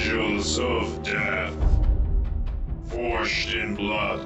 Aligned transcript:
angels 0.00 0.58
of 0.58 1.02
death, 1.02 1.54
forged 2.86 3.54
in 3.54 3.74
blood, 3.74 4.20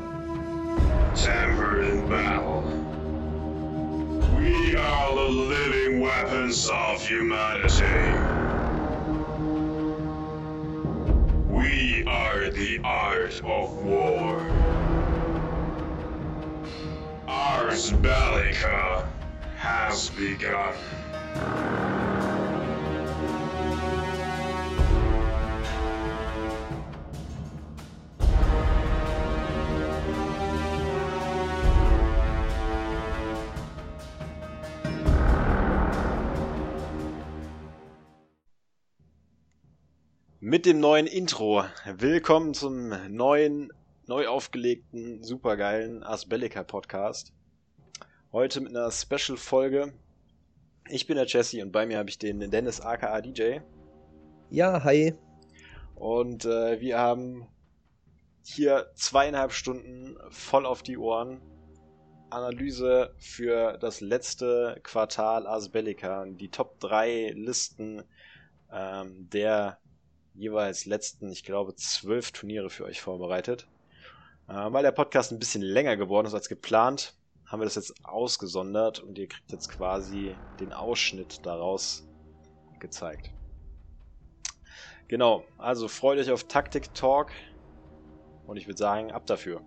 tempered 1.17 1.85
in 1.87 2.09
battle. 2.09 2.63
We 4.39 4.77
are 4.77 5.15
the 5.17 5.29
living 5.31 6.01
weapons 6.01 6.71
of 6.71 7.05
humanity. 7.05 7.85
We 11.49 12.05
are 12.07 12.51
the 12.51 12.81
art 12.85 13.41
of 13.43 13.85
war. 13.85 14.39
Ars 17.27 17.91
Bellica 17.91 19.09
has 19.57 20.11
begun. 20.11 21.74
Mit 40.55 40.67
dem 40.67 40.79
neuen 40.79 41.09
Intro. 41.09 41.65
Willkommen 41.85 42.55
zum 42.55 42.91
neuen, 43.13 43.73
neu 44.07 44.29
aufgelegten, 44.29 45.21
supergeilen 45.21 46.05
Asbellica 46.05 46.63
Podcast. 46.63 47.33
Heute 48.31 48.61
mit 48.61 48.71
einer 48.71 48.93
Special-Folge. 48.93 49.93
Ich 50.89 51.09
bin 51.09 51.17
der 51.17 51.27
Jesse 51.27 51.61
und 51.61 51.73
bei 51.73 51.87
mir 51.87 51.99
habe 51.99 52.09
ich 52.09 52.21
den 52.21 52.39
Dennis 52.53 52.81
aka 52.81 53.21
DJ. 53.21 53.63
Ja, 54.49 54.85
hi. 54.85 55.15
Und 55.97 56.45
äh, 56.45 56.81
wir 56.81 57.01
haben 57.01 57.49
hier 58.45 58.93
zweieinhalb 58.95 59.51
Stunden 59.51 60.17
voll 60.31 60.67
auf 60.67 60.85
die 60.85 60.99
Ohren. 60.99 61.41
Analyse 62.31 63.13
für 63.19 63.77
das 63.79 64.01
letzte 64.01 64.79
Quartal 64.85 65.49
Asbellica. 65.49 66.25
Die 66.27 66.53
Top 66.53 66.79
3 66.79 67.33
Listen 67.35 68.05
ähm, 68.73 69.29
der 69.31 69.81
jeweils 70.35 70.85
letzten, 70.85 71.31
ich 71.31 71.45
glaube, 71.45 71.75
zwölf 71.77 72.33
Turniere 72.33 72.71
für 72.71 72.85
euch 72.85 73.01
vorbereitet. 73.01 73.67
Äh, 74.49 74.53
weil 74.53 74.83
der 74.83 74.93
Podcast 74.93 75.33
ein 75.33 75.39
bisschen 75.39 75.63
länger 75.63 75.97
geworden 75.97 76.27
ist 76.27 76.35
als 76.35 76.49
geplant, 76.49 77.15
haben 77.47 77.61
wir 77.61 77.65
das 77.65 77.77
jetzt 77.77 77.95
ausgesondert 78.05 79.01
und 79.01 79.17
ihr 79.19 79.29
kriegt 79.29 79.51
jetzt 79.53 79.69
quasi 79.71 80.37
den 80.61 80.73
Ausschnitt 80.73 81.45
daraus 81.47 82.07
gezeigt. 82.81 83.31
Genau, 85.09 85.45
also 85.59 85.89
freut 85.89 86.19
euch 86.19 86.31
auf 86.31 86.45
Taktik 86.45 86.95
Talk 86.95 87.31
und 88.47 88.57
ich 88.57 88.67
würde 88.67 88.79
sagen, 88.79 89.13
ab 89.13 89.27
dafür. 89.27 89.63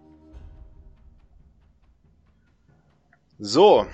So, 3.39 3.85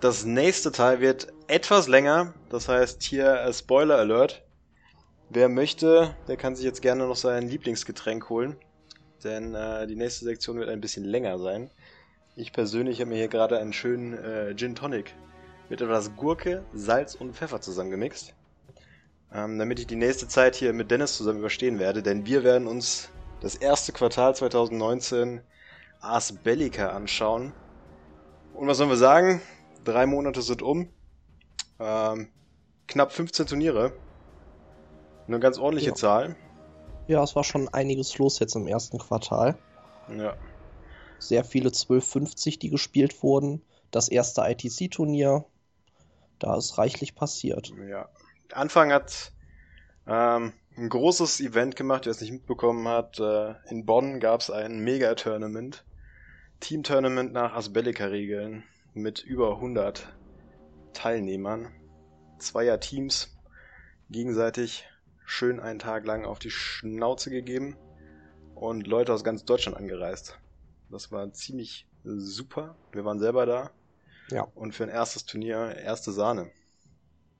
das 0.00 0.24
nächste 0.24 0.70
Teil 0.70 1.00
wird 1.00 1.28
etwas 1.48 1.88
länger, 1.88 2.34
das 2.50 2.68
heißt 2.68 3.02
hier 3.02 3.40
äh, 3.40 3.52
Spoiler 3.52 3.96
Alert. 3.96 4.45
Wer 5.28 5.48
möchte, 5.48 6.14
der 6.28 6.36
kann 6.36 6.54
sich 6.54 6.64
jetzt 6.64 6.82
gerne 6.82 7.06
noch 7.06 7.16
sein 7.16 7.48
Lieblingsgetränk 7.48 8.28
holen. 8.30 8.56
Denn 9.24 9.54
äh, 9.54 9.86
die 9.86 9.96
nächste 9.96 10.24
Sektion 10.24 10.58
wird 10.58 10.68
ein 10.68 10.80
bisschen 10.80 11.04
länger 11.04 11.38
sein. 11.38 11.70
Ich 12.36 12.52
persönlich 12.52 13.00
habe 13.00 13.10
mir 13.10 13.16
hier 13.16 13.28
gerade 13.28 13.58
einen 13.58 13.72
schönen 13.72 14.12
äh, 14.12 14.54
Gin 14.54 14.76
Tonic 14.76 15.14
mit 15.68 15.80
etwas 15.80 16.14
Gurke, 16.14 16.64
Salz 16.72 17.16
und 17.16 17.34
Pfeffer 17.34 17.60
zusammengemixt. 17.60 18.34
Ähm, 19.32 19.58
damit 19.58 19.80
ich 19.80 19.88
die 19.88 19.96
nächste 19.96 20.28
Zeit 20.28 20.54
hier 20.54 20.72
mit 20.72 20.92
Dennis 20.92 21.16
zusammen 21.16 21.40
überstehen 21.40 21.80
werde. 21.80 22.02
Denn 22.02 22.24
wir 22.24 22.44
werden 22.44 22.68
uns 22.68 23.08
das 23.40 23.56
erste 23.56 23.92
Quartal 23.92 24.36
2019 24.36 25.40
Ars 26.00 26.32
Bellica 26.32 26.90
anschauen. 26.90 27.52
Und 28.54 28.68
was 28.68 28.76
sollen 28.76 28.90
wir 28.90 28.96
sagen? 28.96 29.42
Drei 29.84 30.06
Monate 30.06 30.40
sind 30.40 30.62
um. 30.62 30.88
Ähm, 31.80 32.28
knapp 32.86 33.12
15 33.12 33.46
Turniere. 33.46 33.92
Eine 35.26 35.40
ganz 35.40 35.58
ordentliche 35.58 35.90
Ja. 35.90 35.94
Zahl. 35.94 36.36
Ja, 37.08 37.22
es 37.22 37.36
war 37.36 37.44
schon 37.44 37.68
einiges 37.68 38.18
los 38.18 38.38
jetzt 38.38 38.56
im 38.56 38.66
ersten 38.66 38.98
Quartal. 38.98 39.56
Ja. 40.16 40.36
Sehr 41.18 41.44
viele 41.44 41.68
1250, 41.68 42.58
die 42.58 42.70
gespielt 42.70 43.22
wurden. 43.22 43.62
Das 43.90 44.08
erste 44.08 44.42
ITC-Turnier. 44.42 45.44
Da 46.38 46.56
ist 46.56 46.78
reichlich 46.78 47.14
passiert. 47.14 47.72
ja. 47.88 48.08
Anfang 48.52 48.92
hat 48.92 49.32
ähm, 50.06 50.52
ein 50.76 50.88
großes 50.88 51.40
Event 51.40 51.74
gemacht, 51.74 52.04
wer 52.06 52.12
es 52.12 52.20
nicht 52.20 52.30
mitbekommen 52.30 52.86
hat. 52.86 53.18
Äh, 53.18 53.54
in 53.70 53.84
Bonn 53.86 54.20
gab 54.20 54.40
es 54.40 54.50
ein 54.50 54.78
Mega-Tournament. 54.80 55.84
Team-Tournament 56.60 57.32
nach 57.32 57.54
Asbellica-Regeln 57.54 58.62
mit 58.94 59.22
über 59.24 59.54
100 59.56 60.06
Teilnehmern. 60.92 61.72
Zweier 62.38 62.78
Teams 62.78 63.36
gegenseitig 64.10 64.84
schön 65.26 65.60
einen 65.60 65.78
Tag 65.78 66.06
lang 66.06 66.24
auf 66.24 66.38
die 66.38 66.50
Schnauze 66.50 67.30
gegeben 67.30 67.76
und 68.54 68.86
Leute 68.86 69.12
aus 69.12 69.24
ganz 69.24 69.44
Deutschland 69.44 69.76
angereist. 69.76 70.38
Das 70.90 71.12
war 71.12 71.30
ziemlich 71.32 71.86
super. 72.04 72.76
Wir 72.92 73.04
waren 73.04 73.18
selber 73.18 73.44
da. 73.44 73.70
Ja. 74.30 74.46
Und 74.54 74.74
für 74.74 74.84
ein 74.84 74.88
erstes 74.88 75.26
Turnier 75.26 75.76
erste 75.76 76.12
Sahne. 76.12 76.50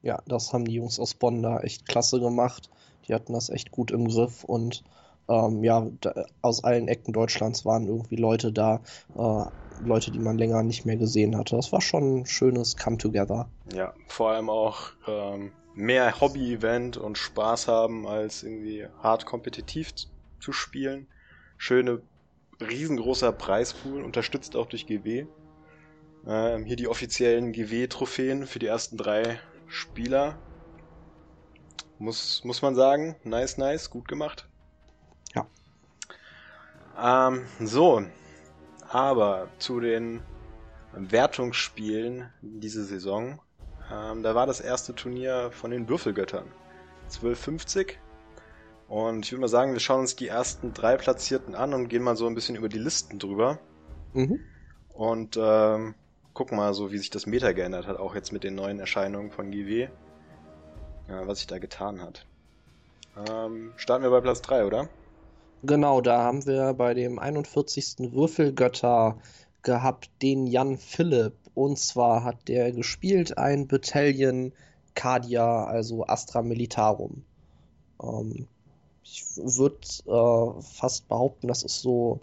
Ja, 0.03 0.23
das 0.27 0.53
haben 0.53 0.65
die 0.65 0.75
Jungs 0.75 1.01
aus 1.01 1.15
Bonn 1.15 1.43
da 1.43 1.61
echt 1.61 1.89
klasse 1.89 2.21
gemacht. 2.21 2.71
Die 3.09 3.15
hatten 3.15 3.33
das 3.33 3.49
echt 3.49 3.71
gut 3.71 3.91
im 3.91 4.09
Griff 4.09 4.45
und 4.45 4.85
ähm, 5.29 5.65
ja, 5.65 5.87
da, 6.01 6.27
aus 6.43 6.63
allen 6.63 6.89
Ecken 6.89 7.13
Deutschlands 7.13 7.65
waren 7.65 7.87
irgendwie 7.87 8.17
Leute 8.17 8.53
da, 8.53 8.81
äh, 9.17 9.45
Leute, 9.85 10.11
die 10.11 10.19
man 10.19 10.39
länger 10.39 10.63
nicht 10.63 10.87
mehr 10.87 10.97
gesehen 10.97 11.37
hatte. 11.37 11.57
Das 11.57 11.73
war 11.73 11.81
schon 11.81 12.19
ein 12.19 12.27
schönes 12.27 12.77
Come-Together. 12.77 13.49
Ja, 13.73 13.95
vor 14.09 14.31
allem 14.31 14.49
auch 14.49 14.91
ähm, 15.09 15.53
mehr 15.77 16.21
Hobby-Event 16.21 16.97
und 16.97 17.19
Spaß 17.19 17.69
haben, 17.69 18.07
als 18.07 18.43
irgendwie 18.43 18.89
hart 19.03 19.27
kompetitiv 19.27 19.93
zu 20.41 20.53
spielen. 20.53 21.07
Schöne, 21.59 22.03
riesengroßer 22.61 23.31
Preispool, 23.33 24.03
unterstützt 24.03 24.57
auch 24.57 24.67
durch 24.67 24.87
GW. 24.87 25.27
Ähm, 26.27 26.65
hier 26.65 26.77
die 26.77 26.89
offiziellen 26.89 27.53
GW-Trophäen 27.53 28.47
für 28.47 28.59
die 28.59 28.67
ersten 28.67 28.97
drei 28.97 29.39
Spieler. 29.69 30.39
Muss, 31.99 32.43
muss 32.45 32.63
man 32.63 32.75
sagen, 32.75 33.17
nice, 33.23 33.59
nice, 33.59 33.91
gut 33.91 34.09
gemacht. 34.09 34.49
Ja. 35.35 35.47
Ähm, 37.29 37.47
so, 37.61 38.03
aber 38.89 39.49
zu 39.59 39.81
den 39.81 40.23
Wertungsspielen 40.93 42.33
diese 42.41 42.85
Saison. 42.85 43.41
Ähm, 43.93 44.23
da 44.23 44.35
war 44.35 44.47
das 44.47 44.61
erste 44.61 44.95
Turnier 44.95 45.51
von 45.53 45.71
den 45.71 45.89
Würfelgöttern. 45.89 46.47
1250. 47.05 47.99
Und 48.89 49.25
ich 49.25 49.33
würde 49.33 49.41
mal 49.41 49.49
sagen, 49.49 49.73
wir 49.73 49.81
schauen 49.81 50.01
uns 50.01 50.17
die 50.17 50.29
ersten 50.29 50.73
drei 50.73 50.97
Platzierten 50.97 51.55
an 51.55 51.75
und 51.75 51.89
gehen 51.89 52.03
mal 52.03 52.17
so 52.17 52.27
ein 52.27 52.35
bisschen 52.35 52.57
über 52.57 52.69
die 52.69 52.79
Listen 52.79 53.19
drüber. 53.19 53.59
Mhm. 54.13 54.41
Und 54.95 55.37
ähm, 55.41 55.95
gucken 56.35 56.57
mal 56.57 56.75
so, 56.75 56.93
wie 56.93 56.99
sich 56.99 57.11
das 57.11 57.27
Meta 57.27 57.53
geändert 57.53 57.87
hat, 57.87 57.99
auch 57.99 58.15
jetzt 58.15 58.33
mit 58.33 58.45
den 58.45 58.55
neuen 58.55 58.79
Erscheinungen 58.79 59.31
von 59.31 59.51
GW. 59.51 59.89
Ja, 61.09 61.27
was 61.27 61.39
sich 61.39 61.47
da 61.47 61.59
getan 61.59 62.01
hat. 62.01 62.27
Ähm, 63.29 63.73
starten 63.77 64.05
wir 64.05 64.11
bei 64.11 64.21
Platz 64.21 64.43
3, 64.43 64.67
oder? 64.67 64.89
Genau, 65.63 66.01
da 66.01 66.23
haben 66.23 66.47
wir 66.47 66.75
bei 66.75 66.95
dem 66.95 67.19
41. 67.19 68.13
Würfelgötter 68.13 69.19
gehabt 69.63 70.11
den 70.23 70.47
Jan 70.47 70.77
Philipp. 70.77 71.35
Und 71.57 71.79
zwar 71.79 72.23
hat 72.23 72.49
der 72.49 72.71
gespielt 72.71 73.39
ein 73.39 73.67
Battalion 73.67 74.53
Cardia, 74.95 75.65
also 75.65 76.07
Astra 76.07 76.43
Militarum. 76.43 77.25
Ähm, 78.03 78.47
ich 79.03 79.25
würde 79.39 79.79
äh, 80.07 80.61
fast 80.61 81.09
behaupten, 81.09 81.49
das 81.49 81.63
ist 81.63 81.81
so 81.81 82.21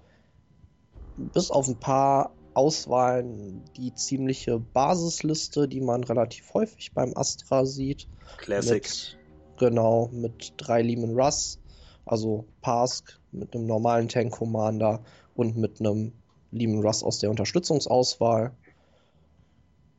bis 1.18 1.50
auf 1.50 1.68
ein 1.68 1.80
paar 1.80 2.36
Auswahlen 2.54 3.66
die 3.76 3.96
ziemliche 3.96 4.60
Basisliste, 4.60 5.68
die 5.68 5.82
man 5.82 6.04
relativ 6.04 6.54
häufig 6.54 6.94
beim 6.94 7.18
Astra 7.18 7.66
sieht. 7.66 8.08
Classic. 8.38 8.84
Mit, 8.84 9.18
genau, 9.58 10.10
mit 10.12 10.54
drei 10.58 10.84
Lehman 10.84 11.20
Russ, 11.20 11.58
also 12.06 12.46
Pask 12.62 13.20
mit 13.32 13.56
einem 13.56 13.66
normalen 13.66 14.10
Tank 14.10 14.32
Commander 14.32 15.04
und 15.34 15.58
mit 15.58 15.80
einem 15.80 16.14
Lehman 16.52 16.86
Russ 16.86 17.02
aus 17.02 17.18
der 17.18 17.32
Unterstützungsauswahl. 17.32 18.56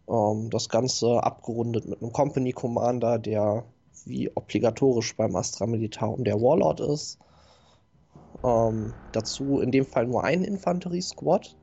Ähm, 0.09 0.51
das 0.51 0.69
Ganze 0.69 1.23
abgerundet 1.25 1.89
mit 1.89 2.03
einem 2.03 2.12
Company 2.12 2.53
Commander, 2.53 3.19
der 3.19 3.65
wie 4.06 4.31
obligatorisch 4.35 5.17
beim 5.17 5.37
Astra 5.37 5.67
Militarum 5.67 6.25
der 6.25 6.41
Warlord 6.41 6.81
ist. 6.81 7.19
Ähm, 8.45 8.93
dazu 9.12 9.61
in 9.61 9.71
dem 9.71 9.87
Fall 9.87 10.06
nur 10.06 10.25
ein 10.25 10.45
Infanterie-Squad. 10.45 11.56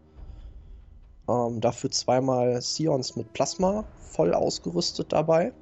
Ähm, 1.29 1.61
dafür 1.61 1.91
zweimal 1.91 2.61
Sions 2.61 3.15
mit 3.15 3.31
Plasma 3.33 3.85
voll 4.11 4.33
ausgerüstet 4.33 5.13
dabei. 5.13 5.53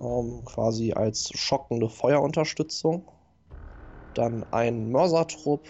Ähm, 0.00 0.44
quasi 0.44 0.92
als 0.92 1.30
schockende 1.34 1.88
Feuerunterstützung. 1.88 3.04
dann 4.14 4.44
einen 4.52 4.90
Mörsertrupp, 4.90 5.62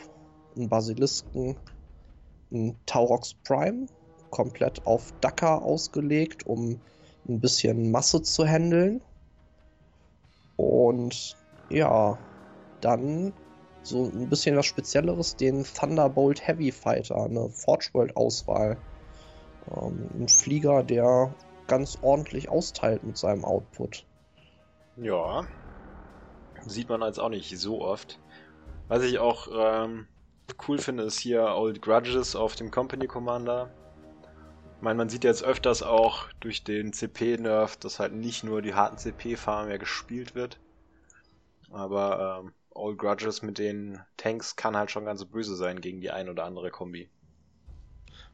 einen 0.56 0.69
Basilisken, 0.69 1.56
einen 2.50 2.79
Taurox 2.87 3.34
Prime, 3.44 3.87
komplett 4.31 4.87
auf 4.87 5.12
Dakar 5.20 5.62
ausgelegt, 5.62 6.46
um 6.46 6.81
ein 7.28 7.40
bisschen 7.40 7.90
Masse 7.90 8.23
zu 8.23 8.46
handeln. 8.46 9.00
Und 10.56 11.37
ja, 11.69 12.19
dann 12.81 13.32
so 13.82 14.05
ein 14.05 14.28
bisschen 14.28 14.56
was 14.56 14.67
Spezielleres, 14.67 15.37
den 15.37 15.64
Thunderbolt 15.64 16.46
Heavy 16.46 16.73
Fighter, 16.73 17.25
eine 17.25 17.49
Forge 17.50 17.90
World 17.93 18.17
Auswahl. 18.17 18.76
Ähm, 19.70 20.08
ein 20.19 20.29
Flieger, 20.29 20.82
der 20.82 21.34
ganz 21.67 21.99
ordentlich 22.02 22.49
austeilt 22.49 23.05
mit 23.05 23.17
seinem 23.17 23.44
Output. 23.44 24.05
Ja. 24.96 25.46
Sieht 26.64 26.88
man 26.88 27.02
als 27.02 27.19
auch 27.19 27.29
nicht 27.29 27.56
so 27.58 27.82
oft. 27.82 28.19
Was 28.88 29.02
ich 29.02 29.19
auch 29.19 29.49
ähm, 29.52 30.06
cool 30.67 30.79
finde, 30.79 31.05
ist 31.05 31.19
hier 31.19 31.43
Old 31.43 31.82
Grudges 31.82 32.34
auf 32.34 32.56
dem 32.56 32.70
Company 32.70 33.06
Commander. 33.06 33.70
Ich 34.76 34.82
meine, 34.82 34.99
man 34.99 35.08
sieht 35.08 35.25
jetzt 35.25 35.43
öfters 35.43 35.82
auch 35.82 36.28
durch 36.40 36.62
den 36.62 36.93
CP-Nerf, 36.93 37.76
dass 37.78 37.99
halt 37.99 38.12
nicht 38.12 38.44
nur 38.44 38.61
die 38.61 38.75
harten 38.75 38.99
CP-Farben 38.99 39.69
mehr 39.69 39.78
gespielt 39.78 40.34
wird. 40.34 40.61
Aber 41.70 42.43
ähm, 42.44 42.52
Old 42.70 42.99
Grudges 42.99 43.40
mit 43.40 43.58
den 43.58 43.99
Tanks 44.19 44.55
kann 44.55 44.76
halt 44.76 44.90
schon 44.90 45.06
ganz 45.06 45.25
böse 45.25 45.56
sein 45.56 45.81
gegen 45.81 46.02
die 46.02 46.11
ein 46.11 46.28
oder 46.28 46.44
andere 46.44 46.70
Kombi. 46.70 47.08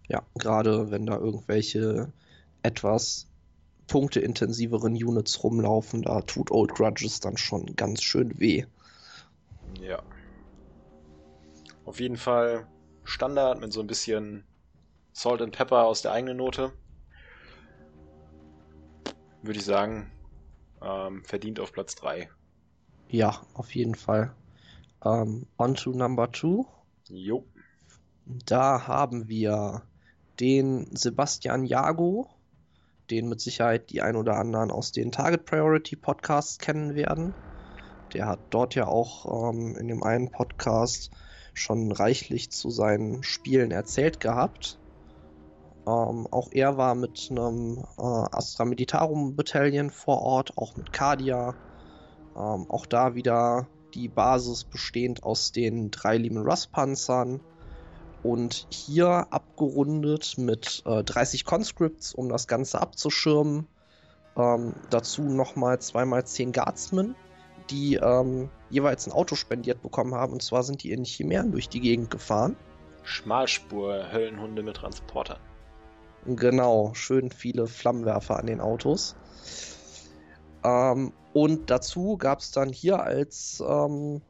Ja, 0.09 0.27
gerade 0.35 0.91
wenn 0.91 1.07
da 1.07 1.17
irgendwelche 1.17 2.13
etwas 2.65 3.29
punkteintensiveren 3.87 4.95
Units 4.95 5.43
rumlaufen, 5.45 6.03
da 6.03 6.23
tut 6.23 6.51
Old 6.51 6.75
Grudges 6.75 7.21
dann 7.21 7.37
schon 7.37 7.77
ganz 7.77 8.03
schön 8.03 8.39
weh. 8.41 8.65
Ja. 9.81 10.03
Auf 11.85 12.01
jeden 12.01 12.17
Fall 12.17 12.67
Standard 13.05 13.61
mit 13.61 13.73
so 13.73 13.81
ein 13.81 13.87
bisschen 13.87 14.45
Salt 15.13 15.43
and 15.43 15.55
Pepper 15.55 15.85
aus 15.85 16.03
der 16.03 16.13
eigenen 16.13 16.39
Note. 16.39 16.73
Würde 19.43 19.59
ich 19.59 19.65
sagen, 19.65 20.11
ähm, 20.81 21.25
verdient 21.25 21.61
auf 21.61 21.73
Platz 21.73 21.95
3. 21.97 22.29
Ja, 23.09 23.41
auf 23.55 23.75
jeden 23.75 23.95
Fall. 23.95 24.35
Ähm, 25.05 25.47
on 25.59 25.75
to 25.75 25.91
number 25.91 26.33
2. 26.33 26.65
Jo. 27.09 27.45
Da 28.25 28.87
haben 28.87 29.29
wir 29.29 29.83
den 30.41 30.95
Sebastian 30.97 31.65
Jago, 31.65 32.31
den 33.11 33.29
mit 33.29 33.41
Sicherheit 33.41 33.91
die 33.91 34.01
ein 34.01 34.17
oder 34.17 34.37
anderen 34.37 34.71
aus 34.71 34.93
den 34.93 35.13
Target 35.13 35.45
Priority 35.45 35.97
Podcasts 35.97 36.59
kennen 36.59 36.95
werden. 36.95 37.35
Der 38.15 38.27
hat 38.27 38.41
dort 38.51 38.75
ja 38.75 38.87
auch 38.87 39.51
ähm, 39.51 39.77
in 39.77 39.89
dem 39.89 40.03
einen 40.03 40.31
Podcast 40.31 41.11
schon 41.55 41.93
reichlich 41.93 42.51
zu 42.51 42.71
seinen 42.71 43.23
Spielen 43.23 43.71
erzählt 43.71 44.21
gehabt. 44.21 44.79
Ähm, 45.87 46.29
auch 46.31 46.49
er 46.53 46.77
war 46.77 46.95
mit 46.95 47.29
einem 47.31 47.79
äh, 47.99 48.03
Astra 48.03 48.65
Militarum 48.65 49.35
Battalion 49.35 49.91
vor 49.91 50.23
Ort, 50.23 50.57
auch 50.57 50.77
mit 50.77 50.93
Cardia. 50.93 51.55
Ähm, 52.37 52.67
auch 52.71 52.87
da 52.87 53.15
wieder 53.15 53.67
die 53.95 54.09
Basis 54.09 54.65
bestehend 54.65 55.23
aus 55.23 55.53
den 55.53 55.91
drei 55.91 56.17
Lehman 56.17 56.47
Russ 56.47 56.67
Panzern 56.67 57.41
und 58.23 58.69
hier 58.71 59.27
abgerundet 59.31 60.39
mit 60.39 60.83
äh, 60.87 61.03
30 61.03 61.45
Conscripts, 61.45 62.15
um 62.15 62.29
das 62.29 62.47
Ganze 62.47 62.81
abzuschirmen. 62.81 63.67
Ähm, 64.37 64.75
dazu 64.91 65.23
nochmal 65.23 65.81
zweimal 65.81 66.25
10 66.25 66.53
Guardsmen, 66.53 67.17
die 67.71 67.97
ähm, 67.97 68.49
jeweils 68.71 69.07
ein 69.07 69.13
Auto 69.13 69.35
spendiert 69.35 69.83
bekommen 69.83 70.15
haben. 70.15 70.33
Und 70.33 70.43
zwar 70.43 70.63
sind 70.63 70.83
die 70.85 70.93
in 70.93 71.05
Chimären 71.05 71.51
durch 71.53 71.69
die 71.69 71.81
Gegend 71.81 72.11
gefahren. 72.11 72.57
Schmalspur, 73.03 74.13
Höllenhunde 74.13 74.63
mit 74.63 74.77
Transportern. 74.77 75.39
Genau, 76.25 76.95
schön 76.95 77.31
viele 77.31 77.67
Flammenwerfer 77.67 78.39
an 78.39 78.47
den 78.47 78.61
Autos. 78.61 79.17
Ähm, 80.63 81.13
und 81.33 81.71
dazu 81.71 82.17
gab 82.17 82.41
es 82.41 82.53
dann 82.53 82.73
hier 82.73 83.03
als 83.03 83.63
ähm, 83.67 84.23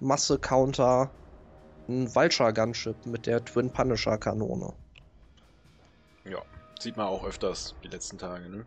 Masse-Counter 0.00 1.10
ein 1.88 2.14
Vulture 2.14 2.52
Gunship 2.52 3.06
mit 3.06 3.26
der 3.26 3.44
Twin 3.44 3.72
Punisher 3.72 4.18
Kanone. 4.18 4.74
Ja, 6.24 6.42
sieht 6.78 6.96
man 6.98 7.06
auch 7.06 7.24
öfters 7.24 7.74
die 7.82 7.88
letzten 7.88 8.18
Tage, 8.18 8.48
ne? 8.50 8.66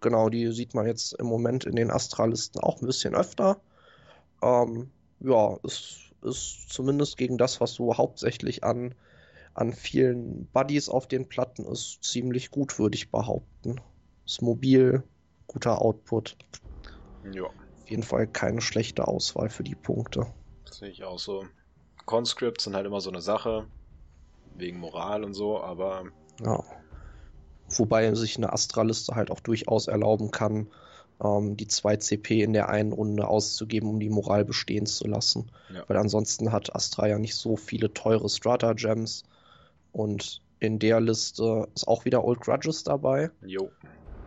Genau, 0.00 0.28
die 0.28 0.52
sieht 0.52 0.74
man 0.74 0.86
jetzt 0.86 1.14
im 1.14 1.26
Moment 1.26 1.64
in 1.64 1.76
den 1.76 1.90
Astralisten 1.90 2.60
auch 2.60 2.82
ein 2.82 2.86
bisschen 2.86 3.14
öfter. 3.14 3.62
Ähm, 4.42 4.92
ja, 5.20 5.56
ist, 5.62 6.14
ist 6.22 6.68
zumindest 6.68 7.16
gegen 7.16 7.38
das, 7.38 7.60
was 7.62 7.72
so 7.72 7.96
hauptsächlich 7.96 8.62
an, 8.62 8.94
an 9.56 9.72
vielen 9.72 10.46
Buddies 10.52 10.88
auf 10.88 11.08
den 11.08 11.28
Platten 11.28 11.64
ist, 11.64 12.04
ziemlich 12.04 12.50
gut, 12.50 12.78
würde 12.78 12.96
ich 12.96 13.10
behaupten. 13.10 13.80
Ist 14.26 14.42
mobil, 14.42 15.02
guter 15.46 15.80
Output. 15.80 16.36
Ja. 17.32 17.44
Auf 17.44 17.90
jeden 17.90 18.02
Fall 18.02 18.26
keine 18.26 18.60
schlechte 18.60 19.08
Auswahl 19.08 19.48
für 19.48 19.64
die 19.64 19.74
Punkte. 19.74 20.26
Das 20.64 20.78
sehe 20.78 20.90
ich 20.90 21.04
auch 21.04 21.18
so. 21.18 21.44
Conscripts 22.04 22.64
sind 22.64 22.76
halt 22.76 22.86
immer 22.86 23.00
so 23.00 23.10
eine 23.10 23.20
Sache, 23.20 23.66
wegen 24.56 24.78
Moral 24.78 25.24
und 25.24 25.34
so, 25.34 25.60
aber. 25.60 26.04
Ja. 26.44 26.62
Wobei 27.68 28.14
sich 28.14 28.36
eine 28.36 28.52
Astraliste 28.52 29.14
halt 29.14 29.30
auch 29.30 29.40
durchaus 29.40 29.88
erlauben 29.88 30.30
kann, 30.30 30.68
ähm, 31.22 31.56
die 31.56 31.66
2 31.66 31.96
CP 31.96 32.42
in 32.42 32.52
der 32.52 32.68
einen 32.68 32.92
Runde 32.92 33.26
auszugeben, 33.26 33.88
um 33.88 34.00
die 34.00 34.10
Moral 34.10 34.44
bestehen 34.44 34.86
zu 34.86 35.08
lassen. 35.08 35.50
Ja. 35.72 35.82
Weil 35.88 35.96
ansonsten 35.96 36.52
hat 36.52 36.74
Astra 36.74 37.08
ja 37.08 37.18
nicht 37.18 37.34
so 37.34 37.56
viele 37.56 37.92
teure 37.92 38.28
Strata-Gems. 38.28 39.24
Und 39.96 40.42
in 40.60 40.78
der 40.78 41.00
Liste 41.00 41.68
ist 41.74 41.88
auch 41.88 42.04
wieder 42.04 42.22
Old 42.22 42.40
Grudges 42.40 42.84
dabei. 42.84 43.30
Jo. 43.46 43.70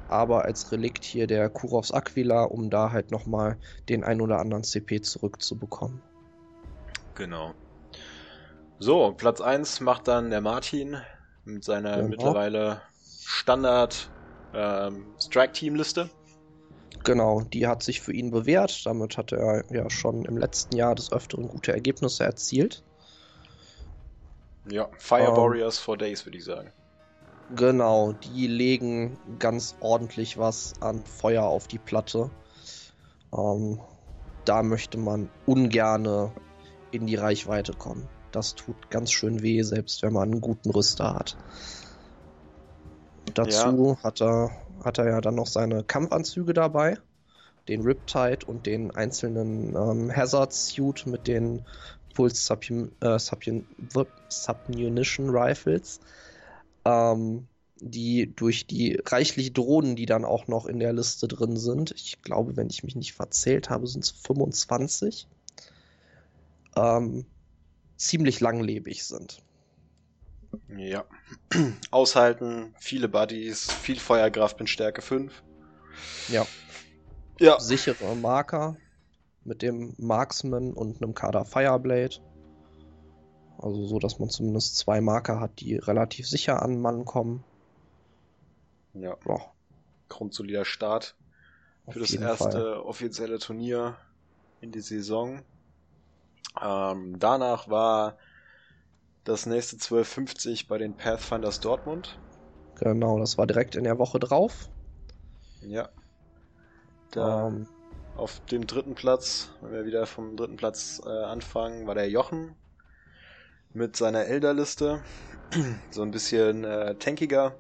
Aber 0.08 0.46
als 0.46 0.72
Relikt 0.72 1.04
hier 1.04 1.28
der 1.28 1.48
Kurovs 1.48 1.92
Aquila, 1.92 2.46
um 2.46 2.72
da 2.72 2.92
halt 2.92 3.12
nochmal 3.12 3.60
den 3.88 4.04
ein 4.04 4.20
oder 4.20 4.40
anderen 4.40 4.64
CP 4.64 5.02
zurückzubekommen. 5.02 6.02
Genau. 7.14 7.54
So, 8.80 9.14
Platz 9.16 9.42
1 9.42 9.82
macht 9.82 10.08
dann 10.08 10.32
der 10.32 10.42
Martin 10.42 10.98
mit 11.46 11.64
seiner 11.64 11.98
Genau. 11.98 12.10
mittlerweile 12.10 12.82
Standard 13.24 14.10
ähm, 14.56 15.06
Strike-Team-Liste. 15.20 16.10
Genau, 17.04 17.42
die 17.42 17.68
hat 17.68 17.84
sich 17.84 18.02
für 18.02 18.14
ihn 18.14 18.32
bewährt. 18.32 18.86
Damit 18.88 19.18
hat 19.18 19.32
er 19.34 19.64
ja 19.72 19.88
schon 19.92 20.26
im 20.26 20.38
letzten 20.38 20.76
Jahr 20.76 20.96
des 20.96 21.12
Öfteren 21.12 21.48
gute 21.48 21.72
Ergebnisse 21.72 22.24
erzielt. 22.24 22.84
Ja, 24.72 24.90
Fire 24.98 25.30
Ähm. 25.30 25.36
Warriors 25.36 25.78
for 25.78 25.98
Days, 25.98 26.26
würde 26.26 26.38
ich 26.38 26.46
sagen. 26.46 26.72
Genau, 27.56 28.12
die 28.12 28.46
legen 28.48 29.18
ganz 29.40 29.76
ordentlich 29.80 30.38
was 30.38 30.74
an 30.82 31.04
Feuer 31.04 31.44
auf 31.44 31.68
die 31.68 31.80
Platte. 31.80 32.30
Ähm, 33.36 33.80
da 34.46 34.62
möchte 34.62 34.98
man 34.98 35.30
ungerne 35.46 36.32
in 36.92 37.08
die 37.08 37.16
Reichweite 37.16 37.74
kommen. 37.74 38.08
Das 38.32 38.54
tut 38.54 38.92
ganz 38.92 39.12
schön 39.12 39.42
weh, 39.42 39.64
selbst 39.64 40.04
wenn 40.04 40.14
man 40.14 40.32
einen 40.32 40.42
guten 40.42 40.70
Rüster 40.70 41.16
hat. 41.16 41.36
Dazu 43.34 43.98
hat, 44.04 44.22
er, 44.22 44.52
hat 44.84 44.98
er 45.00 45.10
ja 45.10 45.22
dann 45.22 45.36
noch 45.36 45.48
seine 45.48 45.84
Kampfanzüge 45.84 46.54
dabei. 46.54 46.98
Den 47.68 47.82
Riptide 47.82 48.46
und 48.46 48.66
den 48.66 48.92
einzelnen 48.92 49.76
ähm, 49.76 50.16
Hazard 50.16 50.54
Suit 50.54 51.06
mit 51.06 51.28
den 51.28 51.66
Pulse 52.14 52.36
Submun 52.36 52.92
äh, 53.02 53.20
Submun 53.20 53.66
Submunition 54.30 55.30
Rifles 55.30 56.00
ähm, 56.86 57.48
die 57.82 58.34
durch 58.36 58.68
die 58.68 59.00
reichlich 59.06 59.54
Drohnen, 59.54 59.96
die 59.96 60.06
dann 60.06 60.26
auch 60.26 60.48
noch 60.48 60.66
in 60.66 60.80
der 60.80 60.94
Liste 60.94 61.28
drin 61.28 61.58
sind, 61.58 61.92
ich 61.92 62.22
glaube, 62.22 62.58
wenn 62.58 62.70
ich 62.70 62.84
mich 62.84 62.96
nicht 62.96 63.14
verzählt 63.14 63.70
habe, 63.70 63.88
sind 63.88 64.04
es 64.04 64.12
25, 64.12 65.28
ähm, 66.76 67.26
ziemlich 67.96 68.40
langlebig 68.40 69.04
sind. 69.04 69.42
Ja. 70.78 71.06
Aushalten, 71.92 72.74
viele 72.80 73.08
Buddies, 73.08 73.72
viel 73.72 74.00
Feuerkraft 74.00 74.60
mit 74.60 74.70
Stärke 74.70 75.02
5. 75.02 75.44
Ja, 76.30 76.46
Ja. 77.40 77.60
sichere 77.60 78.16
Marker 78.16 78.78
mit 79.50 79.64
dem 79.64 79.96
Marksman 79.98 80.72
und 80.74 81.02
einem 81.02 81.14
Kader 81.14 81.44
Fireblade. 81.44 82.22
Also 83.58 83.86
so, 83.88 84.00
dass 84.00 84.20
man 84.20 84.30
zumindest 84.30 84.78
zwei 84.78 85.02
Marker 85.02 85.42
hat, 85.42 85.60
die 85.60 85.76
relativ 85.76 86.30
sicher 86.30 86.62
an 86.62 86.80
Mann 86.80 87.04
kommen. 87.04 87.44
Ja. 88.94 89.18
Ja, 89.28 89.40
Grundsolider 90.08 90.64
Start 90.64 91.16
auf 91.86 91.94
für 91.94 92.00
das 92.00 92.14
erste 92.14 92.52
Fall. 92.52 92.78
offizielle 92.78 93.40
Turnier 93.40 93.98
in 94.62 94.72
die 94.72 94.82
Saison. 94.82 95.42
Ähm, 96.62 97.18
danach 97.20 97.70
war 97.70 98.18
das 99.24 99.46
nächste 99.46 99.76
1250 99.76 100.68
bei 100.68 100.78
den 100.78 100.96
Pathfinders 100.96 101.60
Dortmund. 101.60 102.18
Genau, 102.76 103.20
das 103.20 103.38
war 103.38 103.48
direkt 103.48 103.76
in 103.76 103.84
der 103.84 103.98
Woche 103.98 104.20
drauf. 104.20 104.70
Ja. 105.62 105.90
Da 107.12 107.48
Ähm, 107.48 107.68
Auf 108.20 108.42
dem 108.48 108.68
dritten 108.68 108.96
Platz, 108.96 109.50
wenn 109.62 109.72
wir 109.72 109.86
wieder 109.86 110.06
vom 110.06 110.36
dritten 110.36 110.58
Platz 110.58 111.02
äh, 111.06 111.10
anfangen, 111.10 111.88
war 111.88 111.96
der 111.96 112.10
Jochen 112.10 112.54
mit 113.72 113.96
seiner 113.96 114.26
Elderliste. 114.26 115.02
so 115.90 116.02
ein 116.02 116.12
bisschen 116.12 116.66
äh, 116.66 116.96
tankiger 116.96 117.56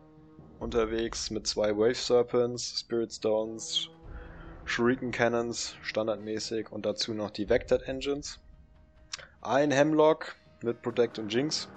unterwegs 0.60 1.32
mit 1.32 1.48
zwei 1.48 1.78
Wave 1.78 1.96
Serpents, 1.96 2.82
Spirit 2.82 3.14
Stones, 3.14 3.88
Shuriken 4.66 5.12
Cannons, 5.12 5.78
standardmäßig 5.82 6.74
und 6.74 6.86
dazu 6.86 7.14
noch 7.14 7.32
die 7.32 7.48
Vectored 7.48 7.84
Engines. 7.84 8.42
Ein 9.42 9.72
Hemlock 9.72 10.36
mit 10.62 10.82
Protect 10.82 11.20
und 11.20 11.34
Jinx 11.34 11.70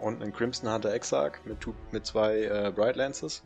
und 0.00 0.20
einen 0.20 0.32
Crimson 0.32 0.72
Hunter 0.72 0.92
Exarch 0.92 1.44
mit, 1.44 1.58
mit 1.92 2.04
zwei 2.04 2.42
äh, 2.42 2.72
Bright 2.74 2.96
Lances. 2.96 3.44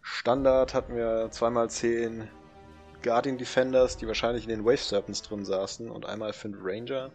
Standard 0.00 0.72
hatten 0.72 0.96
wir 0.96 1.28
zweimal 1.30 1.68
zehn 1.68 2.30
Guardian 3.02 3.38
Defenders, 3.38 3.96
die 3.96 4.06
wahrscheinlich 4.06 4.44
in 4.44 4.50
den 4.50 4.64
Wave 4.64 4.76
Serpents 4.76 5.22
drin 5.22 5.44
saßen 5.44 5.90
und 5.90 6.06
einmal 6.06 6.32
fünf 6.32 6.58
Ranger. 6.60 7.10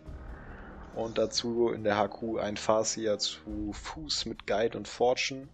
Und 0.96 1.18
dazu 1.18 1.70
in 1.70 1.84
der 1.84 1.98
HQ 1.98 2.39
ein 2.39 2.56
Farseer 2.56 3.20
zu 3.20 3.74
Fuß 3.74 4.25
mit 4.25 4.48
Guide 4.48 4.77
und 4.77 4.88
Fortune 4.88 5.50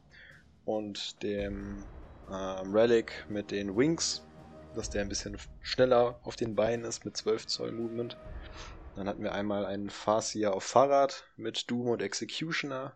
und 0.66 1.22
dem 1.24 1.84
ähm, 2.30 2.74
Relic 2.74 3.26
mit 3.28 3.52
den 3.52 3.76
Wings, 3.76 4.22
dass 4.76 4.90
der 4.90 5.02
ein 5.02 5.10
bisschen 5.10 5.38
schneller 5.62 6.20
auf 6.24 6.36
den 6.36 6.56
Beinen 6.56 6.86
ist 6.86 7.06
mit 7.06 7.18
12 7.18 7.48
Zoll 7.48 7.72
Movement. 7.72 8.18
Dann 8.96 9.08
hatten 9.08 9.24
wir 9.24 9.34
einmal 9.34 9.66
einen 9.66 9.90
Farseer 9.90 10.54
auf 10.54 10.64
Fahrrad 10.64 11.24
mit 11.38 11.70
Doom 11.72 11.90
und 11.90 12.02
Executioner. 12.02 12.94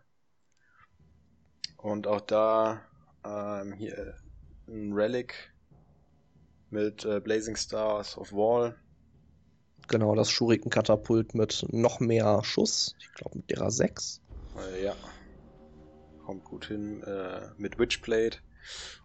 Und 1.76 2.06
auch 2.06 2.20
da 2.20 2.80
ähm, 3.24 3.72
hier 3.72 4.14
ein 4.68 4.92
Relic 4.92 5.52
mit 6.70 7.04
äh, 7.04 7.20
Blazing 7.20 7.56
Stars 7.56 8.16
of 8.16 8.32
Wall. 8.32 8.76
Genau, 9.88 10.14
das 10.14 10.30
Schuriken-Katapult 10.30 11.34
mit 11.34 11.64
noch 11.70 12.00
mehr 12.00 12.42
Schuss. 12.42 12.96
Ich 12.98 13.12
glaube 13.12 13.38
mit 13.38 13.50
derer 13.50 13.70
6. 13.70 14.20
Äh, 14.58 14.84
ja. 14.84 14.96
Kommt 16.24 16.44
gut 16.44 16.66
hin. 16.66 17.02
Äh, 17.02 17.50
mit 17.56 17.78
Witchblade. 17.78 18.38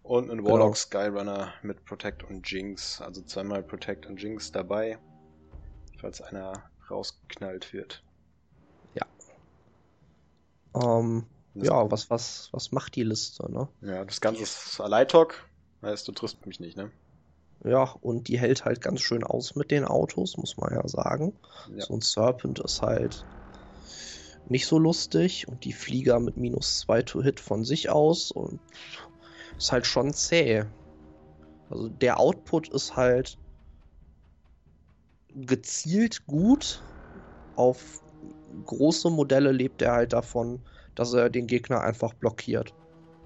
Und 0.02 0.32
ein 0.32 0.44
Warlock 0.44 0.60
genau. 0.60 0.74
Skyrunner 0.74 1.54
mit 1.62 1.86
Protect 1.86 2.24
und 2.24 2.50
Jinx. 2.50 3.00
Also 3.00 3.22
zweimal 3.22 3.62
Protect 3.62 4.08
und 4.08 4.22
Jinx 4.22 4.52
dabei. 4.52 4.98
Falls 6.00 6.22
einer 6.22 6.64
rausgeknallt 6.90 7.74
wird. 7.74 8.04
Ja. 8.96 9.06
Ähm, 10.74 11.28
ja, 11.54 11.92
was, 11.92 12.10
was, 12.10 12.50
was 12.52 12.72
macht 12.72 12.96
die 12.96 13.04
Liste, 13.04 13.52
ne? 13.52 13.68
Ja, 13.82 14.04
das 14.04 14.20
Ganze 14.20 14.42
ist 14.42 14.80
Alleitalk. 14.80 15.48
Heißt, 15.84 16.08
du 16.08 16.12
triffst 16.12 16.46
mich 16.46 16.60
nicht, 16.60 16.78
ne? 16.78 16.92
Ja, 17.64 17.96
und 18.02 18.28
die 18.28 18.40
hält 18.40 18.66
halt 18.66 18.82
ganz 18.82 19.02
schön 19.02 19.24
aus 19.24 19.56
mit 19.56 19.70
den 19.70 19.86
Autos, 19.86 20.38
muss 20.38 20.58
man 20.58 20.74
ja 20.74 20.88
sagen. 20.88 21.34
Ja. 21.76 21.82
So 21.86 21.94
ein 21.94 22.02
Serpent 22.02 22.60
ist 22.60 22.82
halt 22.82 23.24
nicht 24.50 24.66
so 24.66 24.80
lustig 24.80 25.48
und 25.48 25.64
die 25.64 25.74
Flieger 25.74 26.20
mit 26.20 26.38
minus 26.38 26.80
2 26.80 27.04
to 27.04 27.22
Hit 27.22 27.40
von 27.40 27.64
sich 27.64 27.90
aus 27.90 28.32
und 28.32 28.60
ist 29.58 29.72
halt 29.72 29.86
schon 29.86 30.14
zäh. 30.14 30.66
Also 31.70 31.88
der 31.88 32.20
Output 32.20 32.70
ist 32.70 32.96
halt 32.96 33.38
gezielt 35.36 36.26
gut. 36.26 36.82
Auf 37.56 38.02
große 38.66 39.10
Modelle 39.10 39.52
lebt 39.52 39.82
er 39.82 39.94
halt 39.94 40.14
davon, 40.14 40.60
dass 40.96 41.14
er 41.14 41.30
den 41.30 41.48
Gegner 41.48 41.82
einfach 41.82 42.14
blockiert. 42.16 42.74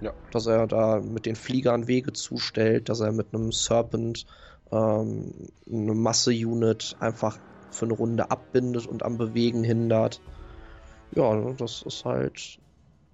Ja. 0.02 0.14
Dass 0.32 0.46
er 0.46 0.68
da 0.68 1.00
mit 1.00 1.26
den 1.26 1.36
Fliegern 1.36 1.88
Wege 1.88 2.14
zustellt, 2.14 2.90
dass 2.90 3.00
er 3.00 3.12
mit 3.12 3.34
einem 3.34 3.52
Serpent 3.52 4.26
ähm, 4.72 5.34
eine 5.72 5.94
Masse-Unit 5.94 6.96
einfach 7.00 7.38
für 7.72 7.86
eine 7.86 7.94
Runde 7.94 8.30
abbindet 8.32 8.88
und 8.88 9.04
am 9.04 9.18
Bewegen 9.18 9.64
hindert. 9.64 10.22
Ja, 11.12 11.52
das 11.54 11.84
ist 11.84 12.06
halt 12.06 12.60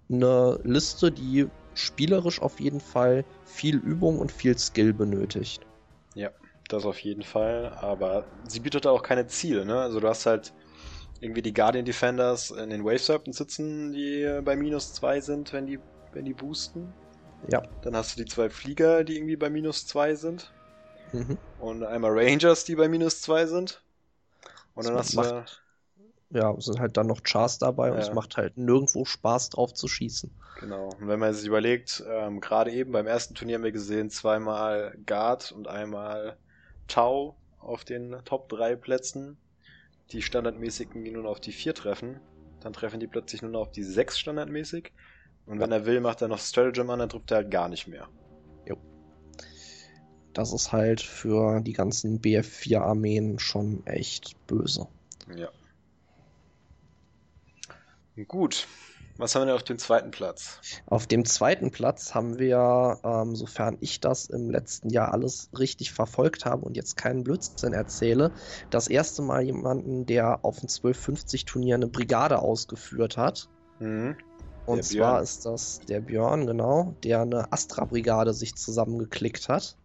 eine 0.09 0.59
Liste, 0.63 1.11
die 1.11 1.47
spielerisch 1.73 2.41
auf 2.41 2.59
jeden 2.59 2.79
Fall 2.79 3.23
viel 3.45 3.77
Übung 3.77 4.19
und 4.19 4.31
viel 4.31 4.57
Skill 4.57 4.93
benötigt. 4.93 5.65
Ja, 6.15 6.31
das 6.67 6.85
auf 6.85 6.99
jeden 6.99 7.23
Fall. 7.23 7.77
Aber 7.79 8.25
sie 8.47 8.59
bietet 8.59 8.87
auch 8.87 9.03
keine 9.03 9.27
Ziele, 9.27 9.65
ne? 9.65 9.79
Also 9.79 9.99
du 9.99 10.07
hast 10.07 10.25
halt 10.25 10.53
irgendwie 11.19 11.41
die 11.41 11.53
Guardian 11.53 11.85
Defenders 11.85 12.51
in 12.51 12.69
den 12.71 12.83
Wave 12.83 12.97
Serpents 12.97 13.37
sitzen, 13.37 13.93
die 13.93 14.41
bei 14.43 14.55
minus 14.55 14.93
2 14.93 15.21
sind, 15.21 15.53
wenn 15.53 15.67
die 15.67 15.79
wenn 16.13 16.25
die 16.25 16.33
boosten. 16.33 16.93
Ja. 17.49 17.63
Dann 17.81 17.95
hast 17.95 18.17
du 18.17 18.23
die 18.23 18.29
zwei 18.29 18.49
Flieger, 18.49 19.03
die 19.03 19.17
irgendwie 19.17 19.35
bei 19.35 19.49
minus 19.49 19.87
2 19.87 20.15
sind. 20.15 20.51
Mhm. 21.11 21.37
Und 21.59 21.83
einmal 21.83 22.11
Rangers, 22.13 22.65
die 22.65 22.75
bei 22.75 22.87
minus 22.87 23.21
2 23.21 23.45
sind. 23.47 23.81
Und 24.75 24.85
dann 24.85 24.95
hast 24.95 25.15
du. 25.15 25.43
Ja, 26.33 26.55
sind 26.59 26.79
halt 26.79 26.95
dann 26.95 27.07
noch 27.07 27.23
Chars 27.23 27.57
dabei 27.57 27.87
ja. 27.87 27.93
und 27.93 27.99
es 27.99 28.13
macht 28.13 28.37
halt 28.37 28.57
nirgendwo 28.57 29.03
Spaß 29.03 29.49
drauf 29.49 29.73
zu 29.73 29.89
schießen. 29.89 30.31
Genau. 30.61 30.89
Und 30.97 31.09
wenn 31.09 31.19
man 31.19 31.33
sich 31.33 31.45
überlegt, 31.45 32.01
ähm, 32.07 32.39
gerade 32.39 32.71
eben 32.71 32.93
beim 32.93 33.05
ersten 33.05 33.35
Turnier 33.35 33.55
haben 33.55 33.65
wir 33.65 33.73
gesehen, 33.73 34.09
zweimal 34.09 34.97
Guard 35.05 35.51
und 35.51 35.67
einmal 35.67 36.37
Tau 36.87 37.35
auf 37.59 37.83
den 37.83 38.15
Top 38.23 38.47
3 38.47 38.77
Plätzen. 38.77 39.37
Die 40.11 40.21
standardmäßigen, 40.21 41.03
die 41.03 41.11
nun 41.11 41.25
auf 41.25 41.41
die 41.41 41.51
4 41.51 41.75
treffen. 41.75 42.21
Dann 42.61 42.71
treffen 42.71 43.01
die 43.01 43.07
plötzlich 43.07 43.41
nur 43.41 43.51
noch 43.51 43.61
auf 43.61 43.71
die 43.71 43.83
6 43.83 44.17
standardmäßig. 44.17 44.93
Und 45.45 45.59
wenn 45.59 45.71
er 45.71 45.85
will, 45.85 46.01
macht 46.01 46.21
er 46.21 46.27
noch 46.27 46.39
Stratagem 46.39 46.89
an, 46.89 46.99
dann 46.99 47.09
drückt 47.09 47.31
er 47.31 47.37
halt 47.37 47.51
gar 47.51 47.67
nicht 47.67 47.87
mehr. 47.87 48.07
Jo. 48.67 48.77
Das 50.33 50.53
ist 50.53 50.71
halt 50.71 51.01
für 51.01 51.61
die 51.61 51.73
ganzen 51.73 52.21
BF4-Armeen 52.21 53.39
schon 53.39 53.85
echt 53.85 54.35
böse. 54.47 54.87
Ja. 55.35 55.49
Gut. 58.27 58.67
Was 59.17 59.35
haben 59.35 59.43
wir 59.43 59.47
denn 59.47 59.55
auf 59.55 59.63
dem 59.63 59.77
zweiten 59.77 60.09
Platz? 60.09 60.59
Auf 60.87 61.05
dem 61.05 61.25
zweiten 61.25 61.69
Platz 61.69 62.15
haben 62.15 62.39
wir, 62.39 62.99
ähm, 63.03 63.35
sofern 63.35 63.77
ich 63.79 63.99
das 63.99 64.25
im 64.25 64.49
letzten 64.49 64.89
Jahr 64.89 65.13
alles 65.13 65.49
richtig 65.57 65.91
verfolgt 65.91 66.45
habe 66.45 66.65
und 66.65 66.75
jetzt 66.75 66.97
keinen 66.97 67.23
Blödsinn 67.23 67.73
erzähle, 67.73 68.31
das 68.71 68.87
erste 68.87 69.21
Mal 69.21 69.43
jemanden, 69.43 70.05
der 70.05 70.43
auf 70.43 70.55
dem 70.59 70.69
1250 70.69 71.45
Turnier 71.45 71.75
eine 71.75 71.87
Brigade 71.87 72.39
ausgeführt 72.39 73.17
hat. 73.17 73.47
Mhm. 73.79 74.15
Und 74.71 74.83
zwar 74.83 75.21
ist 75.21 75.45
das 75.45 75.79
der 75.87 76.01
Björn, 76.01 76.47
genau, 76.47 76.95
der 77.03 77.21
eine 77.21 77.51
Astra-Brigade 77.51 78.33
sich 78.33 78.55
zusammengeklickt 78.55 79.49
hat. 79.49 79.77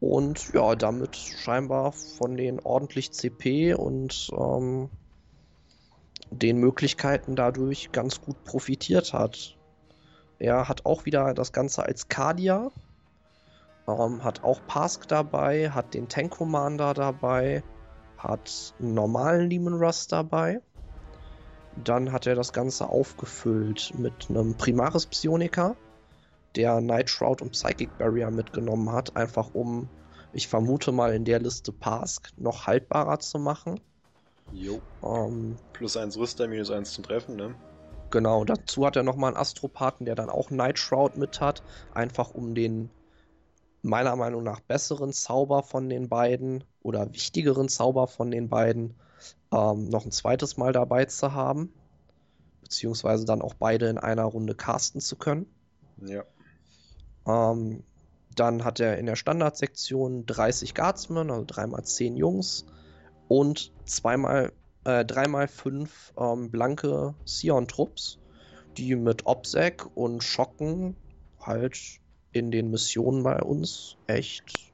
Und 0.00 0.52
ja, 0.52 0.74
damit 0.74 1.16
scheinbar 1.16 1.92
von 1.92 2.36
den 2.36 2.60
ordentlich 2.60 3.12
CP 3.12 3.74
und 3.74 4.30
ähm, 4.36 4.90
den 6.30 6.58
Möglichkeiten 6.58 7.36
dadurch 7.36 7.92
ganz 7.92 8.20
gut 8.20 8.44
profitiert 8.44 9.12
hat. 9.12 9.56
Er 10.38 10.68
hat 10.68 10.84
auch 10.84 11.06
wieder 11.06 11.32
das 11.32 11.52
Ganze 11.52 11.84
als 11.84 12.08
Cardia, 12.08 12.70
ähm, 13.88 14.22
hat 14.24 14.44
auch 14.44 14.60
Pask 14.66 15.06
dabei, 15.08 15.70
hat 15.70 15.94
den 15.94 16.08
Tank 16.08 16.32
Commander 16.32 16.92
dabei, 16.92 17.62
hat 18.18 18.74
einen 18.78 18.94
normalen 18.94 19.48
Demon 19.48 19.74
Rust 19.74 20.12
dabei. 20.12 20.60
Dann 21.82 22.12
hat 22.12 22.26
er 22.26 22.34
das 22.34 22.52
Ganze 22.52 22.88
aufgefüllt 22.88 23.92
mit 23.98 24.30
einem 24.30 24.56
Primaris 24.56 25.06
Psioniker, 25.06 25.76
der 26.54 26.80
Night 26.80 27.10
Shroud 27.10 27.42
und 27.42 27.52
Psychic 27.52 27.96
Barrier 27.98 28.30
mitgenommen 28.30 28.92
hat, 28.92 29.16
einfach 29.16 29.54
um, 29.54 29.88
ich 30.32 30.46
vermute 30.46 30.92
mal 30.92 31.14
in 31.14 31.24
der 31.24 31.40
Liste 31.40 31.72
Pask 31.72 32.30
noch 32.36 32.66
haltbarer 32.66 33.18
zu 33.18 33.38
machen. 33.38 33.80
Jo. 34.52 34.80
Ähm, 35.02 35.56
Plus 35.72 35.96
eins 35.96 36.16
Rüster, 36.16 36.46
minus 36.46 36.70
eins 36.70 36.92
zum 36.92 37.04
Treffen, 37.04 37.36
ne? 37.36 37.54
Genau, 38.10 38.44
dazu 38.44 38.86
hat 38.86 38.94
er 38.94 39.02
nochmal 39.02 39.32
einen 39.32 39.40
Astropathen, 39.40 40.06
der 40.06 40.14
dann 40.14 40.30
auch 40.30 40.50
Night 40.50 40.78
Shroud 40.78 41.16
mit 41.16 41.40
hat, 41.40 41.62
einfach 41.92 42.30
um 42.30 42.54
den 42.54 42.90
meiner 43.82 44.16
Meinung 44.16 44.44
nach 44.44 44.60
besseren 44.60 45.12
Zauber 45.12 45.62
von 45.62 45.88
den 45.88 46.08
beiden 46.08 46.64
oder 46.82 47.12
wichtigeren 47.12 47.68
Zauber 47.68 48.06
von 48.06 48.30
den 48.30 48.48
beiden 48.48 48.94
ähm, 49.52 49.88
noch 49.88 50.04
ein 50.04 50.12
zweites 50.12 50.56
Mal 50.56 50.72
dabei 50.72 51.04
zu 51.06 51.32
haben. 51.32 51.72
Beziehungsweise 52.62 53.24
dann 53.24 53.42
auch 53.42 53.54
beide 53.54 53.88
in 53.88 53.98
einer 53.98 54.24
Runde 54.24 54.54
casten 54.54 55.00
zu 55.00 55.16
können. 55.16 55.46
Ja. 55.98 56.24
Ähm, 57.26 57.84
dann 58.34 58.64
hat 58.64 58.80
er 58.80 58.98
in 58.98 59.06
der 59.06 59.16
Standardsektion 59.16 60.26
30 60.26 60.74
Guardsmen, 60.74 61.30
also 61.30 61.44
3x10 61.44 62.16
Jungs 62.16 62.66
und 63.28 63.72
zweimal, 63.84 64.52
äh, 64.84 65.04
3x5 65.04 65.88
ähm, 66.18 66.50
blanke 66.50 67.14
Sion-Trupps, 67.26 68.18
die 68.76 68.96
mit 68.96 69.26
Obsec 69.26 69.86
und 69.94 70.22
Schocken 70.22 70.96
halt 71.40 72.00
in 72.32 72.50
den 72.50 72.70
Missionen 72.70 73.22
bei 73.22 73.40
uns 73.40 73.96
echt 74.06 74.72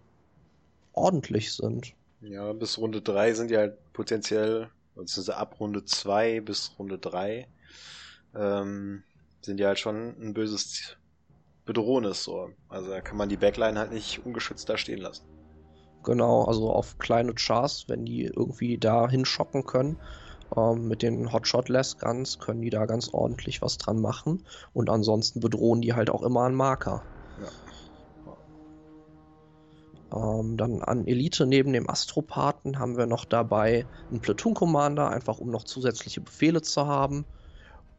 ordentlich 0.92 1.52
sind. 1.52 1.94
Ja, 2.22 2.52
bis 2.52 2.78
Runde 2.78 3.00
3 3.00 3.32
sind 3.32 3.50
die 3.50 3.56
halt 3.56 3.78
potenziell, 3.92 4.70
also 4.94 5.32
ab 5.32 5.58
Runde 5.58 5.84
2 5.84 6.40
bis 6.40 6.72
Runde 6.78 6.98
3, 6.98 7.48
ähm, 8.34 9.02
sind 9.40 9.56
die 9.56 9.64
halt 9.64 9.78
schon 9.78 10.14
ein 10.20 10.34
böses 10.34 10.96
Bedrohnis 11.64 12.24
so. 12.24 12.50
Also 12.68 12.90
da 12.90 13.00
kann 13.00 13.16
man 13.16 13.28
die 13.28 13.36
Backline 13.36 13.78
halt 13.78 13.92
nicht 13.92 14.24
ungeschützt 14.24 14.68
da 14.68 14.76
stehen 14.76 15.00
lassen. 15.00 15.24
Genau, 16.02 16.44
also 16.44 16.70
auf 16.70 16.98
kleine 16.98 17.34
Chars, 17.34 17.84
wenn 17.88 18.04
die 18.04 18.24
irgendwie 18.24 18.78
da 18.78 19.08
hinschocken 19.08 19.64
können. 19.64 19.98
Ähm, 20.56 20.88
mit 20.88 21.02
den 21.02 21.32
Hotshot 21.32 21.68
Less 21.68 21.98
Guns 21.98 22.38
können 22.38 22.62
die 22.62 22.70
da 22.70 22.86
ganz 22.86 23.08
ordentlich 23.12 23.62
was 23.62 23.78
dran 23.78 24.00
machen. 24.00 24.44
Und 24.72 24.90
ansonsten 24.90 25.40
bedrohen 25.40 25.80
die 25.80 25.94
halt 25.94 26.10
auch 26.10 26.22
immer 26.22 26.44
einen 26.44 26.54
Marker. 26.54 27.02
Ähm, 30.12 30.56
dann 30.56 30.82
an 30.82 31.06
Elite 31.06 31.46
neben 31.46 31.72
dem 31.72 31.88
Astropathen 31.88 32.78
haben 32.78 32.96
wir 32.96 33.06
noch 33.06 33.24
dabei 33.24 33.86
einen 34.10 34.20
Platoon 34.20 34.54
Commander, 34.54 35.10
einfach 35.10 35.38
um 35.38 35.50
noch 35.50 35.64
zusätzliche 35.64 36.20
Befehle 36.20 36.62
zu 36.62 36.86
haben. 36.86 37.24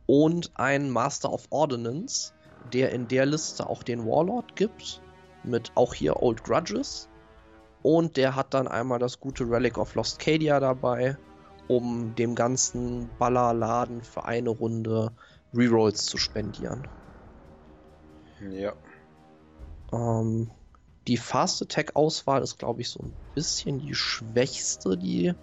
Und 0.08 0.52
einen 0.56 0.90
Master 0.90 1.32
of 1.32 1.48
Ordnance, 1.52 2.34
der 2.74 2.92
in 2.92 3.08
der 3.08 3.26
Liste 3.26 3.70
auch 3.70 3.84
den 3.84 4.06
Warlord 4.06 4.56
gibt. 4.56 5.02
Mit 5.44 5.72
auch 5.76 5.94
hier 5.94 6.22
Old 6.22 6.44
Grudges. 6.44 7.08
Und 7.82 8.18
der 8.18 8.36
hat 8.36 8.54
dann 8.54 8.68
einmal 8.68 9.00
das 9.00 9.20
gute 9.20 9.50
Relic 9.50 9.78
of 9.78 9.96
Lost 9.96 10.20
Cadia 10.20 10.60
dabei, 10.60 11.18
um 11.68 12.14
dem 12.16 12.36
ganzen 12.36 13.10
Ballerladen 13.18 14.02
für 14.02 14.26
eine 14.26 14.50
Runde 14.50 15.12
Rerolls 15.54 16.06
zu 16.06 16.18
spendieren. 16.18 16.88
Ja. 18.52 18.74
Ähm, 19.92 20.52
die 21.08 21.18
Fast 21.18 21.62
Attack 21.62 21.96
Auswahl 21.96 22.42
ist, 22.44 22.60
glaube 22.60 22.82
ich, 22.82 22.90
so 22.90 23.00
ein 23.00 23.14
bisschen 23.34 23.80
die 23.80 23.96
schwächste, 23.96 24.98
die 24.98 25.34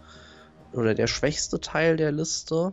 oder 0.72 0.94
der 0.94 1.06
schwächste 1.06 1.60
Teil 1.60 1.96
der 1.96 2.12
Liste. 2.12 2.72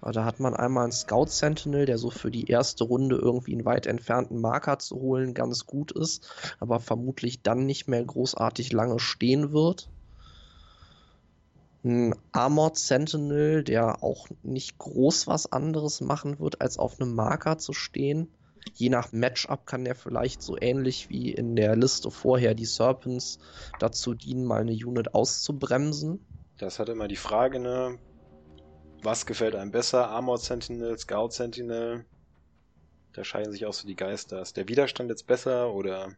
Da 0.00 0.24
hat 0.24 0.40
man 0.40 0.54
einmal 0.54 0.84
einen 0.84 0.92
Scout 0.92 1.26
Sentinel, 1.26 1.86
der 1.86 1.98
so 1.98 2.10
für 2.10 2.30
die 2.30 2.46
erste 2.46 2.84
Runde 2.84 3.16
irgendwie 3.16 3.52
einen 3.52 3.64
weit 3.64 3.86
entfernten 3.86 4.40
Marker 4.40 4.78
zu 4.78 4.96
holen 4.96 5.34
ganz 5.34 5.66
gut 5.66 5.90
ist, 5.90 6.30
aber 6.60 6.80
vermutlich 6.80 7.42
dann 7.42 7.66
nicht 7.66 7.88
mehr 7.88 8.04
großartig 8.04 8.72
lange 8.72 9.00
stehen 9.00 9.52
wird. 9.52 9.90
Ein 11.82 12.14
Armored 12.32 12.76
Sentinel, 12.76 13.64
der 13.64 14.02
auch 14.02 14.28
nicht 14.42 14.78
groß 14.78 15.26
was 15.26 15.50
anderes 15.50 16.00
machen 16.00 16.38
wird, 16.38 16.60
als 16.60 16.78
auf 16.78 17.00
einem 17.00 17.14
Marker 17.14 17.58
zu 17.58 17.72
stehen. 17.72 18.28
Je 18.74 18.88
nach 18.88 19.12
Matchup 19.12 19.66
kann 19.66 19.84
der 19.84 19.94
vielleicht 19.94 20.42
so 20.42 20.56
ähnlich 20.60 21.08
wie 21.08 21.30
in 21.32 21.56
der 21.56 21.76
Liste 21.76 22.10
vorher 22.10 22.54
die 22.54 22.66
Serpents 22.66 23.38
dazu 23.78 24.14
dienen, 24.14 24.44
mal 24.44 24.60
eine 24.60 24.72
Unit 24.72 25.14
auszubremsen. 25.14 26.24
Das 26.58 26.78
hat 26.78 26.88
immer 26.88 27.08
die 27.08 27.16
Frage, 27.16 27.58
ne? 27.58 27.98
Was 29.02 29.26
gefällt 29.26 29.54
einem 29.54 29.70
besser? 29.70 30.08
Armored 30.08 30.40
Sentinel, 30.40 30.98
Scout 30.98 31.30
Sentinel? 31.30 32.04
Da 33.12 33.24
scheiden 33.24 33.52
sich 33.52 33.64
auch 33.66 33.72
so 33.72 33.86
die 33.86 33.96
Geister. 33.96 34.42
Ist 34.42 34.56
der 34.56 34.68
Widerstand 34.68 35.10
jetzt 35.10 35.26
besser 35.26 35.72
oder 35.72 36.14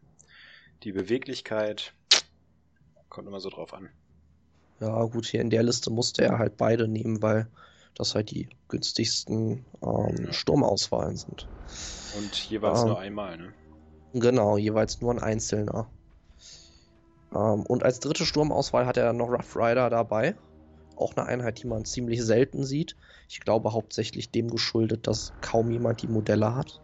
die 0.83 0.91
Beweglichkeit? 0.91 1.93
Kommt 3.09 3.27
immer 3.27 3.39
so 3.39 3.49
drauf 3.49 3.73
an. 3.73 3.89
Ja, 4.79 5.03
gut, 5.05 5.25
hier 5.25 5.41
in 5.41 5.49
der 5.49 5.63
Liste 5.63 5.91
musste 5.91 6.23
er 6.23 6.39
halt 6.39 6.57
beide 6.57 6.87
nehmen, 6.87 7.21
weil 7.21 7.47
das 7.95 8.15
halt 8.15 8.31
die 8.31 8.49
günstigsten 8.69 9.65
ähm. 9.81 10.31
Sturmauswahlen 10.31 11.17
sind. 11.17 11.47
Und 12.17 12.35
jeweils 12.49 12.81
Ähm. 12.81 12.87
nur 12.87 12.99
einmal, 12.99 13.37
ne? 13.37 13.53
Genau, 14.13 14.57
jeweils 14.57 15.01
nur 15.01 15.11
ein 15.13 15.19
einzelner. 15.19 15.91
Ähm, 17.33 17.65
und 17.65 17.83
als 17.83 17.99
dritte 17.99 18.25
Sturmauswahl 18.25 18.85
hat 18.85 18.97
er 18.97 19.05
dann 19.05 19.17
noch 19.17 19.29
Rough 19.29 19.55
Rider 19.55 19.89
dabei. 19.89 20.35
Auch 20.95 21.15
eine 21.15 21.25
Einheit, 21.27 21.61
die 21.63 21.67
man 21.67 21.85
ziemlich 21.85 22.23
selten 22.23 22.63
sieht. 22.65 22.95
Ich 23.29 23.39
glaube 23.39 23.73
hauptsächlich 23.73 24.31
dem 24.31 24.49
geschuldet, 24.49 25.07
dass 25.07 25.33
kaum 25.41 25.71
jemand 25.71 26.01
die 26.01 26.07
Modelle 26.07 26.55
hat. 26.55 26.81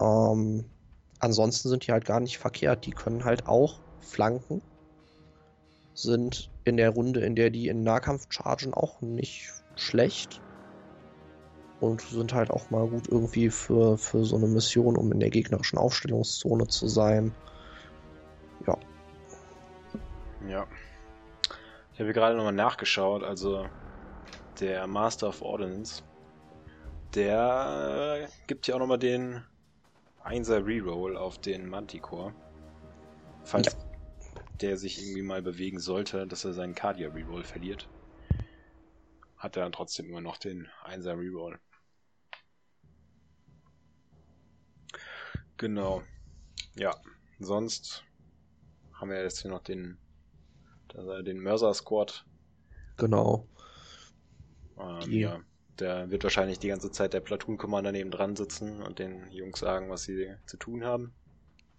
Ähm, 0.00 0.72
ansonsten 1.20 1.68
sind 1.68 1.86
die 1.86 1.92
halt 1.92 2.04
gar 2.04 2.20
nicht 2.20 2.38
verkehrt. 2.38 2.86
Die 2.86 2.90
können 2.92 3.24
halt 3.24 3.46
auch 3.46 3.82
flanken. 3.98 4.62
Sind 5.94 6.50
in 6.64 6.76
der 6.78 6.90
Runde, 6.90 7.20
in 7.20 7.36
der 7.36 7.50
die 7.50 7.68
in 7.68 7.82
Nahkampf 7.82 8.26
chargen, 8.30 8.72
auch 8.74 9.00
nicht 9.02 9.52
schlecht. 9.74 10.42
Und 11.80 12.00
sind 12.00 12.34
halt 12.34 12.50
auch 12.50 12.70
mal 12.70 12.88
gut 12.88 13.08
irgendwie 13.08 13.50
für, 13.50 13.96
für 13.98 14.24
so 14.24 14.36
eine 14.36 14.48
Mission, 14.48 14.96
um 14.96 15.12
in 15.12 15.20
der 15.20 15.30
gegnerischen 15.30 15.78
Aufstellungszone 15.78 16.66
zu 16.66 16.88
sein. 16.88 17.32
Ja, 18.66 18.76
Ja. 20.48 20.66
Ich 21.92 22.00
habe 22.00 22.12
gerade 22.12 22.36
nochmal 22.36 22.52
nachgeschaut, 22.52 23.24
also 23.24 23.68
der 24.60 24.86
Master 24.86 25.28
of 25.28 25.42
Ordnance, 25.42 26.02
der 27.14 28.28
gibt 28.46 28.66
ja 28.66 28.76
auch 28.76 28.78
nochmal 28.78 28.98
den 28.98 29.42
1er 30.24 30.64
Reroll 30.64 31.16
auf 31.16 31.38
den 31.38 31.68
Manticore. 31.68 32.32
Falls 33.44 33.76
der 34.60 34.76
sich 34.76 35.00
irgendwie 35.00 35.22
mal 35.22 35.42
bewegen 35.42 35.78
sollte, 35.78 36.26
dass 36.26 36.44
er 36.44 36.52
seinen 36.52 36.74
Cardia 36.74 37.10
Reroll 37.10 37.44
verliert. 37.44 37.88
Hat 39.36 39.56
er 39.56 39.62
dann 39.62 39.72
trotzdem 39.72 40.06
immer 40.06 40.20
noch 40.20 40.36
den 40.36 40.68
1er 40.84 41.18
Reroll. 41.18 41.58
Genau. 45.58 46.02
Ja, 46.76 46.94
sonst 47.40 48.04
haben 48.94 49.10
wir 49.10 49.22
jetzt 49.22 49.42
hier 49.42 49.50
noch 49.50 49.62
den, 49.62 49.98
den 51.24 51.40
Mörser 51.40 51.74
Squad. 51.74 52.24
genau. 52.96 53.46
Ähm, 54.78 55.10
ja, 55.10 55.40
der 55.78 56.10
wird 56.10 56.22
wahrscheinlich 56.22 56.58
die 56.58 56.68
ganze 56.68 56.90
Zeit 56.90 57.12
der 57.12 57.20
Platoon 57.20 57.58
Commander 57.58 57.92
neben 57.92 58.10
dran 58.10 58.36
sitzen 58.36 58.82
und 58.82 58.98
den 58.98 59.30
Jungs 59.30 59.58
sagen, 59.58 59.90
was 59.90 60.04
sie 60.04 60.34
zu 60.46 60.56
tun 60.56 60.84
haben. 60.84 61.12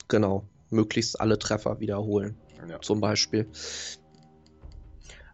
Genau. 0.07 0.45
Möglichst 0.69 1.19
alle 1.19 1.39
Treffer 1.39 1.79
wiederholen. 1.79 2.37
Ja. 2.67 2.79
Zum 2.81 2.99
Beispiel. 2.99 3.49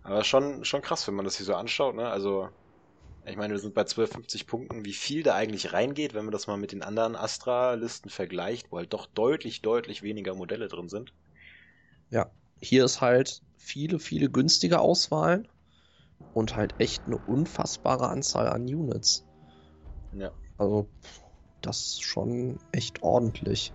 Aber 0.03 0.23
schon, 0.23 0.63
schon 0.63 0.81
krass, 0.81 1.07
wenn 1.07 1.15
man 1.15 1.25
das 1.25 1.37
hier 1.37 1.45
so 1.45 1.55
anschaut, 1.55 1.95
ne? 1.95 2.07
Also, 2.07 2.49
ich 3.25 3.37
meine, 3.37 3.53
wir 3.53 3.59
sind 3.59 3.73
bei 3.73 3.81
1250 3.81 4.47
Punkten, 4.47 4.85
wie 4.85 4.93
viel 4.93 5.23
da 5.23 5.35
eigentlich 5.35 5.73
reingeht, 5.73 6.13
wenn 6.13 6.25
man 6.25 6.31
das 6.31 6.47
mal 6.47 6.57
mit 6.57 6.71
den 6.71 6.83
anderen 6.83 7.15
Astra-Listen 7.15 8.09
vergleicht, 8.09 8.71
wo 8.71 8.77
halt 8.77 8.93
doch 8.93 9.07
deutlich, 9.07 9.61
deutlich 9.61 10.03
weniger 10.03 10.35
Modelle 10.35 10.67
drin 10.67 10.89
sind. 10.89 11.13
Hier 12.61 12.85
ist 12.85 13.01
halt 13.01 13.41
viele, 13.57 13.99
viele 13.99 14.29
günstige 14.29 14.79
Auswahlen 14.79 15.47
und 16.33 16.55
halt 16.55 16.73
echt 16.79 17.05
eine 17.05 17.17
unfassbare 17.17 18.09
Anzahl 18.09 18.47
an 18.47 18.63
Units. 18.63 19.25
Ja. 20.11 20.31
Also, 20.57 20.89
das 21.61 21.77
ist 21.77 22.03
schon 22.03 22.59
echt 22.71 23.03
ordentlich. 23.03 23.73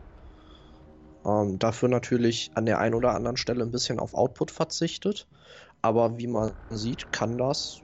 Ähm, 1.24 1.58
dafür 1.58 1.88
natürlich 1.88 2.50
an 2.54 2.66
der 2.66 2.78
einen 2.78 2.94
oder 2.94 3.14
anderen 3.14 3.36
Stelle 3.36 3.62
ein 3.62 3.70
bisschen 3.70 4.00
auf 4.00 4.14
Output 4.14 4.50
verzichtet. 4.50 5.26
Aber 5.82 6.18
wie 6.18 6.26
man 6.26 6.52
sieht, 6.70 7.12
kann 7.12 7.38
das 7.38 7.80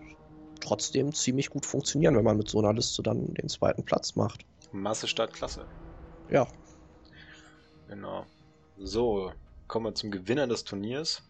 trotzdem 0.66 1.12
ziemlich 1.12 1.50
gut 1.50 1.66
funktionieren, 1.66 2.16
wenn 2.16 2.24
man 2.24 2.37
mit 2.37 2.48
so 2.48 2.59
einer 2.59 2.72
Liste 2.72 3.02
dann 3.02 3.35
den 3.35 3.48
zweiten 3.48 3.85
Platz 3.85 4.16
macht. 4.16 4.44
Masse 4.72 5.09
statt 5.09 5.33
Klasse. 5.33 5.64
Ja, 6.31 6.46
Genau. 7.88 8.26
So, 8.79 9.33
kommen 9.68 9.87
wir 9.87 9.94
zum 9.94 10.11
Gewinner 10.11 10.46
des 10.46 10.64
Turniers. 10.64 11.22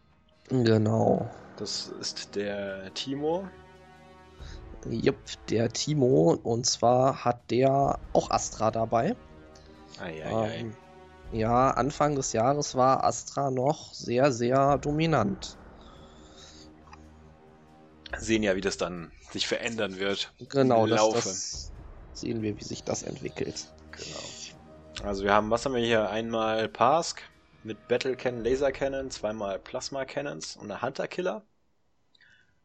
genau. 0.48 1.30
Das 1.56 1.88
ist 2.00 2.34
der 2.34 2.92
Timo. 2.94 3.48
Jupp, 4.88 5.16
der 5.48 5.70
Timo. 5.70 6.38
Und 6.42 6.66
zwar 6.66 7.24
hat 7.24 7.50
der 7.50 7.98
auch 8.12 8.30
Astra 8.30 8.70
dabei. 8.70 9.16
Eieiei. 9.98 10.58
Ähm, 10.58 10.76
ja, 11.32 11.70
Anfang 11.70 12.14
des 12.14 12.32
Jahres 12.32 12.74
war 12.74 13.04
Astra 13.04 13.50
noch 13.50 13.92
sehr, 13.92 14.32
sehr 14.32 14.78
dominant. 14.78 15.56
Sehen 18.18 18.42
ja, 18.42 18.56
wie 18.56 18.60
das 18.60 18.76
dann 18.76 19.10
sich 19.30 19.46
verändern 19.46 19.98
wird. 19.98 20.32
Genau, 20.48 20.84
Im 20.84 20.90
das, 20.90 20.98
Laufe. 20.98 21.16
das 21.16 21.72
sehen 22.12 22.42
wir, 22.42 22.56
wie 22.58 22.64
sich 22.64 22.82
das 22.82 23.02
entwickelt. 23.02 23.66
Genau. 23.90 25.06
Also 25.08 25.24
wir 25.24 25.32
haben, 25.32 25.50
was 25.50 25.64
haben 25.64 25.74
wir 25.74 25.84
hier? 25.84 26.08
Einmal 26.08 26.68
Pask 26.68 27.22
mit 27.64 27.88
Battle 27.88 28.16
Cannon, 28.16 28.44
Laser 28.44 28.72
Cannon, 28.72 29.10
zweimal 29.10 29.58
Plasma 29.58 30.04
Cannons 30.04 30.56
und 30.56 30.70
eine 30.70 30.80
Hunter 30.80 31.08
Killer. 31.08 31.44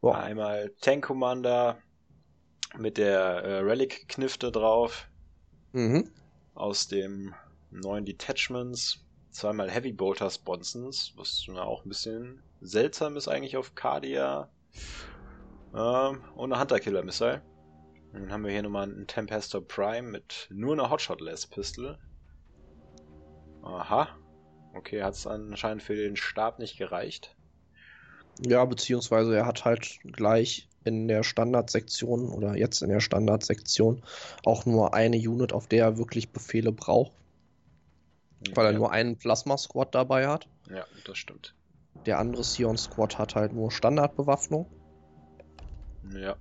Boah, 0.00 0.18
Einmal 0.18 0.72
Tank 0.80 1.04
Commander 1.04 1.78
mit 2.76 2.98
der 2.98 3.18
äh, 3.18 3.58
Relic 3.58 4.08
Knifte 4.08 4.50
drauf 4.50 5.06
mhm. 5.72 6.10
aus 6.54 6.88
dem 6.88 7.34
neuen 7.70 8.04
Detachments. 8.04 9.04
Zweimal 9.30 9.70
Heavy 9.70 9.92
Bolter 9.92 10.30
Sponsons, 10.30 11.12
was 11.16 11.46
auch 11.56 11.84
ein 11.84 11.88
bisschen 11.88 12.42
seltsam 12.60 13.16
ist 13.16 13.28
eigentlich 13.28 13.56
auf 13.56 13.74
Cardia. 13.74 14.48
Ähm, 15.74 16.22
und 16.34 16.52
eine 16.52 16.60
Hunter 16.60 16.80
Killer 16.80 17.02
Missile. 17.02 17.42
Und 18.12 18.22
dann 18.22 18.32
haben 18.32 18.44
wir 18.44 18.52
hier 18.52 18.62
nochmal 18.62 18.84
einen 18.84 19.06
Tempestor 19.06 19.66
Prime 19.66 20.08
mit 20.08 20.48
nur 20.50 20.74
einer 20.74 20.90
Hotshot-Less 20.90 21.46
Pistol. 21.46 21.98
Aha. 23.62 24.08
Okay, 24.74 25.02
hat 25.02 25.14
es 25.14 25.26
anscheinend 25.26 25.82
für 25.82 25.94
den 25.96 26.16
Stab 26.16 26.58
nicht 26.58 26.76
gereicht. 26.76 27.34
Ja, 28.44 28.64
beziehungsweise 28.64 29.36
er 29.36 29.46
hat 29.46 29.64
halt 29.64 29.98
gleich 30.04 30.68
in 30.84 31.06
der 31.08 31.22
Standardsektion 31.22 32.28
oder 32.28 32.56
jetzt 32.56 32.82
in 32.82 32.88
der 32.88 33.00
Standardsektion 33.00 34.02
auch 34.44 34.66
nur 34.66 34.94
eine 34.94 35.16
Unit, 35.16 35.52
auf 35.52 35.66
der 35.68 35.84
er 35.84 35.98
wirklich 35.98 36.30
Befehle 36.30 36.72
braucht. 36.72 37.12
weil 38.54 38.66
er 38.66 38.72
ja. 38.72 38.78
nur 38.78 38.90
einen 38.90 39.16
Plasma-Squad 39.16 39.94
dabei 39.94 40.26
hat. 40.26 40.48
Ja, 40.68 40.84
das 41.04 41.18
stimmt. 41.18 41.54
Der 42.06 42.18
andere 42.18 42.42
Sion-Squad 42.42 43.18
hat 43.18 43.36
halt 43.36 43.52
nur 43.52 43.70
Standardbewaffnung. 43.70 44.66
Ja. 46.10 46.36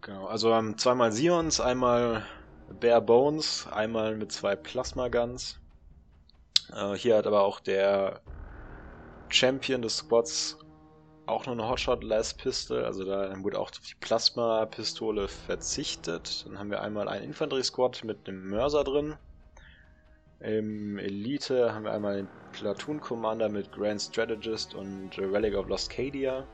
Genau, 0.00 0.26
also 0.26 0.52
ähm, 0.52 0.78
zweimal 0.78 1.12
Sions, 1.12 1.60
einmal 1.60 2.24
Bare 2.80 3.02
Bones, 3.02 3.66
einmal 3.70 4.16
mit 4.16 4.32
zwei 4.32 4.56
Plasma 4.56 5.08
Guns. 5.08 5.58
Äh, 6.72 6.94
hier 6.94 7.16
hat 7.16 7.26
aber 7.26 7.42
auch 7.42 7.60
der 7.60 8.20
Champion 9.28 9.82
des 9.82 9.98
Squads 9.98 10.56
auch 11.26 11.46
noch 11.46 11.52
eine 11.52 11.68
Hotshot 11.68 12.02
Last 12.02 12.38
Pistol, 12.38 12.84
also 12.84 13.04
da 13.04 13.32
wurde 13.42 13.58
auch 13.58 13.70
auf 13.70 13.78
die 13.78 13.94
Plasma 14.00 14.66
Pistole 14.66 15.28
verzichtet. 15.28 16.44
Dann 16.46 16.58
haben 16.58 16.70
wir 16.70 16.82
einmal 16.82 17.08
einen 17.08 17.24
Infanterie 17.24 17.62
Squad 17.62 18.02
mit 18.04 18.26
einem 18.26 18.48
Mörser 18.48 18.84
drin. 18.84 19.16
Im 20.40 20.98
Elite 20.98 21.72
haben 21.72 21.84
wir 21.84 21.92
einmal 21.92 22.16
den 22.16 22.28
Platoon 22.52 23.00
Commander 23.00 23.48
mit 23.48 23.70
Grand 23.72 24.00
Strategist 24.00 24.74
und 24.74 25.16
Relic 25.18 25.54
of 25.54 25.68
Lost 25.68 25.90
Cadia. 25.90 26.46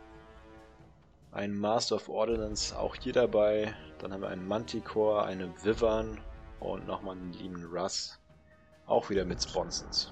Ein 1.37 1.55
Master 1.55 1.97
of 1.97 2.09
Ordnance 2.09 2.75
auch 2.79 2.97
hier 2.97 3.13
dabei. 3.13 3.75
Dann 3.99 4.11
haben 4.11 4.23
wir 4.23 4.31
einen 4.31 4.49
Manticore, 4.49 5.27
eine 5.27 5.53
Vivan 5.63 6.19
und 6.61 6.87
nochmal 6.87 7.15
einen 7.15 7.35
Lehman 7.35 7.67
Russ. 7.67 8.19
Auch 8.87 9.11
wieder 9.11 9.27
mit 9.27 9.43
Sponsons. 9.43 10.11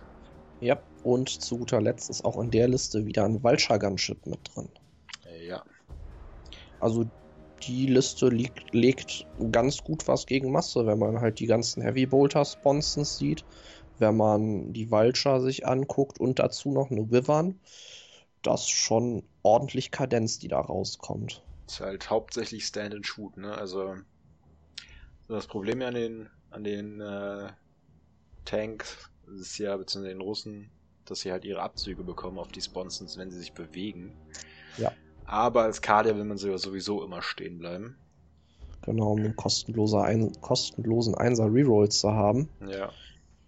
Ja, 0.61 0.79
und 1.03 1.31
zu 1.31 1.57
guter 1.57 1.81
Letzt 1.81 2.11
ist 2.11 2.27
auch 2.27 2.39
in 2.39 2.51
der 2.51 2.69
Liste 2.69 3.07
wieder 3.07 3.25
ein 3.25 3.43
Vulture 3.43 3.79
Gunship 3.79 4.27
mit 4.27 4.39
drin. 4.55 4.69
Ja, 5.49 5.65
Also 6.81 7.07
die 7.63 7.87
Liste 7.87 8.29
liegt, 8.29 8.75
legt 8.75 9.25
ganz 9.51 9.83
gut 9.83 10.07
was 10.07 10.27
gegen 10.27 10.53
Masse, 10.53 10.85
wenn 10.85 10.99
man 10.99 11.23
halt 11.23 11.41
die 11.41 11.47
ganzen 11.47 11.83
Heavy 11.83 12.05
Bolter 12.05 12.45
Sponsons 12.45 13.17
sieht, 13.17 13.47
wenn 13.99 14.19
man 14.19 14.75
die 14.75 14.91
Vulture 14.91 15.41
sich 15.41 15.67
anguckt 15.67 16.21
und 16.21 16.39
dazu 16.39 16.71
noch 16.71 16.91
eine 16.91 17.11
Vivan. 17.11 17.59
Das 18.45 18.69
schon 18.69 19.25
ordentlich 19.43 19.91
Kadenz, 19.91 20.39
die 20.39 20.49
da 20.49 20.61
rauskommt. 20.61 21.43
ist 21.67 21.81
halt 21.81 22.11
hauptsächlich 22.11 22.67
Stand 22.67 22.95
and 22.95 23.07
Shoot, 23.07 23.37
ne? 23.37 23.57
Also 23.57 23.97
so 25.27 25.35
das 25.35 25.47
Problem 25.47 25.83
an 25.83 25.95
den 25.95 26.29
an 26.51 26.63
den 26.63 27.01
äh, 27.01 27.49
Tanks 28.45 29.11
ist 29.41 29.59
ja 29.59 29.77
beziehungsweise 29.77 30.15
den 30.15 30.21
Russen, 30.21 30.71
dass 31.07 31.21
sie 31.21 31.33
halt 31.33 31.45
ihre 31.45 31.63
Abzüge 31.63 32.05
bekommen 32.05 32.39
auf 32.39 32.49
die 32.49 32.61
Sponsons, 32.61 33.17
wenn 33.17 33.31
sie 33.31 33.39
sich 33.39 33.55
bewegen. 33.55 34.13
Ja. 34.77 34.93
Aber 35.25 35.63
als 35.63 35.81
Kader 35.81 36.17
will 36.17 36.25
man 36.25 36.37
sowieso 36.37 37.03
immer 37.03 37.23
stehen 37.23 37.59
bleiben. 37.59 37.97
Genau, 38.83 39.13
um 39.13 39.21
einen 39.21 39.35
kostenloser 39.35 40.03
ein, 40.03 40.39
kostenlosen 40.43 41.15
Einser 41.15 41.47
Reroll 41.51 41.89
zu 41.89 42.13
haben. 42.13 42.51
Ja. 42.69 42.93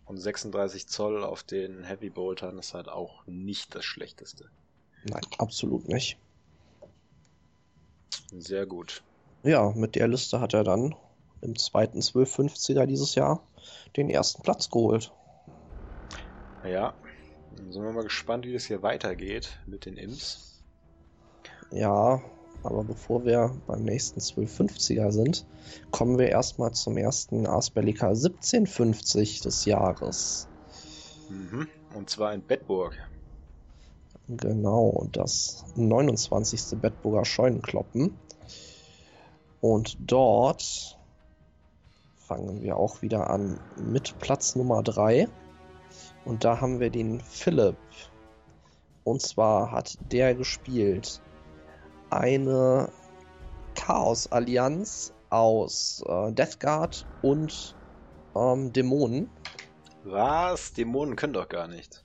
Und 0.06 0.16
36 0.16 0.86
Zoll 0.88 1.22
auf 1.22 1.42
den 1.42 1.84
Heavy 1.84 2.08
Boltern 2.08 2.58
ist 2.58 2.72
halt 2.72 2.88
auch 2.88 3.26
nicht 3.26 3.74
das 3.74 3.84
Schlechteste. 3.84 4.48
Nein, 5.08 5.22
absolut 5.38 5.88
nicht. 5.88 6.18
Sehr 8.32 8.66
gut. 8.66 9.02
Ja, 9.42 9.70
mit 9.74 9.94
der 9.94 10.08
Liste 10.08 10.40
hat 10.40 10.54
er 10.54 10.64
dann 10.64 10.94
im 11.40 11.56
zweiten 11.56 12.00
1250er 12.00 12.86
dieses 12.86 13.14
Jahr 13.14 13.42
den 13.96 14.10
ersten 14.10 14.42
Platz 14.42 14.70
geholt. 14.70 15.12
Ja. 16.64 16.94
Dann 17.56 17.72
sind 17.72 17.82
wir 17.82 17.92
mal 17.92 18.04
gespannt, 18.04 18.44
wie 18.44 18.52
das 18.52 18.64
hier 18.64 18.82
weitergeht 18.82 19.58
mit 19.66 19.86
den 19.86 19.96
Imps. 19.96 20.62
Ja, 21.70 22.20
aber 22.62 22.84
bevor 22.84 23.24
wir 23.24 23.56
beim 23.66 23.84
nächsten 23.84 24.20
1250er 24.20 25.10
sind, 25.10 25.46
kommen 25.90 26.18
wir 26.18 26.28
erstmal 26.28 26.72
zum 26.72 26.96
ersten 26.96 27.46
Ars 27.46 27.70
Bellica 27.70 28.08
1750 28.08 29.40
des 29.40 29.64
Jahres. 29.64 30.48
Mhm. 31.30 31.68
Und 31.94 32.10
zwar 32.10 32.34
in 32.34 32.44
Bedburg. 32.44 32.96
Genau, 34.28 35.06
das 35.12 35.64
29. 35.76 36.80
Bedburger 36.80 37.24
Scheunenkloppen. 37.24 38.16
Und 39.60 39.96
dort 40.00 40.98
fangen 42.16 42.60
wir 42.62 42.76
auch 42.76 43.02
wieder 43.02 43.30
an 43.30 43.60
mit 43.76 44.18
Platz 44.18 44.56
Nummer 44.56 44.82
3. 44.82 45.28
Und 46.24 46.44
da 46.44 46.60
haben 46.60 46.80
wir 46.80 46.90
den 46.90 47.20
Philipp. 47.20 47.76
Und 49.04 49.22
zwar 49.22 49.70
hat 49.70 49.96
der 50.10 50.34
gespielt 50.34 51.22
eine 52.10 52.90
Chaos-Allianz 53.76 55.12
aus 55.30 56.02
äh, 56.08 56.32
Death 56.32 56.58
Guard 56.58 57.06
und 57.22 57.76
ähm, 58.34 58.72
Dämonen. 58.72 59.30
Was? 60.02 60.72
Dämonen 60.72 61.14
können 61.14 61.34
doch 61.34 61.48
gar 61.48 61.68
nicht. 61.68 62.04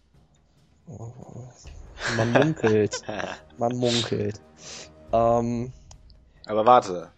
Man 2.17 2.31
munkelt. 2.31 3.03
Man 3.57 3.75
munkelt. 3.77 4.39
Ähm, 5.11 5.71
Aber 6.45 6.65
warte. 6.65 7.11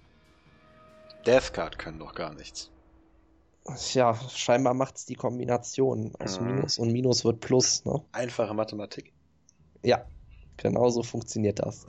Deathcard 1.25 1.77
können 1.79 1.99
doch 1.99 2.13
gar 2.13 2.33
nichts. 2.33 2.69
ja, 3.93 4.13
scheinbar 4.29 4.73
macht 4.73 4.97
es 4.97 5.05
die 5.05 5.15
Kombination 5.15 6.13
aus 6.19 6.39
Mhm. 6.39 6.47
Minus 6.47 6.77
und 6.77 6.91
Minus 6.91 7.23
wird 7.23 7.39
Plus, 7.39 7.85
ne? 7.85 8.03
Einfache 8.11 8.53
Mathematik. 8.53 9.13
Ja, 9.83 10.05
genau 10.57 10.89
so 10.89 11.03
funktioniert 11.03 11.59
das. 11.59 11.85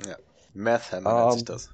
Mathhammer 0.52 1.14
nennt 1.14 1.32
sich 1.32 1.40
Ähm, 1.40 1.46
das. 1.46 1.70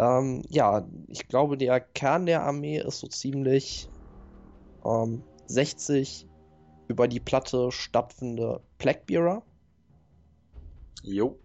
Ähm, 0.00 0.42
ja, 0.48 0.88
ich 1.08 1.28
glaube, 1.28 1.58
der 1.58 1.78
Kern 1.78 2.24
der 2.24 2.42
Armee 2.42 2.78
ist 2.78 3.00
so 3.00 3.06
ziemlich 3.06 3.86
ähm, 4.82 5.22
60 5.46 6.26
über 6.90 7.06
die 7.06 7.20
Platte 7.20 7.70
stapfende 7.70 8.60
Plaguebearer. 8.78 9.42
Jo. 11.04 11.38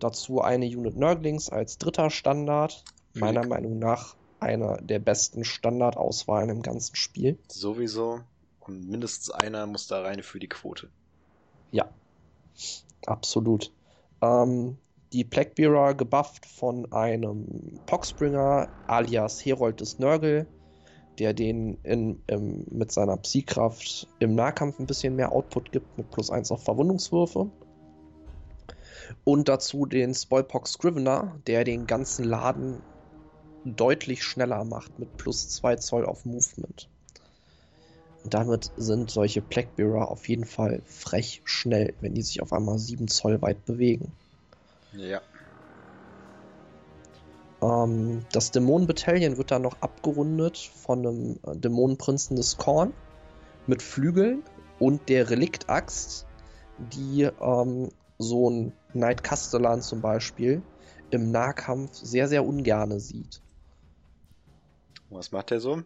Dazu 0.00 0.40
eine 0.40 0.64
Unit 0.64 0.96
Nurglings 0.96 1.50
als 1.50 1.76
dritter 1.76 2.08
Standard. 2.08 2.82
Meiner 3.12 3.42
Die- 3.42 3.48
Meinung 3.48 3.78
nach 3.78 4.16
einer 4.40 4.78
der 4.78 4.98
besten 4.98 5.44
Standardauswahlen 5.44 6.48
im 6.48 6.62
ganzen 6.62 6.96
Spiel. 6.96 7.38
Sowieso. 7.48 8.20
Und 8.60 8.88
mindestens 8.88 9.30
einer 9.30 9.66
muss 9.66 9.86
da 9.88 10.00
rein 10.02 10.22
für 10.22 10.38
die 10.40 10.48
Quote. 10.48 10.88
Ja, 11.70 11.88
absolut. 13.06 13.72
Ähm, 14.22 14.78
die 15.12 15.24
Plaguebearer 15.24 15.94
gebufft 15.94 16.46
von 16.46 16.90
einem 16.92 17.78
Poxbringer 17.86 18.68
alias 18.86 19.44
Herold 19.44 19.80
des 19.80 19.98
Nörgel, 19.98 20.46
der 21.18 21.34
den 21.34 21.78
in, 21.82 22.22
im, 22.26 22.64
mit 22.70 22.92
seiner 22.92 23.16
Psykraft 23.16 24.06
im 24.18 24.34
Nahkampf 24.34 24.78
ein 24.78 24.86
bisschen 24.86 25.16
mehr 25.16 25.32
Output 25.32 25.72
gibt, 25.72 25.96
mit 25.98 26.10
plus 26.10 26.30
1 26.30 26.50
auf 26.50 26.62
Verwundungswürfe. 26.62 27.50
Und 29.24 29.48
dazu 29.48 29.86
den 29.86 30.14
Spoilpox 30.14 30.72
Scrivener, 30.72 31.40
der 31.46 31.64
den 31.64 31.86
ganzen 31.86 32.24
Laden 32.24 32.82
deutlich 33.64 34.22
schneller 34.22 34.64
macht, 34.64 34.98
mit 34.98 35.16
plus 35.16 35.48
2 35.48 35.76
Zoll 35.76 36.06
auf 36.06 36.24
Movement. 36.24 36.88
Und 38.24 38.34
damit 38.34 38.72
sind 38.76 39.10
solche 39.10 39.40
Plaguebearer 39.40 40.10
auf 40.10 40.28
jeden 40.28 40.44
Fall 40.44 40.82
frech 40.84 41.42
schnell, 41.44 41.94
wenn 42.00 42.14
die 42.14 42.22
sich 42.22 42.42
auf 42.42 42.52
einmal 42.52 42.78
7 42.78 43.08
Zoll 43.08 43.40
weit 43.42 43.64
bewegen. 43.66 44.12
Ja. 44.92 45.20
Ähm, 47.66 48.24
das 48.32 48.52
Dämonenbataillon 48.52 49.36
wird 49.38 49.50
dann 49.50 49.62
noch 49.62 49.80
abgerundet 49.80 50.58
von 50.58 51.00
einem 51.00 51.38
äh, 51.46 51.56
Dämonenprinzen 51.56 52.36
des 52.36 52.56
Korn 52.56 52.92
mit 53.66 53.82
Flügeln 53.82 54.42
und 54.78 55.08
der 55.08 55.30
Reliktaxt, 55.30 56.26
die 56.92 57.22
ähm, 57.22 57.90
so 58.18 58.50
ein 58.50 58.72
Knight 58.92 59.24
Castellan 59.24 59.82
zum 59.82 60.00
Beispiel 60.00 60.62
im 61.10 61.30
Nahkampf 61.30 61.94
sehr, 61.94 62.28
sehr 62.28 62.44
ungerne 62.44 63.00
sieht. 63.00 63.40
Was 65.10 65.32
macht 65.32 65.50
der 65.50 65.60
so? 65.60 65.82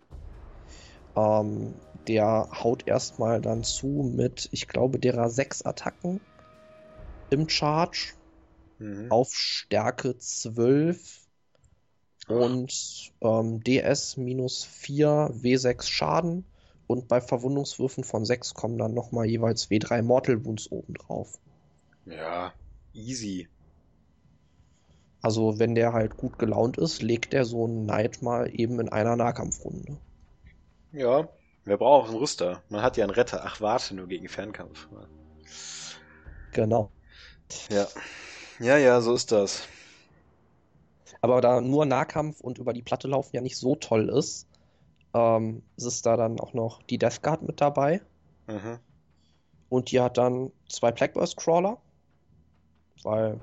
Ähm, 1.17 1.75
der 2.09 2.49
haut 2.53 2.87
erstmal 2.87 3.41
dann 3.41 3.65
zu 3.65 3.87
mit, 4.17 4.49
ich 4.53 4.69
glaube, 4.69 4.99
derer 4.99 5.31
sechs 5.31 5.63
Attacken 5.63 6.21
im 7.31 7.49
Charge 7.49 8.15
Mhm. 8.79 9.11
auf 9.11 9.29
Stärke 9.33 10.17
12 10.19 11.30
und 12.31 13.13
ähm, 13.21 13.63
DS 13.63 14.17
minus 14.17 14.65
4 14.65 15.33
W6 15.35 15.83
Schaden 15.89 16.45
und 16.87 17.09
bei 17.09 17.21
Verwundungswürfen 17.21 18.05
von 18.05 18.25
6 18.25 18.55
kommen 18.55 18.79
dann 18.79 18.95
nochmal 18.95 19.27
jeweils 19.27 19.71
W3 19.71 20.03
Mortal 20.03 20.45
Wounds 20.45 20.71
obendrauf. 20.73 21.39
Ja. 22.07 22.53
Easy. 22.93 23.49
Also 25.23 25.59
wenn 25.59 25.75
der 25.75 25.93
halt 25.93 26.17
gut 26.17 26.39
gelaunt 26.39 26.79
ist, 26.79 27.03
legt 27.03 27.33
der 27.33 27.45
so 27.45 27.65
einen 27.65 27.85
Knight 27.85 28.23
mal 28.23 28.51
eben 28.53 28.81
in 28.81 28.89
einer 28.89 29.17
Nahkampfrunde. 29.17 29.99
Ja. 30.93 31.29
Wer 31.65 31.77
braucht 31.77 32.09
einen 32.09 32.19
Rüster? 32.19 32.63
Man 32.71 32.83
hat 32.83 32.97
ja 32.97 33.05
einen 33.05 33.13
Retter. 33.13 33.43
Ach, 33.45 33.61
warte, 33.61 33.95
nur 33.95 34.09
gegen 34.09 34.29
Fernkampf. 34.29 34.89
Genau. 36.53 36.91
Ja. 37.69 37.87
Ja, 38.59 38.77
ja, 38.79 39.01
so 39.01 39.15
ist 39.15 39.31
das. 39.31 39.69
Aber 41.21 41.41
da 41.41 41.61
nur 41.61 41.87
Nahkampf 41.87 42.41
und 42.41 42.59
über 42.59 42.73
die 42.73 42.83
Platte 42.83 43.09
laufen 43.09 43.37
ja 43.37 43.43
nicht 43.43 43.59
so 43.59 43.77
toll 43.77 44.09
ist, 44.09 44.47
ähm, 45.15 45.63
ist 45.77 46.07
da 46.07 46.17
dann 46.17 46.41
auch 46.41 46.55
noch 46.55 46.83
die 46.85 46.99
Death 46.99 47.23
Guard 47.23 47.43
mit 47.43 47.61
dabei. 47.61 48.01
Mhm. 48.47 48.79
Und 49.69 49.91
die 49.91 50.01
hat 50.01 50.19
dann 50.19 50.51
zwei 50.69 50.93
Blackburst 50.93 51.37
Crawler, 51.37 51.79
weil 53.03 53.39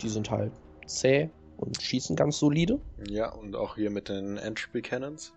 die 0.00 0.08
sind 0.08 0.30
halt 0.30 0.52
zäh 0.86 1.30
und 1.56 1.80
schießen 1.80 2.16
ganz 2.16 2.38
solide. 2.38 2.80
Ja, 3.08 3.32
und 3.32 3.54
auch 3.56 3.76
hier 3.76 3.90
mit 3.90 4.08
den 4.08 4.36
Entropy 4.36 4.82
Cannons. 4.82 5.32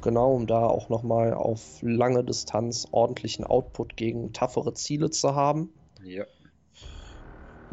Genau, 0.00 0.34
um 0.34 0.46
da 0.46 0.66
auch 0.66 0.88
nochmal 0.88 1.32
auf 1.32 1.78
lange 1.82 2.24
Distanz 2.24 2.88
ordentlichen 2.90 3.44
Output 3.44 3.96
gegen 3.96 4.32
toughere 4.32 4.74
Ziele 4.74 5.10
zu 5.10 5.34
haben. 5.34 5.72
Ja. 6.02 6.24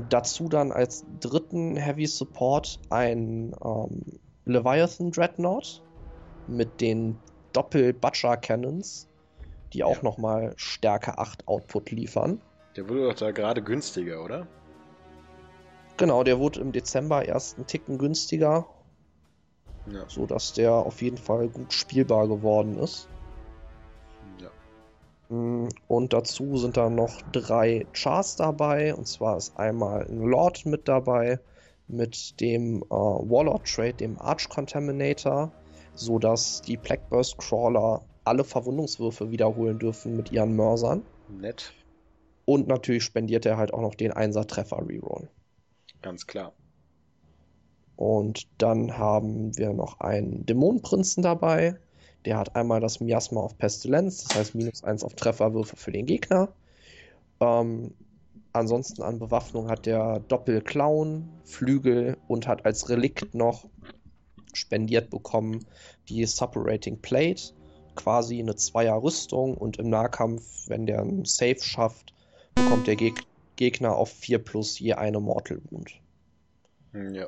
Dazu 0.07 0.47
dann 0.47 0.71
als 0.71 1.03
dritten 1.19 1.75
Heavy 1.75 2.05
Support 2.05 2.79
ein 2.89 3.53
ähm, 3.63 4.01
Leviathan 4.45 5.11
Dreadnought 5.11 5.81
mit 6.47 6.79
den 6.79 7.19
Doppel-Butcher 7.53 8.37
Cannons, 8.37 9.07
die 9.73 9.83
auch 9.83 9.97
Ja. 9.97 10.03
nochmal 10.03 10.53
Stärke 10.55 11.17
8 11.17 11.47
Output 11.47 11.91
liefern. 11.91 12.41
Der 12.75 12.87
wurde 12.87 13.07
doch 13.09 13.15
da 13.15 13.31
gerade 13.31 13.61
günstiger, 13.61 14.23
oder? 14.23 14.47
Genau, 15.97 16.23
der 16.23 16.39
wurde 16.39 16.61
im 16.61 16.71
Dezember 16.71 17.25
erst 17.25 17.57
einen 17.57 17.67
Ticken 17.67 17.97
günstiger, 17.97 18.67
Ja. 19.91 20.05
sodass 20.07 20.53
der 20.53 20.71
auf 20.73 21.01
jeden 21.01 21.17
Fall 21.17 21.49
gut 21.49 21.73
spielbar 21.73 22.27
geworden 22.27 22.77
ist. 22.77 23.09
Mm, 25.29 25.67
Und 25.87 26.13
dazu 26.13 26.57
sind 26.57 26.77
da 26.77 26.89
noch 26.89 27.21
drei 27.31 27.85
Chars 27.93 28.35
dabei. 28.35 28.93
Und 28.93 29.07
zwar 29.07 29.37
ist 29.37 29.57
einmal 29.57 30.05
ein 30.07 30.21
Lord 30.21 30.65
mit 30.65 30.87
dabei 30.87 31.39
mit 31.87 32.39
dem 32.39 32.83
äh, 32.83 32.89
Warlord 32.89 33.65
Trade, 33.65 33.93
dem 33.93 34.19
Arch 34.21 34.47
Contaminator, 34.47 35.51
sodass 35.95 36.61
die 36.61 36.77
Blackburst 36.77 37.37
Crawler 37.37 38.03
alle 38.23 38.43
Verwundungswürfe 38.43 39.31
wiederholen 39.31 39.79
dürfen 39.79 40.15
mit 40.15 40.31
ihren 40.31 40.55
Mörsern. 40.55 41.03
Nett. 41.27 41.73
Und 42.45 42.67
natürlich 42.67 43.03
spendiert 43.03 43.45
er 43.45 43.57
halt 43.57 43.73
auch 43.73 43.81
noch 43.81 43.95
den 43.95 44.11
Einser-Treffer 44.11 44.87
Reroll. 44.87 45.29
Ganz 46.01 46.27
klar. 46.27 46.53
Und 47.95 48.47
dann 48.57 48.97
haben 48.97 49.57
wir 49.57 49.73
noch 49.73 49.99
einen 49.99 50.45
Dämonenprinzen 50.45 51.21
dabei. 51.21 51.75
Der 52.25 52.37
hat 52.37 52.55
einmal 52.55 52.79
das 52.81 52.99
Miasma 52.99 53.41
of 53.41 53.57
Pestilenz, 53.57 54.23
das 54.23 54.35
heißt 54.35 54.55
minus 54.55 54.83
1 54.83 55.03
auf 55.03 55.15
Trefferwürfe 55.15 55.75
für 55.75 55.91
den 55.91 56.05
Gegner. 56.05 56.53
Ähm, 57.39 57.95
ansonsten 58.51 59.01
an 59.03 59.19
Bewaffnung 59.19 59.69
hat 59.69 59.85
der 59.85 60.19
Doppelclown, 60.19 61.29
Flügel 61.43 62.17
und 62.27 62.47
hat 62.47 62.65
als 62.65 62.89
Relikt 62.89 63.33
noch 63.33 63.69
spendiert 64.53 65.09
bekommen 65.09 65.65
die 66.07 66.25
Suppurating 66.25 67.01
Plate. 67.01 67.53
Quasi 67.95 68.39
eine 68.39 68.55
Zweier-Rüstung 68.55 69.57
und 69.57 69.77
im 69.77 69.89
Nahkampf, 69.89 70.67
wenn 70.67 70.85
der 70.85 71.01
einen 71.01 71.25
Save 71.25 71.59
schafft, 71.61 72.13
bekommt 72.55 72.87
der 72.87 72.95
Geg 72.95 73.27
Gegner 73.55 73.95
auf 73.97 74.09
4 74.09 74.39
plus 74.39 74.79
je 74.79 74.93
eine 74.93 75.19
Mortal 75.19 75.61
Wound 75.69 76.01
Ja. 76.93 77.27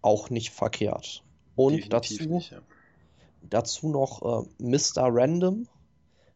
auch 0.00 0.30
nicht 0.30 0.50
verkehrt. 0.50 1.22
Und 1.56 1.72
definitiv 1.72 2.18
dazu, 2.18 2.28
nicht, 2.30 2.50
ja. 2.52 2.62
Dazu 3.42 3.88
noch 3.88 4.22
äh, 4.22 4.48
Mr. 4.58 5.08
Random, 5.10 5.66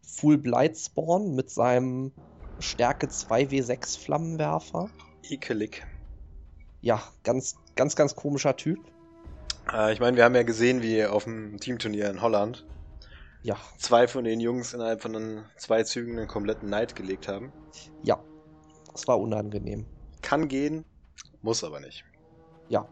Full 0.03 0.39
Blightspawn 0.39 1.35
mit 1.35 1.51
seinem 1.51 2.13
Stärke 2.59 3.07
2W6 3.07 3.99
Flammenwerfer. 3.99 4.91
Ekelig. 5.29 5.85
Ja, 6.81 7.03
ganz, 7.23 7.57
ganz, 7.77 7.97
ganz 7.97 8.15
komischer 8.17 8.57
Typ. 8.57 8.79
Äh, 9.73 9.93
ich 9.93 10.01
meine, 10.01 10.17
wir 10.17 10.25
haben 10.25 10.35
ja 10.35 10.43
gesehen, 10.43 10.83
wie 10.83 11.05
auf 11.05 11.25
dem 11.25 11.59
Teamturnier 11.61 12.11
in 12.11 12.21
Holland 12.21 12.67
Ja, 13.43 13.57
zwei 13.79 14.09
von 14.09 14.25
den 14.25 14.41
Jungs 14.41 14.75
innerhalb 14.75 15.01
von 15.03 15.13
den 15.13 15.45
zwei 15.57 15.83
Zügen 15.85 16.19
einen 16.19 16.29
kompletten 16.29 16.69
Neid 16.69 16.97
gelegt 16.97 17.29
haben. 17.29 17.53
ja, 18.03 18.19
das 18.93 19.09
war 19.09 19.19
unangenehm. 19.21 19.87
Kann 20.21 20.49
gehen, 20.49 20.85
muss 21.41 21.65
aber 21.65 21.81
nicht. 21.81 22.05
Ja. 22.69 22.87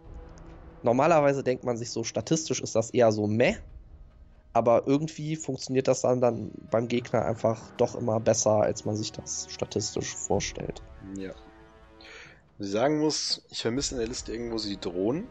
Normalerweise 0.82 1.42
denkt 1.44 1.62
man 1.64 1.76
sich 1.76 1.90
so, 1.90 2.04
statistisch 2.04 2.60
ist 2.62 2.74
das 2.74 2.90
eher 2.90 3.12
so 3.12 3.26
meh. 3.26 3.56
Aber 4.52 4.86
irgendwie 4.86 5.36
funktioniert 5.36 5.86
das 5.86 6.00
dann, 6.00 6.20
dann 6.20 6.50
beim 6.70 6.88
Gegner 6.88 7.24
einfach 7.24 7.70
doch 7.76 7.94
immer 7.94 8.18
besser, 8.18 8.62
als 8.62 8.84
man 8.84 8.96
sich 8.96 9.12
das 9.12 9.46
statistisch 9.48 10.14
vorstellt. 10.14 10.82
Ja. 11.16 11.32
Was 12.58 12.66
ich 12.66 12.72
sagen 12.72 12.98
muss, 12.98 13.46
ich 13.50 13.62
vermisse 13.62 13.94
in 13.94 14.00
der 14.00 14.08
Liste 14.08 14.32
irgendwo 14.32 14.58
die 14.58 14.78
Drohnen. 14.78 15.28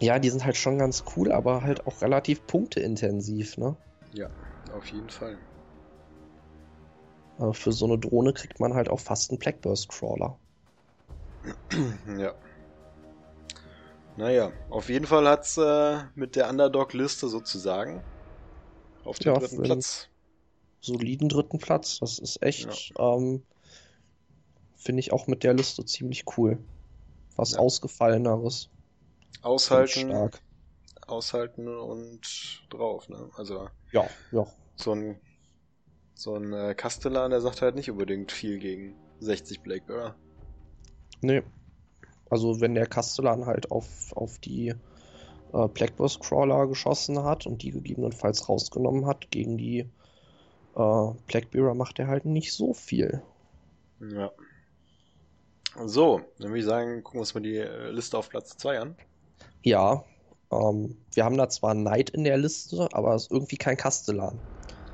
Ja, 0.00 0.18
die 0.18 0.30
sind 0.30 0.44
halt 0.44 0.56
schon 0.56 0.78
ganz 0.78 1.04
cool, 1.16 1.32
aber 1.32 1.62
halt 1.62 1.86
auch 1.86 2.02
relativ 2.02 2.46
punkteintensiv, 2.46 3.56
ne? 3.56 3.76
Ja, 4.12 4.28
auf 4.72 4.86
jeden 4.88 5.08
Fall. 5.08 5.38
Aber 7.38 7.54
für 7.54 7.72
so 7.72 7.86
eine 7.86 7.98
Drohne 7.98 8.32
kriegt 8.32 8.60
man 8.60 8.74
halt 8.74 8.90
auch 8.90 9.00
fast 9.00 9.30
einen 9.30 9.38
Blackburst-Crawler. 9.38 10.38
ja. 12.18 12.34
Naja, 14.16 14.52
auf 14.70 14.88
jeden 14.88 15.06
Fall 15.06 15.26
hat's 15.28 15.56
äh, 15.56 15.98
mit 16.14 16.36
der 16.36 16.48
Underdog-Liste 16.50 17.28
sozusagen 17.28 18.02
auf 19.04 19.18
dem 19.18 19.34
Ja, 19.34 19.38
dritten 19.38 19.62
Platz. 19.62 20.08
Soliden 20.80 21.28
dritten 21.28 21.58
Platz, 21.58 21.98
das 22.00 22.18
ist 22.18 22.42
echt, 22.42 22.92
ähm, 22.98 23.42
finde 24.76 25.00
ich 25.00 25.12
auch 25.12 25.26
mit 25.28 25.44
der 25.44 25.54
Liste 25.54 25.84
ziemlich 25.84 26.24
cool. 26.36 26.58
Was 27.36 27.52
Ja. 27.52 27.58
Ausgefalleneres. 27.60 28.68
Aushalten, 29.42 30.10
Stark. 30.10 30.42
aushalten 31.06 31.68
und 31.68 32.20
drauf, 32.70 33.08
ne? 33.08 33.30
Also 33.36 33.68
Ja, 33.92 34.08
ja. 34.32 34.46
so 34.76 34.92
ein 34.94 35.20
so 36.14 36.36
ein 36.36 36.52
äh, 36.52 36.74
Kastellan, 36.74 37.30
der 37.30 37.40
sagt 37.40 37.62
halt 37.62 37.74
nicht 37.74 37.90
unbedingt 37.90 38.30
viel 38.32 38.58
gegen 38.58 38.94
60 39.20 39.62
Blackbearer. 39.62 40.14
Nee. 41.22 41.42
Also 42.32 42.62
wenn 42.62 42.74
der 42.74 42.86
Castellan 42.86 43.44
halt 43.44 43.70
auf, 43.70 43.86
auf 44.16 44.38
die 44.38 44.68
äh, 45.52 45.68
Blackburst-Crawler 45.68 46.66
geschossen 46.66 47.22
hat 47.22 47.46
und 47.46 47.60
die 47.60 47.72
gegebenenfalls 47.72 48.48
rausgenommen 48.48 49.04
hat, 49.04 49.30
gegen 49.30 49.58
die 49.58 49.80
äh, 50.74 51.10
Blackbearer 51.26 51.74
macht 51.74 51.98
er 51.98 52.06
halt 52.06 52.24
nicht 52.24 52.54
so 52.54 52.72
viel. 52.72 53.20
Ja. 54.00 54.30
So, 55.84 56.22
dann 56.38 56.48
würde 56.48 56.60
ich 56.60 56.64
sagen, 56.64 57.02
gucken 57.02 57.18
wir 57.18 57.20
uns 57.20 57.34
mal 57.34 57.42
die 57.42 57.58
äh, 57.58 57.90
Liste 57.90 58.16
auf 58.16 58.30
Platz 58.30 58.56
2 58.56 58.80
an. 58.80 58.96
Ja, 59.62 60.02
ähm, 60.50 60.96
wir 61.12 61.26
haben 61.26 61.36
da 61.36 61.50
zwar 61.50 61.74
Knight 61.74 62.08
in 62.08 62.24
der 62.24 62.38
Liste, 62.38 62.88
aber 62.92 63.14
es 63.14 63.24
ist 63.24 63.30
irgendwie 63.30 63.58
kein 63.58 63.76
Castellan. 63.76 64.40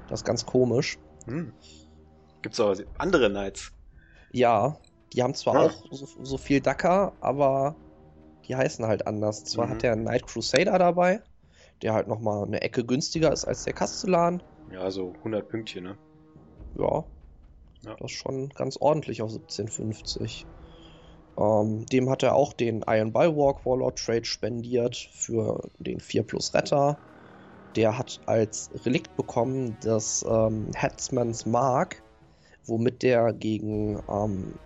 Das 0.08 0.22
ist 0.22 0.26
ganz 0.26 0.44
komisch. 0.44 0.98
Hm. 1.26 1.52
Gibt's 2.42 2.58
aber 2.58 2.76
andere 2.98 3.30
Knights. 3.30 3.70
Ja, 4.32 4.76
die 5.12 5.22
haben 5.22 5.34
zwar 5.34 5.54
Ja. 5.54 5.60
auch 5.60 5.84
so, 5.90 6.06
so 6.24 6.38
viel 6.38 6.60
Dacker, 6.60 7.16
aber 7.20 7.76
die 8.46 8.56
heißen 8.56 8.86
halt 8.86 9.06
anders. 9.06 9.44
Zwar 9.44 9.66
Mhm. 9.66 9.72
hat 9.72 9.82
der 9.82 9.96
Knight 9.96 10.26
Crusader 10.26 10.78
dabei, 10.78 11.22
der 11.82 11.94
halt 11.94 12.08
nochmal 12.08 12.44
eine 12.44 12.60
Ecke 12.62 12.84
günstiger 12.84 13.32
ist 13.32 13.44
als 13.44 13.64
der 13.64 13.72
Castellan. 13.74 14.42
Ja, 14.70 14.90
so 14.90 15.14
100 15.24 15.48
Pünktchen, 15.48 15.84
ne? 15.84 15.98
Ja, 16.74 17.04
Ja. 17.84 17.96
das 17.96 18.12
ist 18.12 18.18
schon 18.18 18.50
ganz 18.50 18.76
ordentlich 18.78 19.22
auf 19.22 19.32
1750. 19.32 20.46
Ähm, 21.38 21.86
dem 21.86 22.10
hat 22.10 22.22
er 22.22 22.34
auch 22.34 22.52
den 22.52 22.84
Iron 22.86 23.12
Bulwark 23.12 23.64
Warlord 23.64 23.98
Trade 23.98 24.24
spendiert 24.24 24.96
für 24.96 25.70
den 25.78 26.00
4 26.00 26.22
plus 26.24 26.54
Retter. 26.54 26.98
Der 27.76 27.98
hat 27.98 28.20
als 28.26 28.70
Relikt 28.84 29.16
bekommen 29.16 29.78
das 29.80 30.24
ähm, 30.28 30.70
Headsman's 30.74 31.46
Mark, 31.46 32.02
womit 32.64 33.02
der 33.02 33.32
gegen 33.32 34.00
ähm, 34.08 34.58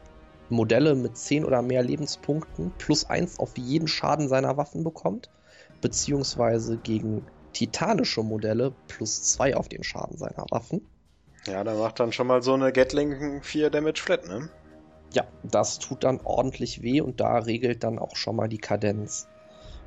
Modelle 0.51 0.95
mit 0.95 1.17
10 1.17 1.45
oder 1.45 1.63
mehr 1.63 1.83
Lebenspunkten 1.83 2.73
plus 2.79 3.09
1 3.09 3.39
auf 3.39 3.57
jeden 3.57 3.89
Schaden 3.89 4.29
seiner 4.29 4.57
Waffen 4.57 4.85
bekommt, 4.85 5.31
beziehungsweise 5.81 6.77
gegen 6.77 7.27
titanische 7.53 8.23
Modelle 8.23 8.73
plus 8.89 9.23
2 9.23 9.57
auf 9.57 9.69
den 9.69 9.83
Schaden 9.83 10.17
seiner 10.17 10.47
Waffen. 10.51 10.87
Ja, 11.47 11.65
da 11.65 11.75
macht 11.75 11.99
dann 12.01 12.13
schon 12.13 12.27
mal 12.27 12.43
so 12.43 12.55
eine 12.55 12.73
Gatling 12.73 13.43
4 13.43 13.71
Damage 13.71 14.01
flat, 14.01 14.27
ne? 14.29 14.49
Ja, 15.13 15.25
das 15.43 15.79
tut 15.79 16.05
dann 16.05 16.21
ordentlich 16.25 16.83
weh 16.83 17.01
und 17.01 17.21
da 17.21 17.39
regelt 17.39 17.85
dann 17.85 17.99
auch 17.99 18.17
schon 18.17 18.37
mal 18.37 18.49
die 18.49 18.59
Kadenz, 18.59 19.27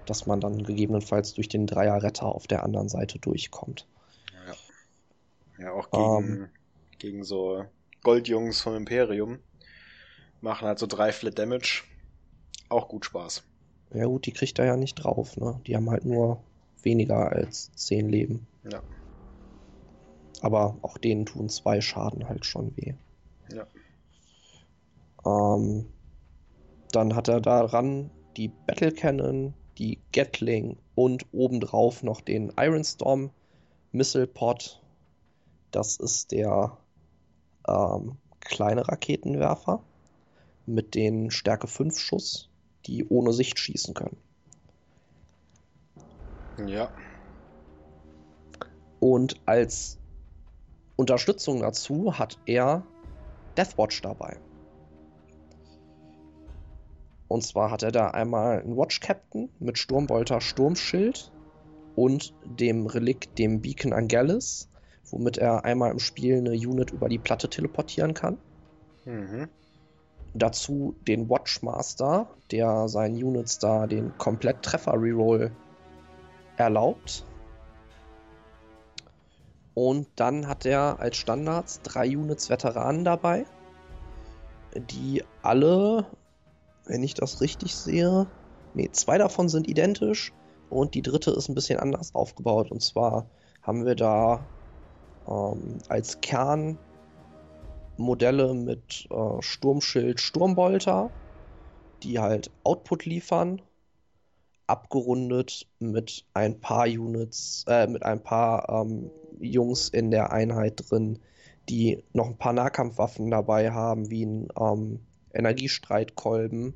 dass 0.05 0.27
man 0.27 0.39
dann 0.39 0.63
gegebenenfalls 0.63 1.33
durch 1.33 1.47
den 1.47 1.65
Dreier-Retter 1.65 2.27
auf 2.27 2.45
der 2.45 2.63
anderen 2.63 2.89
Seite 2.89 3.17
durchkommt. 3.19 3.87
Ja, 5.57 5.71
auch 5.71 5.89
gegen, 5.89 6.41
Ähm. 6.41 6.49
gegen 6.99 7.23
so 7.23 7.65
Goldjungs 8.03 8.61
vom 8.61 8.75
Imperium. 8.75 9.39
Machen 10.41 10.67
halt 10.67 10.79
so 10.79 10.87
drei 10.87 11.11
Flat 11.11 11.39
Damage. 11.39 11.83
Auch 12.69 12.87
gut 12.87 13.05
Spaß. 13.05 13.43
Ja 13.93 14.05
gut, 14.05 14.25
die 14.25 14.31
kriegt 14.31 14.59
er 14.59 14.65
ja 14.65 14.77
nicht 14.77 14.95
drauf, 14.95 15.37
ne? 15.37 15.59
Die 15.67 15.75
haben 15.75 15.89
halt 15.89 16.05
nur 16.05 16.43
weniger 16.81 17.31
als 17.31 17.71
10 17.75 18.09
Leben. 18.09 18.47
Ja. 18.69 18.81
Aber 20.41 20.77
auch 20.81 20.97
denen 20.97 21.25
tun 21.25 21.49
zwei 21.49 21.81
Schaden 21.81 22.27
halt 22.27 22.45
schon 22.45 22.75
weh. 22.77 22.93
Ja. 23.51 23.65
Ähm, 25.25 25.87
dann 26.91 27.15
hat 27.15 27.27
er 27.27 27.41
daran 27.41 28.11
die 28.37 28.49
Battle 28.49 28.91
Cannon, 28.91 29.53
die 29.77 29.99
Gatling 30.11 30.77
und 30.93 31.25
obendrauf 31.31 32.03
noch 32.03 32.21
den 32.21 32.53
Iron 32.57 32.83
Storm 32.83 33.31
Missile 33.91 34.27
Pod. 34.27 34.81
Das 35.71 35.97
ist 35.97 36.31
der 36.31 36.77
ähm, 37.67 38.17
kleine 38.39 38.87
Raketenwerfer 38.87 39.81
mit 40.65 40.95
den 40.95 41.31
Stärke 41.31 41.67
5 41.67 41.97
Schuss, 41.99 42.49
die 42.85 43.07
ohne 43.07 43.33
Sicht 43.33 43.59
schießen 43.59 43.93
können. 43.93 44.17
Ja. 46.65 46.89
Und 48.99 49.41
als 49.45 49.99
Unterstützung 50.95 51.61
dazu 51.61 52.17
hat 52.17 52.39
er 52.45 52.83
Deathwatch 53.57 54.01
dabei. 54.01 54.37
Und 57.27 57.43
zwar 57.43 57.71
hat 57.71 57.83
er 57.83 57.91
da 57.91 58.11
einmal 58.11 58.61
einen 58.61 58.77
Watch 58.77 58.99
Captain 58.99 59.49
mit 59.59 59.77
Sturmbolter 59.77 60.41
Sturmschild 60.41 61.31
und 61.95 62.33
dem 62.45 62.85
Relikt, 62.85 63.37
dem 63.37 63.61
Beacon 63.61 63.93
Angelis, 63.93 64.69
womit 65.09 65.37
er 65.37 65.65
einmal 65.65 65.91
im 65.91 65.99
Spiel 65.99 66.37
eine 66.37 66.51
Unit 66.51 66.91
über 66.91 67.09
die 67.09 67.17
Platte 67.17 67.49
teleportieren 67.49 68.13
kann. 68.13 68.37
Mhm. 69.05 69.49
Dazu 70.37 70.95
den 71.07 71.29
Watchmaster, 71.29 72.27
der 72.51 72.89
seinen 72.89 73.15
Units 73.15 73.57
da 73.57 73.87
den 73.87 74.15
Komplett-Treffer-Reroll 74.17 75.49
erlaubt. 76.57 77.23
Und 79.73 80.07
dann 80.17 80.47
hat 80.47 80.65
er 80.65 80.99
als 80.99 81.15
Standards 81.17 81.81
drei 81.83 82.17
Units 82.17 82.49
Veteranen 82.49 83.05
dabei, 83.05 83.45
die 84.75 85.23
alle, 85.41 86.05
wenn 86.85 87.03
ich 87.03 87.13
das 87.13 87.39
richtig 87.39 87.73
sehe, 87.73 88.27
nee, 88.73 88.89
zwei 88.91 89.17
davon 89.17 89.47
sind 89.47 89.69
identisch 89.69 90.33
und 90.69 90.95
die 90.95 91.01
dritte 91.01 91.31
ist 91.31 91.47
ein 91.47 91.55
bisschen 91.55 91.79
anders 91.79 92.13
aufgebaut. 92.13 92.71
Und 92.71 92.81
zwar 92.81 93.25
haben 93.61 93.85
wir 93.85 93.95
da 93.95 94.45
ähm, 95.27 95.79
als 95.87 96.19
Kern 96.21 96.77
Modelle 97.97 98.53
mit 98.53 99.07
äh, 99.09 99.41
Sturmschild, 99.41 100.19
Sturmbolter, 100.19 101.09
die 102.03 102.19
halt 102.19 102.51
Output 102.63 103.05
liefern, 103.05 103.61
abgerundet 104.67 105.67
mit 105.79 106.25
ein 106.33 106.59
paar 106.59 106.85
Units, 106.85 107.65
äh, 107.67 107.87
mit 107.87 108.03
ein 108.03 108.21
paar 108.21 108.69
ähm, 108.69 109.09
Jungs 109.39 109.89
in 109.89 110.11
der 110.11 110.31
Einheit 110.31 110.83
drin, 110.89 111.19
die 111.69 112.03
noch 112.13 112.27
ein 112.27 112.37
paar 112.37 112.53
Nahkampfwaffen 112.53 113.29
dabei 113.31 113.71
haben, 113.71 114.09
wie 114.09 114.25
ein 114.25 114.47
ähm, 114.59 114.99
Energiestreitkolben 115.33 116.75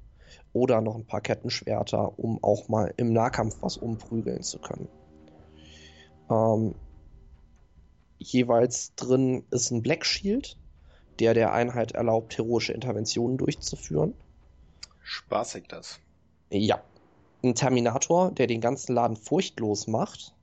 oder 0.53 0.82
noch 0.82 0.95
ein 0.95 1.05
paar 1.05 1.21
Kettenschwerter, 1.21 2.17
um 2.17 2.43
auch 2.43 2.67
mal 2.67 2.93
im 2.97 3.13
Nahkampf 3.13 3.58
was 3.62 3.77
umprügeln 3.77 4.41
zu 4.41 4.60
können. 4.60 4.89
Ähm, 6.29 6.75
jeweils 8.17 8.93
drin 8.95 9.43
ist 9.51 9.71
ein 9.71 9.82
Black 9.82 10.05
Shield, 10.05 10.58
der 11.19 11.34
der 11.34 11.53
Einheit 11.53 11.91
erlaubt, 11.91 12.38
heroische 12.38 12.73
Interventionen 12.73 13.38
durchzuführen. 13.38 14.13
Spaßig 15.01 15.67
das. 15.67 15.99
Ja. 16.49 16.82
Ein 17.43 17.55
Terminator, 17.55 18.32
der 18.32 18.47
den 18.47 18.62
ganzen 18.62 18.93
Laden 18.93 19.15
furchtlos 19.15 19.88
macht. 19.88 20.34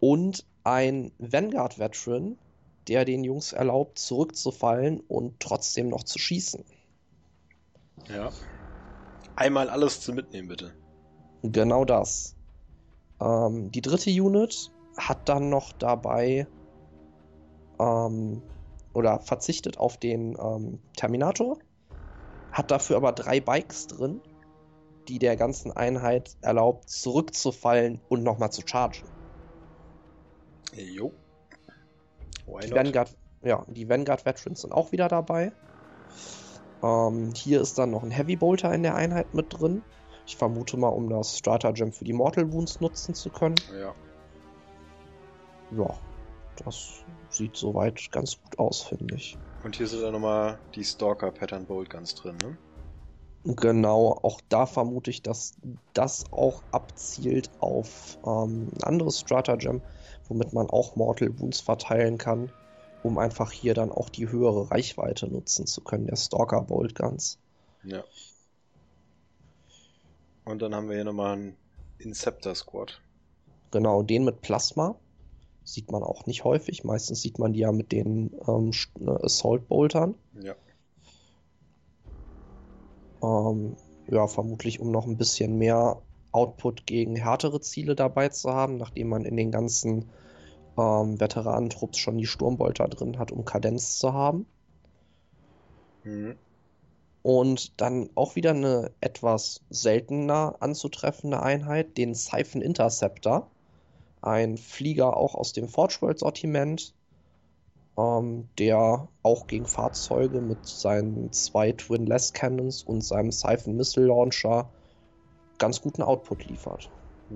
Und 0.00 0.46
ein 0.64 1.12
Vanguard-Veteran, 1.18 2.38
der 2.88 3.04
den 3.04 3.24
Jungs 3.24 3.52
erlaubt, 3.52 3.98
zurückzufallen 3.98 5.00
und 5.00 5.40
trotzdem 5.40 5.88
noch 5.88 6.04
zu 6.04 6.18
schießen. 6.18 6.64
Ja. 8.08 8.30
Einmal 9.36 9.68
alles 9.68 10.00
zu 10.00 10.12
mitnehmen, 10.12 10.48
bitte. 10.48 10.72
Genau 11.42 11.84
das. 11.84 12.34
Ähm, 13.20 13.70
die 13.70 13.82
dritte 13.82 14.10
Unit 14.10 14.72
hat 14.96 15.28
dann 15.28 15.48
noch 15.50 15.72
dabei 15.72 16.46
ähm, 17.78 18.42
oder 18.92 19.20
verzichtet 19.20 19.78
auf 19.78 19.96
den 19.96 20.36
ähm, 20.40 20.80
Terminator, 20.96 21.58
hat 22.52 22.70
dafür 22.70 22.96
aber 22.96 23.12
drei 23.12 23.40
Bikes 23.40 23.86
drin, 23.86 24.20
die 25.08 25.18
der 25.18 25.36
ganzen 25.36 25.72
Einheit 25.72 26.36
erlaubt, 26.40 26.88
zurückzufallen 26.90 28.00
und 28.08 28.22
nochmal 28.22 28.52
zu 28.52 28.62
chargen. 28.66 29.08
Jo. 30.74 31.12
Why 32.46 32.60
Die 32.60 32.70
not? 32.70 32.78
Vanguard, 32.78 33.16
ja, 33.42 33.64
die 33.68 33.88
Vanguard 33.88 34.24
Veterans 34.24 34.62
sind 34.62 34.72
auch 34.72 34.92
wieder 34.92 35.08
dabei. 35.08 35.52
Ähm, 36.82 37.32
hier 37.34 37.60
ist 37.60 37.78
dann 37.78 37.90
noch 37.90 38.02
ein 38.02 38.10
Heavy 38.10 38.36
Bolter 38.36 38.72
in 38.74 38.82
der 38.82 38.94
Einheit 38.94 39.34
mit 39.34 39.58
drin. 39.58 39.82
Ich 40.26 40.36
vermute 40.36 40.76
mal, 40.76 40.88
um 40.88 41.08
das 41.08 41.38
Stratagem 41.38 41.92
für 41.92 42.04
die 42.04 42.12
Mortal 42.12 42.52
Wounds 42.52 42.80
nutzen 42.80 43.14
zu 43.14 43.30
können. 43.30 43.56
Ja. 43.80 43.94
Ja, 45.70 45.98
das 46.64 47.04
sieht 47.30 47.56
soweit 47.56 48.10
ganz 48.12 48.40
gut 48.42 48.58
aus, 48.58 48.82
finde 48.82 49.14
ich. 49.14 49.36
Und 49.64 49.76
hier 49.76 49.86
sind 49.86 50.02
dann 50.02 50.12
nochmal 50.12 50.58
die 50.74 50.84
Stalker 50.84 51.30
Pattern 51.30 51.66
Bolt 51.66 51.90
ganz 51.90 52.14
drin, 52.14 52.36
ne? 52.42 52.56
Genau, 53.44 54.18
auch 54.22 54.40
da 54.48 54.66
vermute 54.66 55.10
ich, 55.10 55.22
dass 55.22 55.56
das 55.94 56.24
auch 56.32 56.62
abzielt 56.72 57.50
auf 57.60 58.18
ähm, 58.26 58.68
ein 58.74 58.82
anderes 58.82 59.20
Stratagem, 59.20 59.80
womit 60.28 60.52
man 60.52 60.68
auch 60.68 60.96
Mortal 60.96 61.38
Wounds 61.38 61.60
verteilen 61.60 62.18
kann, 62.18 62.52
um 63.02 63.16
einfach 63.16 63.52
hier 63.52 63.74
dann 63.74 63.90
auch 63.90 64.08
die 64.08 64.28
höhere 64.28 64.70
Reichweite 64.70 65.28
nutzen 65.28 65.66
zu 65.66 65.80
können, 65.82 66.06
der 66.06 66.16
Stalker 66.16 66.62
Bolt 66.62 66.94
Guns. 66.94 67.38
Ja. 67.84 68.04
Und 70.44 70.60
dann 70.60 70.74
haben 70.74 70.88
wir 70.88 70.96
hier 70.96 71.04
nochmal 71.04 71.34
einen 71.34 71.56
Inceptor 71.98 72.54
Squad. 72.54 73.00
Genau, 73.70 74.02
den 74.02 74.24
mit 74.24 74.40
Plasma 74.40 74.96
sieht 75.72 75.90
man 75.90 76.02
auch 76.02 76.26
nicht 76.26 76.44
häufig. 76.44 76.84
Meistens 76.84 77.20
sieht 77.22 77.38
man 77.38 77.52
die 77.52 77.60
ja 77.60 77.72
mit 77.72 77.92
den 77.92 78.32
ähm, 78.46 78.70
St- 78.70 78.98
ne, 78.98 79.18
Assault 79.22 79.68
Boltern. 79.68 80.14
Ja. 80.42 80.54
Ähm, 83.22 83.76
ja, 84.08 84.26
vermutlich 84.26 84.80
um 84.80 84.90
noch 84.90 85.06
ein 85.06 85.16
bisschen 85.16 85.58
mehr 85.58 86.00
Output 86.32 86.86
gegen 86.86 87.16
härtere 87.16 87.60
Ziele 87.60 87.94
dabei 87.94 88.28
zu 88.28 88.52
haben, 88.52 88.76
nachdem 88.76 89.08
man 89.08 89.24
in 89.24 89.36
den 89.36 89.50
ganzen 89.50 90.10
ähm, 90.76 91.20
Veteranentrupps 91.20 91.98
schon 91.98 92.18
die 92.18 92.26
Sturmbolter 92.26 92.88
drin 92.88 93.18
hat, 93.18 93.32
um 93.32 93.44
Kadenz 93.44 93.98
zu 93.98 94.12
haben. 94.12 94.46
Mhm. 96.04 96.36
Und 97.22 97.80
dann 97.80 98.08
auch 98.14 98.36
wieder 98.36 98.50
eine 98.50 98.92
etwas 99.00 99.62
seltener 99.68 100.56
anzutreffende 100.60 101.42
Einheit, 101.42 101.98
den 101.98 102.14
Siphon 102.14 102.62
Interceptor. 102.62 103.50
Ein 104.22 104.56
Flieger 104.56 105.16
auch 105.16 105.34
aus 105.34 105.52
dem 105.52 105.68
Forge 105.68 105.98
World 106.00 106.18
Sortiment, 106.18 106.94
ähm, 107.96 108.48
der 108.58 109.08
auch 109.22 109.46
gegen 109.46 109.66
Fahrzeuge 109.66 110.40
mit 110.40 110.66
seinen 110.66 111.32
zwei 111.32 111.72
Twin 111.72 112.06
Less 112.06 112.32
Cannons 112.32 112.82
und 112.82 113.02
seinem 113.02 113.32
Siphon 113.32 113.76
Missile 113.76 114.06
Launcher 114.06 114.72
ganz 115.58 115.80
guten 115.80 116.02
Output 116.02 116.44
liefert. 116.46 116.90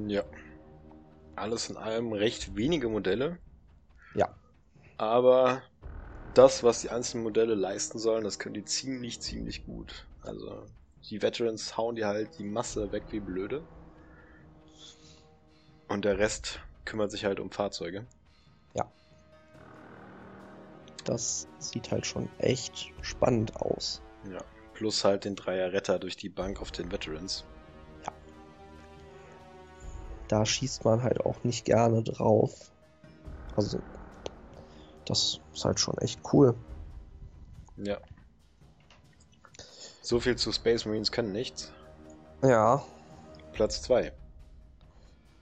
Ja. 0.07 0.25
Alles 1.37 1.71
in 1.71 1.77
allem 1.77 2.13
recht 2.13 2.57
wenige 2.57 2.89
Modelle. 2.89 3.39
Ja. 4.15 4.35
Aber 4.99 5.63
das, 6.35 6.63
was 6.63 6.81
die 6.81 6.91
einzelnen 6.91 7.25
Modelle 7.25 7.55
leisten 7.55 7.99
sollen, 7.99 8.25
das 8.25 8.39
können 8.39 8.55
die 8.55 8.65
ziemlich, 8.65 9.21
ziemlich 9.21 9.65
gut. 9.65 10.07
Also, 10.23 10.63
die 11.11 11.21
Veterans 11.21 11.77
hauen 11.77 11.97
die 11.97 12.05
halt 12.05 12.39
die 12.39 12.45
Masse 12.45 12.93
weg 12.93 13.05
wie 13.11 13.21
blöde. 13.21 13.63
Und 15.89 16.05
der 16.05 16.19
Rest 16.19 16.61
kümmert 16.85 17.11
sich 17.11 17.25
halt 17.25 17.41
um 17.41 17.51
Fahrzeuge. 17.51 18.07
Das 21.05 21.49
sieht 21.59 21.91
halt 21.91 22.07
schon 22.07 22.29
echt 22.39 22.93
spannend 23.01 23.57
aus. 23.57 24.03
Ja. 24.31 24.39
Plus 24.75 25.05
halt 25.05 25.25
den 25.25 25.37
Dreier 25.37 25.73
Retter 25.73 25.99
durch 25.99 26.17
die 26.17 26.29
Bank 26.29 26.61
auf 26.61 26.71
den 26.71 26.93
Veterans. 26.93 27.45
Da 30.29 30.47
schießt 30.47 30.85
man 30.85 31.03
halt 31.03 31.21
auch 31.27 31.45
nicht 31.45 31.67
gerne 31.67 32.03
drauf. 32.03 32.71
Also, 33.55 33.81
das 35.05 35.41
ist 35.53 35.65
halt 35.65 35.79
schon 35.79 35.99
echt 35.99 36.21
cool. 36.33 36.55
Ja. 37.77 37.99
So 40.01 40.21
viel 40.21 40.37
zu 40.37 40.53
Space 40.53 40.87
Marines 40.87 41.13
können 41.13 41.33
nichts. 41.33 41.71
Ja, 42.43 42.83
Platz 43.53 43.83
2. 43.83 44.13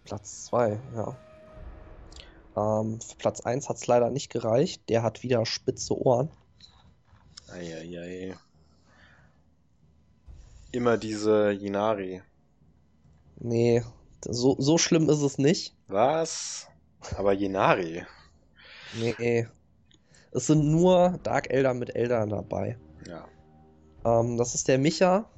Platz 0.04 0.46
2, 0.46 0.80
ja. 0.96 1.16
Ähm, 2.56 3.00
für 3.00 3.16
Platz 3.16 3.40
1 3.40 3.68
hat 3.68 3.76
es 3.76 3.86
leider 3.86 4.10
nicht 4.10 4.30
gereicht. 4.30 4.88
Der 4.88 5.02
hat 5.02 5.22
wieder 5.22 5.44
spitze 5.46 5.96
Ohren. 5.96 6.30
Eieiei. 7.52 8.36
Immer 10.72 10.98
diese 10.98 11.50
Yinari. 11.50 12.22
Nee, 13.38 13.82
so, 14.24 14.56
so 14.58 14.78
schlimm 14.78 15.08
ist 15.08 15.22
es 15.22 15.38
nicht. 15.38 15.74
Was? 15.88 16.68
Aber 17.16 17.32
Yinari. 17.32 18.04
Nee. 18.98 19.48
Es 20.32 20.46
sind 20.46 20.70
nur 20.70 21.18
Dark 21.22 21.50
Elder 21.50 21.74
mit 21.74 21.96
Eldern 21.96 22.28
dabei. 22.28 22.78
Ja. 23.06 23.26
Ähm, 24.04 24.36
das 24.36 24.54
ist 24.54 24.68
der 24.68 24.78
Micha. 24.78 25.28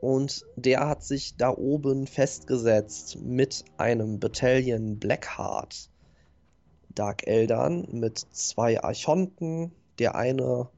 Und 0.00 0.46
der 0.56 0.88
hat 0.88 1.02
sich 1.02 1.36
da 1.36 1.50
oben 1.50 2.06
festgesetzt 2.06 3.18
mit 3.20 3.64
einem 3.76 4.20
Battalion 4.20 4.98
Blackheart. 4.98 5.90
Dark 6.94 7.26
Eldern 7.26 7.88
mit 7.92 8.18
zwei 8.18 8.82
Archonten. 8.82 9.72
Der 9.98 10.14
eine, 10.14 10.68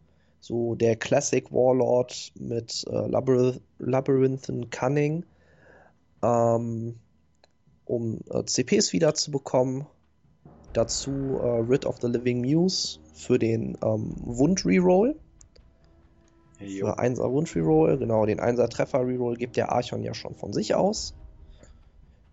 so 0.41 0.75
der 0.75 0.97
Classic 0.97 1.53
Warlord 1.53 2.33
mit 2.35 2.85
äh, 2.89 3.07
Labyrinth, 3.07 3.61
Labyrinthen 3.79 4.71
Cunning, 4.71 5.27
ähm, 6.23 6.97
um 7.85 8.21
äh, 8.31 8.45
CPs 8.45 8.95
wiederzubekommen. 8.95 9.87
Dazu 10.73 11.39
äh, 11.43 11.61
Rid 11.69 11.85
of 11.85 11.99
the 12.01 12.07
Living 12.07 12.41
Muse 12.41 13.01
für 13.13 13.39
den 13.39 13.77
ähm, 13.83 14.15
Wund-Reroll. 14.17 15.17
Jo. 16.61 16.87
Für 16.87 16.99
1er 16.99 17.33
Wund-Reroll, 17.33 17.99
genau, 17.99 18.27
den 18.27 18.39
1er 18.39 18.69
Treffer-Reroll 18.69 19.37
gibt 19.37 19.57
der 19.57 19.73
Archon 19.73 20.03
ja 20.03 20.15
schon 20.15 20.35
von 20.35 20.53
sich 20.53 20.75
aus. 20.75 21.15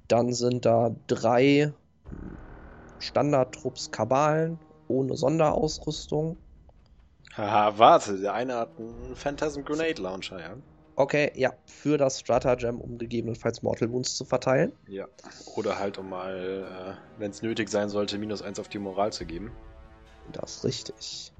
Dann 0.07 0.33
sind 0.33 0.65
da 0.65 0.95
drei 1.07 1.73
Standardtrupps 2.99 3.91
Kabalen 3.91 4.59
ohne 4.87 5.15
Sonderausrüstung. 5.15 6.37
Haha, 7.35 7.77
warte, 7.77 8.19
der 8.19 8.33
eine 8.33 8.55
hat 8.55 8.69
einen 8.77 9.15
Phantasm 9.15 9.61
Grenade 9.61 10.01
Launcher, 10.01 10.39
ja? 10.39 10.55
Okay, 10.95 11.31
ja, 11.35 11.53
für 11.67 11.99
das 11.99 12.19
Stratagem, 12.19 12.81
um 12.81 12.97
gegebenenfalls 12.97 13.61
Mortal 13.61 13.91
Wounds 13.91 14.15
zu 14.15 14.25
verteilen. 14.25 14.71
Ja. 14.87 15.05
Oder 15.55 15.77
halt, 15.77 15.99
um 15.99 16.09
mal, 16.09 16.97
äh, 16.97 17.19
wenn 17.19 17.29
es 17.29 17.43
nötig 17.43 17.69
sein 17.69 17.89
sollte, 17.89 18.17
minus 18.17 18.41
eins 18.41 18.59
auf 18.59 18.67
die 18.67 18.79
Moral 18.79 19.13
zu 19.13 19.25
geben. 19.25 19.51
Das 20.31 20.55
ist 20.55 20.65
richtig. 20.65 21.33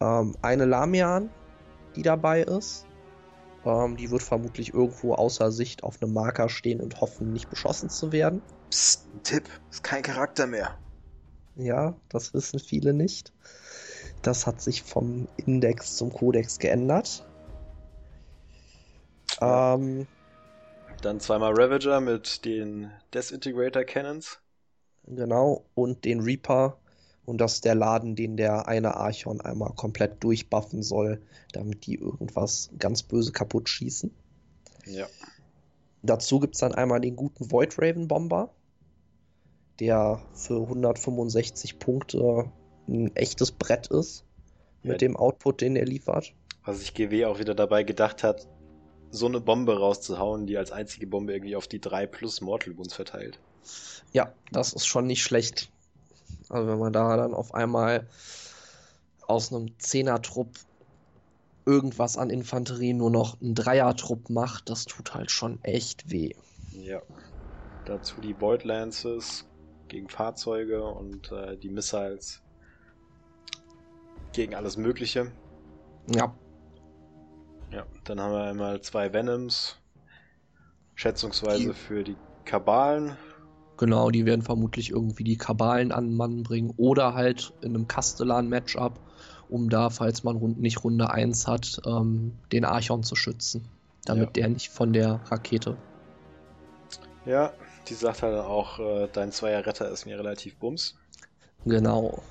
Ähm, 0.00 0.34
eine 0.42 0.64
Lamian, 0.64 1.30
die 1.96 2.02
dabei 2.02 2.42
ist. 2.42 2.88
Ähm, 3.64 3.98
die 3.98 4.10
wird 4.10 4.22
vermutlich 4.22 4.72
irgendwo 4.72 5.14
außer 5.14 5.52
Sicht 5.52 5.82
auf 5.84 6.02
einem 6.02 6.14
Marker 6.14 6.48
stehen 6.48 6.80
und 6.80 7.02
hoffen, 7.02 7.32
nicht 7.34 7.50
beschossen 7.50 7.90
zu 7.90 8.10
werden. 8.12 8.42
Psst, 8.70 9.12
ein 9.12 9.22
Tipp, 9.24 9.48
ist 9.70 9.82
kein 9.82 10.02
Charakter 10.04 10.46
mehr. 10.46 10.78
Ja, 11.56 12.00
das 12.08 12.34
wissen 12.34 12.60
viele 12.60 12.94
nicht. 12.94 13.32
Das 14.22 14.46
hat 14.46 14.60
sich 14.62 14.82
vom 14.84 15.28
Index 15.36 15.96
zum 15.96 16.12
Kodex 16.12 16.58
geändert. 16.58 17.26
Ähm, 19.40 20.06
Dann 21.00 21.20
zweimal 21.20 21.54
Ravager 21.58 22.02
mit 22.02 22.44
den 22.44 22.92
Desintegrator 23.14 23.84
Cannons. 23.84 24.40
genau, 25.04 25.64
und 25.74 26.04
den 26.04 26.20
Reaper. 26.20 26.78
Und 27.26 27.38
das 27.38 27.54
ist 27.54 27.64
der 27.64 27.74
Laden, 27.74 28.14
den 28.14 28.36
der 28.36 28.68
eine 28.68 28.96
Archon 28.96 29.40
einmal 29.40 29.72
komplett 29.74 30.22
durchbuffen 30.22 30.82
soll, 30.82 31.20
damit 31.52 31.86
die 31.86 31.96
irgendwas 31.96 32.70
ganz 32.78 33.02
böse 33.02 33.32
kaputt 33.32 33.68
schießen. 33.68 34.12
Ja. 34.86 35.06
Dazu 36.02 36.38
gibt 36.38 36.54
es 36.54 36.60
dann 36.60 36.72
einmal 36.72 37.00
den 37.00 37.16
guten 37.16 37.50
Void 37.50 37.76
Raven 37.78 38.06
Bomber, 38.06 38.54
der 39.80 40.22
für 40.34 40.62
165 40.62 41.80
Punkte 41.80 42.50
ein 42.88 43.14
echtes 43.16 43.50
Brett 43.50 43.88
ist 43.88 44.24
mit 44.84 44.92
Ja. 44.92 44.98
dem 44.98 45.16
Output, 45.16 45.60
den 45.60 45.74
er 45.74 45.84
liefert. 45.84 46.32
Was 46.64 46.78
sich 46.78 46.94
GW 46.94 47.26
auch 47.26 47.40
wieder 47.40 47.56
dabei 47.56 47.82
gedacht 47.82 48.22
hat, 48.22 48.46
so 49.10 49.26
eine 49.26 49.40
Bombe 49.40 49.78
rauszuhauen, 49.78 50.46
die 50.46 50.56
als 50.58 50.70
einzige 50.70 51.06
Bombe 51.06 51.32
irgendwie 51.32 51.56
auf 51.56 51.66
die 51.66 51.80
3 51.80 52.06
plus 52.06 52.40
Mortal 52.40 52.76
Wounds 52.76 52.94
verteilt. 52.94 53.40
Ja, 54.12 54.32
das 54.52 54.72
ist 54.72 54.86
schon 54.86 55.06
nicht 55.06 55.22
schlecht. 55.22 55.70
Also 56.48 56.68
wenn 56.68 56.78
man 56.78 56.92
da 56.92 57.16
dann 57.16 57.34
auf 57.34 57.54
einmal 57.54 58.08
aus 59.26 59.52
einem 59.52 59.78
Zehner-Trupp 59.78 60.56
irgendwas 61.64 62.16
an 62.16 62.30
Infanterie 62.30 62.92
nur 62.92 63.10
noch 63.10 63.40
einen 63.40 63.54
Dreier-Trupp 63.54 64.30
macht, 64.30 64.70
das 64.70 64.84
tut 64.84 65.14
halt 65.14 65.30
schon 65.30 65.58
echt 65.64 66.10
weh. 66.10 66.34
Ja. 66.70 67.02
Dazu 67.84 68.20
die 68.20 68.40
Void 68.40 68.64
Lances 68.64 69.44
gegen 69.88 70.08
Fahrzeuge 70.08 70.84
und 70.84 71.30
äh, 71.32 71.56
die 71.56 71.68
Missiles 71.68 72.40
gegen 74.32 74.54
alles 74.54 74.76
Mögliche. 74.76 75.32
Ja, 76.08 76.36
Ja, 77.72 77.84
dann 78.04 78.20
haben 78.20 78.32
wir 78.32 78.44
einmal 78.44 78.80
zwei 78.82 79.12
Venoms, 79.12 79.76
schätzungsweise 80.94 81.68
Die- 81.68 81.74
für 81.74 82.04
die 82.04 82.16
Kabalen. 82.44 83.16
Genau, 83.76 84.10
die 84.10 84.26
werden 84.26 84.42
vermutlich 84.42 84.90
irgendwie 84.90 85.24
die 85.24 85.36
Kabalen 85.36 85.92
an 85.92 86.08
den 86.08 86.16
Mann 86.16 86.42
bringen 86.42 86.72
oder 86.76 87.14
halt 87.14 87.52
in 87.60 87.74
einem 87.74 87.88
Castellan-Matchup, 87.88 88.98
um 89.48 89.68
da, 89.70 89.90
falls 89.90 90.24
man 90.24 90.36
rund, 90.36 90.60
nicht 90.60 90.82
Runde 90.84 91.10
1 91.10 91.46
hat, 91.46 91.80
ähm, 91.86 92.32
den 92.52 92.64
Archon 92.64 93.02
zu 93.02 93.16
schützen. 93.16 93.68
Damit 94.04 94.28
Ja. 94.36 94.42
der 94.42 94.48
nicht 94.50 94.70
von 94.70 94.92
der 94.92 95.20
Rakete. 95.26 95.76
Ja, 97.24 97.52
die 97.88 97.94
sagt 97.94 98.22
halt 98.22 98.38
auch, 98.38 98.78
äh, 98.78 99.08
dein 99.12 99.32
Zweier 99.32 99.66
Retter 99.66 99.90
ist 99.90 100.06
mir 100.06 100.18
relativ 100.18 100.56
bums. 100.56 100.96
Genau. 101.64 102.22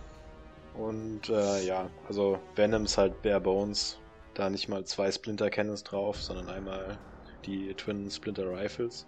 Und 0.77 1.29
äh, 1.29 1.65
ja, 1.65 1.89
also 2.07 2.39
Venoms 2.55 2.97
halt 2.97 3.21
bare 3.21 3.41
bones. 3.41 3.97
Da 4.33 4.49
nicht 4.49 4.67
mal 4.67 4.83
zwei 4.85 5.11
Splinter 5.11 5.49
Cannons 5.49 5.83
drauf, 5.83 6.21
sondern 6.21 6.49
einmal 6.49 6.97
die 7.45 7.73
Twin 7.73 8.09
Splinter 8.11 8.49
Rifles. 8.49 9.05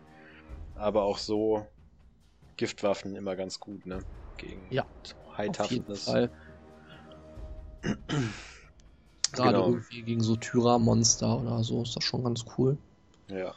Aber 0.76 1.04
auch 1.04 1.18
so 1.18 1.66
Giftwaffen 2.58 3.16
immer 3.16 3.36
ganz 3.36 3.60
gut, 3.60 3.86
ne? 3.86 4.06
Gegen 4.38 4.70
Ja, 4.70 4.88
High 5.38 5.52
Auf 5.52 5.64
jeden 5.66 5.86
Toughness. 5.86 6.06
Fall. 6.06 6.32
Gerade 9.32 9.60
Genau. 9.60 9.62
irgendwie 9.62 10.04
gegen 10.04 10.22
so 10.22 10.36
Tyra-Monster 10.36 11.40
oder 11.40 11.64
so 11.64 11.82
ist 11.84 11.96
das 11.96 12.04
schon 12.04 12.26
ganz 12.26 12.44
cool. 12.58 12.78
Ja. 13.30 13.56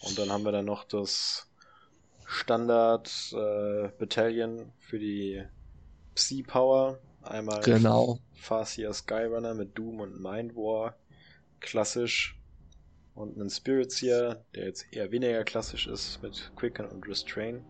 Und 0.00 0.18
dann 0.18 0.30
haben 0.32 0.44
wir 0.44 0.52
dann 0.52 0.64
noch 0.64 0.84
das 0.84 1.48
Standard 2.26 3.08
äh, 3.32 3.88
Battalion 3.98 4.72
für 4.78 4.98
die 4.98 5.44
Psi 6.14 6.42
Power. 6.44 7.00
Einmal 7.22 7.66
Genau. 7.66 8.18
Farseer 8.34 8.94
Skyrunner 8.94 9.54
mit 9.54 9.78
Doom 9.78 10.00
und 10.00 10.20
Mind 10.20 10.54
War. 10.56 10.98
Klassisch. 11.60 12.40
Und 13.14 13.38
einen 13.38 13.50
Spirit 13.50 13.92
Seer, 13.92 14.46
der 14.54 14.66
jetzt 14.66 14.86
eher 14.92 15.10
weniger 15.12 15.44
klassisch 15.44 15.86
ist, 15.88 16.22
mit 16.22 16.52
Quicken 16.56 16.88
und 16.88 17.06
Restrain. 17.08 17.66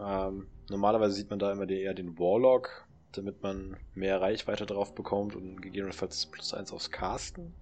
Ähm, 0.00 0.46
normalerweise 0.68 1.14
sieht 1.14 1.30
man 1.30 1.38
da 1.38 1.52
immer 1.52 1.68
eher 1.68 1.94
den 1.94 2.18
Warlock, 2.18 2.86
damit 3.12 3.42
man 3.42 3.76
mehr 3.94 4.20
Reichweite 4.20 4.66
drauf 4.66 4.94
bekommt 4.94 5.34
und 5.34 5.60
gegebenenfalls 5.60 6.26
plus 6.26 6.54
eins 6.54 6.72
aufs 6.72 6.90
Casten. 6.90 7.54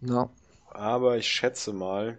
Ja. 0.00 0.30
Aber 0.70 1.16
ich 1.16 1.26
schätze 1.26 1.72
mal, 1.72 2.18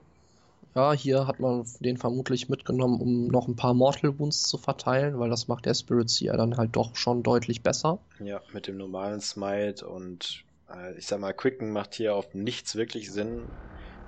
ja, 0.78 0.94
hier 0.94 1.26
hat 1.26 1.40
man 1.40 1.66
den 1.80 1.98
vermutlich 1.98 2.50
mitgenommen, 2.50 3.02
um 3.02 3.28
noch 3.30 3.48
ein 3.48 3.56
paar 3.56 3.74
Mortal 3.74 4.20
Wounds 4.20 4.44
zu 4.44 4.60
verteilen, 4.60 5.18
weil 5.18 5.28
das 5.28 5.48
macht 5.48 5.66
der 5.66 5.74
Spirit 5.74 6.08
Seer 6.08 6.38
dann 6.38 6.56
halt 6.56 6.76
doch 6.76 6.96
schon 6.96 7.24
deutlich 7.24 7.64
besser. 7.64 7.98
Ja, 8.20 8.42
mit 8.54 8.68
dem 8.68 8.78
normalen 8.78 9.20
Smite 9.20 9.88
und 9.88 10.44
äh, 10.70 10.96
ich 10.96 11.08
sag 11.08 11.20
mal, 11.20 11.34
Quicken 11.34 11.72
macht 11.72 11.96
hier 11.96 12.14
auf 12.14 12.36
nichts 12.36 12.76
wirklich 12.76 13.12
Sinn 13.12 13.42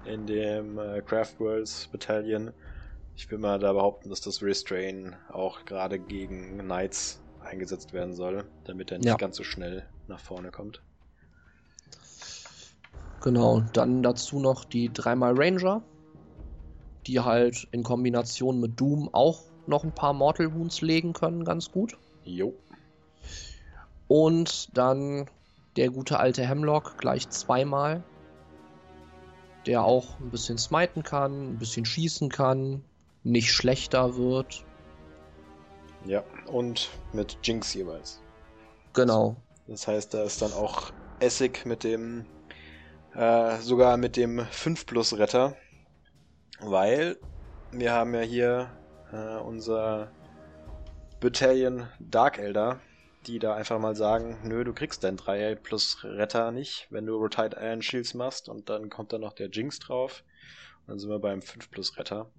in 0.06 0.28
dem 0.28 0.78
äh, 0.78 1.02
Craft 1.02 1.40
Worlds 1.40 1.88
Battalion. 1.92 2.52
Ich 3.20 3.30
will 3.30 3.38
mal 3.38 3.60
da 3.60 3.74
behaupten, 3.74 4.10
dass 4.10 4.22
das 4.22 4.42
Restrain 4.42 5.14
auch 5.28 5.66
gerade 5.66 6.00
gegen 6.00 6.58
Knights 6.60 7.20
eingesetzt 7.42 7.92
werden 7.92 8.16
soll, 8.16 8.50
damit 8.64 8.92
er 8.92 9.00
nicht 9.00 9.08
Ja. 9.08 9.18
ganz 9.18 9.36
so 9.36 9.44
schnell 9.44 9.86
nach 10.08 10.22
vorne 10.22 10.52
kommt. 10.52 10.82
Genau. 13.22 13.60
Dann 13.74 14.04
dazu 14.04 14.40
noch 14.40 14.64
die 14.64 14.90
dreimal 14.92 15.34
Ranger, 15.36 15.84
die 17.08 17.20
halt 17.20 17.68
in 17.72 17.84
Kombination 17.84 18.62
mit 18.62 18.80
Doom 18.80 19.10
auch 19.12 19.42
noch 19.68 19.84
ein 19.84 19.92
paar 19.92 20.14
Mortal 20.14 20.54
Wounds 20.56 20.80
legen 20.80 21.12
können, 21.12 21.44
ganz 21.44 21.70
gut. 21.72 21.98
Jo. 22.24 22.54
Und 24.08 24.70
dann 24.78 25.30
der 25.76 25.90
gute 25.90 26.20
alte 26.20 26.48
Hemlock 26.48 26.98
gleich 26.98 27.30
zweimal. 27.30 28.02
Der 29.66 29.84
auch 29.84 30.18
ein 30.22 30.32
bisschen 30.32 30.58
smiten 30.58 31.04
kann, 31.04 31.50
ein 31.50 31.58
bisschen 31.58 31.86
schießen 31.86 32.30
kann, 32.30 32.82
nicht 33.24 33.52
schlechter 33.52 34.18
wird. 34.18 34.66
Ja. 36.06 36.24
Und 36.48 36.90
mit 37.14 37.38
Jinx 37.44 37.74
jeweils. 37.74 38.22
Genau. 38.94 39.36
Das 39.68 39.88
heißt, 39.88 40.14
da 40.14 40.24
ist 40.24 40.42
dann 40.42 40.54
auch 40.54 40.92
Essig 41.20 41.66
mit 41.66 41.84
dem, 41.84 42.26
äh, 43.14 43.58
sogar 43.58 43.98
mit 43.98 44.16
dem 44.16 44.40
5 44.40 44.86
Plus 44.86 45.18
Retter, 45.18 45.56
weil 46.60 47.18
wir 47.72 47.92
haben 47.92 48.14
ja 48.16 48.22
hier 48.22 48.72
äh, 49.12 49.38
unser 49.38 50.12
Battalion 51.20 51.88
Dark 52.00 52.40
Elder, 52.40 52.80
die 53.28 53.40
da 53.40 53.54
einfach 53.54 53.80
mal 53.80 53.96
sagen, 53.96 54.38
nö, 54.44 54.64
du 54.64 54.74
kriegst 54.74 55.04
dein 55.04 55.18
3 55.18 55.56
plus 55.56 56.04
Retter 56.04 56.52
nicht, 56.52 56.88
wenn 56.90 57.06
du 57.06 57.16
Rotite 57.18 57.58
Iron 57.60 57.82
Shields 57.82 58.14
machst 58.14 58.48
und 58.48 58.70
dann 58.70 58.90
kommt 58.90 59.12
da 59.12 59.18
noch 59.18 59.34
der 59.34 59.50
Jinx 59.50 59.80
drauf. 59.80 60.24
Und 60.82 60.92
dann 60.92 61.00
sind 61.00 61.10
wir 61.10 61.20
beim 61.20 61.42
5 61.42 61.70
plus 61.70 61.98
Retter. 61.98 62.32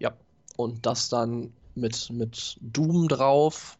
Ja. 0.00 0.12
Und 0.56 0.84
das 0.84 1.08
dann 1.08 1.52
mit, 1.76 2.10
mit 2.10 2.56
Doom 2.60 3.06
drauf. 3.08 3.78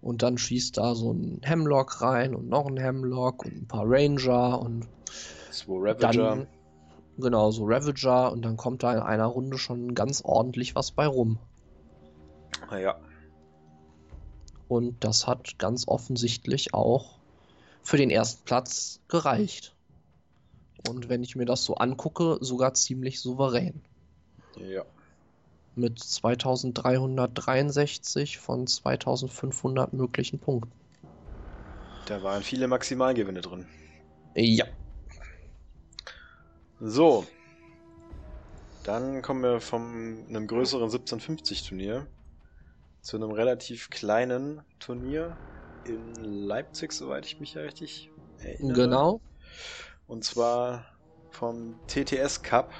Und 0.00 0.22
dann 0.22 0.36
schießt 0.36 0.76
da 0.76 0.94
so 0.94 1.12
ein 1.12 1.40
Hemlock 1.42 2.02
rein 2.02 2.34
und 2.34 2.48
noch 2.48 2.66
ein 2.66 2.76
Hemlock 2.76 3.44
und 3.44 3.62
ein 3.62 3.68
paar 3.68 3.84
Ranger 3.86 4.60
und 4.60 4.86
Zwei 5.50 5.92
Ravager. 5.92 6.12
Dann, 6.12 6.46
genau, 7.16 7.50
so 7.52 7.64
Ravager 7.64 8.32
und 8.32 8.42
dann 8.42 8.56
kommt 8.56 8.82
da 8.82 8.92
in 8.92 8.98
einer 8.98 9.26
Runde 9.26 9.56
schon 9.56 9.94
ganz 9.94 10.22
ordentlich 10.24 10.74
was 10.74 10.90
bei 10.90 11.06
rum. 11.06 11.38
Ah, 12.68 12.78
Ja. 12.78 12.96
Und 14.66 15.04
das 15.04 15.26
hat 15.26 15.58
ganz 15.58 15.86
offensichtlich 15.86 16.74
auch 16.74 17.18
für 17.82 17.98
den 17.98 18.10
ersten 18.10 18.44
Platz 18.44 19.00
gereicht. 19.08 19.74
Und 20.88 21.08
wenn 21.08 21.22
ich 21.22 21.36
mir 21.36 21.44
das 21.44 21.64
so 21.64 21.76
angucke, 21.76 22.38
sogar 22.40 22.74
ziemlich 22.74 23.20
souverän. 23.20 23.82
Ja. 24.56 24.84
Mit 25.76 25.98
2363 25.98 28.38
von 28.38 28.66
2500 28.66 29.92
möglichen 29.92 30.38
Punkten. 30.38 30.72
Da 32.06 32.22
waren 32.22 32.42
viele 32.42 32.68
Maximalgewinne 32.68 33.40
drin. 33.40 33.66
Ja. 34.34 34.66
So. 36.80 37.26
Dann 38.84 39.22
kommen 39.22 39.42
wir 39.42 39.60
von 39.60 40.24
einem 40.28 40.46
größeren 40.46 40.84
1750 40.84 41.68
Turnier 41.68 42.06
zu 43.00 43.16
einem 43.16 43.30
relativ 43.30 43.90
kleinen 43.90 44.62
Turnier 44.78 45.36
in 45.84 46.14
Leipzig, 46.14 46.92
soweit 46.92 47.26
ich 47.26 47.40
mich 47.40 47.54
ja 47.54 47.62
richtig 47.62 48.10
erinnere. 48.38 48.74
Genau. 48.74 49.20
Und 50.06 50.24
zwar 50.24 50.84
vom 51.30 51.80
TTS 51.86 52.42
Cup. 52.42 52.72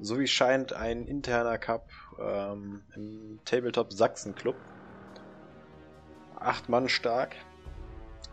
So 0.00 0.18
wie 0.18 0.28
scheint 0.28 0.72
ein 0.72 1.06
interner 1.06 1.58
Cup 1.58 1.90
ähm, 2.20 2.82
im 2.94 3.40
Tabletop 3.44 3.92
Sachsen 3.92 4.34
Club. 4.34 4.54
Acht 6.36 6.68
Mann 6.68 6.88
stark. 6.88 7.34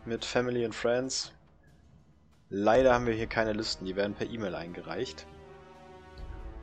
Mit 0.05 0.23
Family 0.23 0.63
and 0.63 0.75
Friends. 0.75 1.31
Leider 2.49 2.93
haben 2.93 3.07
wir 3.07 3.15
hier 3.15 3.25
keine 3.25 3.53
Listen, 3.53 3.85
die 3.85 3.95
werden 3.95 4.13
per 4.13 4.29
E-Mail 4.29 4.53
eingereicht. 4.53 5.25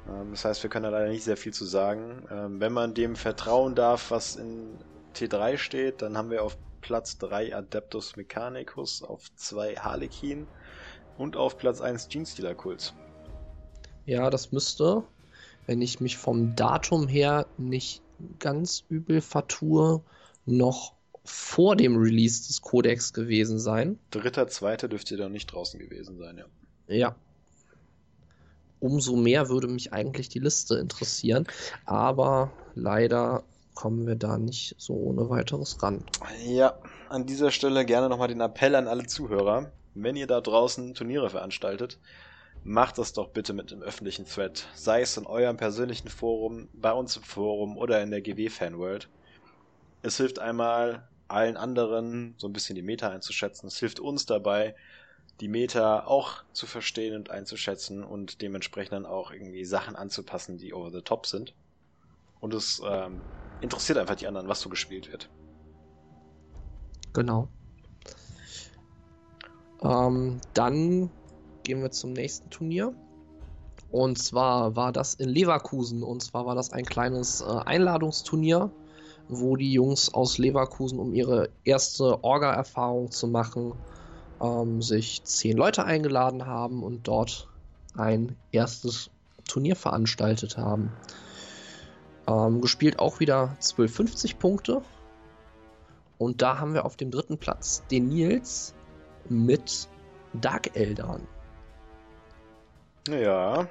Ähm, 0.09 0.31
das 0.31 0.45
heißt, 0.45 0.63
wir 0.63 0.71
können 0.71 0.85
da 0.85 0.91
leider 0.91 1.09
nicht 1.09 1.25
sehr 1.25 1.37
viel 1.37 1.53
zu 1.53 1.65
sagen. 1.65 2.25
Ähm, 2.31 2.61
wenn 2.61 2.73
man 2.73 2.95
dem 2.95 3.17
vertrauen 3.17 3.75
darf, 3.75 4.13
was 4.13 4.37
in 4.37 4.79
T3 5.17 5.59
steht, 5.59 6.03
dann 6.03 6.17
haben 6.17 6.31
wir 6.31 6.45
auf 6.45 6.57
Platz 6.81 7.19
3 7.19 7.57
Adeptus 7.57 8.17
Mechanicus, 8.17 9.03
auf 9.03 9.35
2 9.35 9.75
Harlequin 9.75 10.47
und 11.19 11.37
auf 11.37 11.59
Platz 11.59 11.81
1 11.81 12.09
Genestealer 12.09 12.55
Kult. 12.55 12.95
Ja, 14.07 14.31
das 14.31 14.53
müsste, 14.53 15.05
wenn 15.67 15.81
ich 15.81 16.01
mich 16.01 16.17
vom 16.17 16.57
Datum 16.57 17.09
her 17.09 17.47
nicht 17.59 18.03
ganz 18.39 18.85
übel 18.89 19.21
vertue, 19.21 20.03
noch 20.45 20.95
vor 21.25 21.77
dem 21.77 21.97
Release 21.97 22.47
des 22.47 22.63
Codex 22.63 23.13
gewesen 23.13 23.59
sein. 23.59 23.99
Dritter, 24.11 24.49
zweiter 24.49 24.89
dürfte 24.89 25.17
doch 25.17 25.29
nicht 25.29 25.47
draußen 25.47 25.79
gewesen 25.79 26.19
sein, 26.19 26.39
ja. 26.39 26.45
Ja. 26.89 27.17
Umso 28.81 29.15
mehr 29.15 29.49
würde 29.49 29.69
mich 29.69 29.93
eigentlich 29.93 30.29
die 30.29 30.41
Liste 30.41 30.77
interessieren, 30.77 31.47
aber 31.85 32.51
leider 32.75 33.45
kommen 33.75 34.07
wir 34.07 34.17
da 34.17 34.39
nicht 34.39 34.75
so 34.79 34.95
ohne 34.95 35.31
weiteres 35.31 35.81
ran. 35.83 36.05
Ja, 36.45 36.75
an 37.09 37.25
dieser 37.25 37.53
Stelle 37.53 37.85
gerne 37.85 38.09
nochmal 38.09 38.29
den 38.29 38.41
Appell 38.41 38.75
an 38.75 38.89
alle 38.89 39.07
Zuhörer. 39.07 39.71
Wenn 39.95 40.17
ihr 40.17 40.27
da 40.27 40.41
draußen 40.41 40.95
Turniere 40.95 41.31
veranstaltet, 41.31 41.99
macht 42.65 42.99
das 42.99 43.13
doch 43.13 43.31
bitte 43.31 43.53
mit 43.53 43.73
einem 43.73 43.83
öffentlichen 43.83 44.27
Thread. 44.27 44.69
Sei 44.75 45.01
es 45.01 45.17
in 45.17 45.27
eurem 45.27 45.57
persönlichen 45.57 46.09
Forum, 46.09 46.69
bei 46.73 46.93
uns 46.93 47.17
im 47.17 47.23
Forum 47.23 47.77
oder 47.77 48.03
in 48.03 48.11
der 48.11 48.23
GW-Fanworld. 48.23 49.09
Es 50.03 50.17
hilft 50.17 50.39
einmal 50.39 51.09
allen 51.29 51.57
anderen 51.57 52.35
so 52.37 52.47
ein 52.47 52.53
bisschen 52.53 52.77
die 52.77 52.83
Meta 52.83 53.11
einzuschätzen. 53.11 53.67
Es 53.67 53.79
hilft 53.79 54.01
uns 54.01 54.27
dabei, 54.27 54.75
die 55.41 55.49
Meta 55.49 56.07
auch 56.07 56.45
zu 56.53 56.67
verstehen 56.67 57.17
und 57.17 57.31
einzuschätzen 57.31 58.05
und 58.05 58.43
dementsprechend 58.43 58.93
dann 58.93 59.07
auch 59.07 59.33
irgendwie 59.33 59.65
Sachen 59.65 59.97
anzupassen, 59.97 60.59
die 60.59 60.73
over 60.73 60.91
the 60.91 61.03
top 61.03 61.27
sind. 61.27 61.55
Und 62.41 62.55
es 62.55 62.81
ähm, 62.85 63.21
interessiert 63.61 63.99
einfach 63.99 64.17
die 64.17 64.27
anderen, 64.27 64.49
was 64.49 64.61
so 64.61 64.69
gespielt 64.69 65.11
wird. 65.11 65.31
Genau. 67.13 67.49
Ähm, 69.83 70.41
dann 70.55 71.11
gehen 71.63 71.83
wir 71.83 71.91
zum 71.91 72.13
nächsten 72.13 72.51
Turnier. 72.51 72.95
Und 73.91 74.19
zwar 74.19 74.75
war 74.75 74.91
das 74.91 75.15
in 75.15 75.29
Leverkusen. 75.29 76.03
Und 76.03 76.23
zwar 76.23 76.47
war 76.47 76.55
das 76.55 76.73
ein 76.73 76.85
kleines 76.85 77.43
äh, 77.43 77.45
Einladungsturnier, 77.45 78.71
wo 79.29 79.57
die 79.57 79.73
Jungs 79.73 80.13
aus 80.13 80.39
Leverkusen, 80.39 80.99
um 80.99 81.15
ihre 81.15 81.51
erste 81.65 82.25
Orga-Erfahrung 82.25 83.11
zu 83.11 83.29
machen, 83.29 83.75
ähm, 84.41 84.83
sich 84.83 85.23
zehn 85.25 85.57
Leute 85.57 85.85
eingeladen 85.85 86.47
haben 86.47 86.83
und 86.83 87.07
dort 87.07 87.49
ein 87.95 88.37
erstes 88.51 89.11
Turnier 89.47 89.77
veranstaltet 89.77 90.57
haben. 90.57 90.93
Ähm, 92.27 92.61
gespielt 92.61 92.99
auch 92.99 93.21
wieder 93.21 93.51
1250 93.61 94.39
Punkte. 94.39 94.83
Und 96.19 96.41
da 96.41 96.59
haben 96.59 96.73
wir 96.73 96.85
auf 96.85 96.97
dem 96.97 97.11
dritten 97.11 97.37
Platz 97.37 97.83
den 97.91 98.09
Nils 98.09 98.75
mit 99.29 99.89
Dark 100.33 100.77
Eldern. 100.77 101.27
Ja, 103.09 103.69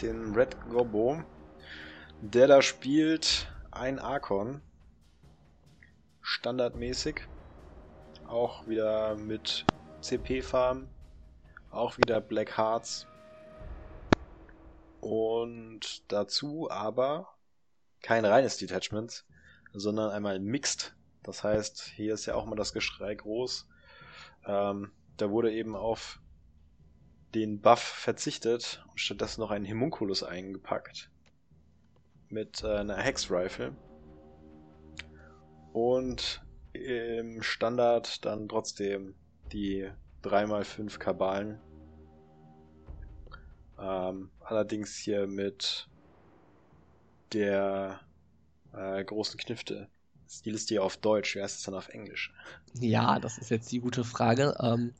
den 0.00 0.34
Red 0.34 0.56
Gobo, 0.70 1.22
der 2.22 2.46
da 2.46 2.62
spielt 2.62 3.52
ein 3.70 3.98
Archon. 3.98 4.62
Standardmäßig. 6.22 7.28
Auch 8.26 8.66
wieder 8.66 9.16
mit 9.16 9.66
CP-Farm. 10.00 10.88
Auch 11.70 11.98
wieder 11.98 12.22
Black 12.22 12.56
Hearts. 12.56 13.06
Und 15.02 16.10
dazu 16.10 16.70
aber 16.70 17.28
kein 18.00 18.24
reines 18.24 18.56
Detachment, 18.56 19.26
sondern 19.74 20.10
einmal 20.10 20.40
Mixed. 20.40 20.96
Das 21.22 21.44
heißt, 21.44 21.82
hier 21.82 22.14
ist 22.14 22.24
ja 22.24 22.34
auch 22.34 22.46
mal 22.46 22.56
das 22.56 22.72
Geschrei 22.72 23.14
groß. 23.14 23.68
Ähm, 24.46 24.90
da 25.18 25.28
wurde 25.28 25.52
eben 25.52 25.76
auf 25.76 26.18
den 27.34 27.60
Buff 27.60 27.80
verzichtet 27.80 28.84
und 28.90 29.00
stattdessen 29.00 29.40
noch 29.40 29.50
einen 29.50 29.68
Homunculus 29.68 30.22
eingepackt. 30.22 31.10
Mit 32.28 32.62
äh, 32.62 32.68
einer 32.68 32.96
Hex 32.96 33.30
Rifle. 33.30 33.76
Und 35.72 36.44
im 36.72 37.42
Standard 37.42 38.24
dann 38.24 38.48
trotzdem 38.48 39.14
die 39.52 39.90
3x5 40.22 40.98
Kabalen. 40.98 41.60
Ähm, 43.78 44.30
allerdings 44.40 44.96
hier 44.96 45.26
mit 45.26 45.88
der 47.32 48.00
äh, 48.72 49.04
großen 49.04 49.38
Knifte. 49.38 49.88
Die 50.42 50.50
Liste 50.50 50.74
hier 50.74 50.82
auf 50.84 50.96
Deutsch, 50.96 51.34
wie 51.36 51.42
heißt 51.42 51.58
es 51.58 51.62
dann 51.64 51.74
auf 51.74 51.88
Englisch? 51.88 52.32
Ja, 52.74 53.18
das 53.18 53.38
ist 53.38 53.50
jetzt 53.50 53.70
die 53.72 53.80
gute 53.80 54.04
Frage, 54.04 54.56
ähm, 54.60 54.94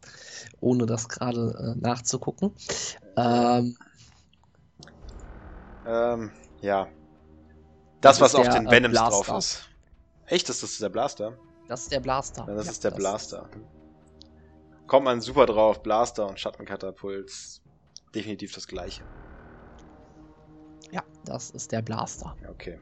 ohne 0.61 0.87
das 0.87 1.09
gerade 1.09 1.75
äh, 1.77 1.81
nachzugucken. 1.81 2.53
Ähm, 3.17 3.77
Ähm, 5.87 6.33
ja. 6.61 6.89
Das 8.01 8.19
Das, 8.19 8.21
was 8.21 8.33
ist 8.33 8.39
auf 8.41 8.49
der, 8.49 8.55
den 8.61 8.67
äh, 8.67 8.71
Venoms 8.71 8.93
Blaster. 8.93 9.11
drauf 9.33 9.39
ist. 9.39 9.69
Echt, 10.27 10.49
ist 10.49 10.63
das 10.63 10.79
der 10.79 10.89
Blaster? 10.89 11.39
das 11.69 11.83
ist 11.83 11.93
der 11.93 12.01
Blaster. 12.01 12.47
Ja, 12.49 12.55
das 12.55 12.67
Ja, 12.67 12.73
ist 12.73 12.85
der 12.85 12.91
Blaster. 12.91 13.49
Kommt 14.87 15.05
man 15.05 15.21
super 15.21 15.47
drauf. 15.47 15.83
Blaster 15.83 16.27
und 16.29 16.39
Schattenkatapult. 16.39 17.31
Definitiv 18.15 18.55
das 18.55 18.67
gleiche. 18.69 19.05
Ja, 20.91 21.03
das 21.25 21.51
ist 21.51 21.73
der 21.73 21.83
Blaster. 21.83 22.37
Ja, 22.43 22.51
okay. 22.51 22.79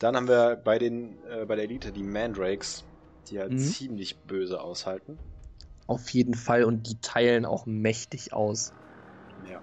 Dann 0.00 0.16
haben 0.16 0.28
wir 0.28 0.56
bei 0.56 0.78
den 0.78 1.22
äh, 1.30 1.44
bei 1.46 1.56
der 1.56 1.64
Elite 1.64 1.92
die 1.92 2.02
Mandrakes, 2.02 2.84
die 3.28 3.38
halt 3.38 3.52
Mhm. 3.52 3.58
ziemlich 3.58 4.16
böse 4.22 4.60
aushalten. 4.60 5.18
Auf 5.86 6.10
jeden 6.10 6.34
Fall 6.34 6.64
und 6.64 6.88
die 6.88 7.00
teilen 7.00 7.44
auch 7.44 7.66
mächtig 7.66 8.32
aus. 8.32 8.72
Ja. 9.44 9.60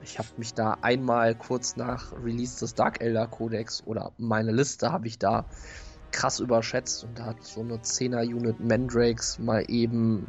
Ich 0.00 0.18
habe 0.18 0.28
mich 0.36 0.54
da 0.54 0.78
einmal 0.82 1.34
kurz 1.34 1.76
nach 1.76 2.12
Release 2.12 2.58
des 2.58 2.74
Dark 2.74 3.00
Elder 3.00 3.26
Codex 3.28 3.82
oder 3.84 4.12
meine 4.18 4.52
Liste 4.52 4.92
habe 4.92 5.06
ich 5.06 5.18
da 5.18 5.48
krass 6.10 6.40
überschätzt 6.40 7.04
und 7.04 7.18
da 7.18 7.26
hat 7.26 7.42
so 7.42 7.60
eine 7.60 7.80
10er 7.82 8.22
Unit 8.22 8.58
Mandrakes 8.60 9.38
mal 9.38 9.64
eben 9.68 10.26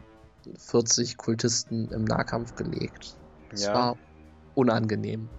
40 0.57 1.17
Kultisten 1.17 1.89
im 1.91 2.03
Nahkampf 2.03 2.55
gelegt. 2.55 3.15
Das 3.49 3.63
Ja. 3.63 3.73
war 3.73 3.97
unangenehm. 4.53 5.29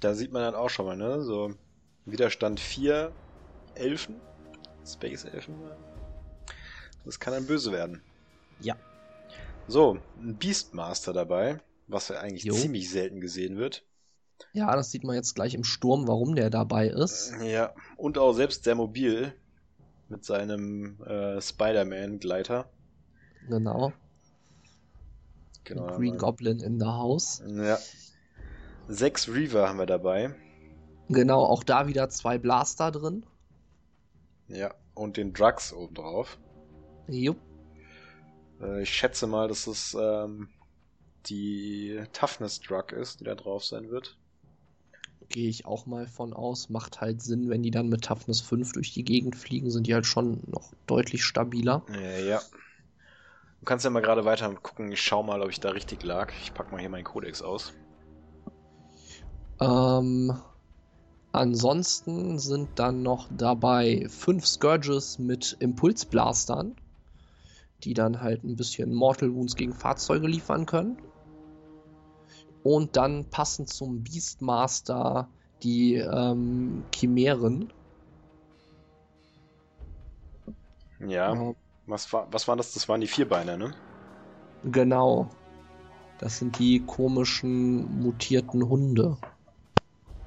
Da 0.00 0.14
sieht 0.14 0.32
man 0.32 0.42
dann 0.42 0.54
auch 0.54 0.70
schon 0.70 0.86
mal, 0.86 0.96
ne? 0.96 1.22
So 1.22 1.54
Widerstand 2.04 2.60
4 2.60 3.12
Elfen. 3.76 4.20
Space 4.86 5.24
Elfen. 5.24 5.54
Das 7.04 7.20
kann 7.20 7.34
dann 7.34 7.46
böse 7.46 7.72
werden. 7.72 8.02
Ja. 8.60 8.76
So, 9.66 9.98
ein 10.18 10.36
Beastmaster 10.36 11.12
dabei, 11.12 11.60
was 11.86 12.08
ja 12.08 12.20
eigentlich 12.20 12.44
Jo. 12.44 12.54
ziemlich 12.54 12.90
selten 12.90 13.20
gesehen 13.20 13.56
wird. 13.56 13.84
Ja, 14.52 14.74
das 14.74 14.90
sieht 14.90 15.04
man 15.04 15.16
jetzt 15.16 15.34
gleich 15.34 15.54
im 15.54 15.64
Sturm, 15.64 16.06
warum 16.08 16.34
der 16.34 16.50
dabei 16.50 16.88
ist. 16.88 17.32
Ja, 17.42 17.72
und 17.96 18.18
auch 18.18 18.32
selbst 18.32 18.64
sehr 18.64 18.74
mobil 18.74 19.34
mit 20.08 20.24
seinem 20.24 21.00
äh, 21.02 21.40
Spider-Man-Gleiter. 21.40 22.68
Genau. 23.48 23.92
Genau. 25.64 25.96
Green 25.96 26.18
Goblin 26.18 26.60
in 26.60 26.78
the 26.78 26.86
House. 26.86 27.42
Ja. 27.46 27.78
Sechs 28.88 29.28
Reaver 29.28 29.68
haben 29.68 29.78
wir 29.78 29.86
dabei. 29.86 30.34
Genau, 31.08 31.42
auch 31.42 31.64
da 31.64 31.86
wieder 31.86 32.08
zwei 32.10 32.38
Blaster 32.38 32.90
drin. 32.90 33.24
Ja. 34.48 34.74
Und 34.94 35.16
den 35.16 35.32
Drugs 35.32 35.72
obendrauf. 35.72 36.38
Jupp. 37.08 37.38
Äh, 38.60 38.82
ich 38.82 38.90
schätze 38.90 39.26
mal, 39.26 39.48
dass 39.48 39.66
es 39.66 39.96
ähm, 39.98 40.48
die 41.26 42.00
Toughness 42.12 42.60
Drug 42.60 42.92
ist, 42.92 43.20
die 43.20 43.24
da 43.24 43.34
drauf 43.34 43.64
sein 43.64 43.90
wird. 43.90 44.16
Gehe 45.28 45.48
ich 45.48 45.66
auch 45.66 45.86
mal 45.86 46.06
von 46.06 46.32
aus. 46.32 46.68
Macht 46.68 47.00
halt 47.00 47.22
Sinn, 47.22 47.48
wenn 47.48 47.62
die 47.62 47.70
dann 47.70 47.88
mit 47.88 48.04
Toughness 48.04 48.40
5 48.40 48.72
durch 48.72 48.92
die 48.92 49.04
Gegend 49.04 49.36
fliegen, 49.36 49.70
sind 49.70 49.86
die 49.86 49.94
halt 49.94 50.06
schon 50.06 50.42
noch 50.46 50.72
deutlich 50.86 51.24
stabiler. 51.24 51.82
Ja, 51.92 52.18
ja. 52.18 52.42
Du 53.60 53.64
kannst 53.64 53.84
ja 53.84 53.90
mal 53.90 54.00
gerade 54.00 54.26
weiter 54.26 54.52
gucken. 54.54 54.92
Ich 54.92 55.00
schau 55.00 55.22
mal, 55.22 55.40
ob 55.40 55.48
ich 55.48 55.60
da 55.60 55.70
richtig 55.70 56.02
lag. 56.02 56.32
Ich 56.42 56.52
pack 56.52 56.70
mal 56.70 56.80
hier 56.80 56.90
meinen 56.90 57.04
Codex 57.04 57.40
aus. 57.40 57.72
Ähm, 59.60 60.36
ansonsten 61.34 62.38
sind 62.38 62.68
dann 62.76 63.02
noch 63.02 63.28
dabei 63.36 64.06
fünf 64.08 64.46
Scourges 64.46 65.18
mit 65.18 65.56
Impulsblastern, 65.60 66.76
die 67.82 67.94
dann 67.94 68.20
halt 68.20 68.44
ein 68.44 68.56
bisschen 68.56 68.94
Mortal 68.94 69.34
Wounds 69.34 69.56
gegen 69.56 69.72
Fahrzeuge 69.72 70.26
liefern 70.26 70.66
können. 70.66 70.96
Und 72.62 72.96
dann 72.96 73.26
passend 73.30 73.68
zum 73.68 74.02
Beastmaster 74.02 75.28
die 75.62 75.96
ähm, 75.96 76.84
Chimären. 76.94 77.72
Ja. 81.00 81.32
Ähm, 81.32 81.54
Was, 81.86 82.10
war, 82.12 82.26
was 82.32 82.48
waren 82.48 82.56
das? 82.56 82.72
Das 82.72 82.88
waren 82.88 83.00
die 83.00 83.06
Vierbeiner, 83.06 83.56
ne? 83.56 83.74
genau. 84.64 85.28
Das 86.18 86.38
sind 86.38 86.58
die 86.58 86.80
komischen 86.86 88.00
mutierten 88.00 88.66
Hunde 88.68 89.18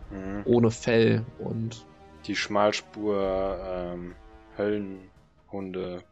Mhm. 0.09 0.43
ohne 0.45 0.71
Fell 0.71 1.25
und 1.39 1.85
Die 2.25 2.35
Schmalspur, 2.35 3.59
ähm, 3.63 4.15
Höllenhunde, 4.57 6.03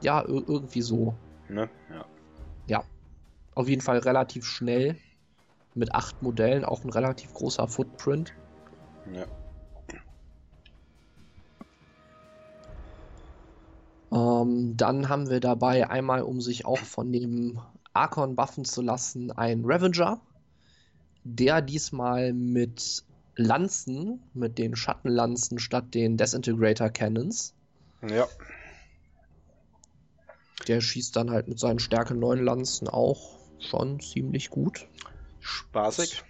ja, 0.00 0.20
ir 0.20 0.42
irgendwie 0.46 0.82
so. 0.82 1.14
ne? 1.48 1.68
Ja. 2.68 2.84
Auf 3.54 3.68
jeden 3.68 3.80
Fall 3.80 3.98
relativ 3.98 4.44
schnell. 4.44 4.96
Mit 5.74 5.94
acht 5.94 6.22
Modellen, 6.22 6.64
auch 6.64 6.84
ein 6.84 6.90
relativ 6.90 7.32
großer 7.34 7.68
Footprint. 7.68 8.32
ja. 9.12 9.26
Ähm, 14.12 14.76
dann 14.76 15.08
haben 15.08 15.28
wir 15.28 15.40
dabei 15.40 15.90
einmal, 15.90 16.22
um 16.22 16.40
sich 16.40 16.64
auch 16.64 16.78
von 16.78 17.12
dem 17.12 17.60
Archon 17.92 18.36
buffen 18.36 18.64
zu 18.64 18.80
lassen, 18.82 19.32
einen 19.32 19.64
Ravager. 19.64 20.20
Der 21.28 21.60
diesmal 21.60 22.32
mit 22.32 23.02
Lanzen, 23.34 24.22
mit 24.32 24.58
den 24.58 24.76
Schattenlanzen 24.76 25.58
statt 25.58 25.92
den 25.92 26.16
Desintegrator 26.16 26.88
Cannons. 26.88 27.52
Ja. 28.08 28.28
Der 30.68 30.80
schießt 30.80 31.16
dann 31.16 31.30
halt 31.30 31.48
mit 31.48 31.58
seinen 31.58 31.80
Stärke 31.80 32.14
9 32.14 32.44
Lanzen 32.44 32.86
auch 32.86 33.40
schon 33.58 33.98
ziemlich 33.98 34.50
gut. 34.50 34.86
Spaßig. 35.40 36.22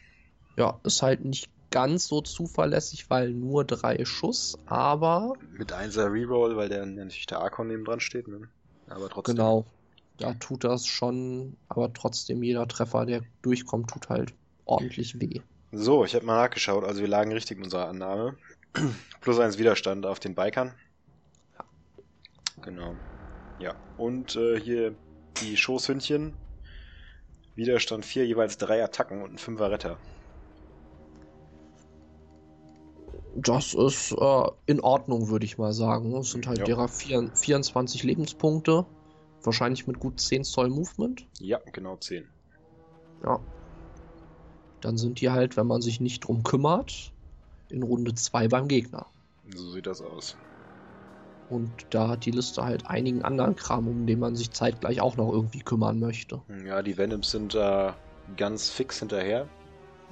Ja, 0.56 0.80
ist 0.82 1.02
halt 1.02 1.26
nicht 1.26 1.50
ganz 1.70 2.08
so 2.08 2.22
zuverlässig, 2.22 3.10
weil 3.10 3.34
nur 3.34 3.66
drei 3.66 4.02
Schuss, 4.06 4.58
aber 4.64 5.34
Mit 5.58 5.74
1er 5.74 6.10
Reroll, 6.10 6.56
weil 6.56 6.70
der 6.70 6.86
natürlich 6.86 7.26
der 7.26 7.40
Archon 7.40 7.68
neben 7.68 7.84
dran 7.84 8.00
steht, 8.00 8.28
ne? 8.28 8.48
Aber 8.88 9.10
trotzdem. 9.10 9.36
genau, 9.36 9.66
da 10.16 10.32
tut 10.32 10.64
das 10.64 10.86
schon, 10.86 11.58
aber 11.68 11.92
trotzdem 11.92 12.42
jeder 12.42 12.66
Treffer, 12.66 13.04
der 13.04 13.20
durchkommt, 13.42 13.90
tut 13.90 14.08
halt 14.08 14.32
ordentlich 14.66 15.20
weh. 15.20 15.40
So, 15.72 16.04
ich 16.04 16.14
habe 16.14 16.24
mal 16.24 16.36
nachgeschaut, 16.36 16.84
also 16.84 17.00
wir 17.00 17.08
lagen 17.08 17.32
richtig 17.32 17.58
in 17.58 17.64
unserer 17.64 17.88
Annahme. 17.88 18.36
Plus 19.20 19.38
eins 19.38 19.58
Widerstand 19.58 20.06
auf 20.06 20.20
den 20.20 20.34
Bikern. 20.34 20.74
Genau. 22.62 22.94
Ja. 23.58 23.74
Und 23.96 24.36
äh, 24.36 24.60
hier 24.60 24.94
die 25.42 25.56
Schoßhündchen. 25.56 26.34
Widerstand 27.54 28.04
4, 28.04 28.26
jeweils 28.26 28.58
drei 28.58 28.82
Attacken 28.84 29.22
und 29.22 29.32
ein 29.34 29.38
Fünfer 29.38 29.70
Retter. 29.70 29.98
Das 33.34 33.74
ist 33.74 34.12
äh, 34.12 34.48
in 34.66 34.80
Ordnung, 34.80 35.28
würde 35.28 35.44
ich 35.44 35.58
mal 35.58 35.72
sagen. 35.72 36.14
Es 36.16 36.30
sind 36.30 36.46
halt 36.46 36.58
Ja. 36.58 36.64
derer 36.64 36.88
vier, 36.88 37.30
24 37.34 38.02
Lebenspunkte, 38.02 38.86
wahrscheinlich 39.42 39.86
mit 39.86 39.98
gut 40.00 40.20
10 40.20 40.44
Zoll 40.44 40.70
Movement. 40.70 41.26
Ja, 41.38 41.60
genau 41.72 41.96
10. 41.96 42.28
Ja. 43.22 43.40
Dann 44.80 44.96
sind 44.98 45.20
die 45.20 45.30
halt, 45.30 45.56
wenn 45.56 45.66
man 45.66 45.82
sich 45.82 46.00
nicht 46.00 46.20
drum 46.20 46.42
kümmert, 46.42 47.12
in 47.68 47.82
Runde 47.82 48.14
2 48.14 48.48
beim 48.48 48.68
Gegner. 48.68 49.06
So 49.54 49.70
sieht 49.70 49.86
das 49.86 50.00
aus. 50.00 50.36
Und 51.48 51.70
da 51.90 52.08
hat 52.08 52.24
die 52.24 52.32
Liste 52.32 52.64
halt 52.64 52.86
einigen 52.86 53.22
anderen 53.22 53.54
Kram, 53.54 53.86
um 53.86 54.06
den 54.06 54.18
man 54.18 54.34
sich 54.34 54.50
zeitgleich 54.50 55.00
auch 55.00 55.16
noch 55.16 55.30
irgendwie 55.32 55.60
kümmern 55.60 56.00
möchte. 56.00 56.42
Ja, 56.64 56.82
die 56.82 56.98
Venoms 56.98 57.30
sind 57.30 57.54
da 57.54 57.96
ganz 58.36 58.68
fix 58.68 58.98
hinterher. 58.98 59.48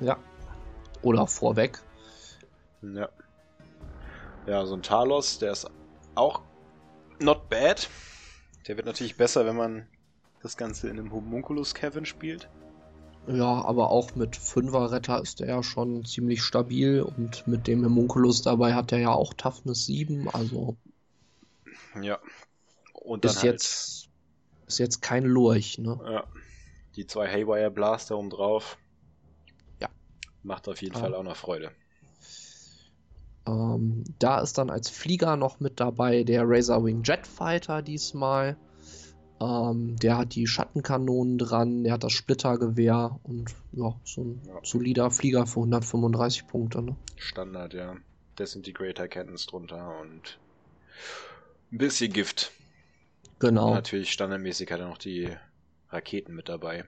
Ja. 0.00 0.16
Oder 1.02 1.26
vorweg. 1.26 1.82
Ja. 2.82 3.08
Ja, 4.46 4.66
so 4.66 4.74
ein 4.74 4.82
Talos, 4.82 5.38
der 5.38 5.52
ist 5.52 5.68
auch 6.14 6.42
not 7.18 7.48
bad. 7.48 7.88
Der 8.68 8.76
wird 8.76 8.86
natürlich 8.86 9.16
besser, 9.16 9.46
wenn 9.46 9.56
man 9.56 9.86
das 10.42 10.56
Ganze 10.56 10.88
in 10.88 10.98
einem 10.98 11.12
Homunculus 11.12 11.74
Cavern 11.74 12.04
spielt. 12.04 12.48
Ja, 13.26 13.64
aber 13.64 13.90
auch 13.90 14.14
mit 14.14 14.36
5er 14.36 14.90
Retter 14.90 15.20
ist 15.22 15.40
er 15.40 15.48
ja 15.48 15.62
schon 15.62 16.04
ziemlich 16.04 16.42
stabil 16.42 17.00
und 17.00 17.46
mit 17.46 17.66
dem 17.66 17.84
Homunculus 17.84 18.42
dabei 18.42 18.74
hat 18.74 18.92
er 18.92 18.98
ja 18.98 19.12
auch 19.12 19.32
Toughness 19.34 19.86
7, 19.86 20.28
also 20.28 20.76
Ja. 22.00 22.18
Und 22.92 23.24
dann 23.24 23.30
ist 23.30 23.42
halt, 23.42 23.52
jetzt 23.52 24.08
ist 24.66 24.78
jetzt 24.78 25.00
kein 25.02 25.24
Lurch, 25.24 25.78
ne? 25.78 25.98
ja, 26.04 26.24
die 26.96 27.06
zwei 27.06 27.28
Haywire 27.28 27.70
Blaster 27.70 28.18
oben 28.18 28.30
drauf. 28.30 28.76
Ja. 29.80 29.88
Macht 30.42 30.68
auf 30.68 30.82
jeden 30.82 30.96
Ah. 30.96 31.00
Fall 31.00 31.14
auch 31.14 31.22
noch 31.22 31.36
Freude. 31.36 31.70
Ähm, 33.46 34.04
da 34.18 34.40
ist 34.40 34.56
dann 34.58 34.70
als 34.70 34.88
Flieger 34.88 35.36
noch 35.36 35.60
mit 35.60 35.80
dabei 35.80 36.24
der 36.24 36.44
Razorwing 36.46 37.02
Jetfighter 37.04 37.82
diesmal. 37.82 38.56
Ähm, 39.44 39.96
der 39.96 40.16
hat 40.18 40.34
die 40.34 40.46
Schattenkanonen 40.46 41.38
dran, 41.38 41.84
der 41.84 41.94
hat 41.94 42.04
das 42.04 42.12
Splittergewehr 42.12 43.18
und 43.24 43.54
ja, 43.72 43.94
so 44.04 44.22
ein 44.22 44.40
Ja. 44.46 44.54
solider 44.62 45.10
Flieger 45.10 45.46
für 45.46 45.60
135 45.60 46.46
Punkte. 46.46 46.82
Ne? 46.82 46.96
Standard, 47.16 47.74
ja. 47.74 47.96
Disintegrator 48.38 49.06
Cannons 49.08 49.46
drunter 49.46 50.00
und 50.00 50.38
ein 51.72 51.78
bisschen 51.78 52.12
Gift. 52.12 52.52
Genau. 53.38 53.68
Und 53.68 53.74
natürlich 53.74 54.12
standardmäßig 54.12 54.70
hat 54.70 54.80
er 54.80 54.88
noch 54.88 54.98
die 54.98 55.28
Raketen 55.90 56.34
mit 56.34 56.48
dabei. 56.48 56.84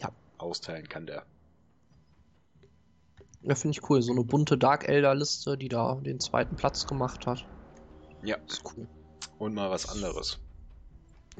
Ja. 0.00 0.10
Austeilen 0.38 0.88
kann 0.88 1.06
der. 1.06 1.24
Ja, 3.42 3.54
finde 3.54 3.78
ich 3.78 3.88
cool. 3.88 4.02
So 4.02 4.12
eine 4.12 4.24
bunte 4.24 4.58
Dark 4.58 4.86
Elder 4.88 5.14
Liste, 5.14 5.56
die 5.56 5.68
da 5.68 5.94
den 5.94 6.20
zweiten 6.20 6.56
Platz 6.56 6.86
gemacht 6.86 7.26
hat. 7.26 7.46
Ja. 8.22 8.36
Ist 8.46 8.62
cool. 8.76 8.86
Und 9.38 9.54
mal 9.54 9.70
was 9.70 9.88
anderes. 9.88 10.38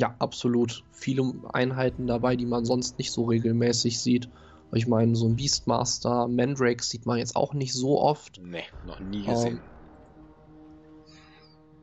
Ja, 0.01 0.17
absolut. 0.19 0.83
Viele 0.93 1.31
Einheiten 1.53 2.07
dabei, 2.07 2.35
die 2.35 2.47
man 2.47 2.65
sonst 2.65 2.97
nicht 2.97 3.13
so 3.13 3.25
regelmäßig 3.25 4.01
sieht. 4.01 4.31
Ich 4.73 4.87
meine, 4.87 5.15
so 5.15 5.29
ein 5.29 5.37
Beastmaster, 5.37 6.27
Mandrake 6.27 6.83
sieht 6.83 7.05
man 7.05 7.19
jetzt 7.19 7.37
auch 7.37 7.53
nicht 7.53 7.75
so 7.75 8.01
oft. 8.01 8.41
Nee, 8.43 8.65
noch 8.87 8.99
nie 9.01 9.27
Ähm, 9.27 9.31
gesehen. 9.31 9.63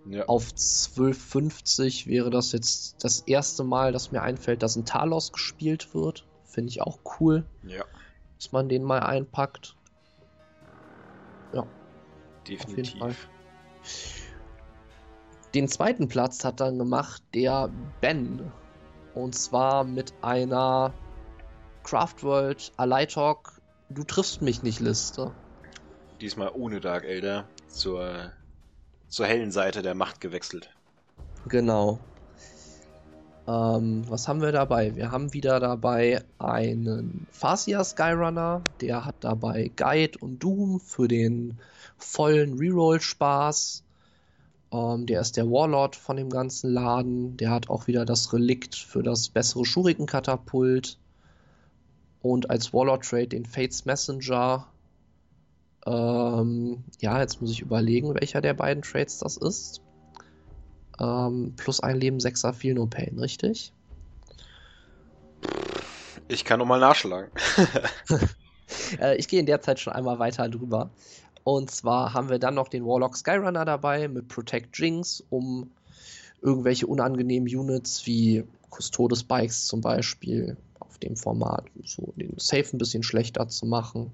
ja. 0.09 0.25
Auf 0.25 0.45
1250 0.45 2.07
wäre 2.07 2.31
das 2.31 2.53
jetzt 2.53 3.03
das 3.03 3.19
erste 3.19 3.63
Mal, 3.63 3.91
dass 3.91 4.11
mir 4.11 4.23
einfällt, 4.23 4.63
dass 4.63 4.75
ein 4.77 4.85
Talos 4.85 5.31
gespielt 5.31 5.93
wird. 5.93 6.25
Finde 6.45 6.71
ich 6.71 6.81
auch 6.81 6.97
cool, 7.19 7.45
ja, 7.61 7.85
dass 8.39 8.51
man 8.51 8.67
den 8.67 8.83
mal 8.83 8.99
einpackt. 8.99 9.75
definitiv. 12.47 13.29
Den 15.53 15.67
zweiten 15.67 16.07
Platz 16.07 16.43
hat 16.43 16.59
dann 16.59 16.77
gemacht 16.77 17.23
der 17.33 17.69
Ben. 18.01 18.51
Und 19.13 19.33
zwar 19.33 19.83
mit 19.83 20.13
einer 20.21 20.93
Craftworld 21.83 22.71
Aleitok 22.77 23.57
Du 23.89 24.03
triffst 24.03 24.41
mich 24.41 24.63
nicht 24.63 24.81
Liste. 24.81 25.31
Diesmal 26.19 26.51
ohne 26.53 26.81
Dark 26.81 27.05
Elder 27.05 27.47
zur, 27.67 28.31
zur 29.07 29.25
hellen 29.25 29.51
Seite 29.51 29.81
der 29.81 29.95
Macht 29.95 30.19
gewechselt. 30.19 30.69
Genau. 31.47 31.99
Ähm, 33.47 34.03
was 34.09 34.27
haben 34.27 34.41
wir 34.41 34.51
dabei? 34.51 34.95
Wir 34.95 35.11
haben 35.11 35.33
wieder 35.33 35.61
dabei 35.61 36.21
einen 36.37 37.27
Farsia 37.31 37.83
Skyrunner, 37.85 38.61
der 38.81 39.05
hat 39.05 39.15
dabei 39.21 39.71
Guide 39.73 40.19
und 40.19 40.43
Doom 40.43 40.81
für 40.81 41.07
den 41.07 41.57
vollen 41.97 42.59
Reroll-Spaß. 42.59 43.83
Ähm, 44.71 45.05
der 45.05 45.21
ist 45.21 45.37
der 45.37 45.49
Warlord 45.49 45.95
von 45.95 46.17
dem 46.17 46.29
ganzen 46.29 46.71
Laden. 46.71 47.37
Der 47.37 47.51
hat 47.51 47.69
auch 47.69 47.87
wieder 47.87 48.05
das 48.05 48.33
Relikt 48.33 48.75
für 48.75 49.03
das 49.03 49.29
bessere 49.29 49.65
Schuriken-Katapult. 49.65 50.97
Und 52.21 52.49
als 52.49 52.73
Warlord-Trade 52.73 53.27
den 53.27 53.45
Fates 53.45 53.85
Messenger. 53.85 54.67
Ähm, 55.85 56.83
ja, 56.99 57.19
jetzt 57.21 57.41
muss 57.41 57.51
ich 57.51 57.61
überlegen, 57.61 58.13
welcher 58.15 58.41
der 58.41 58.53
beiden 58.53 58.83
Trades 58.83 59.19
das 59.19 59.37
ist. 59.37 59.81
Ähm, 60.99 61.53
plus 61.55 61.79
ein 61.79 61.99
Leben, 61.99 62.17
6er, 62.17 62.53
viel 62.53 62.73
No 62.73 62.87
Pain, 62.87 63.17
richtig? 63.19 63.71
Ich 66.27 66.43
kann 66.43 66.59
nochmal 66.59 66.79
nachschlagen. 66.79 67.31
äh, 68.99 69.15
ich 69.15 69.27
gehe 69.27 69.39
in 69.39 69.45
der 69.45 69.61
Zeit 69.61 69.79
schon 69.79 69.93
einmal 69.93 70.19
weiter 70.19 70.49
drüber. 70.49 70.89
Und 71.47 71.71
zwar 71.71 72.13
haben 72.13 72.27
wir 72.27 72.39
dann 72.39 72.55
noch 72.55 72.67
den 72.67 72.85
Warlock 72.85 73.15
Skyrunner 73.15 73.63
dabei 73.63 74.09
mit 74.09 74.27
Protect 74.27 74.77
Jinx, 74.77 75.23
um 75.29 75.71
irgendwelche 76.41 76.87
unangenehmen 76.87 77.47
Units 77.47 78.05
wie 78.05 78.43
Custodes 78.69 79.23
Bikes 79.23 79.65
zum 79.65 79.79
Beispiel 79.79 80.57
auf 80.81 80.97
dem 80.97 81.15
Format 81.15 81.63
so 81.85 82.11
den 82.17 82.33
Safe 82.35 82.75
ein 82.75 82.79
bisschen 82.79 83.01
schlechter 83.01 83.47
zu 83.47 83.65
machen. 83.65 84.11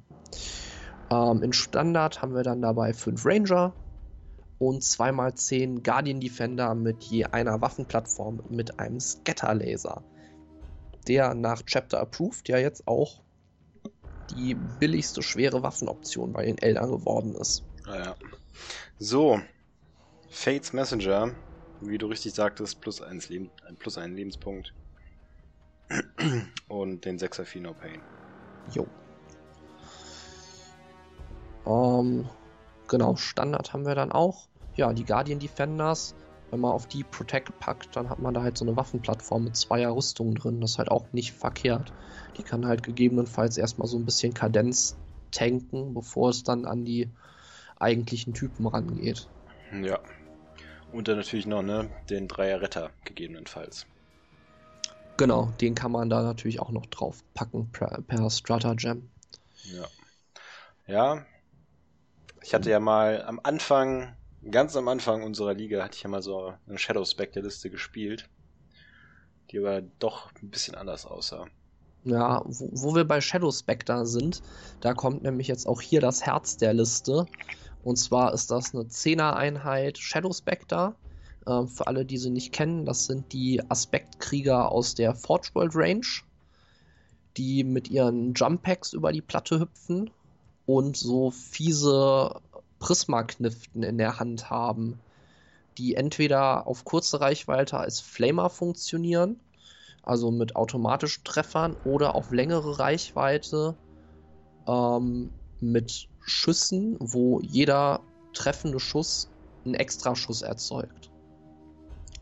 Ähm, 1.10 1.42
in 1.42 1.54
Standard 1.54 2.22
haben 2.22 2.36
wir 2.36 2.44
dann 2.44 2.62
dabei 2.62 2.94
5 2.94 3.26
Ranger 3.26 3.74
und 4.60 4.84
2x10 4.84 5.82
Guardian 5.82 6.20
Defender 6.20 6.76
mit 6.76 7.02
je 7.02 7.26
einer 7.26 7.60
Waffenplattform 7.62 8.44
mit 8.52 8.80
einem 8.80 9.00
Scatterlaser. 9.00 10.04
Der 11.08 11.34
nach 11.34 11.64
Chapter 11.64 12.00
Approved 12.00 12.48
ja 12.48 12.60
jetzt 12.60 12.88
auch 12.88 13.24
die 14.30 14.56
billigste 14.56 15.22
schwere 15.22 15.64
Waffenoption 15.64 16.34
bei 16.34 16.46
den 16.46 16.58
Eldern 16.58 16.92
geworden 16.92 17.36
ist. 17.36 17.64
Naja. 17.86 18.16
So, 19.00 19.42
Fates 20.30 20.74
Messenger, 20.74 21.36
wie 21.82 21.98
du 21.98 22.08
richtig 22.08 22.34
sagtest, 22.34 22.82
plus, 22.82 23.02
eins 23.02 23.30
Leben, 23.30 23.52
plus 23.80 23.98
einen 23.98 24.16
Lebenspunkt. 24.16 24.74
Und 26.68 27.06
den 27.06 27.20
6er 27.20 27.46
Fino 27.46 27.74
Pain. 27.74 28.02
Jo. 28.72 28.88
Ähm, 31.66 32.30
genau, 32.88 33.16
Standard 33.16 33.74
haben 33.74 33.86
wir 33.86 33.96
dann 33.96 34.12
auch. 34.12 34.48
Ja, 34.76 34.92
die 34.92 35.06
Guardian 35.06 35.40
Defenders 35.40 36.16
wenn 36.54 36.60
man 36.60 36.72
auf 36.72 36.86
die 36.86 37.04
Protect 37.04 37.60
packt, 37.60 37.96
dann 37.96 38.12
hat 38.12 38.20
man 38.20 38.36
da 38.36 38.44
halt 38.44 38.60
so 38.60 38.64
eine 38.64 38.78
Waffenplattform 38.78 39.46
mit 39.46 39.58
zweier 39.58 39.96
Rüstungen 39.96 40.36
drin. 40.36 40.62
Das 40.62 40.74
ist 40.74 40.78
halt 40.78 40.92
auch 40.92 41.12
nicht 41.12 41.34
verkehrt. 41.34 41.92
Die 42.38 42.44
kann 42.44 42.68
halt 42.68 42.84
gegebenenfalls 42.84 43.58
erstmal 43.58 43.88
so 43.88 43.98
ein 43.98 44.06
bisschen 44.06 44.36
Kadenz 44.36 44.96
tanken, 45.32 45.96
bevor 45.96 46.30
es 46.30 46.44
dann 46.44 46.66
an 46.66 46.86
die 46.86 47.10
eigentlichen 47.80 48.36
Typen 48.36 48.68
rangeht. 48.68 49.28
Ja. 49.82 49.98
Und 50.92 51.08
dann 51.08 51.18
natürlich 51.18 51.48
noch, 51.48 51.64
ne, 51.64 51.90
den 52.12 52.28
Dreier 52.28 52.62
Retter 52.62 52.92
gegebenenfalls. 53.04 53.88
Genau, 55.18 55.52
den 55.60 55.74
kann 55.74 55.92
man 55.92 56.08
da 56.08 56.22
natürlich 56.22 56.60
auch 56.60 56.70
noch 56.70 56.86
drauf 56.86 57.24
packen 57.34 57.72
per, 57.72 58.04
per 58.06 58.30
Stratagem. 58.30 59.10
Ja. 59.64 59.86
Ja. 60.86 61.26
Ich 62.44 62.54
hatte 62.54 62.70
ja 62.70 62.80
mal 62.80 63.24
am 63.24 63.40
Anfang 63.42 64.16
ganz 64.50 64.76
am 64.76 64.88
Anfang 64.88 65.24
unserer 65.24 65.54
Liga 65.54 65.84
hatte 65.84 65.96
ich 65.96 66.04
ja 66.04 66.10
mal 66.10 66.22
so 66.22 66.54
eine 66.68 66.78
Shadow 66.78 67.06
Spectre 67.06 67.42
Liste 67.42 67.70
gespielt, 67.70 68.30
die 69.52 69.60
aber 69.60 69.82
doch 70.00 70.32
ein 70.42 70.50
bisschen 70.50 70.76
anders 70.76 71.06
aussah. 71.06 71.48
Ja, 72.04 72.42
wo, 72.46 72.70
wo 72.72 72.96
wir 72.96 73.06
bei 73.06 73.22
Shadow 73.22 73.52
Spectre 73.52 74.06
sind, 74.06 74.42
da 74.82 74.94
kommt 74.94 75.24
nämlich 75.24 75.48
jetzt 75.48 75.68
auch 75.68 75.82
hier 75.82 76.02
das 76.02 76.26
Herz 76.26 76.58
der 76.58 76.74
Liste. 76.74 77.26
Und 77.84 77.98
zwar 77.98 78.34
ist 78.34 78.52
das 78.52 78.74
eine 78.74 78.84
10er 78.84 79.34
Einheit 79.34 79.98
Shadow 79.98 80.34
Spectre. 80.34 80.96
Äh, 81.46 81.66
für 81.66 81.88
alle, 81.88 82.06
die 82.06 82.18
sie 82.18 82.30
nicht 82.30 82.52
kennen, 82.52 82.86
das 82.86 83.06
sind 83.06 83.32
die 83.32 83.62
Aspektkrieger 83.70 84.72
aus 84.72 84.96
der 84.96 85.16
Forge 85.16 85.50
World 85.54 85.76
Range, 85.76 86.08
die 87.38 87.64
mit 87.64 87.90
ihren 87.90 88.34
Jump 88.34 88.64
Packs 88.64 88.94
über 88.94 89.12
die 89.14 89.22
Platte 89.22 89.60
hüpfen 89.60 90.10
und 90.66 90.98
so 90.98 91.32
fiese 91.32 92.42
Prisma-Kniften 92.84 93.82
in 93.82 93.98
der 93.98 94.20
Hand 94.20 94.50
haben, 94.50 95.00
die 95.78 95.96
entweder 95.96 96.68
auf 96.68 96.84
kurze 96.84 97.22
Reichweite 97.22 97.78
als 97.78 98.02
Flamer 98.02 98.50
funktionieren, 98.50 99.40
also 100.04 100.32
mit 100.32 100.58
automatischen 100.58 101.24
Treffern, 101.24 101.78
oder 101.86 102.14
auf 102.14 102.32
längere 102.32 102.80
Reichweite 102.80 103.78
ähm, 104.68 105.32
mit 105.62 106.10
Schüssen, 106.26 106.98
wo 107.00 107.40
jeder 107.40 108.02
treffende 108.34 108.82
Schuss 108.82 109.30
einen 109.64 109.76
Extraschuss 109.76 110.42
erzeugt. 110.42 111.10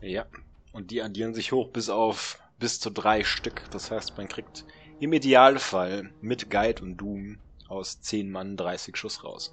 Ja, 0.00 0.26
und 0.72 0.92
die 0.92 1.02
addieren 1.02 1.34
sich 1.34 1.50
hoch 1.50 1.70
bis 1.70 1.88
auf 1.88 2.38
bis 2.60 2.78
zu 2.78 2.90
drei 2.90 3.24
Stück. 3.24 3.64
Das 3.72 3.90
heißt, 3.90 4.16
man 4.16 4.28
kriegt 4.28 4.64
im 5.00 5.12
Idealfall 5.12 6.12
mit 6.20 6.50
Guide 6.50 6.84
und 6.84 6.98
Doom 6.98 7.40
aus 7.66 8.00
10 8.00 8.30
Mann 8.30 8.56
30 8.56 8.96
Schuss 8.96 9.24
raus. 9.24 9.52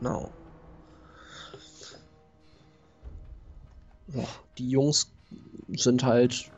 Genau. 0.00 0.30
Ja, 4.08 4.24
die 4.58 4.70
Jungs 4.70 5.10
sind 5.68 6.04
halt 6.04 6.50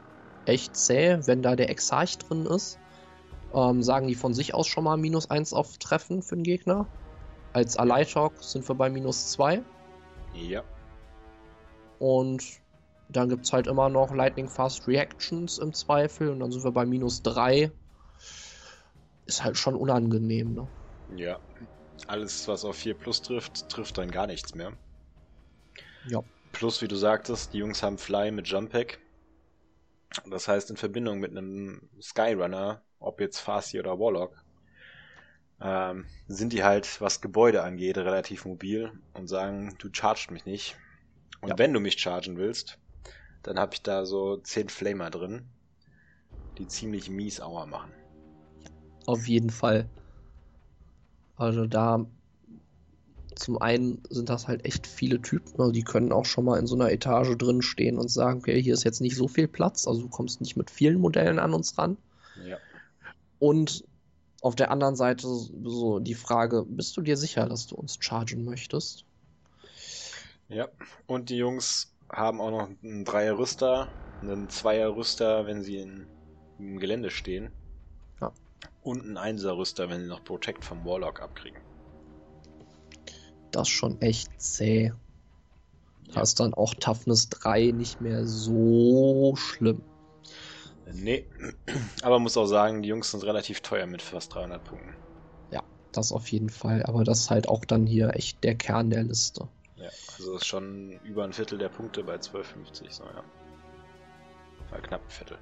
echt 0.45 0.77
zäh, 0.77 1.19
wenn 1.27 1.43
da 1.43 1.57
der 1.57 1.71
Exarch 1.71 2.19
drin 2.19 2.47
ist. 2.47 2.79
Ähm, 3.55 3.83
sagen 3.83 4.09
die 4.09 4.15
von 4.15 4.35
sich 4.35 4.55
aus 4.55 4.67
schon 4.67 4.85
mal 4.85 4.97
minus 4.97 5.31
1 5.31 5.53
auf 5.55 5.79
Treffen 5.79 6.23
für 6.23 6.37
den 6.37 6.45
Gegner. 6.45 6.87
Als 7.55 7.77
Aleitok 7.77 8.33
sind 8.43 8.69
wir 8.69 8.75
bei 8.75 8.91
minus 8.91 9.31
2. 9.31 9.63
Ja. 10.35 10.63
Und 11.99 12.45
dann 13.09 13.31
gibt 13.31 13.47
es 13.47 13.53
halt 13.53 13.67
immer 13.67 13.89
noch 13.89 14.15
Lightning 14.15 14.49
Fast 14.49 14.87
Reactions 14.87 15.59
im 15.59 15.73
Zweifel 15.73 16.29
und 16.29 16.41
dann 16.41 16.53
sind 16.53 16.63
wir 16.65 16.73
bei 16.73 16.85
minus 16.85 17.23
3. 17.23 17.73
Ist 19.25 19.45
halt 19.45 19.57
schon 19.57 19.75
unangenehm, 19.75 20.55
ne? 20.55 20.69
Ja. 21.17 21.39
Alles, 22.07 22.47
was 22.49 22.65
auf 22.65 22.77
4 22.77 22.95
plus 22.95 23.23
trifft, 23.23 23.69
trifft 23.69 23.99
dann 23.99 24.11
gar 24.11 24.27
nichts 24.27 24.55
mehr. 24.55 24.73
Ja. 26.07 26.23
Plus, 26.53 26.81
wie 26.81 26.89
du 26.89 26.97
sagtest, 26.97 27.53
die 27.53 27.59
Jungs 27.59 27.83
haben 27.83 27.99
Fly 27.99 28.31
mit 28.31 28.49
Jump 28.49 28.71
Pack. 28.71 28.99
Das 30.27 30.49
heißt, 30.49 30.71
in 30.71 30.77
Verbindung 30.77 31.19
mit 31.19 31.33
einem 31.33 31.89
Skyrunner, 32.01 32.83
ob 32.99 33.21
jetzt 33.21 33.39
Farsi 33.39 33.79
oder 33.79 33.99
Warlock, 33.99 34.43
ähm, 35.61 36.07
sind 36.29 36.53
die 36.53 36.63
halt, 36.65 37.01
was 37.01 37.21
Gebäude 37.21 37.63
angeht, 37.63 37.99
relativ 37.99 38.45
mobil 38.45 38.93
und 39.15 39.27
sagen, 39.27 39.75
du 39.79 39.91
chargst 39.93 40.31
mich 40.31 40.45
nicht. 40.47 40.77
Und 41.41 41.51
ja. 41.51 41.59
wenn 41.59 41.73
du 41.73 41.81
mich 41.81 42.01
chargen 42.01 42.37
willst, 42.37 42.79
dann 43.43 43.59
habe 43.59 43.75
ich 43.75 43.83
da 43.83 44.05
so 44.07 44.37
10 44.39 44.69
Flamer 44.69 45.11
drin, 45.11 45.49
die 46.59 46.67
ziemlich 46.67 47.11
mies 47.11 47.41
Aua 47.41 47.67
machen. 47.67 47.93
Auf 49.07 49.27
jeden 49.27 49.51
Fall. 49.51 49.89
Also 51.39 51.67
da 51.67 52.05
zum 53.37 53.63
einen 53.63 54.03
sind 54.11 54.29
das 54.29 54.49
halt 54.49 54.65
echt 54.65 54.89
viele 54.89 55.23
Typen, 55.23 55.61
also 55.61 55.71
die 55.71 55.85
können 55.85 56.11
auch 56.13 56.25
schon 56.25 56.45
mal 56.45 56.59
in 56.59 56.67
so 56.67 56.75
einer 56.75 56.91
Etage 56.91 57.37
drin 57.39 57.63
stehen 57.63 57.97
und 57.97 58.09
sagen, 58.11 58.41
okay, 58.41 58.61
hier 58.61 58.75
ist 58.75 58.83
jetzt 58.83 59.01
nicht 59.01 59.15
so 59.15 59.29
viel 59.29 59.47
Platz, 59.47 59.87
also 59.87 60.03
du 60.03 60.09
kommst 60.09 60.41
nicht 60.41 60.57
mit 60.57 60.71
vielen 60.71 61.01
Modellen 61.01 61.39
an 61.39 61.55
uns 61.55 61.79
ran. 61.79 61.97
Ja. 62.45 62.59
Und 63.39 63.85
auf 64.41 64.57
der 64.57 64.73
anderen 64.73 64.97
Seite 64.97 65.29
so 65.29 66.01
die 66.01 66.15
Frage, 66.15 66.65
bist 66.69 66.97
du 66.97 67.03
dir 67.03 67.17
sicher, 67.17 67.49
dass 67.49 67.69
du 67.69 67.77
uns 67.77 67.99
chargen 68.01 68.45
möchtest? 68.45 69.05
Ja, 70.49 70.69
und 71.07 71.31
die 71.31 71.37
Jungs 71.37 71.95
haben 72.11 72.41
auch 72.41 72.51
noch 72.51 72.69
einen 72.83 73.05
Dreier-Rüster, 73.05 73.89
einen 74.21 74.49
Zweier-Rüster, 74.49 75.47
wenn 75.47 75.63
sie 75.63 75.77
in, 75.77 76.07
im 76.59 76.81
Gelände 76.81 77.11
stehen 77.11 77.53
und 78.89 79.05
ein 79.05 79.17
Einser-Rüster, 79.17 79.91
wenn 79.91 80.01
sie 80.01 80.07
noch 80.07 80.25
Protect 80.25 80.65
vom 80.65 80.85
Warlock 80.85 81.21
abkriegen. 81.21 81.61
Das 83.51 83.69
ist 83.69 83.75
schon 83.75 84.01
echt 84.01 84.41
zäh. 84.41 84.87
Ja. 86.07 86.15
Da 86.15 86.23
ist 86.23 86.41
dann 86.41 86.55
auch 86.55 86.75
Toughness 86.75 87.29
3 87.29 87.73
nicht 87.73 88.01
mehr 88.01 88.27
so 88.27 89.35
schlimm. 89.37 89.83
Nee, 90.93 91.27
aber 92.03 92.19
muss 92.19 92.39
auch 92.39 92.47
sagen, 92.47 92.83
die 92.83 92.89
Jungs 92.89 93.11
sind 93.11 93.25
relativ 93.25 93.61
teuer 93.61 93.87
mit 93.87 94.01
fast 94.01 94.35
300 94.35 94.65
Punkten. 94.65 94.95
Ja, 95.51 95.63
das 95.93 96.13
auf 96.13 96.29
jeden 96.29 96.49
Fall, 96.49 96.83
aber 96.85 97.05
das 97.05 97.21
ist 97.21 97.31
halt 97.31 97.49
auch 97.49 97.67
dann 97.67 97.87
hier 97.87 98.15
echt 98.15 98.43
der 98.43 98.55
Kern 98.55 98.89
der 98.89 99.03
Liste. 99.03 99.49
Ja, 99.77 99.91
also 100.17 100.37
ist 100.37 100.47
schon 100.47 100.93
über 101.05 101.25
ein 101.25 101.35
Viertel 101.35 101.59
der 101.59 101.69
Punkte 101.69 102.03
bei 102.03 102.17
12,50, 102.17 102.91
so 102.91 103.05
ja. 103.05 103.23
War 104.71 104.81
knapp 104.81 105.03
ein 105.03 105.11
Viertel. 105.11 105.39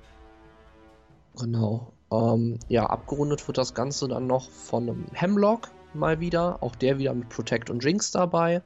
Genau. 1.37 1.96
Ähm, 2.11 2.59
ja, 2.69 2.87
abgerundet 2.87 3.47
wird 3.47 3.59
das 3.59 3.75
Ganze 3.75 4.09
dann 4.09 4.27
noch 4.27 4.51
von 4.51 4.85
einem 4.85 5.07
Hemlock 5.13 5.69
mal 5.95 6.21
wieder. 6.21 6.63
Auch 6.63 6.77
der 6.77 6.99
wieder 6.99 7.15
mit 7.15 7.29
Protect 7.29 7.71
und 7.71 7.83
Jinx 7.83 8.11
dabei. 8.11 8.63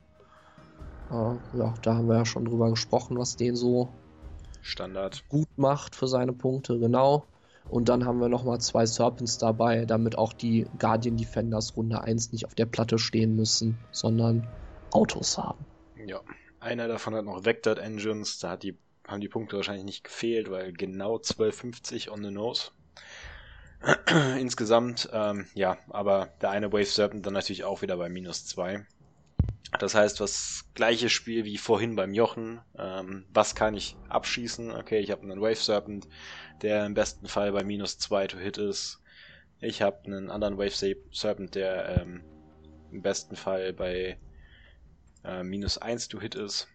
Äh, 1.11 1.15
ja, 1.59 1.75
da 1.83 1.95
haben 1.95 2.09
wir 2.09 2.17
ja 2.17 2.25
schon 2.27 2.45
drüber 2.45 2.71
gesprochen, 2.71 3.19
was 3.19 3.37
den 3.37 3.57
so 3.57 3.89
Standard 4.63 5.25
gut 5.29 5.49
macht 5.57 5.97
für 5.97 6.07
seine 6.07 6.33
Punkte, 6.33 6.79
genau. 6.79 7.25
Und 7.69 7.89
dann 7.89 8.05
haben 8.05 8.21
wir 8.21 8.29
nochmal 8.29 8.61
zwei 8.61 8.85
Serpents 8.85 9.39
dabei, 9.39 9.85
damit 9.85 10.19
auch 10.19 10.33
die 10.33 10.67
Guardian 10.79 11.17
Defenders 11.17 11.77
Runde 11.77 12.03
1 12.03 12.33
nicht 12.33 12.45
auf 12.45 12.55
der 12.55 12.67
Platte 12.67 12.99
stehen 12.99 13.37
müssen, 13.37 13.79
sondern 13.93 14.47
Autos 14.91 15.39
haben. 15.39 15.65
Ja. 16.05 16.21
einer 16.59 16.89
davon 16.89 17.15
hat 17.15 17.25
noch 17.25 17.45
Vectored 17.45 17.79
Engines, 17.79 18.39
da 18.39 18.57
die, 18.57 18.77
haben 19.07 19.21
die 19.21 19.29
Punkte 19.29 19.57
wahrscheinlich 19.57 19.85
nicht 19.85 20.05
gefehlt, 20.05 20.51
weil 20.51 20.73
genau 20.73 21.17
12,50 21.17 22.11
on 22.11 22.25
the 22.25 22.31
nose. 22.31 22.71
Insgesamt, 24.39 25.09
ähm, 25.13 25.47
ja, 25.55 25.79
aber 25.89 26.29
der 26.43 26.51
eine 26.51 26.73
Wave 26.73 26.85
Serpent 26.85 27.25
dann 27.25 27.33
natürlich 27.33 27.65
auch 27.65 27.83
wieder 27.83 27.97
bei 27.97 28.09
minus 28.09 28.47
2. 28.47 28.85
Das 29.79 29.95
heißt, 29.95 30.21
was 30.21 30.65
gleiches 30.75 31.13
Spiel 31.13 31.45
wie 31.45 31.57
vorhin 31.57 31.97
beim 31.97 32.13
Jochen. 32.13 32.61
Ähm, 32.77 33.25
was 33.33 33.55
kann 33.55 33.75
ich 33.75 33.97
abschießen? 34.09 34.73
Okay, 34.73 34.99
ich 34.99 35.11
habe 35.11 35.23
einen 35.23 35.41
Wave 35.41 35.55
Serpent, 35.55 36.09
der 36.61 36.85
im 36.85 36.95
besten 36.95 37.29
Fall 37.29 37.53
bei 37.53 37.63
minus 37.63 37.99
2 37.99 38.27
to 38.27 38.39
hit 38.39 38.59
ist. 38.59 39.01
Ich 39.61 39.81
habe 39.81 40.05
einen 40.05 40.31
anderen 40.31 40.59
Wave 40.59 40.99
Serpent, 41.13 41.55
der 41.55 42.01
ähm, 42.01 42.23
im 42.91 43.03
besten 43.03 43.37
Fall 43.37 43.73
bei 43.73 44.19
äh, 45.25 45.43
minus 45.43 45.79
1 45.79 46.09
to 46.09 46.21
hit 46.21 46.35
ist. 46.35 46.69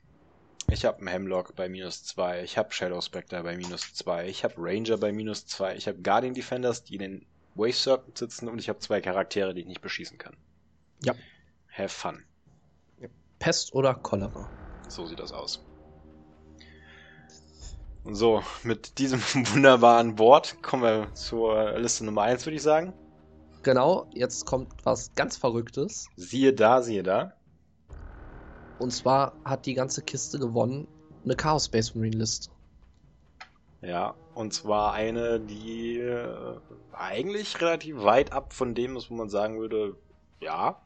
Ich 0.72 0.84
habe 0.84 0.98
einen 1.00 1.08
Hemlock 1.08 1.56
bei 1.56 1.70
minus 1.70 2.04
2. 2.04 2.44
Ich 2.44 2.58
habe 2.58 2.72
Shadow 2.74 3.00
Spectre 3.00 3.44
bei 3.44 3.56
minus 3.56 3.94
2. 3.94 4.28
Ich 4.28 4.44
habe 4.44 4.56
Ranger 4.58 4.98
bei 4.98 5.12
minus 5.12 5.46
2. 5.46 5.76
Ich 5.76 5.88
habe 5.88 6.02
Guardian 6.02 6.34
Defenders, 6.34 6.84
die 6.84 6.96
in 6.96 7.02
den 7.02 7.26
Wave 7.56 7.74
Serpent 7.74 8.18
sitzen 8.18 8.50
und 8.50 8.60
ich 8.60 8.68
habe 8.68 8.80
zwei 8.80 9.00
Charaktere, 9.00 9.54
die 9.54 9.62
ich 9.62 9.68
nicht 9.68 9.82
beschießen 9.82 10.18
kann. 10.18 10.36
Ja. 11.04 11.14
Have 11.72 11.90
fun. 11.90 12.24
Pest 13.40 13.74
oder 13.74 13.94
Cholera. 13.94 14.50
So 14.88 15.06
sieht 15.06 15.20
das 15.20 15.32
aus. 15.32 15.64
So, 18.04 18.44
mit 18.64 18.98
diesem 18.98 19.20
wunderbaren 19.54 20.18
Wort 20.20 20.62
kommen 20.62 20.84
wir 20.84 21.14
zur 21.14 21.78
Liste 21.80 22.06
Nummer 22.06 22.24
1, 22.24 22.46
würde 22.46 22.56
ich 22.56 22.62
sagen. 22.62 22.94
Genau, 23.64 24.08
jetzt 24.14 24.46
kommt 24.46 24.74
was 24.84 25.14
ganz 25.16 25.38
Verrücktes. 25.38 26.08
Siehe 26.16 26.54
da, 26.54 26.82
siehe 26.82 27.04
da. 27.04 27.34
Und 28.80 28.92
zwar 28.92 29.34
hat 29.44 29.66
die 29.66 29.74
ganze 29.74 30.02
Kiste 30.02 30.40
gewonnen 30.40 30.88
eine 31.24 31.36
Chaos 31.36 31.66
Space 31.66 31.96
Marine 31.96 32.18
Liste. 32.18 32.50
Ja, 33.82 34.16
und 34.34 34.54
zwar 34.54 34.94
eine, 34.94 35.40
die 35.40 36.00
äh, 36.00 36.58
eigentlich 36.94 37.62
relativ 37.62 38.04
weit 38.04 38.32
ab 38.32 38.54
von 38.54 38.74
dem 38.74 38.96
ist, 38.96 39.12
wo 39.12 39.16
man 39.16 39.30
sagen 39.30 39.60
würde, 39.60 39.96
ja, 40.40 40.82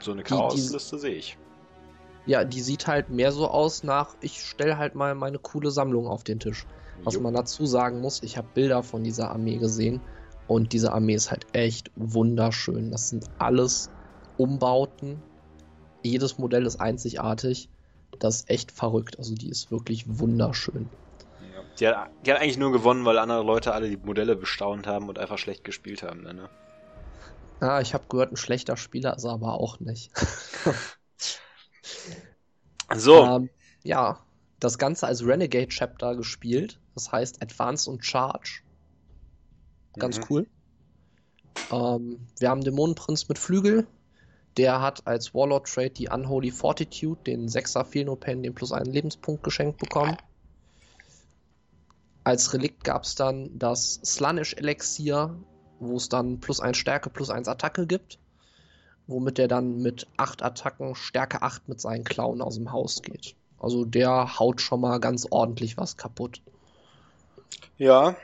so 0.00 0.12
eine 0.12 0.22
Chaos-Liste 0.22 0.98
sehe 0.98 1.14
ich. 1.14 1.38
Ja, 2.26 2.44
die 2.44 2.60
sieht 2.60 2.86
halt 2.86 3.08
mehr 3.10 3.30
so 3.32 3.48
aus 3.48 3.82
nach, 3.82 4.16
ich 4.20 4.42
stelle 4.42 4.78
halt 4.78 4.94
mal 4.94 5.14
meine 5.14 5.38
coole 5.38 5.70
Sammlung 5.70 6.08
auf 6.08 6.24
den 6.24 6.40
Tisch. 6.40 6.66
Was 7.04 7.14
jo. 7.14 7.20
man 7.20 7.34
dazu 7.34 7.66
sagen 7.66 8.00
muss, 8.00 8.22
ich 8.22 8.36
habe 8.36 8.48
Bilder 8.54 8.82
von 8.82 9.04
dieser 9.04 9.30
Armee 9.30 9.58
gesehen 9.58 10.00
und 10.48 10.72
diese 10.72 10.92
Armee 10.92 11.14
ist 11.14 11.30
halt 11.30 11.46
echt 11.52 11.90
wunderschön. 11.94 12.90
Das 12.90 13.10
sind 13.10 13.26
alles 13.38 13.90
Umbauten. 14.38 15.22
Jedes 16.06 16.38
Modell 16.38 16.66
ist 16.66 16.80
einzigartig. 16.80 17.68
Das 18.18 18.36
ist 18.36 18.50
echt 18.50 18.72
verrückt. 18.72 19.18
Also 19.18 19.34
die 19.34 19.48
ist 19.48 19.70
wirklich 19.70 20.18
wunderschön. 20.18 20.88
Ja. 21.40 21.62
Die, 21.78 21.88
hat, 21.88 22.10
die 22.24 22.32
hat 22.32 22.40
eigentlich 22.40 22.58
nur 22.58 22.72
gewonnen, 22.72 23.04
weil 23.04 23.18
andere 23.18 23.42
Leute 23.42 23.72
alle 23.72 23.88
die 23.88 23.96
Modelle 23.96 24.36
bestaunt 24.36 24.86
haben 24.86 25.08
und 25.08 25.18
einfach 25.18 25.38
schlecht 25.38 25.64
gespielt 25.64 26.02
haben. 26.02 26.22
Ne? 26.22 26.48
Ah, 27.60 27.80
ich 27.80 27.94
habe 27.94 28.04
gehört, 28.08 28.32
ein 28.32 28.36
schlechter 28.36 28.76
Spieler 28.76 29.16
ist 29.16 29.24
er 29.24 29.32
aber 29.32 29.54
auch 29.54 29.80
nicht. 29.80 30.10
so. 32.94 33.24
Ähm, 33.24 33.50
ja, 33.82 34.20
das 34.60 34.78
Ganze 34.78 35.06
als 35.06 35.24
Renegade 35.24 35.68
Chapter 35.68 36.16
gespielt. 36.16 36.78
Das 36.94 37.12
heißt 37.12 37.42
Advance 37.42 37.90
und 37.90 38.04
Charge. 38.04 38.62
Ganz 39.98 40.18
mhm. 40.18 40.24
cool. 40.30 40.46
Ähm, 41.70 42.26
wir 42.38 42.50
haben 42.50 42.62
Dämonenprinz 42.62 43.28
mit 43.28 43.38
Flügel. 43.38 43.86
Der 44.56 44.80
hat 44.80 45.06
als 45.06 45.34
Warlord 45.34 45.66
Trade 45.66 45.90
die 45.90 46.08
Unholy 46.08 46.50
Fortitude, 46.50 47.20
den 47.24 47.48
6er 47.48 47.84
Philnopen, 47.84 48.42
den 48.42 48.54
plus 48.54 48.72
einen 48.72 48.92
Lebenspunkt 48.92 49.42
geschenkt 49.42 49.78
bekommen. 49.78 50.16
Als 52.24 52.52
Relikt 52.54 52.82
gab 52.82 53.04
es 53.04 53.14
dann 53.14 53.50
das 53.58 54.00
Slanish 54.04 54.54
Elixier, 54.54 55.36
wo 55.78 55.96
es 55.96 56.08
dann 56.08 56.40
plus 56.40 56.60
1 56.60 56.76
Stärke, 56.76 57.10
plus 57.10 57.30
1 57.30 57.48
Attacke 57.48 57.86
gibt. 57.86 58.18
Womit 59.06 59.38
er 59.38 59.46
dann 59.46 59.78
mit 59.78 60.08
8 60.16 60.42
Attacken 60.42 60.94
Stärke 60.94 61.42
8 61.42 61.68
mit 61.68 61.80
seinen 61.80 62.04
Klauen 62.04 62.42
aus 62.42 62.56
dem 62.56 62.72
Haus 62.72 63.02
geht. 63.02 63.36
Also 63.58 63.84
der 63.84 64.38
haut 64.38 64.60
schon 64.60 64.80
mal 64.80 64.98
ganz 64.98 65.26
ordentlich 65.30 65.76
was 65.76 65.96
kaputt. 65.96 66.42
Ja, 67.78 68.16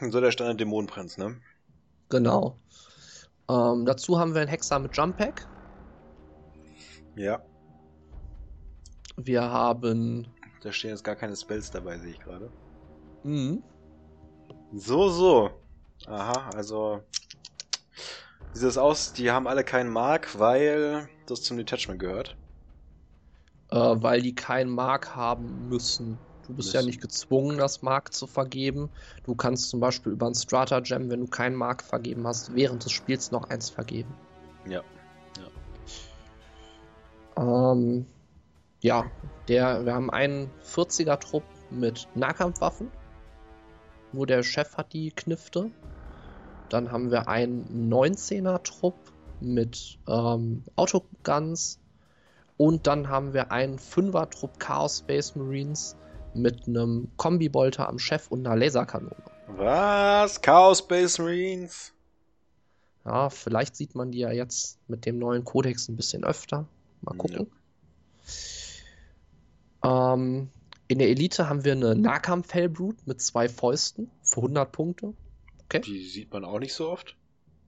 so 0.00 0.20
der 0.20 0.30
Standard 0.30 0.60
Dämonenprinz, 0.60 1.18
ne? 1.18 1.40
Genau. 2.10 2.58
Ähm, 3.48 3.86
dazu 3.86 4.18
haben 4.18 4.34
wir 4.34 4.42
einen 4.42 4.50
Hexer 4.50 4.78
mit 4.78 4.96
Jump 4.96 5.16
Pack. 5.16 5.48
Ja. 7.18 7.42
Wir 9.16 9.42
haben. 9.42 10.28
Da 10.62 10.70
stehen 10.70 10.90
jetzt 10.90 11.02
gar 11.02 11.16
keine 11.16 11.34
Spells 11.36 11.70
dabei, 11.70 11.98
sehe 11.98 12.12
ich 12.12 12.20
gerade. 12.20 12.48
Mhm. 13.24 13.62
So, 14.72 15.08
so. 15.08 15.50
Aha, 16.06 16.50
also. 16.54 17.02
Wie 18.52 18.58
sieht 18.58 18.68
das 18.68 18.78
aus? 18.78 19.12
Die 19.12 19.30
haben 19.32 19.48
alle 19.48 19.64
keinen 19.64 19.90
Mark, 19.90 20.38
weil 20.38 21.08
das 21.26 21.42
zum 21.42 21.56
Detachment 21.56 21.98
gehört. 21.98 22.36
Äh, 23.70 23.76
weil 23.76 24.22
die 24.22 24.34
keinen 24.34 24.70
Mark 24.70 25.16
haben 25.16 25.68
müssen. 25.68 26.18
Du 26.46 26.54
bist 26.54 26.68
müssen. 26.68 26.76
ja 26.76 26.82
nicht 26.82 27.00
gezwungen, 27.00 27.58
das 27.58 27.82
Mark 27.82 28.14
zu 28.14 28.28
vergeben. 28.28 28.90
Du 29.24 29.34
kannst 29.34 29.70
zum 29.70 29.80
Beispiel 29.80 30.12
über 30.12 30.28
ein 30.28 30.34
Strata 30.34 30.80
Gem, 30.80 31.10
wenn 31.10 31.20
du 31.20 31.26
keinen 31.26 31.56
Mark 31.56 31.82
vergeben 31.82 32.26
hast, 32.26 32.54
während 32.54 32.84
des 32.84 32.92
Spiels 32.92 33.32
noch 33.32 33.50
eins 33.50 33.68
vergeben. 33.70 34.14
Ja. 34.66 34.82
Ja, 37.38 37.72
ähm, 37.72 38.06
ja 38.80 39.10
der, 39.48 39.84
wir 39.84 39.94
haben 39.94 40.10
einen 40.10 40.50
40er-Trupp 40.64 41.44
mit 41.70 42.08
Nahkampfwaffen. 42.14 42.90
Nur 44.12 44.26
der 44.26 44.42
Chef 44.42 44.76
hat 44.76 44.92
die 44.92 45.10
Knifte. 45.10 45.70
Dann 46.68 46.92
haben 46.92 47.10
wir 47.10 47.28
einen 47.28 47.90
19er-Trupp 47.92 48.96
mit 49.40 49.98
ähm, 50.06 50.64
Autoguns. 50.76 51.78
Und 52.56 52.86
dann 52.86 53.08
haben 53.08 53.34
wir 53.34 53.52
einen 53.52 53.78
5er-Trupp 53.78 54.58
Chaos 54.58 54.98
Space 54.98 55.36
Marines 55.36 55.96
mit 56.34 56.66
einem 56.66 57.08
Kombibolter 57.16 57.88
am 57.88 57.98
Chef 57.98 58.28
und 58.28 58.46
einer 58.46 58.56
Laserkanone. 58.56 59.16
Was? 59.46 60.40
Chaos 60.42 60.80
Space 60.80 61.18
Marines? 61.18 61.92
Ja, 63.04 63.30
vielleicht 63.30 63.76
sieht 63.76 63.94
man 63.94 64.10
die 64.10 64.18
ja 64.18 64.32
jetzt 64.32 64.78
mit 64.88 65.06
dem 65.06 65.18
neuen 65.18 65.44
Kodex 65.44 65.88
ein 65.88 65.96
bisschen 65.96 66.24
öfter. 66.24 66.66
Mal 67.02 67.16
gucken. 67.16 67.46
Ja. 69.82 70.14
Ähm, 70.14 70.50
in 70.88 70.98
der 70.98 71.08
Elite 71.08 71.48
haben 71.48 71.64
wir 71.64 71.72
eine 71.72 71.94
Nahkampf-Hellbrut 71.94 73.06
mit 73.06 73.20
zwei 73.20 73.48
Fäusten 73.48 74.10
für 74.22 74.40
100 74.40 74.72
Punkte. 74.72 75.14
Okay. 75.64 75.80
Die 75.80 76.04
sieht 76.04 76.32
man 76.32 76.44
auch 76.44 76.58
nicht 76.58 76.72
so 76.72 76.90
oft. 76.90 77.16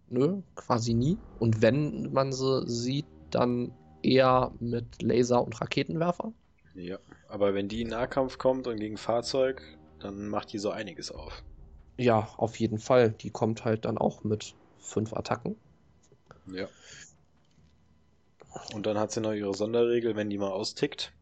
Nö, 0.09 0.41
quasi 0.57 0.95
nie. 0.95 1.19
Und 1.39 1.63
wenn 1.63 2.13
man 2.13 2.33
sie 2.33 2.67
sieht, 2.67 3.07
dann 3.31 3.73
eher 4.03 4.53
mit 4.59 5.03
Laser 5.03 5.45
und 5.45 5.61
Raketenwerfer. 5.61 6.33
Ja, 6.75 6.99
aber 7.29 7.55
wenn 7.55 7.69
die 7.69 7.83
in 7.83 7.89
Nahkampf 7.89 8.39
kommt 8.39 8.67
und 8.67 8.79
gegen 8.79 8.97
Fahrzeug, 8.97 9.63
dann 10.01 10.29
macht 10.29 10.53
die 10.53 10.59
so 10.59 10.71
einiges 10.71 11.13
auf. 11.13 11.45
Ja, 11.99 12.29
auf 12.39 12.57
jeden 12.57 12.79
Fall. 12.79 13.11
Die 13.11 13.31
kommt 13.31 13.65
halt 13.65 13.85
dann 13.85 13.99
auch 13.99 14.25
mit 14.25 14.55
fünf 14.79 15.13
Attacken. 15.13 15.57
Ja. 16.47 16.67
Und 18.75 18.87
dann 18.87 18.99
hat 18.99 19.13
sie 19.13 19.21
noch 19.21 19.33
ihre 19.33 19.55
Sonderregel, 19.55 20.17
wenn 20.17 20.31
die 20.31 20.39
mal 20.39 20.51
austickt. 20.51 21.13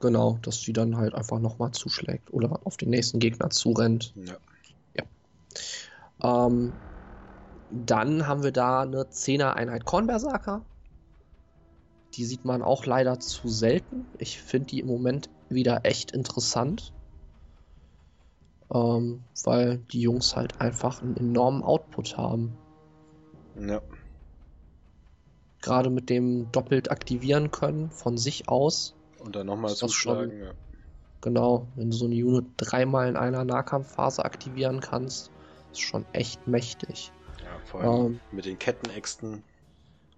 Genau, 0.00 0.38
dass 0.42 0.60
die 0.60 0.72
dann 0.72 0.96
halt 0.96 1.14
einfach 1.14 1.38
nochmal 1.38 1.70
zuschlägt 1.70 2.32
oder 2.32 2.60
auf 2.64 2.76
den 2.76 2.90
nächsten 2.90 3.20
Gegner 3.20 3.50
zurennt. 3.50 4.14
Ja. 4.16 4.36
ja. 4.96 6.46
Ähm, 6.46 6.72
dann 7.70 8.26
haben 8.26 8.42
wir 8.42 8.52
da 8.52 8.82
eine 8.82 9.04
10er 9.04 9.54
Einheit 9.54 9.84
Kornberserker. 9.84 10.64
Die 12.14 12.24
sieht 12.24 12.44
man 12.44 12.62
auch 12.62 12.84
leider 12.84 13.20
zu 13.20 13.48
selten. 13.48 14.06
Ich 14.18 14.40
finde 14.40 14.66
die 14.68 14.80
im 14.80 14.88
Moment 14.88 15.30
wieder 15.48 15.80
echt 15.84 16.10
interessant. 16.10 16.92
Ähm, 18.72 19.22
weil 19.44 19.78
die 19.78 20.00
Jungs 20.00 20.34
halt 20.36 20.60
einfach 20.60 21.00
einen 21.00 21.16
enormen 21.16 21.62
Output 21.62 22.16
haben. 22.16 22.52
Ja. 23.56 23.80
Gerade 25.62 25.90
mit 25.90 26.10
dem 26.10 26.50
doppelt 26.52 26.90
aktivieren 26.90 27.50
können 27.50 27.90
von 27.90 28.18
sich 28.18 28.48
aus. 28.48 28.94
Und 29.18 29.36
dann 29.36 29.46
nochmal 29.46 29.74
zuschlagen, 29.74 30.30
schon, 30.30 30.40
ja. 30.40 30.52
Genau, 31.22 31.68
wenn 31.76 31.90
du 31.90 31.96
so 31.96 32.06
eine 32.06 32.16
Unit 32.16 32.46
dreimal 32.56 33.08
in 33.08 33.16
einer 33.16 33.44
Nahkampfphase 33.44 34.24
aktivieren 34.24 34.80
kannst, 34.80 35.30
ist 35.70 35.80
schon 35.80 36.04
echt 36.12 36.46
mächtig. 36.48 37.12
Ja, 37.40 37.58
vor 37.64 37.80
allem 37.80 38.06
ähm, 38.06 38.20
mit 38.32 38.44
den 38.44 38.58
Kettenäxten. 38.58 39.42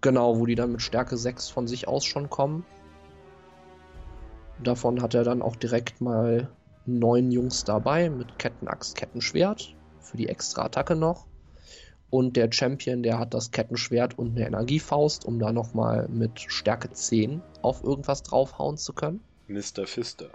Genau, 0.00 0.38
wo 0.38 0.46
die 0.46 0.54
dann 0.54 0.72
mit 0.72 0.82
Stärke 0.82 1.16
6 1.16 1.50
von 1.50 1.68
sich 1.68 1.88
aus 1.88 2.04
schon 2.04 2.30
kommen. 2.30 2.64
Davon 4.62 5.02
hat 5.02 5.14
er 5.14 5.24
dann 5.24 5.42
auch 5.42 5.56
direkt 5.56 6.00
mal 6.00 6.48
neun 6.86 7.30
Jungs 7.30 7.64
dabei 7.64 8.08
mit 8.08 8.38
Kettenaxt, 8.38 8.96
Kettenschwert 8.96 9.74
für 10.00 10.16
die 10.16 10.28
extra 10.28 10.64
Attacke 10.64 10.96
noch. 10.96 11.26
Und 12.14 12.36
der 12.36 12.52
Champion, 12.52 13.02
der 13.02 13.18
hat 13.18 13.34
das 13.34 13.50
Kettenschwert 13.50 14.16
und 14.16 14.36
eine 14.36 14.46
Energiefaust, 14.46 15.24
um 15.24 15.40
da 15.40 15.52
nochmal 15.52 16.06
mit 16.08 16.40
Stärke 16.46 16.92
10 16.92 17.42
auf 17.60 17.82
irgendwas 17.82 18.22
draufhauen 18.22 18.76
zu 18.76 18.92
können. 18.92 19.20
Mr. 19.48 19.86
Fister. 19.86 20.30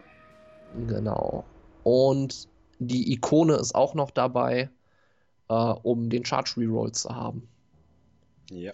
Genau. 0.74 1.46
Und 1.84 2.50
die 2.80 3.12
Ikone 3.14 3.56
ist 3.56 3.76
auch 3.76 3.94
noch 3.94 4.12
dabei, 4.12 4.70
äh, 5.50 5.54
um 5.56 6.10
den 6.10 6.26
Charge 6.26 6.56
Reroll 6.58 6.92
zu 6.94 7.16
haben. 7.16 7.50
Ja. 8.52 8.74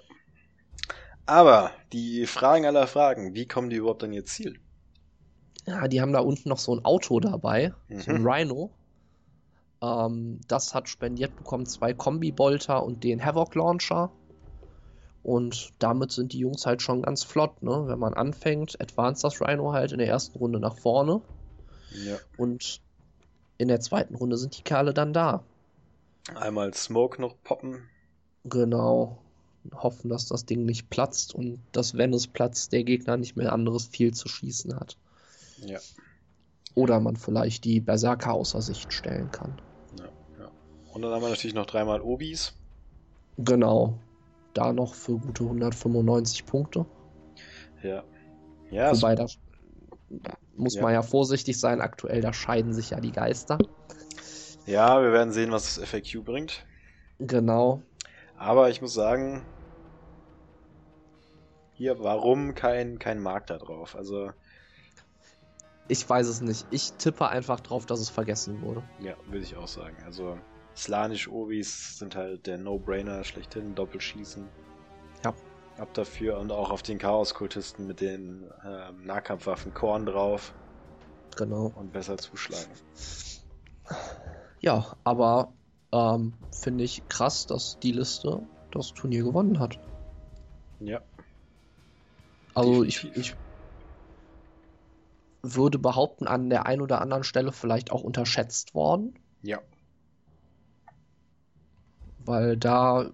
Aber 1.27 1.71
die 1.93 2.25
Fragen 2.25 2.65
aller 2.65 2.87
Fragen, 2.87 3.35
wie 3.35 3.47
kommen 3.47 3.69
die 3.69 3.75
überhaupt 3.75 4.03
an 4.03 4.13
ihr 4.13 4.25
Ziel? 4.25 4.59
Ja, 5.67 5.87
die 5.87 6.01
haben 6.01 6.13
da 6.13 6.19
unten 6.21 6.49
noch 6.49 6.57
so 6.59 6.75
ein 6.75 6.83
Auto 6.85 7.19
dabei, 7.19 7.73
so 7.97 8.13
ein 8.13 8.21
Mhm. 8.21 8.27
Rhino. 8.27 8.71
Ähm, 9.81 10.39
das 10.47 10.73
hat 10.73 10.89
spendiert 10.89 11.35
bekommen 11.35 11.65
zwei 11.65 11.93
Kombi-Bolter 11.93 12.83
und 12.83 13.03
den 13.03 13.23
Havoc 13.23 13.55
Launcher. 13.55 14.11
Und 15.23 15.71
damit 15.79 16.11
sind 16.11 16.33
die 16.33 16.39
Jungs 16.39 16.65
halt 16.65 16.81
schon 16.81 17.01
ganz 17.01 17.23
flott, 17.23 17.63
ne? 17.63 17.85
Wenn 17.87 17.97
man 17.97 18.13
anfängt, 18.13 18.79
advanced 18.79 19.23
das 19.23 19.41
Rhino 19.41 19.73
halt 19.73 19.91
in 19.91 19.97
der 19.97 20.07
ersten 20.07 20.37
Runde 20.37 20.59
nach 20.59 20.77
vorne 20.77 21.21
Ja. 21.91 22.17
und 22.37 22.79
in 23.57 23.67
der 23.67 23.79
zweiten 23.79 24.15
Runde 24.15 24.37
sind 24.37 24.57
die 24.57 24.63
Kerle 24.63 24.93
dann 24.93 25.13
da. 25.13 25.43
Einmal 26.35 26.73
Smoke 26.73 27.19
noch 27.21 27.35
poppen. 27.43 27.89
Genau. 28.43 29.17
Hoffen, 29.73 30.09
dass 30.09 30.27
das 30.27 30.45
Ding 30.45 30.65
nicht 30.65 30.91
platzt 30.91 31.33
und 31.33 31.59
dass, 31.71 31.97
wenn 31.97 32.13
es 32.13 32.27
platzt, 32.27 32.71
der 32.71 32.83
Gegner 32.83 33.17
nicht 33.17 33.35
mehr 33.35 33.51
anderes 33.51 33.87
viel 33.87 34.13
zu 34.13 34.27
schießen 34.27 34.79
hat. 34.79 34.97
Ja. 35.57 35.79
Oder 36.75 36.99
man 36.99 37.15
vielleicht 37.15 37.63
die 37.63 37.79
Berserker 37.79 38.33
außer 38.33 38.61
Sicht 38.61 38.93
stellen 38.93 39.31
kann. 39.31 39.59
Und 40.95 41.01
dann 41.01 41.11
haben 41.11 41.21
wir 41.21 41.29
natürlich 41.29 41.53
noch 41.53 41.65
dreimal 41.65 42.01
Obis. 42.01 42.53
Genau. 43.37 43.99
Da 44.53 44.71
noch 44.71 44.95
für 44.95 45.17
gute 45.19 45.43
195 45.43 46.45
Punkte. 46.45 46.85
Ja. 47.83 48.03
Ja, 48.71 48.95
Wobei, 48.95 49.13
da 49.15 49.25
muss 50.55 50.75
Ja. 50.75 50.81
man 50.81 50.93
ja 50.93 51.01
vorsichtig 51.01 51.59
sein. 51.59 51.81
Aktuell, 51.81 52.21
da 52.21 52.31
scheiden 52.31 52.73
sich 52.73 52.91
ja 52.91 52.99
die 53.01 53.11
Geister. 53.11 53.57
ja, 54.65 55.01
wir 55.01 55.11
werden 55.11 55.31
sehen, 55.33 55.51
was 55.51 55.75
das 55.75 55.83
FAQ 55.89 56.23
bringt. 56.23 56.65
Genau. 57.19 57.81
Aber 58.37 58.69
ich 58.69 58.81
muss 58.81 58.93
sagen, 58.93 59.45
hier, 61.73 61.99
warum 61.99 62.55
kein, 62.55 62.99
kein 62.99 63.19
Markt 63.21 63.49
da 63.49 63.57
drauf? 63.57 63.95
Also, 63.97 64.31
Ich 65.89 66.09
weiß 66.09 66.27
es 66.27 66.39
nicht. 66.41 66.65
Ich 66.71 66.93
tippe 66.93 67.27
einfach 67.27 67.59
drauf, 67.59 67.85
dass 67.85 67.99
es 67.99 68.09
vergessen 68.09 68.61
wurde. 68.61 68.81
ja, 69.01 69.13
würde 69.27 69.43
ich 69.43 69.55
auch 69.57 69.67
sagen. 69.67 69.97
Also, 70.05 70.37
Slanisch 70.75 71.27
Obis 71.27 71.97
sind 71.97 72.15
halt 72.15 72.47
der 72.47 72.57
No-Brainer 72.57 73.23
schlechthin, 73.23 73.75
Doppelschießen. 73.75 74.47
Ja. 75.23 75.33
Ab 75.77 75.93
dafür 75.93 76.37
und 76.39 76.51
auch 76.51 76.69
auf 76.71 76.83
den 76.83 76.97
Chaos-Kultisten 76.97 77.87
mit 77.87 78.01
den 78.01 78.49
ähm, 78.65 79.05
Nahkampfwaffen 79.05 79.73
Korn 79.73 80.05
drauf 80.05 80.53
Genau. 81.35 81.71
und 81.75 81.91
besser 81.91 82.17
zuschlagen. 82.17 82.71
Ja, 84.61 84.95
aber 85.03 85.53
ähm, 85.91 86.33
finde 86.51 86.83
ich 86.83 87.07
krass, 87.09 87.45
dass 87.45 87.77
die 87.79 87.91
Liste 87.91 88.41
das 88.71 88.93
Turnier 88.93 89.23
gewonnen 89.23 89.59
hat. 89.59 89.77
Ja. 90.79 91.01
Also 92.53 92.83
ich, 92.83 93.03
ich 93.17 93.35
würde 95.43 95.77
behaupten, 95.77 96.25
an 96.27 96.49
der 96.49 96.65
einen 96.65 96.81
oder 96.81 97.01
anderen 97.01 97.23
Stelle 97.23 97.51
vielleicht 97.51 97.91
auch 97.91 98.03
unterschätzt 98.03 98.73
worden, 98.73 99.19
Ja. 99.41 99.59
Weil 102.25 102.57
da 102.57 103.11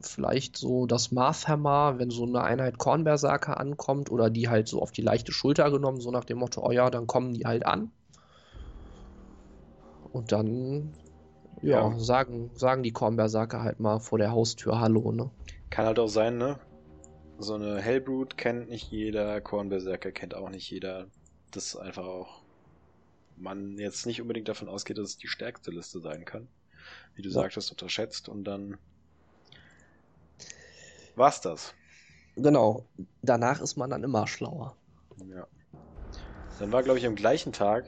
vielleicht 0.00 0.56
so 0.56 0.86
das 0.86 1.12
Marthammer, 1.12 1.98
wenn 1.98 2.10
so 2.10 2.24
eine 2.24 2.42
Einheit 2.42 2.78
Kornberserker 2.78 3.58
ankommt 3.60 4.10
oder 4.10 4.30
die 4.30 4.48
halt 4.48 4.68
so 4.68 4.80
auf 4.80 4.92
die 4.92 5.02
leichte 5.02 5.32
Schulter 5.32 5.70
genommen, 5.70 6.00
so 6.00 6.10
nach 6.10 6.24
dem 6.24 6.38
Motto, 6.38 6.64
oh 6.66 6.70
ja, 6.72 6.90
dann 6.90 7.06
kommen 7.06 7.34
die 7.34 7.46
halt 7.46 7.66
an. 7.66 7.90
Und 10.12 10.32
dann, 10.32 10.94
ja, 11.62 11.92
Ja. 11.92 11.98
sagen, 11.98 12.50
sagen 12.54 12.82
die 12.82 12.92
Kornberserker 12.92 13.62
halt 13.62 13.80
mal 13.80 14.00
vor 14.00 14.18
der 14.18 14.32
Haustür 14.32 14.80
Hallo, 14.80 15.12
ne? 15.12 15.30
Kann 15.70 15.86
halt 15.86 15.98
auch 15.98 16.08
sein, 16.08 16.38
ne? 16.38 16.58
So 17.38 17.54
eine 17.54 17.80
Hellbrut 17.80 18.36
kennt 18.36 18.68
nicht 18.68 18.90
jeder, 18.90 19.40
Kornberserker 19.40 20.12
kennt 20.12 20.34
auch 20.34 20.50
nicht 20.50 20.70
jeder. 20.70 21.06
Das 21.52 21.66
ist 21.66 21.76
einfach 21.76 22.04
auch 22.04 22.42
man 23.40 23.78
jetzt 23.78 24.06
nicht 24.06 24.20
unbedingt 24.20 24.48
davon 24.48 24.68
ausgeht, 24.68 24.98
dass 24.98 25.10
es 25.10 25.16
die 25.16 25.28
stärkste 25.28 25.70
Liste 25.70 26.00
sein 26.00 26.24
kann. 26.24 26.48
Wie 27.14 27.22
du 27.22 27.28
Ja. 27.28 27.34
sagtest, 27.34 27.70
unterschätzt 27.70 28.28
und 28.28 28.44
dann 28.44 28.78
war's 31.16 31.40
das. 31.40 31.74
Genau, 32.36 32.86
danach 33.22 33.60
ist 33.60 33.76
man 33.76 33.90
dann 33.90 34.04
immer 34.04 34.26
schlauer. 34.26 34.76
Ja. 35.26 35.46
Dann 36.58 36.72
war, 36.72 36.82
glaube 36.82 36.98
ich, 36.98 37.06
am 37.06 37.14
gleichen 37.14 37.52
Tag 37.52 37.86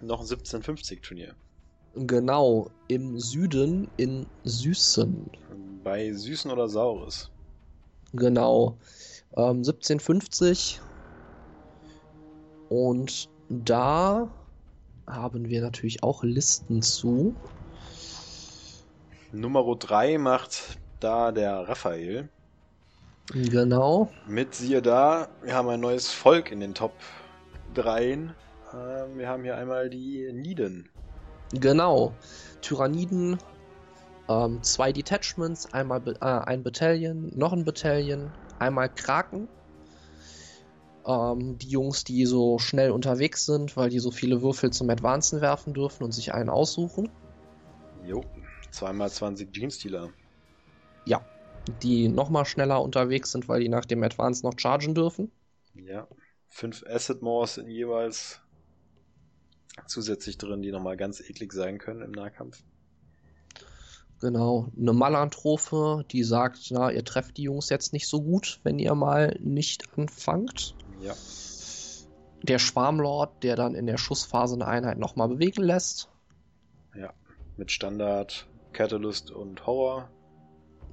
noch 0.00 0.20
ein 0.20 0.26
1750-Turnier. 0.26 1.34
Genau, 1.94 2.70
im 2.88 3.18
Süden 3.18 3.90
in 3.96 4.26
Süßen. 4.44 5.30
Bei 5.84 6.12
Süßen 6.12 6.50
oder 6.50 6.68
Saures. 6.68 7.30
Genau. 8.12 8.78
Ähm, 9.36 9.62
1750. 9.62 10.80
Und 12.68 13.28
da 13.48 14.30
haben 15.06 15.48
wir 15.48 15.60
natürlich 15.60 16.02
auch 16.02 16.22
Listen 16.22 16.80
zu. 16.82 17.36
Nummer 19.32 19.64
3 19.76 20.18
macht 20.18 20.78
da 21.00 21.32
der 21.32 21.68
Raphael. 21.68 22.28
Genau. 23.32 24.10
Mit 24.26 24.54
siehe 24.54 24.82
da, 24.82 25.28
wir 25.42 25.54
haben 25.54 25.68
ein 25.68 25.80
neues 25.80 26.12
Volk 26.12 26.50
in 26.50 26.60
den 26.60 26.74
Top 26.74 26.92
3. 27.74 28.12
Ähm, 28.12 28.34
wir 29.16 29.28
haben 29.28 29.42
hier 29.42 29.56
einmal 29.56 29.88
die 29.88 30.30
Niden. 30.32 30.88
Genau. 31.52 32.14
Tyranniden, 32.60 33.38
ähm, 34.28 34.62
zwei 34.62 34.92
Detachments, 34.92 35.72
einmal 35.72 36.00
Be- 36.00 36.16
äh, 36.20 36.24
ein 36.24 36.62
Battalion, 36.62 37.32
noch 37.34 37.52
ein 37.52 37.64
Battalion, 37.64 38.30
einmal 38.58 38.88
Kraken. 38.88 39.48
Ähm, 41.06 41.58
die 41.58 41.68
Jungs, 41.68 42.04
die 42.04 42.26
so 42.26 42.58
schnell 42.58 42.90
unterwegs 42.90 43.46
sind, 43.46 43.76
weil 43.76 43.90
die 43.90 43.98
so 43.98 44.10
viele 44.10 44.42
Würfel 44.42 44.70
zum 44.70 44.88
Advancen 44.90 45.40
werfen 45.40 45.74
dürfen 45.74 46.04
und 46.04 46.12
sich 46.12 46.32
einen 46.32 46.48
aussuchen. 46.48 47.08
Jo. 48.06 48.22
Zweimal 48.72 49.10
20 49.10 49.52
Genestealer. 49.52 50.10
Ja. 51.04 51.24
Die 51.82 52.08
nochmal 52.08 52.44
schneller 52.44 52.82
unterwegs 52.82 53.30
sind, 53.30 53.48
weil 53.48 53.60
die 53.60 53.68
nach 53.68 53.84
dem 53.84 54.02
Advance 54.02 54.44
noch 54.44 54.58
chargen 54.58 54.96
dürfen. 54.96 55.30
Ja. 55.74 56.08
Fünf 56.48 56.82
Acid 56.86 57.22
Moors 57.22 57.54
sind 57.54 57.70
jeweils 57.70 58.40
zusätzlich 59.86 60.38
drin, 60.38 60.62
die 60.62 60.72
nochmal 60.72 60.96
ganz 60.96 61.20
eklig 61.20 61.52
sein 61.52 61.78
können 61.78 62.02
im 62.02 62.10
Nahkampf. 62.10 62.64
Genau, 64.20 64.70
eine 64.78 64.92
Malanthrope, 64.92 66.04
die 66.10 66.24
sagt, 66.24 66.70
na, 66.70 66.90
ihr 66.90 67.04
trefft 67.04 67.36
die 67.36 67.44
Jungs 67.44 67.68
jetzt 67.68 67.92
nicht 67.92 68.08
so 68.08 68.22
gut, 68.22 68.60
wenn 68.64 68.78
ihr 68.78 68.94
mal 68.94 69.38
nicht 69.40 69.96
anfangt. 69.96 70.74
Ja. 71.00 71.14
Der 72.42 72.58
Schwarmlord, 72.58 73.42
der 73.42 73.56
dann 73.56 73.74
in 73.74 73.86
der 73.86 73.98
Schussphase 73.98 74.54
eine 74.54 74.66
Einheit 74.66 74.98
nochmal 74.98 75.28
bewegen 75.28 75.62
lässt. 75.62 76.08
Mit 77.56 77.70
Standard, 77.70 78.48
Catalyst 78.72 79.30
und 79.30 79.66
Horror. 79.66 80.10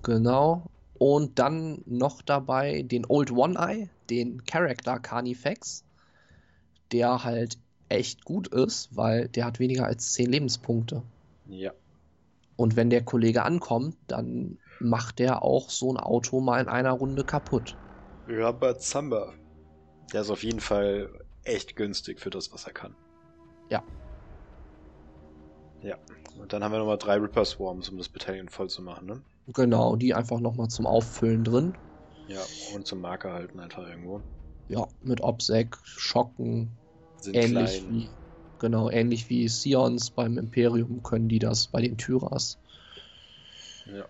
Genau. 0.04 0.64
Und 0.98 1.40
dann 1.40 1.82
noch 1.86 2.22
dabei 2.22 2.82
den 2.82 3.06
Old 3.08 3.32
One-Eye, 3.32 3.90
den 4.10 4.44
Character 4.46 5.00
Carnifex, 5.00 5.86
der 6.92 7.24
halt 7.24 7.58
echt 7.88 8.26
gut 8.26 8.48
ist, 8.50 8.96
weil 8.96 9.28
der 9.30 9.46
hat 9.46 9.60
weniger 9.60 9.86
als 9.86 10.14
10 10.14 10.30
Lebenspunkte. 10.30 11.04
Ja. 11.48 11.72
Und 12.56 12.76
wenn 12.76 12.90
der 12.90 13.04
Kollege 13.04 13.44
ankommt, 13.44 13.96
dann 14.08 14.58
macht 14.80 15.20
der 15.20 15.44
auch 15.44 15.70
so 15.70 15.92
ein 15.92 15.98
Auto 15.98 16.42
mal 16.42 16.62
in 16.62 16.68
einer 16.68 16.92
Runde 16.92 17.24
kaputt. 17.24 17.78
Rabazamba. 18.28 19.34
Der 20.14 20.22
ist 20.22 20.30
auf 20.30 20.44
jeden 20.44 20.60
Fall 20.60 21.10
echt 21.44 21.76
günstig 21.76 22.20
für 22.20 22.30
das, 22.30 22.52
was 22.52 22.66
er 22.66 22.74
kann. 22.74 22.96
Ja. 23.70 23.84
Ja. 25.82 25.98
Und 26.40 26.54
dann 26.54 26.64
haben 26.64 26.72
wir 26.72 26.80
nochmal 26.80 26.98
drei 26.98 27.16
Ripper 27.16 27.46
Swarms, 27.46 27.90
um 27.90 27.98
das 27.98 28.10
Bataillon 28.10 28.50
voll 28.50 28.70
zu 28.70 28.82
machen, 28.82 29.08
ne? 29.08 29.22
Genau, 29.54 29.96
die 29.96 30.14
einfach 30.14 30.40
nochmal 30.40 30.68
zum 30.68 30.86
Auffüllen 30.86 31.44
drin. 31.44 31.74
Ja. 32.28 32.42
Und 32.76 32.86
zum 32.86 33.02
Marker 33.02 33.34
halten 33.34 33.60
einfach 33.60 33.88
irgendwo. 33.88 34.22
Ja, 34.68 34.88
mit 35.02 35.22
Obsec, 35.22 35.78
Schocken, 35.84 36.70
Sind 37.18 37.36
ähnlich 37.36 37.80
klein. 37.80 37.94
wie, 37.94 38.10
genau, 38.60 38.90
ähnlich 38.90 39.30
wie 39.30 39.48
Sions 39.48 40.12
beim 40.12 40.38
Imperium 40.38 41.02
können 41.02 41.28
die 41.28 41.40
das 41.40 41.68
bei 41.68 41.82
den 41.82 41.98
Tyras. 41.98 42.60
Ja. 43.88 44.06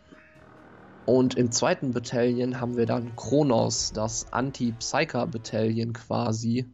Und 1.05 1.35
im 1.35 1.51
zweiten 1.51 1.91
Bataillon 1.91 2.59
haben 2.59 2.77
wir 2.77 2.85
dann 2.85 3.15
Kronos, 3.15 3.93
das 3.93 4.31
Anti-Psyker-Bataillon 4.31 5.93
quasi. 5.93 6.65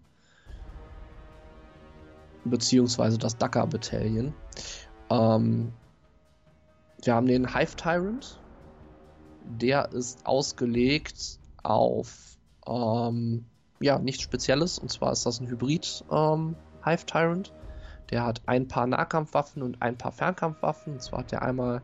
Beziehungsweise 2.43 3.17
das 3.17 3.37
Dakar-Bataillon. 3.37 4.33
Ähm, 5.09 5.73
wir 7.03 7.13
haben 7.13 7.27
den 7.27 7.53
Hive 7.53 7.75
Tyrant. 7.75 8.39
Der 9.43 9.91
ist 9.91 10.25
ausgelegt 10.25 11.39
auf 11.61 12.37
ähm, 12.67 13.45
ja, 13.79 13.99
nichts 13.99 14.23
Spezielles. 14.23 14.79
Und 14.79 14.91
zwar 14.91 15.11
ist 15.11 15.25
das 15.25 15.39
ein 15.39 15.47
Hybrid 15.47 16.03
ähm, 16.11 16.55
Hive 16.83 17.05
Tyrant. 17.05 17.53
Der 18.09 18.23
hat 18.23 18.41
ein 18.45 18.67
paar 18.67 18.87
Nahkampfwaffen 18.87 19.61
und 19.61 19.81
ein 19.81 19.97
paar 19.97 20.11
Fernkampfwaffen. 20.11 20.93
Und 20.93 21.01
zwar 21.01 21.19
hat 21.19 21.33
er 21.33 21.41
einmal 21.41 21.81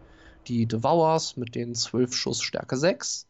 die 0.47 0.65
Devours 0.65 1.37
mit 1.37 1.55
den 1.55 1.75
12 1.75 2.13
Schuss 2.13 2.41
Stärke 2.41 2.77
6. 2.77 3.27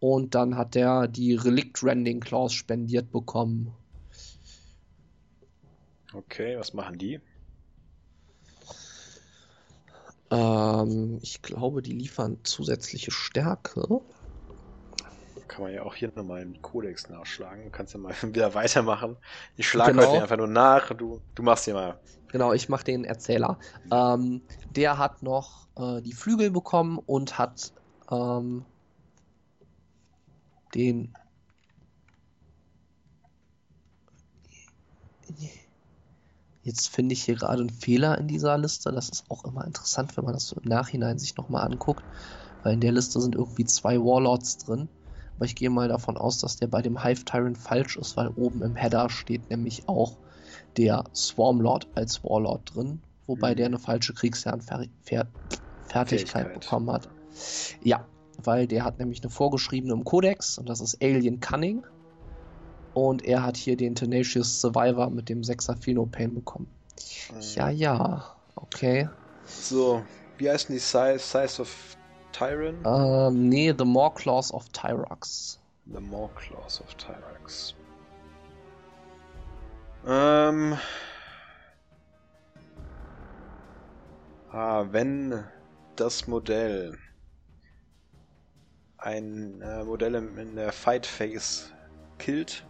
Und 0.00 0.34
dann 0.34 0.56
hat 0.56 0.74
er 0.74 1.06
die 1.06 1.34
Relict 1.34 1.82
Rending 1.84 2.20
Claws 2.20 2.52
spendiert 2.52 3.12
bekommen. 3.12 3.72
Okay, 6.12 6.58
was 6.58 6.74
machen 6.74 6.98
die? 6.98 7.20
Ähm, 10.32 11.18
ich 11.22 11.42
glaube, 11.42 11.82
die 11.82 11.92
liefern 11.92 12.38
zusätzliche 12.42 13.10
Stärke. 13.10 14.00
Kann 15.46 15.64
man 15.64 15.74
ja 15.74 15.82
auch 15.82 15.94
hier 15.94 16.10
nochmal 16.14 16.40
im 16.40 16.60
Kodex 16.62 17.08
nachschlagen. 17.10 17.64
Du 17.64 17.70
kannst 17.70 17.92
ja 17.92 18.00
mal 18.00 18.14
wieder 18.22 18.54
weitermachen. 18.54 19.18
Ich 19.56 19.68
schlage 19.68 19.92
Genau. 19.92 20.10
heute 20.10 20.22
einfach 20.22 20.36
nur 20.38 20.46
nach. 20.46 20.90
Du, 20.94 21.20
du 21.34 21.42
machst 21.42 21.66
hier 21.66 21.74
mal. 21.74 22.00
Genau, 22.28 22.54
ich 22.54 22.70
mache 22.70 22.84
den 22.84 23.04
Erzähler. 23.04 23.58
Ähm, 23.90 24.46
der 24.70 24.96
hat 24.96 25.22
noch 25.22 25.68
äh, 25.76 26.00
die 26.00 26.14
Flügel 26.14 26.50
bekommen 26.50 26.98
und 26.98 27.38
hat 27.38 27.74
ähm, 28.10 28.64
den. 30.74 31.14
Jetzt 36.62 36.88
finde 36.88 37.12
ich 37.14 37.24
hier 37.24 37.34
gerade 37.34 37.60
einen 37.60 37.70
Fehler 37.70 38.18
in 38.18 38.28
dieser 38.28 38.56
Liste. 38.56 38.92
Das 38.92 39.08
ist 39.08 39.24
auch 39.28 39.44
immer 39.44 39.64
interessant, 39.64 40.16
wenn 40.16 40.24
man 40.24 40.34
das 40.34 40.46
so 40.46 40.56
im 40.60 40.68
Nachhinein 40.68 41.18
sich 41.18 41.36
nochmal 41.36 41.64
anguckt. 41.66 42.04
Weil 42.62 42.74
in 42.74 42.80
der 42.80 42.92
Liste 42.92 43.20
sind 43.20 43.34
irgendwie 43.34 43.64
zwei 43.64 43.98
Warlords 43.98 44.58
drin. 44.58 44.88
Aber 45.36 45.46
ich 45.46 45.56
gehe 45.56 45.70
mal 45.70 45.88
davon 45.88 46.16
aus, 46.16 46.38
dass 46.38 46.56
der 46.56 46.68
bei 46.68 46.82
dem 46.82 47.02
Hive 47.02 47.24
Tyrant 47.24 47.58
falsch 47.58 47.96
ist, 47.96 48.16
weil 48.16 48.28
oben 48.28 48.62
im 48.62 48.76
Header 48.76 49.10
steht 49.10 49.50
nämlich 49.50 49.88
auch 49.88 50.16
der 50.76 51.04
Swarmlord 51.14 51.88
als 51.94 52.22
Warlord 52.22 52.74
drin, 52.74 53.00
wobei 53.26 53.52
Mhm. 53.52 53.56
der 53.56 53.66
eine 53.66 53.78
falsche 53.78 54.14
Kriegsherrenfertigkeit 54.14 55.26
Fähigkeit. 56.06 56.54
bekommen 56.54 56.90
hat. 56.90 57.08
Ja, 57.82 58.06
weil 58.42 58.66
der 58.66 58.84
hat 58.84 58.98
nämlich 58.98 59.22
eine 59.22 59.30
vorgeschriebene 59.30 59.92
im 59.92 60.04
Kodex 60.04 60.58
und 60.58 60.68
das 60.68 60.80
ist 60.80 61.02
Alien 61.02 61.40
Cunning. 61.40 61.84
Und 62.94 63.24
er 63.24 63.42
hat 63.42 63.56
hier 63.56 63.76
den 63.76 63.94
Tenacious 63.94 64.60
Survivor 64.60 65.10
mit 65.10 65.28
dem 65.28 65.40
6er 65.40 65.76
Phenopain 65.82 66.34
bekommen. 66.34 66.68
Ja, 67.54 67.70
ja, 67.70 68.24
okay. 68.56 69.08
So, 69.44 70.02
wie 70.38 70.50
heißt 70.50 70.68
denn 70.68 70.76
die 70.76 70.80
Size, 70.80 71.18
Size 71.18 71.62
of 71.62 71.96
Tyran? 72.32 72.82
Ähm, 72.84 73.48
nee, 73.48 73.74
The 73.76 73.84
More 73.84 74.12
Claws 74.14 74.52
of 74.52 74.68
Tyrax. 74.70 75.58
The 75.86 76.00
More 76.00 76.30
Claws 76.34 76.80
of 76.80 76.94
Tyrax. 76.94 77.74
Ähm. 80.06 80.76
Ah, 84.50 84.84
wenn 84.90 85.44
das 85.96 86.26
Modell 86.26 86.98
ein 88.98 89.60
äh, 89.62 89.82
Modell 89.84 90.14
in 90.14 90.56
der 90.56 90.72
Fight 90.72 91.06
Phase 91.06 91.72
killt, 92.18 92.64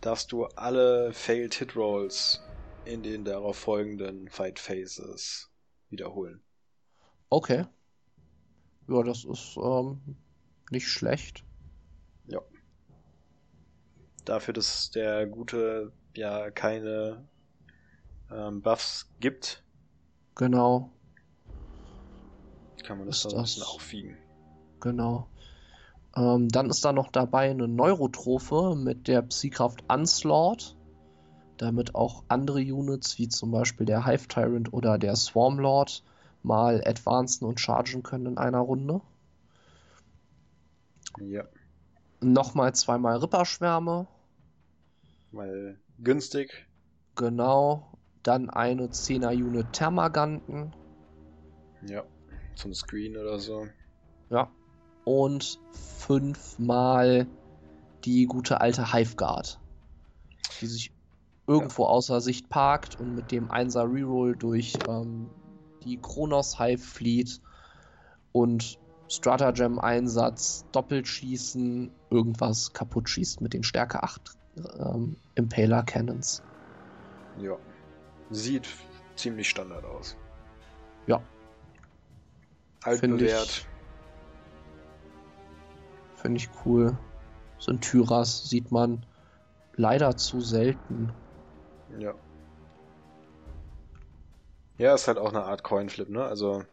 darfst 0.00 0.32
du 0.32 0.44
alle 0.46 1.12
Failed 1.12 1.54
Hit 1.54 1.76
Rolls 1.76 2.40
in 2.84 3.02
den 3.02 3.24
darauf 3.24 3.56
folgenden 3.58 4.28
Fight 4.28 4.58
Phases 4.58 5.50
wiederholen. 5.90 6.42
Okay. 7.30 7.64
Ja, 8.88 9.02
das 9.02 9.24
ist 9.24 9.56
ähm, 9.56 10.16
nicht 10.70 10.88
schlecht. 10.88 11.44
Dafür, 14.24 14.54
dass 14.54 14.90
der 14.90 15.26
Gute 15.26 15.92
ja 16.14 16.50
keine 16.50 17.28
ähm, 18.30 18.62
Buffs 18.62 19.10
gibt, 19.20 19.62
Genau, 20.34 20.90
kann 22.84 22.98
man 22.98 23.06
das 23.06 23.18
Ist 23.18 23.24
da 23.24 23.30
so 23.30 23.36
ein 23.36 23.42
bisschen 23.42 23.62
aufwiegen. 23.62 24.18
genau. 24.80 25.28
Ähm, 26.16 26.48
dann 26.48 26.70
ist 26.70 26.84
da 26.84 26.92
noch 26.92 27.10
dabei 27.10 27.50
eine 27.50 27.68
Neurotrophe 27.68 28.74
mit 28.76 29.06
der 29.08 29.22
Psykraft 29.22 29.84
Onslaught, 29.88 30.76
damit 31.56 31.94
auch 31.94 32.24
andere 32.28 32.60
Units, 32.60 33.18
wie 33.18 33.28
zum 33.28 33.50
Beispiel 33.52 33.86
der 33.86 34.06
Hive 34.06 34.26
Tyrant 34.28 34.72
oder 34.72 34.98
der 34.98 35.14
Swarmlord, 35.16 36.02
mal 36.42 36.82
advancen 36.86 37.46
und 37.46 37.60
chargen 37.60 38.02
können 38.02 38.26
in 38.26 38.38
einer 38.38 38.60
Runde. 38.60 39.00
Ja, 41.20 41.44
Nochmal 42.22 42.74
zweimal 42.74 43.16
Ripperschwärme, 43.16 44.06
weil 45.32 45.80
günstig. 45.98 46.66
genau. 47.16 47.86
Dann 48.22 48.50
eine 48.50 48.88
10er 48.88 49.30
Unit 49.32 49.72
Thermaganten, 49.72 50.74
Ja, 51.86 52.04
zum 52.54 52.74
Screen 52.74 53.16
oder 53.16 53.38
so. 53.38 53.66
ja. 54.28 54.50
Und 55.12 55.58
fünfmal 55.72 57.26
die 58.04 58.26
gute 58.26 58.60
alte 58.60 58.92
Hiveguard, 58.92 59.58
die 60.60 60.66
sich 60.66 60.92
irgendwo 61.48 61.86
außer 61.86 62.20
Sicht 62.20 62.48
parkt 62.48 63.00
und 63.00 63.16
mit 63.16 63.32
dem 63.32 63.50
1er 63.50 63.92
Reroll 63.92 64.36
durch 64.36 64.72
ähm, 64.88 65.28
die 65.82 65.96
Kronos 66.00 66.60
Hive 66.60 66.78
flieht 66.78 67.40
und 68.30 68.78
Stratagem 69.08 69.80
Einsatz, 69.80 70.64
Doppelschießen, 70.70 71.90
irgendwas 72.10 72.72
kaputt 72.72 73.08
schießt 73.08 73.40
mit 73.40 73.52
den 73.52 73.64
Stärke 73.64 74.04
8 74.04 74.36
ähm, 74.78 75.16
Impaler 75.34 75.82
Cannons. 75.82 76.40
Ja. 77.40 77.56
Sieht 78.30 78.68
ziemlich 79.16 79.48
Standard 79.48 79.84
aus. 79.84 80.16
Ja. 81.08 81.20
Altbewährt. 82.84 83.66
Finde 86.20 86.38
ich 86.38 86.48
cool. 86.64 86.96
So 87.58 87.72
ein 87.72 87.80
Tyras 87.80 88.44
sieht 88.44 88.70
man 88.72 89.06
leider 89.74 90.16
zu 90.16 90.40
selten. 90.40 91.12
Ja. 91.98 92.14
Ja, 94.78 94.94
ist 94.94 95.06
halt 95.08 95.18
auch 95.18 95.28
eine 95.28 95.44
Art 95.44 95.62
Coinflip, 95.62 96.08
ne? 96.08 96.24
Also, 96.24 96.64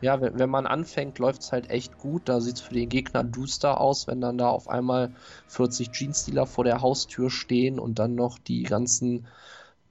Ja, 0.00 0.20
wenn, 0.20 0.38
wenn 0.38 0.50
man 0.50 0.66
anfängt, 0.66 1.18
läuft 1.18 1.42
es 1.42 1.52
halt 1.52 1.70
echt 1.70 1.98
gut. 1.98 2.28
Da 2.28 2.40
sieht 2.40 2.56
es 2.56 2.60
für 2.62 2.74
den 2.74 2.88
Gegner 2.88 3.24
duster 3.24 3.80
aus, 3.80 4.06
wenn 4.06 4.20
dann 4.20 4.38
da 4.38 4.48
auf 4.48 4.68
einmal 4.68 5.14
40 5.46 5.90
Jeans-Dealer 5.92 6.46
vor 6.46 6.64
der 6.64 6.80
Haustür 6.82 7.30
stehen 7.30 7.78
und 7.78 7.98
dann 7.98 8.14
noch 8.14 8.38
die 8.38 8.62
ganzen 8.64 9.26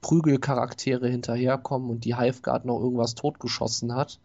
Prügelcharaktere 0.02 1.08
hinterherkommen 1.08 1.90
und 1.90 2.04
die 2.04 2.16
Hiveguard 2.16 2.64
noch 2.66 2.80
irgendwas 2.80 3.14
totgeschossen 3.16 3.94
hat. 3.94 4.20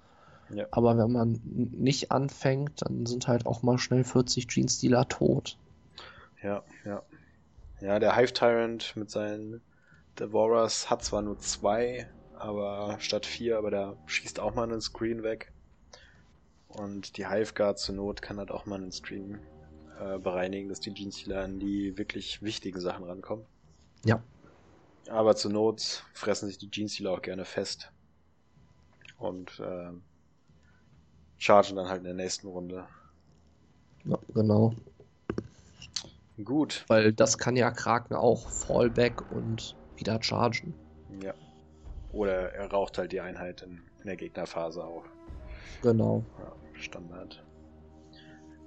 Ja. 0.50 0.68
Aber 0.72 0.98
wenn 0.98 1.12
man 1.12 1.42
nicht 1.44 2.12
anfängt, 2.12 2.82
dann 2.82 3.06
sind 3.06 3.28
halt 3.28 3.46
auch 3.46 3.64
mal 3.64 3.78
schnell 3.78 4.04
40 4.04 4.48
Jeans-Dealer 4.48 5.08
tot. 5.08 5.58
ja, 6.42 6.64
ja. 6.86 7.02
Ja, 7.82 8.00
der 8.00 8.16
Hive 8.16 8.34
Tyrant 8.34 8.96
mit 8.96 9.12
seinen 9.12 9.62
Devourers 10.18 10.90
hat 10.90 11.04
zwar 11.04 11.22
nur 11.22 11.38
zwei, 11.40 12.08
aber 12.38 12.96
statt 13.00 13.26
vier, 13.26 13.58
aber 13.58 13.70
der 13.70 13.98
schießt 14.06 14.40
auch 14.40 14.56
mal 14.56 14.64
einen 14.64 14.82
Screen 14.82 15.24
weg. 15.24 15.52
Und 16.70 17.18
die 17.18 17.28
Hiveguard 17.28 17.80
zur 17.80 17.96
Not 17.96 18.22
kann 18.22 18.38
halt 18.38 18.52
auch 18.52 18.66
mal 18.66 18.76
einen 18.76 18.92
Screen 18.92 19.40
äh, 20.00 20.18
bereinigen, 20.20 20.70
dass 20.70 20.80
die 20.80 20.94
Jeans-Healer 20.94 21.44
an 21.44 21.60
die 21.60 21.98
wirklich 21.98 22.42
wichtigen 22.42 22.80
Sachen 22.80 23.04
rankommen. 23.06 23.46
Ja. 24.04 24.22
Aber 25.08 25.36
zur 25.36 25.52
Not 25.52 26.04
fressen 26.14 26.48
sich 26.48 26.58
die 26.58 26.70
Jeans-Healer 26.70 27.12
auch 27.12 27.22
gerne 27.22 27.46
fest. 27.46 27.92
Und 29.18 29.62
ähm, 29.64 30.02
chargen 31.38 31.76
dann 31.76 31.88
halt 31.88 32.00
in 32.00 32.06
der 32.06 32.14
nächsten 32.14 32.48
Runde. 32.48 32.86
Ja, 34.06 34.18
genau. 34.34 34.74
Gut. 36.44 36.84
Weil 36.88 37.14
das 37.14 37.38
kann 37.38 37.56
ja 37.56 37.72
Kraken 37.72 38.16
auch 38.16 38.50
Fallback 38.50 39.32
und 39.32 39.76
wieder 39.96 40.22
chargen. 40.22 40.74
Ja. 41.22 41.34
Oder 42.12 42.54
er 42.54 42.72
raucht 42.72 42.98
halt 42.98 43.12
die 43.12 43.22
Einheit 43.22 43.62
in, 43.62 43.82
in 44.00 44.08
der 44.08 44.16
Gegnerphase 44.16 44.84
auch. 44.84 45.06
Genau. 45.82 46.24
Ja, 46.40 46.52
Standard. 46.80 47.44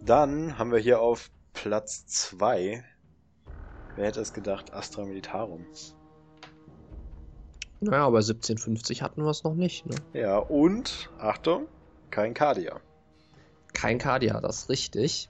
Dann 0.05 0.59
haben 0.59 0.71
wir 0.71 0.79
hier 0.79 1.01
auf 1.01 1.31
Platz 1.53 2.07
2. 2.07 2.85
Wer 3.97 4.07
hätte 4.07 4.21
es 4.21 4.33
gedacht? 4.33 4.73
Astra 4.73 5.05
Militarum. 5.05 5.67
Naja, 7.81 8.07
aber 8.07 8.19
1750 8.19 9.03
hatten 9.03 9.23
wir 9.23 9.31
es 9.31 9.45
noch 9.45 9.55
nicht, 9.55 9.87
ne? 9.87 9.95
Ja, 10.13 10.39
und, 10.39 11.11
Achtung, 11.19 11.67
kein 12.11 12.35
Cardia. 12.35 12.81
Kein 13.75 13.99
Cardia, 13.99 14.41
das 14.41 14.63
ist 14.63 14.69
richtig. 14.69 15.29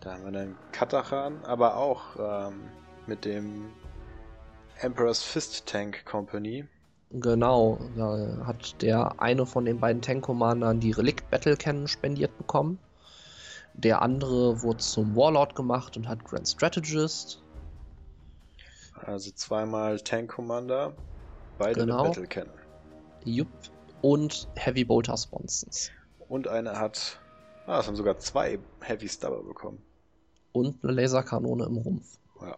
Da 0.00 0.14
haben 0.14 0.24
wir 0.24 0.32
dann 0.32 0.56
Katachan, 0.72 1.44
aber 1.44 1.76
auch 1.76 2.16
ähm, 2.18 2.70
mit 3.06 3.24
dem 3.24 3.70
Emperor's 4.80 5.22
Fist 5.22 5.66
Tank 5.66 6.04
Company 6.04 6.66
Genau, 7.12 7.80
da 7.96 8.46
hat 8.46 8.80
der 8.82 9.20
eine 9.20 9.44
von 9.44 9.64
den 9.64 9.80
beiden 9.80 10.00
Tank-Commandern 10.00 10.78
die 10.78 10.92
Relikt 10.92 11.28
Battle 11.28 11.56
Cannon 11.56 11.88
spendiert 11.88 12.36
bekommen. 12.38 12.78
Der 13.74 14.00
andere 14.00 14.62
wurde 14.62 14.78
zum 14.78 15.16
Warlord 15.16 15.56
gemacht 15.56 15.96
und 15.96 16.08
hat 16.08 16.24
Grand 16.24 16.46
Strategist. 16.48 17.42
Also 18.94 19.32
zweimal 19.32 19.98
Tank 19.98 20.30
Commander, 20.30 20.92
beide 21.58 21.80
Genau. 21.80 22.04
mit 22.04 22.12
Battle 22.12 22.28
Cannon. 22.28 22.54
Jupp. 23.24 23.48
Und 24.02 24.48
Heavy 24.56 24.84
Bolter 24.84 25.16
Sponsons. 25.16 25.90
Und 26.28 26.48
einer 26.48 26.78
hat, 26.78 27.18
ah, 27.66 27.80
es 27.80 27.86
haben 27.86 27.96
sogar 27.96 28.18
zwei 28.18 28.58
Heavy 28.80 29.08
Stubber 29.08 29.42
bekommen. 29.42 29.82
Und 30.52 30.82
eine 30.82 30.92
Laserkanone 30.92 31.64
im 31.64 31.76
Rumpf. 31.76 32.18
Ja. 32.40 32.56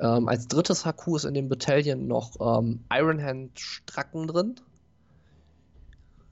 Ähm, 0.00 0.28
als 0.28 0.46
drittes 0.48 0.84
HQ 0.84 1.16
ist 1.16 1.24
in 1.24 1.34
dem 1.34 1.48
Battalion 1.48 2.06
noch 2.06 2.32
ähm, 2.40 2.84
Ironhand 2.90 3.58
Stracken 3.58 4.28
drin. 4.28 4.56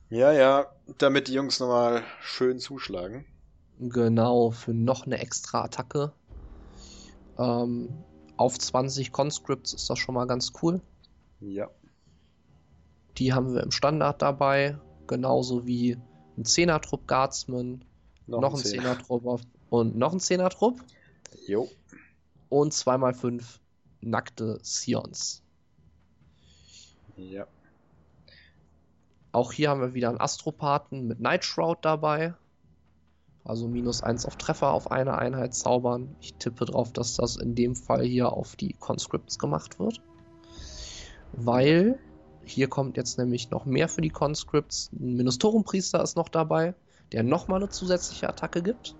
Ja, 0.08 0.32
ja, 0.32 0.66
damit 0.98 1.26
die 1.26 1.34
Jungs 1.34 1.58
nochmal 1.58 2.02
schön 2.20 2.60
zuschlagen. 2.60 3.26
Genau, 3.80 4.52
für 4.52 4.72
noch 4.72 5.04
eine 5.04 5.18
extra 5.18 5.64
Attacke. 5.64 6.12
Ähm, 7.38 7.88
auf 8.36 8.58
20 8.58 9.12
Conscripts 9.12 9.72
ist 9.72 9.90
das 9.90 9.98
schon 9.98 10.14
mal 10.14 10.26
ganz 10.26 10.52
cool. 10.62 10.80
Ja. 11.40 11.68
Die 13.18 13.32
haben 13.32 13.54
wir 13.54 13.62
im 13.62 13.70
Standard 13.70 14.22
dabei. 14.22 14.78
Genauso 15.06 15.66
wie 15.66 15.96
ein 16.36 16.44
10er-Trupp 16.44 17.06
Guardsman, 17.06 17.84
noch, 18.26 18.54
ein 18.54 18.60
Zehner. 18.60 18.94
10er-Trupp 18.94 19.26
auf- 19.26 19.42
und 19.70 19.96
noch 19.96 20.12
ein 20.12 20.18
10er-Trupp. 20.18 20.80
Jo. 21.46 21.68
Und 22.48 22.72
2x5 22.72 23.42
nackte 24.00 24.58
Sions. 24.62 25.42
Ja. 27.16 27.46
Auch 29.32 29.52
hier 29.52 29.70
haben 29.70 29.80
wir 29.80 29.94
wieder 29.94 30.08
einen 30.08 30.20
Astropathen 30.20 31.06
mit 31.06 31.20
Night 31.20 31.44
Shroud 31.44 31.78
dabei. 31.82 32.34
Also 33.44 33.68
minus 33.68 34.02
1 34.02 34.26
auf 34.26 34.36
Treffer 34.36 34.72
auf 34.72 34.90
eine 34.90 35.18
Einheit 35.18 35.54
zaubern. 35.54 36.16
Ich 36.20 36.34
tippe 36.34 36.64
drauf, 36.64 36.92
dass 36.92 37.14
das 37.14 37.36
in 37.36 37.54
dem 37.54 37.76
Fall 37.76 38.04
hier 38.04 38.32
auf 38.32 38.56
die 38.56 38.72
Conscripts 38.72 39.38
gemacht 39.38 39.78
wird. 39.78 40.00
Weil 41.32 41.98
hier 42.46 42.68
kommt 42.68 42.96
jetzt 42.96 43.18
nämlich 43.18 43.50
noch 43.50 43.64
mehr 43.64 43.88
für 43.88 44.00
die 44.00 44.10
Conscripts. 44.10 44.90
Ein 44.92 45.16
Ministorenpriester 45.16 46.00
ist 46.02 46.16
noch 46.16 46.28
dabei, 46.28 46.74
der 47.12 47.24
nochmal 47.24 47.60
eine 47.60 47.70
zusätzliche 47.70 48.28
Attacke 48.28 48.62
gibt. 48.62 48.94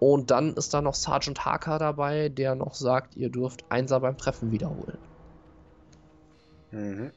Und 0.00 0.32
dann 0.32 0.54
ist 0.54 0.74
da 0.74 0.82
noch 0.82 0.94
Sergeant 0.94 1.44
Harker 1.44 1.78
dabei, 1.78 2.28
der 2.28 2.56
noch 2.56 2.74
sagt, 2.74 3.16
ihr 3.16 3.30
dürft 3.30 3.64
Einser 3.70 4.00
beim 4.00 4.18
Treffen 4.18 4.50
wiederholen. 4.50 4.98
Mhm. 6.72 7.12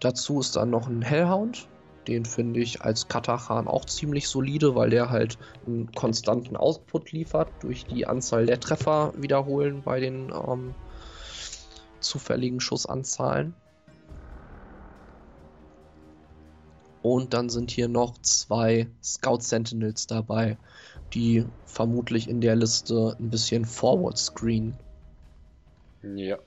Dazu 0.00 0.40
ist 0.40 0.56
dann 0.56 0.70
noch 0.70 0.88
ein 0.88 1.02
Hellhound. 1.02 1.68
Den 2.08 2.24
finde 2.24 2.60
ich 2.60 2.82
als 2.82 3.06
Katachan 3.06 3.68
auch 3.68 3.84
ziemlich 3.84 4.26
solide, 4.26 4.74
weil 4.74 4.90
der 4.90 5.10
halt 5.10 5.38
einen 5.66 5.92
konstanten 5.92 6.56
Output 6.56 7.12
liefert 7.12 7.52
durch 7.60 7.84
die 7.84 8.06
Anzahl 8.06 8.46
der 8.46 8.58
Treffer 8.58 9.12
wiederholen 9.16 9.82
bei 9.84 10.00
den 10.00 10.32
ähm, 10.32 10.74
zufälligen 12.00 12.60
Schussanzahlen. 12.60 13.54
Und 17.02 17.32
dann 17.32 17.48
sind 17.48 17.70
hier 17.70 17.88
noch 17.88 18.18
zwei 18.18 18.88
Scout 19.02 19.40
Sentinels 19.40 20.06
dabei, 20.06 20.58
die 21.14 21.46
vermutlich 21.64 22.28
in 22.28 22.40
der 22.40 22.56
Liste 22.56 23.16
ein 23.18 23.30
bisschen 23.30 23.64
Forward 23.64 24.18
Screen 24.18 24.76
Ja. 26.02 26.38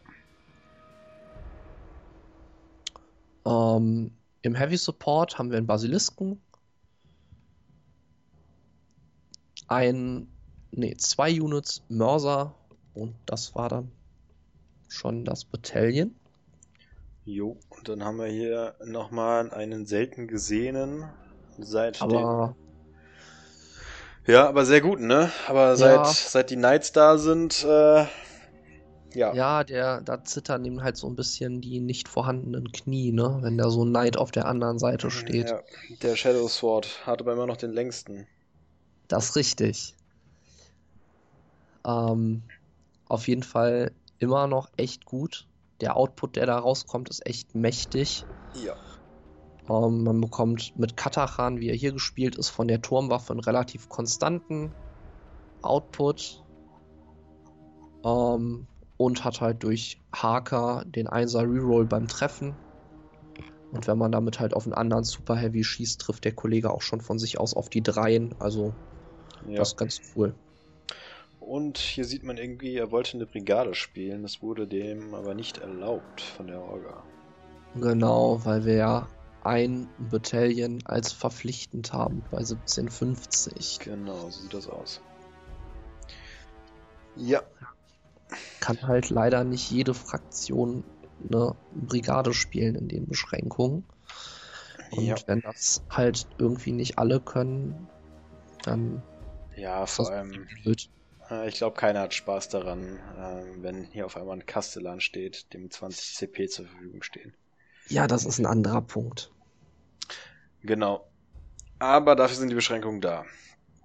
Ähm, 3.46 4.12
Im 4.42 4.56
Heavy 4.56 4.78
Support 4.78 5.38
haben 5.38 5.50
wir 5.50 5.58
einen 5.58 5.68
Basilisken. 5.68 6.42
Ein, 9.68 10.28
nee, 10.72 10.96
zwei 10.98 11.42
Units 11.42 11.84
Mörser 11.90 12.54
und 12.94 13.16
das 13.26 13.56
war 13.56 13.70
dann 13.70 13.92
schon 14.94 15.26
das 15.26 15.46
Battalion. 15.46 16.16
Jo. 17.26 17.58
Und 17.70 17.90
dann 17.90 18.04
haben 18.04 18.18
wir 18.18 18.28
hier 18.28 18.76
nochmal 18.86 19.52
einen 19.52 19.86
selten 19.86 20.28
gesehenen 20.28 21.06
seit 21.58 22.02
dem. 22.02 22.12
Aber 22.12 22.56
Ja, 24.28 24.48
aber 24.48 24.66
sehr 24.66 24.82
gut, 24.82 25.00
ne? 25.00 25.32
Aber 25.48 25.76
seit, 25.76 26.08
seit 26.08 26.50
die 26.50 26.56
Knights 26.56 26.92
da 26.92 27.18
sind, 27.18 27.64
äh, 27.64 28.06
ja. 29.14 29.34
ja, 29.34 29.64
der, 29.64 30.02
da 30.02 30.24
zittern 30.24 30.64
ihm 30.66 30.82
halt 30.82 30.98
so 30.98 31.08
ein 31.08 31.16
bisschen 31.16 31.62
die 31.62 31.80
nicht 31.80 32.08
vorhandenen 32.08 32.72
Knie, 32.72 33.12
ne? 33.12 33.40
Wenn 33.42 33.58
da 33.58 33.70
so 33.70 33.84
ein 33.84 33.90
Knight 33.90 34.18
auf 34.18 34.32
der 34.32 34.46
anderen 34.46 34.80
Seite 34.80 35.12
steht. 35.12 35.50
Ja, 35.50 35.62
der 36.02 36.16
Shadow 36.16 36.48
Sword 36.48 37.06
hat 37.06 37.22
aber 37.22 37.34
immer 37.34 37.48
noch 37.48 37.58
den 37.58 37.72
längsten. 37.72 38.28
Das 39.08 39.30
ist 39.30 39.36
richtig. 39.36 39.94
Ähm, 41.86 42.42
auf 43.08 43.28
jeden 43.28 43.44
Fall 43.44 43.92
immer 44.24 44.48
noch 44.48 44.70
echt 44.78 45.06
gut. 45.06 45.48
Der 45.82 45.96
Output, 45.98 46.36
der 46.36 46.46
da 46.46 46.58
rauskommt, 46.58 47.10
ist 47.10 47.26
echt 47.26 47.56
mächtig. 47.56 48.26
Ja. 48.64 48.76
Ähm, 49.70 50.04
man 50.04 50.22
bekommt 50.22 50.78
mit 50.78 50.98
Katachan, 50.98 51.60
wie 51.60 51.70
er 51.70 51.76
hier 51.76 51.92
gespielt 51.92 52.36
ist, 52.38 52.50
von 52.50 52.68
der 52.68 52.82
Turmwaffe 52.82 53.34
einen 53.34 53.40
relativ 53.40 53.90
konstanten 53.90 54.72
Output. 55.62 56.44
Ähm, 58.04 58.68
und 58.98 59.26
hat 59.26 59.42
halt 59.42 59.64
durch 59.64 60.00
Harker 60.14 60.84
den 60.86 61.08
1er 61.08 61.42
Reroll 61.42 61.86
beim 61.86 62.08
Treffen. 62.08 62.56
Und 63.72 63.88
wenn 63.88 63.98
man 63.98 64.12
damit 64.12 64.40
halt 64.40 64.54
auf 64.54 64.66
einen 64.66 64.74
anderen 64.74 65.04
Super 65.04 65.36
Heavy 65.36 65.64
schießt, 65.64 66.00
trifft 66.00 66.26
der 66.26 66.34
Kollege 66.34 66.72
auch 66.72 66.82
schon 66.82 67.02
von 67.02 67.18
sich 67.18 67.40
aus 67.40 67.56
auf 67.56 67.70
die 67.70 67.82
Dreien. 67.82 68.36
Also 68.40 68.74
ja. 69.48 69.58
das 69.58 69.70
ist 69.70 69.78
ganz 69.78 70.00
cool. 70.16 70.36
Und 71.46 71.78
hier 71.78 72.06
sieht 72.06 72.24
man 72.24 72.38
irgendwie, 72.38 72.78
er 72.78 72.92
wollte 72.92 73.18
eine 73.18 73.26
Brigade 73.26 73.76
spielen, 73.76 74.24
das 74.24 74.42
wurde 74.42 74.66
dem 74.66 75.14
aber 75.14 75.34
nicht 75.34 75.58
erlaubt 75.58 76.22
von 76.22 76.48
der 76.48 76.62
Orga. 76.62 77.04
Genau, 77.76 78.40
weil 78.46 78.66
wir 78.66 78.76
ja 78.76 79.08
ein 79.44 79.90
Battalion 79.98 80.80
als 80.86 81.12
verpflichtend 81.12 81.92
haben 81.92 82.24
bei 82.32 82.38
1750. 82.38 83.80
Genau, 83.84 84.30
so 84.30 84.42
sieht 84.42 84.54
das 84.54 84.70
aus. 84.70 85.02
Ja, 87.16 87.42
Kann 88.60 88.82
halt 88.82 89.10
leider 89.10 89.44
nicht 89.44 89.70
jede 89.70 89.94
Fraktion 89.94 90.84
eine 91.28 91.56
Brigade 91.74 92.34
spielen 92.34 92.76
in 92.76 92.88
den 92.88 93.06
Beschränkungen. 93.06 93.86
Und 94.92 95.06
ja, 95.06 95.16
wenn 95.26 95.42
das 95.42 95.84
halt 95.90 96.26
irgendwie 96.38 96.72
nicht 96.72 96.98
alle 96.98 97.20
können, 97.20 97.88
dann 98.64 99.04
ja, 99.56 99.86
vor 99.86 100.10
allem, 100.10 100.48
blöd. 100.64 100.90
Äh, 101.34 101.48
ich 101.48 101.56
glaube, 101.56 101.76
keiner 101.76 102.02
hat 102.02 102.14
Spaß 102.14 102.50
daran, 102.50 103.00
äh, 103.18 103.62
wenn 103.62 103.86
hier 103.86 104.06
auf 104.06 104.18
einmal 104.18 104.38
ein 104.38 104.46
Kastellan 104.46 105.02
steht, 105.02 105.54
dem 105.54 105.70
20 105.70 106.16
CP 106.16 106.48
zur 106.48 106.66
Verfügung 106.66 107.04
stehen. 107.04 107.34
Ja, 107.88 108.08
das 108.08 108.26
ist 108.26 108.40
ein 108.40 108.46
anderer 108.46 108.82
Punkt. 108.82 109.32
Genau. 110.62 111.08
Aber 111.80 112.16
dafür 112.16 112.38
sind 112.38 112.50
die 112.50 112.56
Beschränkungen 112.56 113.02
da. 113.02 113.26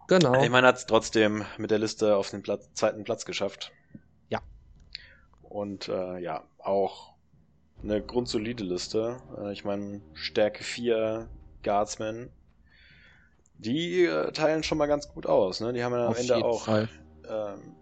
Genau. 0.08 0.42
Ich 0.42 0.50
meine, 0.50 0.66
hat 0.66 0.76
es 0.76 0.86
trotzdem 0.86 1.44
mit 1.58 1.70
der 1.70 1.78
Liste 1.78 2.16
auf 2.16 2.30
den 2.30 2.42
Platz, 2.42 2.72
zweiten 2.74 3.04
Platz 3.04 3.24
geschafft. 3.24 3.72
Ja. 4.28 4.40
Und 5.42 5.88
äh, 5.88 6.18
ja, 6.18 6.44
auch 6.58 7.14
eine 7.82 8.02
grundsolide 8.02 8.64
Liste. 8.64 9.20
Äh, 9.36 9.52
ich 9.52 9.64
meine, 9.64 10.00
Stärke 10.14 10.64
4 10.64 11.28
Guardsmen. 11.62 12.30
Die 13.58 14.04
äh, 14.04 14.32
teilen 14.32 14.62
schon 14.62 14.78
mal 14.78 14.86
ganz 14.86 15.08
gut 15.08 15.26
aus. 15.26 15.60
Ne? 15.60 15.72
Die 15.72 15.82
haben 15.82 15.92
ja 15.92 16.06
am 16.06 16.10
Auf 16.12 16.18
Ende 16.18 16.36
auch 16.36 16.64
Fall. 16.64 16.88
Ähm, 17.28 17.74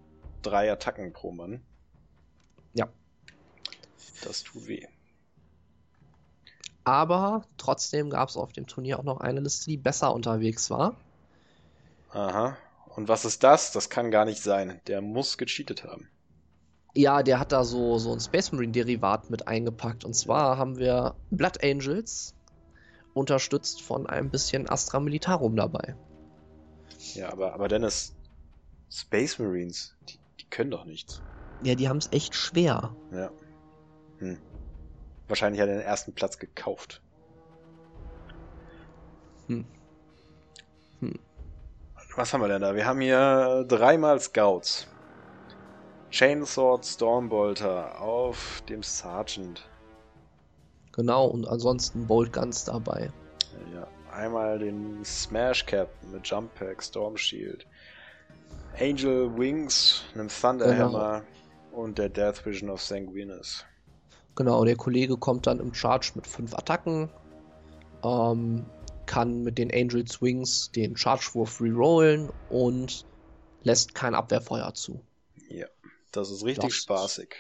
drei 0.43 0.70
Attacken 0.70 1.12
pro 1.12 1.32
Mann. 1.32 1.62
Ja. 2.74 2.89
Das 4.24 4.43
tut 4.43 4.66
weh. 4.66 4.86
Aber 6.85 7.44
trotzdem 7.56 8.10
gab 8.10 8.28
es 8.28 8.36
auf 8.36 8.52
dem 8.52 8.66
Turnier 8.66 8.98
auch 8.98 9.05
noch 9.05 9.20
eine 9.20 9.40
Liste, 9.40 9.68
die 9.68 9.77
besser 9.77 10.14
unterwegs 10.14 10.70
war. 10.70 10.94
Aha. 12.10 12.56
Und 12.94 13.09
was 13.09 13.24
ist 13.24 13.43
das? 13.43 13.73
Das 13.73 13.90
kann 13.90 14.10
gar 14.10 14.24
nicht 14.24 14.43
sein. 14.43 14.81
Der 14.86 15.02
muss 15.02 15.36
gecheatet 15.36 15.85
haben. 15.85 16.09
Ja, 16.94 17.23
der 17.23 17.39
hat 17.39 17.52
da 17.52 17.62
so, 17.64 17.98
so 17.98 18.12
ein 18.12 18.20
Space 18.20 18.52
Marine 18.52 18.73
Derivat 18.73 19.28
mit 19.28 19.47
eingepackt. 19.48 20.05
Und 20.05 20.14
zwar 20.14 20.56
haben 20.56 20.78
wir 20.78 21.14
Blood 21.31 21.62
Angels 21.62 22.35
unterstützt 23.12 23.82
von 23.82 24.06
ein 24.06 24.31
bisschen 24.31 24.68
Astra 24.68 25.01
Militarum 25.01 25.56
dabei. 25.56 25.94
Ja, 27.14 27.31
aber, 27.32 27.52
aber 27.52 27.68
Dennis, 27.68 28.15
Space 28.91 29.39
Marines, 29.39 29.97
die, 30.09 30.19
die 30.41 30.49
können 30.51 30.71
doch 30.71 30.85
nichts. 30.85 31.23
Ja, 31.63 31.75
die 31.75 31.89
haben 31.89 31.99
es 31.99 32.13
echt 32.13 32.35
schwer. 32.35 32.95
Ja. 33.13 33.31
Hm. 34.19 34.39
Wahrscheinlich 35.29 35.61
hat 35.61 35.69
er 35.69 35.77
den 35.77 35.85
ersten 35.85 36.13
Platz 36.13 36.39
gekauft. 36.39 37.03
Hm. 39.49 39.65
Hm. 41.01 41.19
Was 42.17 42.33
haben 42.33 42.41
wir 42.41 42.49
denn 42.49 42.63
da? 42.63 42.75
Wir 42.75 42.87
haben 42.87 43.01
hier 43.01 43.65
dreimal 43.69 44.21
Scouts. 44.21 44.87
Chainsword 46.11 46.85
Stormbolter 46.87 48.01
auf 48.01 48.63
dem 48.69 48.83
Sergeant. 48.83 49.69
Genau, 50.93 51.27
und 51.27 51.47
ansonsten 51.47 52.07
Bolt 52.07 52.33
Guns 52.33 52.65
dabei. 52.65 53.11
Ja, 53.75 53.87
einmal 54.11 54.59
den 54.59 55.05
Smash 55.05 55.67
Captain 55.67 56.11
mit 56.11 56.27
Jump 56.27 56.55
Pack, 56.55 56.83
Storm 56.83 57.19
Shield, 57.19 57.67
Angel 58.78 59.36
Wings, 59.36 60.05
einem 60.15 60.28
Thunderhammer 60.28 61.24
und 61.73 61.98
der 61.98 62.09
Death 62.09 62.44
Vision 62.44 62.70
of 62.70 62.82
Sanguinus. 62.82 63.65
Genau, 64.35 64.65
der 64.65 64.77
Kollege 64.77 65.16
kommt 65.16 65.47
dann 65.47 65.61
im 65.61 65.73
Charge 65.73 66.12
mit 66.15 66.27
fünf 66.27 66.55
Attacken, 66.55 67.11
ähm, 68.05 68.66
kann 69.07 69.43
mit 69.43 69.57
den 69.59 69.73
Angel 69.73 70.05
Wings 70.20 70.70
den 70.73 70.97
Charge-Wurf 70.97 71.61
rerollen 71.61 72.31
und 72.51 73.07
lässt 73.62 73.94
kein 73.94 74.15
Abwehrfeuer 74.15 74.74
zu. 74.74 75.01
Ja, 75.48 75.66
das 76.12 76.31
ist 76.31 76.44
richtig 76.44 76.65
Das 76.65 76.73
ist- 76.74 76.82
spaßig. 76.82 77.35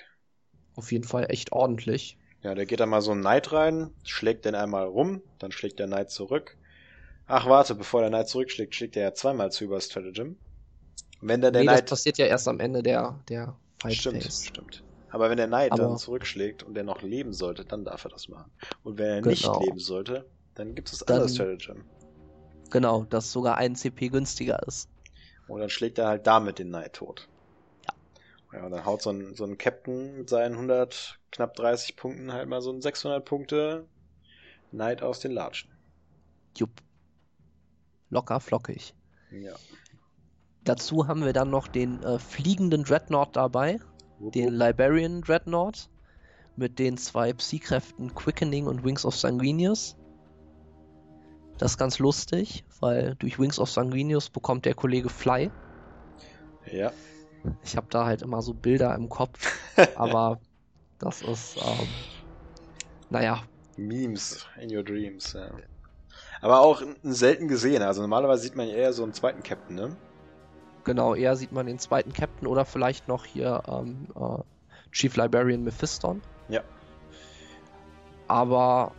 Auf 0.74 0.92
jeden 0.92 1.04
Fall 1.04 1.26
echt 1.30 1.52
ordentlich. 1.52 2.18
Ja, 2.42 2.54
der 2.54 2.66
geht 2.66 2.80
da 2.80 2.86
mal 2.86 3.00
so 3.00 3.10
einen 3.12 3.22
Knight 3.22 3.52
rein, 3.52 3.90
schlägt 4.04 4.44
den 4.44 4.54
einmal 4.54 4.86
rum, 4.86 5.22
dann 5.38 5.52
schlägt 5.52 5.78
der 5.78 5.86
Knight 5.86 6.10
zurück. 6.10 6.56
Ach, 7.26 7.46
warte, 7.48 7.74
bevor 7.74 8.00
der 8.02 8.10
Knight 8.10 8.28
zurückschlägt, 8.28 8.74
schlägt 8.74 8.94
er 8.96 9.02
ja 9.02 9.14
zweimal 9.14 9.50
zu 9.50 9.64
über 9.64 9.80
Stratagem. 9.80 10.38
Wenn 11.20 11.40
dann 11.40 11.52
der 11.52 11.62
nee, 11.62 11.66
das 11.66 11.76
Knight. 11.80 11.88
passiert 11.90 12.18
ja 12.18 12.26
erst 12.26 12.46
am 12.48 12.60
Ende 12.60 12.82
der, 12.82 13.18
der 13.28 13.56
Fight 13.80 13.94
Stimmt, 13.94 14.22
Phase. 14.22 14.46
stimmt. 14.46 14.82
Aber 15.10 15.30
wenn 15.30 15.36
der 15.36 15.46
Knight 15.46 15.72
dann 15.72 15.80
Aber- 15.80 15.96
zurückschlägt 15.96 16.62
und 16.62 16.74
der 16.74 16.84
noch 16.84 17.02
leben 17.02 17.32
sollte, 17.32 17.64
dann 17.64 17.84
darf 17.84 18.04
er 18.04 18.10
das 18.10 18.28
machen. 18.28 18.50
Und 18.84 18.98
wenn 18.98 19.06
er 19.06 19.20
nicht 19.22 19.42
Genau. 19.44 19.60
leben 19.60 19.78
sollte, 19.78 20.26
dann 20.54 20.74
gibt 20.74 20.88
es 20.88 20.98
das 20.98 21.06
Dann- 21.06 21.16
andere 21.22 21.32
Stratagem. 21.34 21.84
Genau, 22.70 23.04
das 23.04 23.32
sogar 23.32 23.56
ein 23.58 23.76
CP 23.76 24.08
günstiger 24.08 24.60
ist. 24.66 24.88
Und 25.48 25.60
dann 25.60 25.70
schlägt 25.70 25.98
er 25.98 26.08
halt 26.08 26.26
damit 26.26 26.58
den 26.58 26.68
Knight 26.68 26.94
tot. 26.94 27.28
Ja. 28.52 28.58
Ja, 28.58 28.64
und 28.66 28.72
dann 28.72 28.84
haut 28.84 29.02
so 29.02 29.10
ein, 29.10 29.34
so 29.34 29.44
ein 29.44 29.56
Captain 29.56 30.16
mit 30.18 30.28
seinen 30.28 30.56
100, 30.56 31.18
knapp 31.30 31.54
30 31.54 31.96
Punkten 31.96 32.32
halt 32.32 32.48
mal 32.48 32.60
so 32.60 32.72
ein 32.72 32.82
600 32.82 33.24
Punkte 33.24 33.86
Knight 34.70 35.02
aus 35.02 35.20
den 35.20 35.30
Latschen. 35.30 35.70
Jupp. 36.56 36.70
Locker 38.10 38.40
flockig. 38.40 38.94
Ja. 39.30 39.54
Dazu 40.66 41.06
haben 41.06 41.24
wir 41.24 41.32
dann 41.32 41.48
noch 41.48 41.68
den 41.68 42.02
äh, 42.02 42.18
fliegenden 42.18 42.82
Dreadnought 42.82 43.36
dabei, 43.36 43.78
Wupp, 44.18 44.32
den 44.32 44.46
wupp. 44.46 44.60
Liberian 44.60 45.22
Dreadnought 45.22 45.88
mit 46.56 46.80
den 46.80 46.96
zwei 46.98 47.32
Psy-Kräften 47.32 48.14
Quickening 48.14 48.66
und 48.66 48.84
Wings 48.84 49.04
of 49.04 49.16
Sanguinius. 49.16 49.96
Das 51.56 51.72
ist 51.72 51.78
ganz 51.78 52.00
lustig, 52.00 52.64
weil 52.80 53.14
durch 53.14 53.38
Wings 53.38 53.60
of 53.60 53.70
Sanguinius 53.70 54.28
bekommt 54.28 54.64
der 54.64 54.74
Kollege 54.74 55.08
Fly. 55.08 55.52
Ja. 56.70 56.92
Ich 57.62 57.76
habe 57.76 57.86
da 57.88 58.04
halt 58.04 58.22
immer 58.22 58.42
so 58.42 58.52
Bilder 58.52 58.92
im 58.96 59.08
Kopf, 59.08 59.56
aber 59.94 60.40
das 60.98 61.22
ist, 61.22 61.58
ähm, 61.58 61.86
naja, 63.08 63.44
Memes 63.76 64.46
in 64.60 64.74
your 64.74 64.82
dreams, 64.82 65.34
ja. 65.34 65.48
Aber 66.40 66.60
auch 66.60 66.82
selten 67.02 67.46
gesehen. 67.46 67.82
Also 67.82 68.00
normalerweise 68.00 68.42
sieht 68.42 68.56
man 68.56 68.68
eher 68.68 68.92
so 68.92 69.04
einen 69.04 69.12
zweiten 69.12 69.42
Captain, 69.42 69.76
ne? 69.76 69.96
Genau, 70.86 71.14
eher 71.14 71.36
sieht 71.36 71.52
man 71.52 71.66
den 71.66 71.78
zweiten 71.78 72.14
Captain 72.14 72.48
oder 72.48 72.64
vielleicht 72.64 73.08
noch 73.08 73.26
hier 73.26 73.62
ähm, 73.68 74.06
äh, 74.14 74.42
Chief 74.92 75.14
Librarian 75.14 75.62
Mephiston. 75.62 76.22
Ja. 76.48 76.62
Aber 78.28 78.92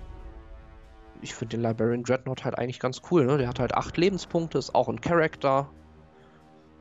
ich 1.22 1.34
finde 1.34 1.58
den 1.58 1.64
Librarian 1.64 2.04
Dreadnought 2.04 2.46
halt 2.46 2.60
eigentlich 2.60 2.80
ganz 2.80 3.02
cool, 3.10 3.26
ne? 3.26 3.40
Der 3.40 3.48
hat 3.48 3.60
halt 3.60 3.74
8 3.74 3.98
Lebenspunkte, 3.98 4.60
ist 4.60 4.76
auch 4.76 4.90
ein 4.90 5.02
Charakter. 5.02 5.70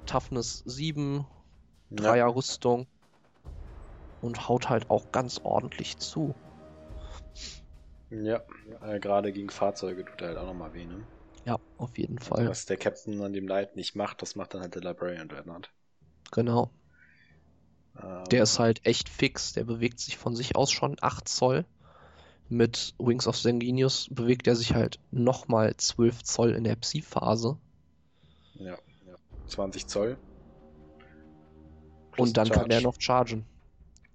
Toughness 0.04 0.62
7, 0.66 1.24
Dreier 1.90 2.34
Rüstung. 2.34 2.86
Und 4.20 4.48
haut 4.48 4.68
halt 4.68 4.90
auch 4.90 5.12
ganz 5.12 5.40
ordentlich 5.42 5.98
zu. 5.98 6.34
Ja. 8.10 8.40
Äh, 8.82 8.98
Gerade 9.00 9.32
gegen 9.32 9.50
Fahrzeuge 9.50 10.04
tut 10.04 10.20
er 10.20 10.28
halt 10.28 10.38
auch 10.38 10.46
nochmal 10.46 10.74
weh, 10.74 10.84
ne? 10.84 11.04
Ja, 11.46 11.60
auf 11.78 11.96
jeden 11.96 12.18
Fall. 12.18 12.48
Was 12.48 12.66
der 12.66 12.76
Captain 12.76 13.22
an 13.22 13.32
dem 13.32 13.46
Knight 13.46 13.76
nicht 13.76 13.94
macht, 13.94 14.20
das 14.20 14.34
macht 14.34 14.52
dann 14.52 14.62
halt 14.62 14.74
der 14.74 14.82
Librarian 14.82 15.28
Dreadnought. 15.28 15.70
Genau. 16.32 16.70
Ähm, 18.02 18.24
Der 18.32 18.42
ist 18.42 18.58
halt 18.58 18.84
echt 18.84 19.08
fix. 19.08 19.52
Der 19.52 19.62
bewegt 19.62 20.00
sich 20.00 20.16
von 20.16 20.34
sich 20.34 20.56
aus 20.56 20.72
schon 20.72 20.96
8 21.00 21.28
Zoll. 21.28 21.64
Mit 22.48 22.94
Wings 22.98 23.28
of 23.28 23.36
Sanguinius 23.36 24.08
bewegt 24.10 24.48
er 24.48 24.56
sich 24.56 24.74
halt 24.74 24.98
nochmal 25.12 25.76
12 25.76 26.24
Zoll 26.24 26.50
in 26.50 26.64
der 26.64 26.74
Psi-Phase. 26.76 27.56
Ja, 28.54 28.78
ja. 29.06 29.16
20 29.46 29.86
Zoll. 29.86 30.18
Plus 32.10 32.28
Und 32.28 32.36
dann 32.36 32.48
kann 32.48 32.70
er 32.70 32.80
noch 32.80 32.96
chargen. 32.98 33.46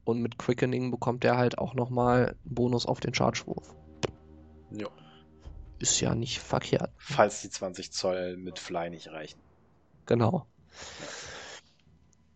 Und 0.03 0.21
mit 0.21 0.37
Quickening 0.37 0.91
bekommt 0.91 1.23
er 1.23 1.37
halt 1.37 1.57
auch 1.57 1.75
nochmal 1.75 2.27
einen 2.27 2.39
Bonus 2.43 2.85
auf 2.85 2.99
den 2.99 3.13
Chargewurf. 3.13 3.73
Ja. 4.71 4.87
Ist 5.81 5.99
ja 5.99 6.13
nicht 6.13 6.39
verkehrt. 6.39 6.91
Falls 6.97 7.41
die 7.41 7.49
20 7.49 7.91
Zoll 7.91 8.37
mit 8.37 8.59
Fly 8.59 8.91
nicht 8.91 9.07
reichen. 9.07 9.39
Genau. 10.05 10.45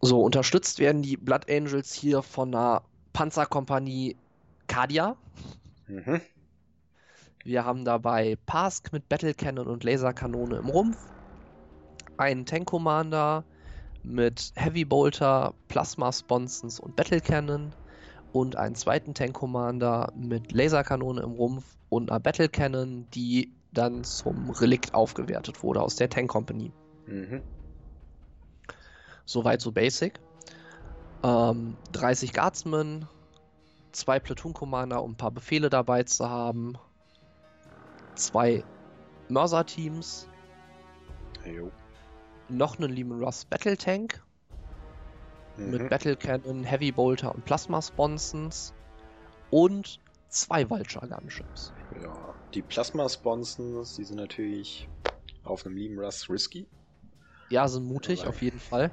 So, 0.02 0.22
unterstützt 0.22 0.80
werden 0.80 1.04
die 1.04 1.16
Blood 1.16 1.50
Angels 1.50 1.94
hier 1.94 2.24
von 2.24 2.56
einer 2.56 2.82
Panzerkompanie 3.14 4.18
Kadia. 4.66 5.16
Mhm. 5.88 6.22
Wir 7.44 7.66
haben 7.66 7.86
dabei 7.86 8.36
Pask 8.48 8.92
mit 8.92 9.08
Battle 9.08 9.36
Cannon 9.36 9.68
und 9.68 9.84
Laserkanone 9.84 10.58
im 10.58 10.68
Rumpf. 10.68 10.98
Einen 12.18 12.48
Tank 12.48 12.66
Commander 12.66 13.44
mit 14.02 14.54
Heavy 14.56 14.86
Bolter, 14.86 15.54
Plasma 15.68 16.12
Sponsons 16.12 16.80
und 16.80 16.96
Battle 16.96 17.22
Cannon. 17.22 17.74
Und 18.36 18.58
einen 18.58 18.76
zweiten 18.76 19.14
Tank 19.14 19.34
Commander 19.34 20.12
mit 20.14 20.52
Laserkanone 20.52 21.22
im 21.22 21.32
Rumpf 21.32 21.78
und 21.88 22.12
einer 22.12 22.20
Battle 22.20 22.50
Cannon, 22.50 23.08
die 23.12 23.54
dann 23.72 24.04
zum 24.04 24.50
Relikt 24.50 24.94
aufgewertet 24.94 25.64
wurde 25.64 25.82
aus 25.82 25.96
der 25.96 26.10
Tank 26.10 26.30
Company. 26.32 26.74
Mhm. 27.08 27.42
Soweit 29.24 29.62
so 29.62 29.72
basic. 29.72 30.20
Ähm, 31.24 31.78
30 31.94 32.34
Guardsmen, 32.34 33.08
zwei 33.94 34.20
Platoon 34.20 34.52
Commander, 34.52 35.02
um 35.02 35.12
ein 35.12 35.16
paar 35.16 35.32
Befehle 35.32 35.70
dabei 35.70 36.04
zu 36.04 36.30
haben. 36.30 36.74
Zwei 38.16 38.66
Mörser-Teams, 39.30 40.28
Jo. 41.46 41.72
noch 42.50 42.80
einen 42.80 42.92
Lehman 42.92 43.24
Russ 43.24 43.46
Battle 43.46 43.78
Tank 43.78 44.25
Mhm. 45.58 45.72
mit 45.72 45.90
Battle 45.90 46.16
Cannon, 46.16 46.64
Heavy 46.64 46.92
Bolter 46.92 47.34
und 47.34 47.46
Plasma 47.46 47.82
Sponsons 47.82 48.74
und 49.52 50.00
zwei 50.30 50.70
Vulture 50.70 51.08
Gunships. 51.08 51.72
Ja, 52.02 52.34
die 52.54 52.62
Plasma-Sponsons, 52.62 53.96
die 53.96 54.04
sind 54.04 54.18
natürlich 54.18 54.90
auf 55.44 55.66
einem 55.66 55.78
Lieben 55.78 56.00
Russ 56.00 56.30
risky. 56.30 56.68
Ja, 57.50 57.68
sind 57.68 57.86
mutig, 57.86 58.22
Aber- 58.22 58.30
auf 58.30 58.42
jeden 58.42 58.60
Fall. 58.60 58.92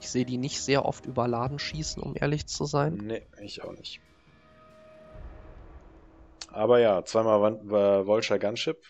Ich 0.00 0.08
sehe 0.08 0.24
die 0.24 0.38
nicht 0.38 0.62
sehr 0.62 0.86
oft 0.86 1.04
überladen 1.04 1.58
schießen, 1.58 2.02
um 2.02 2.14
ehrlich 2.16 2.46
zu 2.46 2.64
sein. 2.64 2.94
Nee, 2.94 3.26
ich 3.42 3.62
auch 3.62 3.72
nicht. 3.72 4.00
Aber 6.48 6.78
ja, 6.80 7.04
zweimal 7.04 7.54
äh, 7.54 8.06
Vulture 8.06 8.38
Gunship. 8.38 8.82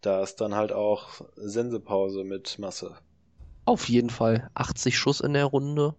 Da 0.00 0.22
ist 0.22 0.40
dann 0.40 0.54
halt 0.54 0.72
auch 0.72 1.20
Sensepause 1.36 2.24
mit 2.24 2.58
Masse. 2.58 2.98
Auf 3.66 3.90
jeden 3.90 4.08
Fall 4.08 4.50
80 4.54 4.96
Schuss 4.96 5.20
in 5.20 5.34
der 5.34 5.44
Runde, 5.44 5.94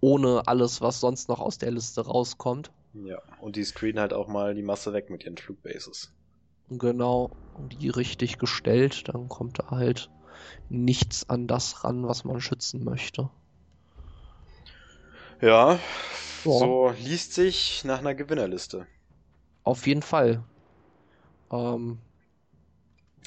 ohne 0.00 0.48
alles, 0.48 0.80
was 0.80 1.00
sonst 1.00 1.28
noch 1.28 1.40
aus 1.40 1.58
der 1.58 1.70
Liste 1.72 2.02
rauskommt. 2.06 2.72
Ja, 2.92 3.22
und 3.40 3.56
die 3.56 3.64
screenen 3.64 3.98
halt 3.98 4.12
auch 4.12 4.28
mal 4.28 4.54
die 4.54 4.62
Masse 4.62 4.92
weg 4.92 5.08
mit 5.08 5.24
ihren 5.24 5.38
Flugbases. 5.38 6.12
Genau, 6.70 7.36
und 7.52 7.74
die 7.74 7.90
richtig 7.90 8.38
gestellt, 8.38 9.06
dann 9.08 9.28
kommt 9.28 9.58
da 9.58 9.66
halt 9.68 10.10
nichts 10.68 11.28
an 11.28 11.46
das 11.48 11.84
ran, 11.84 12.06
was 12.08 12.24
man 12.24 12.40
schützen 12.40 12.84
möchte. 12.84 13.30
Ja, 15.40 15.80
Ja. 16.44 16.78
so 16.78 16.90
liest 16.98 17.34
sich 17.34 17.82
nach 17.84 17.98
einer 18.00 18.14
Gewinnerliste. 18.14 18.86
Auf 19.62 19.86
jeden 19.86 20.02
Fall. 20.02 20.44
Ähm, 21.50 21.98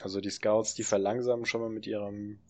Also 0.02 0.20
die 0.22 0.30
Scouts, 0.30 0.74
die 0.76 0.84
verlangsamen 0.84 1.45
schon 1.45 1.62
mal 1.62 1.70
mit 1.70 1.88
ihrem 1.88 2.41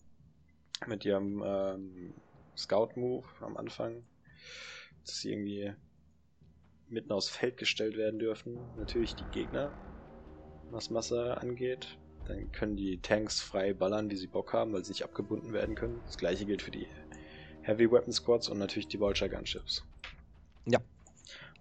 mit 0.86 1.04
ihrem 1.04 1.42
ähm, 1.44 2.14
Scout-Move 2.56 3.26
am 3.40 3.56
Anfang, 3.56 4.04
dass 5.04 5.20
sie 5.20 5.32
irgendwie 5.32 5.72
mitten 6.88 7.12
aufs 7.12 7.28
Feld 7.28 7.56
gestellt 7.56 7.96
werden 7.96 8.18
dürfen. 8.18 8.58
Natürlich 8.76 9.16
die 9.16 9.30
Gegner, 9.32 9.70
was 10.70 10.90
Masse 10.90 11.36
angeht. 11.38 11.98
Dann 12.26 12.52
können 12.52 12.76
die 12.76 13.00
Tanks 13.00 13.40
frei 13.40 13.72
ballern, 13.72 14.10
wie 14.10 14.16
sie 14.16 14.28
Bock 14.28 14.52
haben, 14.52 14.72
weil 14.72 14.84
sie 14.84 14.92
nicht 14.92 15.04
abgebunden 15.04 15.52
werden 15.52 15.74
können. 15.74 16.00
Das 16.06 16.18
gleiche 16.18 16.44
gilt 16.44 16.62
für 16.62 16.70
die 16.70 16.86
Heavy 17.62 17.90
Weapon 17.90 18.12
Squads 18.12 18.48
und 18.48 18.58
natürlich 18.58 18.88
die 18.88 19.00
Vulture 19.00 19.30
Gunships. 19.30 19.82
Ja. 20.66 20.80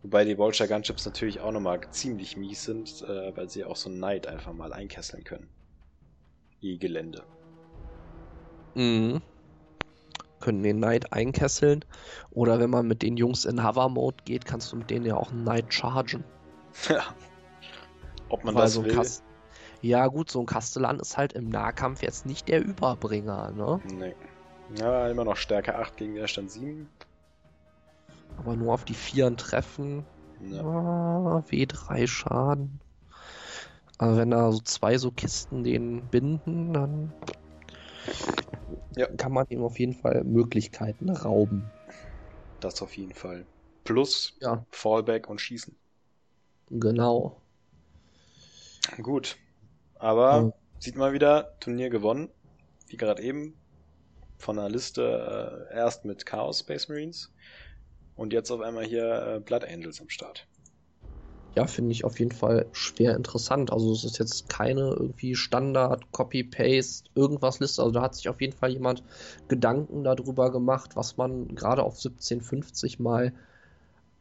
Wobei 0.03 0.26
die 0.26 0.38
Vulture 0.38 0.68
Gunships 0.68 1.06
natürlich 1.06 1.39
auch 1.39 1.52
nochmal 1.52 1.81
ziemlich 1.91 2.38
mies 2.38 2.64
sind, 2.64 3.02
äh, 3.03 3.35
weil 3.35 3.49
sie 3.49 3.64
auch 3.64 3.76
so 3.76 3.89
einen 3.89 3.99
Knight 3.99 4.27
einfach 4.27 4.53
mal 4.53 4.73
einkesseln 4.73 5.23
können. 5.23 5.49
Je 6.60 6.77
Gelände. 6.77 7.23
Mhm. 8.76 9.22
können 10.39 10.64
den 10.64 10.77
Knight 10.77 11.14
einkesseln. 11.14 11.85
Oder 12.31 12.60
wenn 12.60 12.69
man 12.69 12.88
mit 12.88 13.02
den 13.02 13.18
Jungs 13.18 13.45
in 13.45 13.64
Hover-Mode 13.64 14.18
geht, 14.26 14.45
kannst 14.45 14.72
du 14.72 14.77
mit 14.77 14.89
denen 14.89 15.06
ja 15.06 15.15
auch 15.15 15.31
einen 15.31 15.43
Knight 15.43 15.73
chargen. 15.73 16.23
Ja. 16.89 17.03
Ob 18.30 18.45
man 18.45 18.56
Weil 18.56 18.64
das 18.64 18.73
so 18.73 18.85
will? 18.85 18.95
Kas- 18.95 19.23
ja, 19.81 20.07
gut, 20.07 20.30
so 20.30 20.39
ein 20.39 20.45
Kastellan 20.45 20.99
ist 20.99 21.18
halt 21.18 21.34
im 21.34 21.49
Nahkampf 21.49 22.03
jetzt 22.03 22.26
nicht 22.26 22.48
der 22.48 22.64
Überbringer, 22.64 23.52
ne? 23.52 23.81
Nee. 23.91 24.15
Ja, 24.80 25.10
immer 25.10 25.26
noch 25.26 25.35
Stärke 25.35 25.76
8 25.76 25.98
gegen 25.98 26.15
Widerstand 26.15 26.52
7. 26.52 26.88
Aber 28.38 28.56
nur 28.56 28.73
auf 28.73 28.85
die 28.85 28.93
Vieren 28.93 29.38
treffen. 29.38 30.06
Ja. 30.39 30.61
Ah, 30.61 31.43
W3 31.49 32.07
Schaden. 32.07 32.80
Aber 33.98 34.18
wenn 34.18 34.31
da 34.31 34.52
so 34.52 34.60
zwei 34.60 34.98
so 34.98 35.11
Kisten 35.11 35.64
den 35.64 36.07
binden, 36.07 36.73
dann 36.73 37.14
Ja. 38.95 39.07
kann 39.07 39.31
man 39.31 39.45
ihm 39.49 39.64
auf 39.64 39.80
jeden 39.80 39.93
Fall 39.93 40.23
Möglichkeiten 40.23 41.10
rauben. 41.10 41.72
Das 42.60 42.81
auf 42.81 42.95
jeden 42.98 43.14
Fall. 43.14 43.45
Plus 43.84 44.38
Ja, 44.39 44.65
Fallback 44.72 45.30
und 45.30 45.39
Schießen. 45.41 45.76
genau. 46.69 47.41
Gut. 49.02 49.38
Aber 49.95 50.43
Ja. 50.48 50.53
sieht 50.80 50.95
mal 50.95 51.14
wieder, 51.14 51.56
Turnier 51.60 51.89
gewonnen. 51.89 52.30
Wie 52.88 52.98
gerade 52.98 53.22
eben. 53.23 53.56
Von 54.38 54.56
der 54.57 54.69
Liste 54.69 55.68
äh, 55.72 55.76
erst 55.76 56.03
mit 56.06 56.26
Chaos 56.26 56.60
Space 56.60 56.89
Marines. 56.89 57.31
Und 58.15 58.34
jetzt 58.34 58.52
auf 58.52 58.61
einmal 58.61 58.85
hier 58.85 59.35
äh, 59.38 59.39
Blood 59.39 59.65
Angels 59.65 60.02
am 60.02 60.10
Start. 60.10 60.48
Ja, 61.56 61.68
finde 61.68 61.91
ich 61.91 62.06
auf 62.06 62.19
jeden 62.19 62.32
Fall 62.32 62.68
schwer 62.72 63.15
interessant. 63.15 63.73
Also 63.73 63.91
es 63.91 64.06
ist 64.06 64.19
jetzt 64.19 64.48
keine 64.48 64.91
irgendwie 64.91 65.36
Standard, 65.36 66.11
Copy-Paste, 66.11 67.10
irgendwas 67.14 67.60
Liste. 67.60 67.82
Also 67.82 67.91
da 67.91 68.02
hat 68.03 68.15
sich 68.15 68.30
auf 68.30 68.40
jeden 68.40 68.56
Fall 68.56 68.72
jemand 68.72 69.03
Gedanken 69.49 70.03
darüber 70.06 70.49
gemacht, 70.52 70.95
was 70.95 71.18
man 71.18 71.53
gerade 71.53 71.84
auf 71.84 71.95
1750 71.95 72.99
mal 72.99 73.34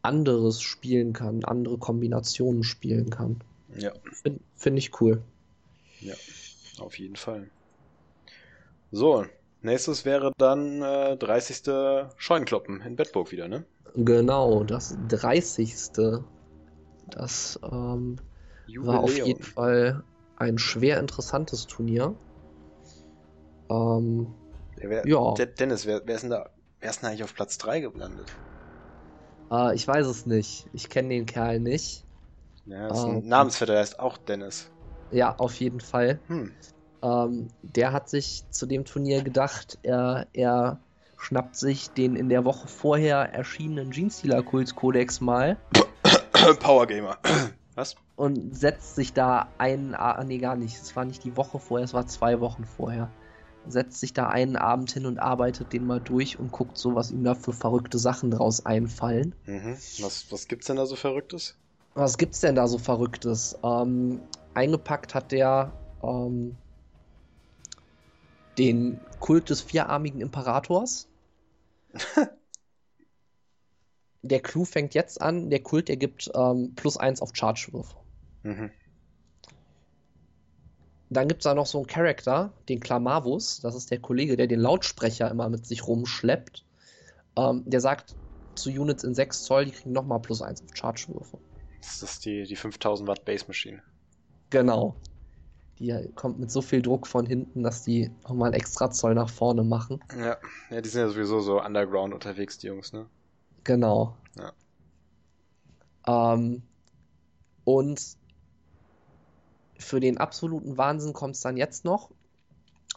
anderes 0.03 0.61
spielen 0.61 1.13
kann, 1.13 1.45
andere 1.45 1.79
Kombinationen 1.79 2.65
spielen 2.65 3.11
kann. 3.11 3.41
Ja, 3.77 3.93
Finde 4.13 4.41
find 4.57 4.79
ich 4.79 5.01
cool. 5.01 5.23
auf 6.81 6.99
jeden 6.99 7.17
Fall. 7.17 7.49
So, 8.91 9.25
nächstes 9.61 10.05
wäre 10.05 10.33
dann 10.37 10.83
äh, 10.83 11.17
30. 11.17 12.11
Scheunkloppen 12.17 12.81
in 12.81 12.97
Bedburg 12.97 13.31
wieder, 13.31 13.47
ne? 13.47 13.65
Genau, 13.95 14.65
das 14.65 14.97
30. 15.09 15.75
Das 17.11 17.59
ähm, 17.63 18.17
war 18.79 19.01
auf 19.01 19.19
jeden 19.21 19.45
Fall 19.45 20.05
ein 20.37 20.59
schwer 20.59 20.99
interessantes 21.01 21.67
Turnier. 21.67 22.19
Ähm, 23.71 24.37
Wer, 24.75 25.07
Ja. 25.07 25.37
De- 25.37 25.47
Dennis, 25.55 25.87
wer, 25.87 26.03
wer 26.05 26.17
ist 26.17 26.23
denn 26.23 26.31
da? 26.31 26.51
Wer 26.81 26.91
ist 26.91 27.03
denn 27.03 27.09
eigentlich 27.11 27.23
auf 27.23 27.35
Platz 27.37 27.57
3 27.57 27.79
gelandet? 27.79 28.37
äh, 29.51 29.75
ich 29.75 29.87
weiß 29.87 30.07
es 30.07 30.27
nicht. 30.27 30.69
Ich 30.73 30.89
kenne 30.89 31.11
den 31.11 31.27
Kerl 31.27 31.61
nicht. 31.61 32.07
Ja, 32.65 32.89
das 32.89 33.01
ist 33.01 33.05
Ah, 33.05 33.07
ein 33.07 33.29
okay. 33.29 33.29
Namensvetter, 33.29 33.75
der 33.75 33.83
heißt 33.83 33.99
auch 34.01 34.17
Dennis. 34.17 34.71
Ja, 35.11 35.37
auf 35.37 35.59
jeden 35.61 35.81
Fall. 35.81 36.23
Hm. 36.29 36.55
Ähm, 37.03 37.49
der 37.63 37.93
hat 37.93 38.09
sich 38.11 38.47
zu 38.51 38.67
dem 38.67 38.85
Turnier 38.87 39.23
gedacht, 39.23 39.79
er, 39.83 40.29
er 40.35 40.85
schnappt 41.19 41.57
sich 41.57 41.95
den 41.95 42.17
in 42.17 42.29
der 42.29 42.45
Woche 42.45 42.69
vorher 42.69 43.19
erschienenen 43.33 43.91
Genestealer 43.91 44.43
Kult 44.45 44.75
Kodex 44.77 45.21
mal 45.21 45.63
Power 46.61 46.87
Gamer. 46.87 47.19
Was? 47.75 47.97
und 48.21 48.55
setzt 48.55 48.97
sich 48.97 49.15
da 49.15 49.49
einen, 49.57 49.95
ah, 49.95 50.23
nee, 50.25 50.37
gar 50.37 50.55
nicht, 50.55 50.77
es 50.77 50.95
war 50.95 51.07
nicht 51.07 51.25
die 51.25 51.39
Woche 51.39 51.59
vorher, 51.59 51.87
es 51.87 51.95
war 51.95 52.07
zwei 52.07 52.39
Wochen 52.41 52.67
vorher. 52.67 53.11
Setzt 53.67 53.99
sich 53.99 54.13
da 54.13 54.29
einen 54.29 54.57
Abend 54.57 54.93
hin 54.93 55.07
und 55.07 55.19
arbeitet 55.19 55.73
den 55.73 55.87
mal 55.87 56.01
durch 56.01 56.39
und 56.39 56.53
guckt 56.53 56.77
so, 56.77 56.95
was 56.95 57.11
ihm 57.11 57.25
da 57.25 57.35
für 57.35 57.55
verrückte 57.55 57.99
Sachen 57.99 58.31
draus 58.31 58.67
einfallen. 58.67 59.35
Mhm. 59.47 59.73
Was, 60.01 60.27
was 60.31 60.49
gibt's 60.49 60.67
denn 60.67 60.77
da 60.77 60.85
so 60.85 60.97
Verrücktes? 60.97 61.57
Was 61.95 62.19
gibt's 62.19 62.41
denn 62.41 62.57
da 62.57 62.69
so 62.69 62.77
Verrücktes? 62.77 63.57
Ähm, 63.63 64.21
eingepackt 64.53 65.15
hat 65.15 65.33
der 65.33 65.73
ähm, 66.03 66.59
den 68.59 69.01
Kult 69.19 69.49
des 69.49 69.63
vierarmigen 69.63 70.21
Imperators. 70.21 71.09
der 74.23 74.41
Clou 74.41 74.65
fängt 74.65 74.95
jetzt 74.95 75.21
an. 75.21 75.51
Der 75.51 75.61
Kult, 75.61 75.89
der 75.89 75.97
gibt 75.97 76.31
ähm, 76.35 76.73
plus 76.77 76.97
eins 76.97 77.23
auf 77.23 77.31
Charge-Würfe. 77.33 77.97
Mhm. 78.43 78.71
Dann 81.09 81.27
gibt 81.27 81.41
es 81.41 81.45
da 81.45 81.55
noch 81.55 81.67
so 81.67 81.79
einen 81.79 81.87
Charakter, 81.87 82.53
den 82.69 82.81
Klamavus. 82.81 83.61
Das 83.61 83.75
ist 83.75 83.91
der 83.91 83.99
Kollege, 83.99 84.37
der 84.37 84.47
den 84.47 84.61
Lautsprecher 84.61 85.31
immer 85.31 85.49
mit 85.49 85.67
sich 85.67 85.87
rumschleppt. 85.87 86.65
Ähm, 87.37 87.65
der 87.67 87.81
sagt 87.81 88.15
zu 88.55 88.71
Units 88.71 89.05
in 89.05 89.15
6 89.15 89.43
Zoll, 89.45 89.65
die 89.65 89.73
kriegen 89.73 89.93
nochmal 89.93 90.21
plus 90.21 90.43
eins 90.43 90.63
auf 90.63 90.69
Charge-Würfe. 90.75 91.39
Das 91.81 92.03
ist 92.03 92.25
die, 92.25 92.45
die 92.45 92.57
5000 92.57 93.09
Watt 93.09 93.25
Base 93.25 93.47
Machine. 93.49 93.83
Genau. 94.51 94.97
Die 95.79 96.11
kommt 96.15 96.39
mit 96.39 96.51
so 96.51 96.61
viel 96.61 96.83
Druck 96.83 97.07
von 97.07 97.25
hinten, 97.25 97.63
dass 97.63 97.85
die 97.85 98.11
nochmal 98.23 98.49
einen 98.49 98.61
extra 98.61 98.91
Zoll 98.91 99.15
nach 99.15 99.31
vorne 99.31 99.65
machen. 99.65 100.05
Ja. 100.17 100.37
ja, 100.71 100.81
die 100.81 100.89
sind 100.89 101.01
ja 101.01 101.09
sowieso 101.09 101.41
so 101.41 101.63
underground 101.63 102.13
unterwegs, 102.13 102.59
die 102.59 102.67
Jungs, 102.67 102.93
ne? 102.93 103.07
Genau. 103.65 104.17
Ja. 104.37 106.35
Ähm, 106.35 106.63
und 107.65 108.17
für 109.79 110.01
den 110.01 110.19
absoluten 110.19 110.77
Wahnsinn 110.77 111.13
kommt 111.13 111.37
es 111.37 111.41
dann 111.41 111.57
jetzt 111.57 111.85
noch. 111.85 112.11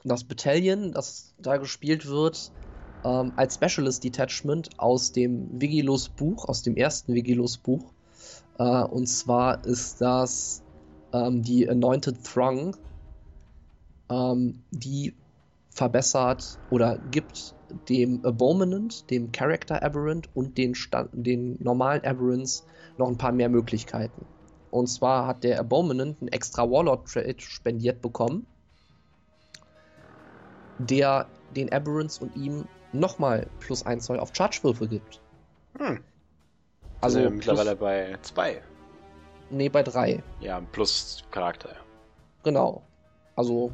Das 0.04 0.24
Battalion, 0.24 0.92
das 0.92 1.34
da 1.38 1.58
gespielt 1.58 2.08
wird, 2.08 2.52
ähm, 3.06 3.34
als 3.36 3.56
Specialist 3.56 4.04
Detachment 4.04 4.80
aus 4.80 5.12
dem 5.12 5.62
Vigilus 5.62 6.10
Buch, 6.10 6.48
aus 6.48 6.62
dem 6.62 6.76
ersten 6.76 7.14
Vigilus 7.14 7.58
Buch. 7.58 7.94
Äh, 8.58 8.84
und 8.84 9.08
zwar 9.08 9.64
ist 9.66 10.02
das 10.02 10.62
ähm, 11.14 11.42
die 11.42 11.70
Anointed 11.70 12.24
Throng, 12.24 12.76
ähm, 14.10 14.62
die 14.72 15.14
verbessert 15.70 16.60
oder 16.70 16.98
gibt 17.12 17.56
dem 17.90 18.24
Abominant, 18.26 19.10
dem 19.10 19.32
Character 19.32 19.82
Aberrant 19.84 20.30
und 20.36 20.58
den, 20.58 20.76
Sta- 20.76 21.10
den 21.12 21.58
normalen 21.62 22.04
Aberrants 22.06 22.66
noch 22.98 23.08
ein 23.08 23.18
paar 23.18 23.32
mehr 23.32 23.50
Möglichkeiten. 23.50 24.26
Und 24.72 24.88
zwar 24.88 25.28
hat 25.28 25.44
der 25.44 25.60
Abominant 25.60 26.20
einen 26.22 26.30
extra 26.30 26.70
Warlord 26.70 27.08
Trade 27.08 27.36
spendiert 27.40 28.02
bekommen, 28.02 28.46
der 30.80 31.28
den 31.56 31.72
Aberrants 31.72 32.18
und 32.20 32.36
ihm 32.36 32.66
nochmal 32.92 33.48
plus 33.60 33.86
1 33.86 34.06
Zoll 34.06 34.20
auf 34.20 34.32
Charge-Würfe 34.34 34.88
gibt. 34.88 35.22
Hm. 35.78 36.00
Also 37.02 37.20
plus- 37.20 37.32
mittlerweile 37.34 37.76
bei 37.76 38.18
2. 38.22 38.62
Nee, 39.50 39.70
bei 39.70 39.84
3. 39.84 40.24
Ja, 40.40 40.62
plus 40.72 41.24
Charakter. 41.32 41.70
ja. 41.70 41.78
Genau. 42.44 42.82
Also, 43.36 43.72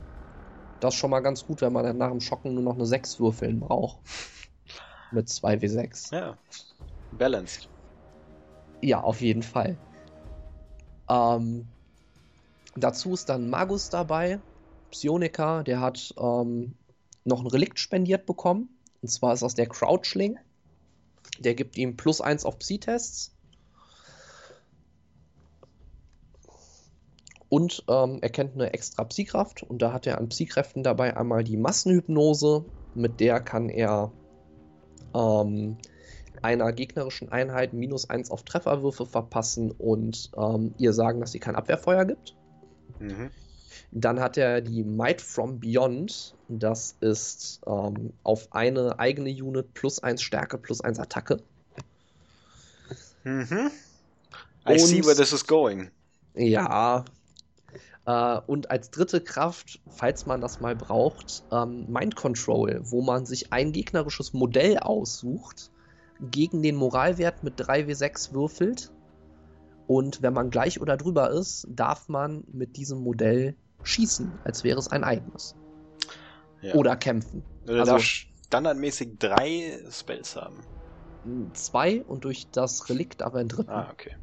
das 0.80 0.94
ist 0.94 1.00
schon 1.00 1.12
mal 1.12 1.20
ganz 1.20 1.46
gut, 1.46 1.62
wenn 1.62 1.74
man 1.74 1.84
dann 1.84 1.98
nach 1.98 2.10
dem 2.10 2.22
Schocken 2.22 2.54
nur 2.54 2.64
noch 2.64 2.76
eine 2.76 2.86
6 2.86 3.20
würfeln 3.20 3.60
braucht. 3.60 4.00
Mit 5.12 5.28
2W6. 5.28 6.14
Ja. 6.16 6.38
Balanced. 7.12 7.70
Ja, 8.82 9.02
auf 9.02 9.22
jeden 9.22 9.44
Fall. 9.44 9.78
Ähm, 11.10 11.68
dazu 12.76 13.14
ist 13.14 13.28
dann 13.30 13.50
Magus 13.50 13.90
dabei, 13.90 14.40
Psioniker, 14.92 15.64
der 15.64 15.82
hat 15.82 16.14
ähm, 16.18 16.76
noch 17.24 17.42
ein 17.42 17.48
Relikt 17.48 17.80
spendiert 17.80 18.26
bekommen. 18.26 18.70
Und 19.02 19.10
zwar 19.10 19.34
ist 19.34 19.42
das 19.42 19.56
der 19.56 19.68
Crouchling. 19.68 20.38
Der 21.40 21.56
gibt 21.56 21.78
ihm 21.78 21.96
plus 21.96 22.22
1 22.22 22.46
auf 22.46 22.60
Psi-Tests. 22.60 23.36
Und 27.50 27.84
ähm, 27.88 28.20
er 28.22 28.30
kennt 28.30 28.54
eine 28.54 28.74
extra 28.74 29.04
Psi-Kraft. 29.04 29.64
Und 29.64 29.82
da 29.82 29.92
hat 29.92 30.06
er 30.08 30.18
an 30.20 30.30
Psi-Kräften 30.30 30.84
dabei 30.84 31.18
einmal 31.18 31.44
die 31.44 31.58
Massenhypnose. 31.58 32.64
Mit 32.96 33.20
der 33.20 33.40
kann 33.40 33.70
er 33.70 34.12
ähm, 35.16 35.78
einer 36.42 36.72
gegnerischen 36.72 37.32
Einheit 37.32 37.74
minus 37.74 38.10
1 38.10 38.32
auf 38.32 38.44
Trefferwürfe 38.44 39.06
verpassen 39.06 39.72
und 39.72 40.32
ähm, 40.38 40.74
ihr 40.78 40.94
sagen, 40.94 41.20
dass 41.20 41.32
sie 41.32 41.40
kein 41.40 41.56
Abwehrfeuer 41.56 42.06
gibt. 42.06 42.36
Mhm. 43.00 43.32
Dann 43.92 44.20
hat 44.20 44.38
er 44.38 44.62
die 44.62 44.84
Might 44.84 45.20
from 45.22 45.60
Beyond. 45.60 46.36
Das 46.48 46.96
ist 47.00 47.62
ähm, 47.66 48.14
auf 48.24 48.48
eine 48.52 49.00
eigene 49.00 49.32
Unit 49.32 49.74
plus 49.74 50.02
1 50.04 50.22
Stärke 50.22 50.60
plus 50.60 50.82
1 50.82 51.00
Attacke. 51.00 51.42
Mhm. 53.24 53.72
I 54.68 54.78
see 54.78 55.00
Und- 55.00 55.08
where 55.08 55.16
this 55.16 55.34
is 55.34 55.46
going. 55.46 55.90
Ja. 56.36 57.04
Äh, 58.10 58.42
und 58.48 58.72
als 58.72 58.90
dritte 58.90 59.22
Kraft, 59.22 59.80
falls 59.88 60.26
man 60.26 60.42
das 60.42 60.60
mal 60.60 60.76
braucht, 60.76 61.44
ähm, 61.52 61.86
Mind 61.88 62.16
Control, 62.16 62.82
wo 62.84 63.04
man 63.04 63.28
sich 63.28 63.54
ein 63.54 63.72
gegnerisches 63.72 64.34
Modell 64.34 64.80
aussucht, 64.80 65.70
gegen 66.20 66.64
den 66.64 66.76
Moralwert 66.76 67.44
mit 67.44 67.62
3w6 67.62 68.34
würfelt. 68.34 68.92
Und 69.86 70.24
wenn 70.24 70.34
man 70.34 70.50
gleich 70.50 70.82
oder 70.82 70.98
drüber 70.98 71.30
ist, 71.30 71.68
darf 71.70 72.10
man 72.10 72.44
mit 72.52 72.78
diesem 72.78 73.00
Modell 73.00 73.56
schießen, 73.84 74.32
als 74.44 74.64
wäre 74.64 74.80
es 74.80 74.88
ein 74.88 75.04
eigenes. 75.04 75.56
Ja. 76.62 76.74
Oder 76.74 76.96
kämpfen. 76.96 77.44
Oder 77.66 77.82
also- 77.82 78.00
standardmäßig 78.00 79.20
drei 79.20 79.84
Spells 79.92 80.36
haben. 80.36 80.58
Zwei 81.54 82.04
und 82.04 82.24
durch 82.24 82.50
das 82.50 82.90
Relikt 82.90 83.22
aber 83.22 83.38
einen 83.38 83.50
dritten. 83.50 83.70
Ah, 83.70 83.90
okay. 83.92 84.16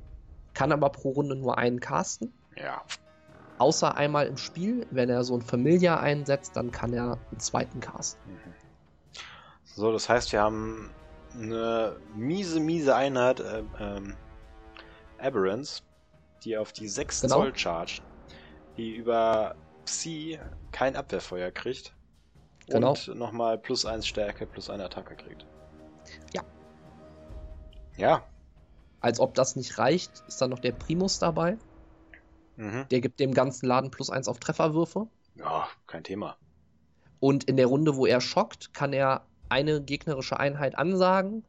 Kann 0.55 0.73
aber 0.73 0.91
pro 0.91 1.11
Runde 1.11 1.37
nur 1.37 1.57
einen 1.57 1.79
casten. 1.79 2.33
Ja. 2.57 2.83
Außer 3.59 3.97
einmal 3.97 4.27
im 4.27 4.37
Spiel. 4.37 4.87
Wenn 4.91 5.09
er 5.09 5.25
so 5.25 5.37
ein 5.37 5.43
Familiar 5.43 6.01
einsetzt, 6.01 6.57
dann 6.57 6.71
kann 6.71 6.93
er 6.93 7.19
einen 7.31 7.41
zweiten 7.41 7.81
casten. 7.81 8.33
Mhm. 8.33 8.55
So, 9.65 9.93
das 9.93 10.09
heißt, 10.09 10.33
wir 10.33 10.41
haben 10.41 10.91
eine 11.35 11.97
miese, 12.15 12.61
miese 12.61 12.95
Einheit, 12.97 13.41
äh, 13.41 13.63
ähm, 13.79 14.15
Aberrance, 15.19 15.83
die 16.45 16.57
auf 16.57 16.73
die 16.73 16.89
6 16.89 17.23
Genau. 17.23 17.37
Zoll 17.37 17.57
charge, 17.57 18.01
die 18.77 18.95
über 18.95 19.55
Psi 19.85 20.39
kein 20.73 20.97
Abwehrfeuer 20.97 21.51
kriegt. 21.51 21.95
Genau. 22.69 22.91
Und 22.91 23.09
nochmal 23.17 23.59
plus 23.59 23.87
1 23.87 24.07
Stärke, 24.07 24.47
plus 24.47 24.71
eine 24.71 24.85
Attacke 24.85 25.15
kriegt. 25.15 25.47
Ja. 26.35 26.43
Ja. 27.97 28.23
Als 29.01 29.21
ob 29.21 29.35
das 29.35 29.57
nicht 29.57 29.79
reicht, 29.79 30.25
ist 30.27 30.41
dann 30.41 30.51
noch 30.51 30.59
der 30.59 30.73
Primus 30.73 31.19
dabei. 31.19 31.59
Mhm. 32.57 32.87
Der 32.91 33.01
gibt 33.01 33.21
dem 33.21 33.35
ganzen 33.35 33.67
Laden 33.67 33.91
plus 33.91 34.11
eins 34.11 34.29
auf 34.29 34.39
Trefferwürfe. 34.39 35.09
Ja, 35.37 35.69
kein 35.87 36.05
Thema. 36.05 36.37
Und 37.21 37.45
in 37.45 37.57
der 37.57 37.67
Runde, 37.67 37.97
wo 37.97 38.07
er 38.07 38.21
schockt, 38.21 38.75
kann 38.75 38.93
er 38.93 39.27
eine 39.49 39.83
gegnerische 39.83 40.39
Einheit 40.39 40.77
ansagen. 40.77 41.45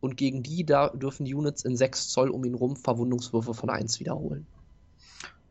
Und 0.00 0.16
gegen 0.16 0.42
die 0.42 0.64
da 0.64 0.88
dürfen 0.88 1.24
die 1.24 1.34
Units 1.34 1.64
in 1.64 1.76
6 1.76 2.08
Zoll 2.08 2.30
um 2.30 2.44
ihn 2.44 2.54
rum 2.54 2.76
Verwundungswürfe 2.76 3.54
von 3.54 3.70
1 3.70 4.00
wiederholen. 4.00 4.46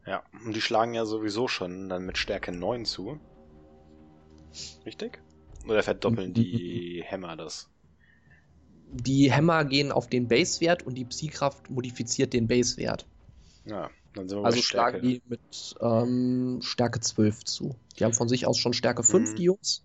Ja, 0.06 0.24
und 0.46 0.54
die 0.54 0.62
schlagen 0.62 0.94
ja 0.94 1.06
sowieso 1.06 1.48
schon 1.48 1.88
dann 1.88 2.06
mit 2.06 2.18
Stärke 2.18 2.52
9 2.52 2.86
zu. 2.86 3.20
Richtig? 4.86 5.22
Oder 5.66 5.84
verdoppeln 5.84 6.34
die 6.34 7.02
Hämmer 7.06 7.38
das? 7.38 7.70
Die 8.92 9.32
Hämmer 9.32 9.64
gehen 9.64 9.92
auf 9.94 10.08
den 10.08 10.28
Base-Wert 10.28 10.84
und 10.84 10.96
die 10.96 11.06
Psykraft 11.06 11.70
modifiziert 11.70 12.34
den 12.34 12.48
Base-Wert. 12.48 13.08
Ja, 13.64 13.90
Also 14.18 14.42
bei 14.42 14.52
Stärke. 14.52 14.62
schlagen 14.64 15.02
die 15.02 15.22
mit 15.28 15.76
ähm, 15.82 16.60
Stärke 16.62 17.00
12 17.00 17.44
zu. 17.46 17.76
Die 17.98 18.04
haben 18.04 18.14
von 18.14 18.28
sich 18.28 18.46
aus 18.48 18.58
schon 18.58 18.74
Stärke 18.74 19.04
5, 19.04 19.32
Mhm. 19.32 19.36
die 19.36 19.44
Jungs. 19.44 19.84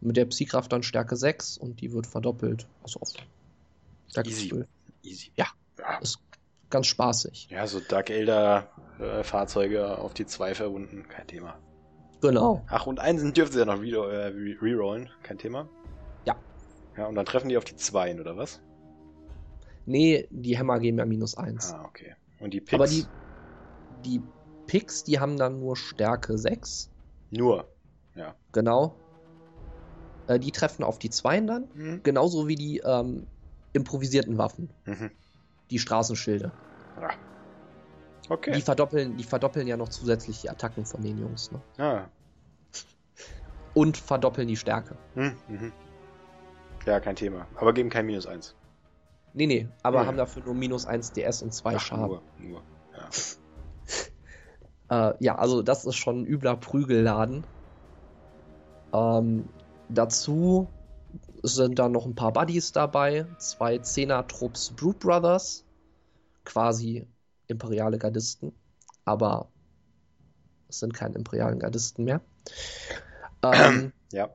Mit 0.00 0.16
der 0.16 0.24
Psykraft 0.26 0.72
dann 0.72 0.82
Stärke 0.82 1.14
6 1.16 1.58
und 1.58 1.80
die 1.80 1.92
wird 1.92 2.06
verdoppelt. 2.08 2.66
Also 2.82 2.98
auf 3.00 3.08
Stärke 4.08 4.28
Easy. 4.30 4.48
12. 4.48 4.66
Easy. 5.04 5.32
Ja. 5.36 5.46
Ja, 5.78 5.98
Ist 5.98 6.18
ganz 6.70 6.86
spaßig. 6.88 7.48
ja 7.50 7.66
so 7.66 7.78
Dark 7.80 8.10
Elder 8.10 8.68
äh, 8.98 9.22
Fahrzeuge 9.22 9.98
auf 9.98 10.12
die 10.14 10.26
2 10.26 10.54
verwunden, 10.54 11.06
kein 11.08 11.26
Thema. 11.26 11.56
Genau. 12.20 12.64
Ach, 12.68 12.86
und 12.86 12.98
Einsen 13.00 13.32
dürfen 13.32 13.52
sie 13.52 13.58
ja 13.60 13.64
noch 13.64 13.80
wieder 13.80 14.08
äh, 14.10 14.26
re- 14.28 14.56
rerollen, 14.62 15.08
kein 15.22 15.38
Thema. 15.38 15.68
Ja. 16.24 16.36
Ja, 16.96 17.06
und 17.06 17.14
dann 17.14 17.26
treffen 17.26 17.48
die 17.48 17.56
auf 17.56 17.64
die 17.64 17.74
2, 17.76 18.20
oder 18.20 18.36
was? 18.36 18.60
Nee, 19.86 20.28
die 20.30 20.56
Hämmer 20.56 20.78
geben 20.78 20.98
ja 20.98 21.04
minus 21.06 21.36
1. 21.36 21.72
Ah, 21.72 21.84
okay. 21.84 22.14
Und 22.38 22.54
die 22.54 22.60
Picks? 22.60 22.74
Aber 22.74 22.86
die, 22.86 23.04
die 24.02 24.22
Picks, 24.66 25.04
die 25.04 25.20
haben 25.20 25.36
dann 25.36 25.60
nur 25.60 25.76
Stärke 25.76 26.38
6. 26.38 26.90
Nur. 27.30 27.68
Ja. 28.14 28.34
Genau. 28.52 28.94
Äh, 30.26 30.38
die 30.38 30.52
treffen 30.52 30.84
auf 30.84 30.98
die 30.98 31.10
2 31.10 31.40
dann. 31.40 31.68
Mhm. 31.74 32.02
Genauso 32.02 32.48
wie 32.48 32.54
die 32.54 32.78
ähm, 32.78 33.26
improvisierten 33.72 34.38
Waffen. 34.38 34.70
Mhm. 34.84 35.10
Die 35.70 35.78
Straßenschilde. 35.78 36.52
Ja. 37.00 37.10
Okay. 38.28 38.52
Die 38.52 38.62
verdoppeln, 38.62 39.16
die 39.16 39.24
verdoppeln 39.24 39.66
ja 39.66 39.76
noch 39.76 39.88
zusätzlich 39.88 40.40
die 40.42 40.50
Attacken 40.50 40.86
von 40.86 41.02
den 41.02 41.18
Jungs. 41.18 41.50
Ne? 41.50 41.60
ah. 41.78 42.08
Und 43.74 43.96
verdoppeln 43.96 44.48
die 44.48 44.56
Stärke. 44.56 44.96
Mhm. 45.14 45.36
Mhm. 45.48 45.72
Ja, 46.84 47.00
kein 47.00 47.16
Thema. 47.16 47.46
Aber 47.56 47.72
geben 47.72 47.88
kein 47.88 48.06
Minus 48.06 48.26
1. 48.26 48.54
Nee, 49.34 49.46
nee, 49.46 49.68
aber 49.82 50.06
haben 50.06 50.18
dafür 50.18 50.42
nur 50.44 50.54
minus 50.54 50.84
1 50.84 51.12
DS 51.12 51.42
und 51.42 51.54
2 51.54 51.76
Ach, 51.76 51.80
Schaden. 51.80 52.06
nur, 52.06 52.22
nur. 52.38 52.62
Ja. 52.94 53.08
Äh, 54.92 55.14
ja, 55.20 55.36
also 55.36 55.62
das 55.62 55.86
ist 55.86 55.96
schon 55.96 56.20
ein 56.22 56.26
übler 56.26 56.56
Prügelladen. 56.56 57.46
Ähm, 58.92 59.48
dazu 59.88 60.68
sind 61.42 61.78
dann 61.78 61.92
noch 61.92 62.04
ein 62.04 62.14
paar 62.14 62.32
Buddies 62.32 62.72
dabei. 62.72 63.24
Zwei 63.38 63.78
Zehner-Trupps 63.78 64.74
Brute 64.76 64.98
Brothers. 64.98 65.64
Quasi 66.44 67.06
imperiale 67.46 67.96
Gardisten. 67.96 68.52
Aber 69.06 69.48
es 70.68 70.80
sind 70.80 70.92
keine 70.92 71.14
imperialen 71.14 71.58
Gardisten 71.58 72.04
mehr. 72.04 72.20
Ähm, 73.42 73.92
Ja. 74.12 74.28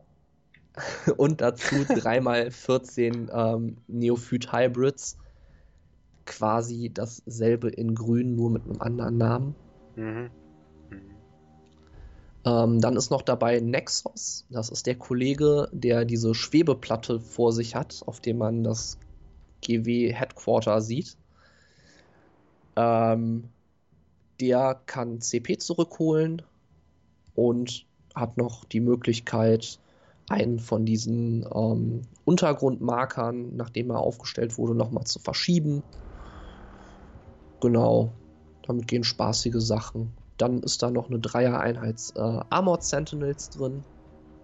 und 1.18 1.42
dazu 1.42 1.86
dreimal 1.88 2.50
14 2.50 3.30
ähm, 3.32 3.78
Neophyt-Hybrids. 3.88 5.18
Quasi 6.26 6.92
dasselbe 6.92 7.70
in 7.70 7.94
grün, 7.94 8.36
nur 8.36 8.50
mit 8.50 8.64
einem 8.64 8.82
anderen 8.82 9.18
Namen. 9.18 9.56
Mhm. 9.96 10.32
Ähm, 12.48 12.80
dann 12.80 12.96
ist 12.96 13.12
noch 13.12 13.24
dabei 13.24 13.60
Nexus. 13.60 14.46
Das 14.50 14.70
ist 14.70 14.88
der 14.88 14.96
Kollege, 14.96 15.68
der 15.74 16.06
diese 16.06 16.34
Schwebeplatte 16.34 17.20
vor 17.20 17.52
sich 17.52 17.76
hat, 17.76 18.02
auf 18.06 18.22
dem 18.22 18.38
man 18.38 18.64
das 18.64 18.98
GW 19.62 20.14
Headquarter 20.14 20.80
sieht. 20.80 21.18
Ähm, 22.78 23.50
der 24.40 24.80
kann 24.86 25.20
CP 25.20 25.58
zurückholen 25.58 26.42
und 27.36 27.86
hat 28.16 28.38
noch 28.38 28.64
die 28.66 28.80
Möglichkeit, 28.80 29.80
einen 30.30 30.60
von 30.60 30.86
diesen 30.86 31.46
ähm, 31.54 32.02
Untergrundmarkern, 32.24 33.56
nachdem 33.58 33.90
er 33.90 34.00
aufgestellt 34.00 34.58
wurde, 34.58 34.76
nochmal 34.76 35.06
zu 35.06 35.20
verschieben. 35.20 35.84
Genau, 37.62 38.12
damit 38.66 38.88
gehen 38.88 39.04
spaßige 39.04 39.60
Sachen. 39.60 40.14
Dann 40.38 40.62
ist 40.62 40.84
da 40.84 40.92
noch 40.92 41.10
eine 41.10 41.20
Dreier-Einheits 41.20 42.12
äh, 42.16 42.40
Armored 42.50 42.84
Sentinels 42.84 43.50
drin 43.50 43.84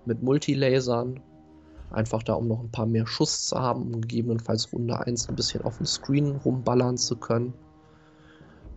mit 0.06 0.24
Multilasern. 0.24 1.22
Einfach 1.91 2.24
da, 2.24 2.34
um 2.34 2.48
noch 2.48 2.60
ein 2.60 2.72
paar 2.72 2.88
mehr 2.88 3.06
Schuss 3.06 3.45
zu 3.45 3.60
haben, 3.60 3.94
um 3.94 4.02
gegebenenfalls 4.02 4.74
Runde 4.74 4.99
1 4.99 5.30
ein 5.30 5.36
bisschen 5.36 5.61
auf 5.61 5.78
dem 5.78 5.86
Screen 5.86 6.38
rumballern 6.38 6.98
zu 6.98 7.15
können. 7.18 7.53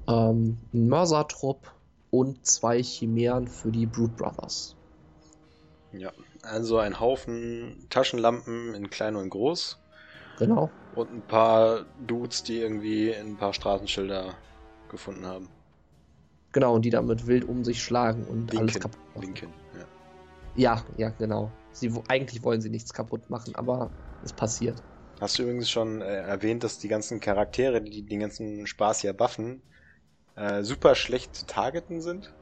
Ähm, 0.07 0.59
ein 0.75 0.89
Mörsertrupp 0.89 1.73
und 2.11 2.45
zwei 2.47 2.83
Chimären 2.83 3.49
für 3.49 3.73
die 3.73 3.87
Brood 3.87 4.17
Brothers. 4.17 4.77
Ja. 5.93 6.13
Also 6.43 6.79
ein 6.79 7.01
Haufen 7.01 7.87
Taschenlampen 7.91 8.75
in 8.75 8.91
klein 8.91 9.17
und 9.17 9.31
groß. 9.31 9.79
Genau. 10.39 10.71
Und 10.95 11.13
ein 11.13 11.23
paar 11.23 11.87
Dudes, 12.07 12.43
die 12.43 12.59
irgendwie 12.59 13.15
ein 13.15 13.37
paar 13.37 13.53
Straßenschilder 13.53 14.35
gefunden 14.91 15.27
haben. 15.27 15.49
Genau, 16.57 16.75
und 16.75 16.87
die 16.87 16.91
damit 16.91 17.27
wild 17.27 17.47
um 17.47 17.65
sich 17.65 17.83
schlagen 17.83 18.25
und 18.25 18.51
alles 18.57 18.73
Linken. 18.73 18.81
kaputt 18.81 19.01
machen. 19.15 19.27
Linken. 19.27 19.53
Ja. 19.75 19.87
Ja, 20.57 20.87
ja, 20.97 21.09
genau. 21.11 21.53
Sie, 21.73 21.93
eigentlich 22.09 22.43
wollen 22.43 22.63
sie 22.63 22.71
nichts 22.71 22.95
kaputt 22.95 23.29
machen, 23.29 23.55
aber 23.57 23.91
es 24.25 24.33
passiert. 24.33 24.83
Hast 25.21 25.39
du 25.39 25.43
übrigens 25.43 25.69
schon 25.69 26.01
äh, 26.01 26.23
erwähnt, 26.23 26.65
dass 26.65 26.79
die 26.79 26.89
ganzen 26.89 27.21
Charaktere, 27.21 27.83
die 27.83 28.01
den 28.01 28.21
ganzen 28.21 28.67
Spaß 28.67 29.03
hier 29.03 29.13
buffen, 29.13 29.61
äh, 30.35 30.63
super 30.63 30.95
schlecht 30.95 31.37
zu 31.37 31.45
targeten 31.45 32.01
sind? 32.01 32.33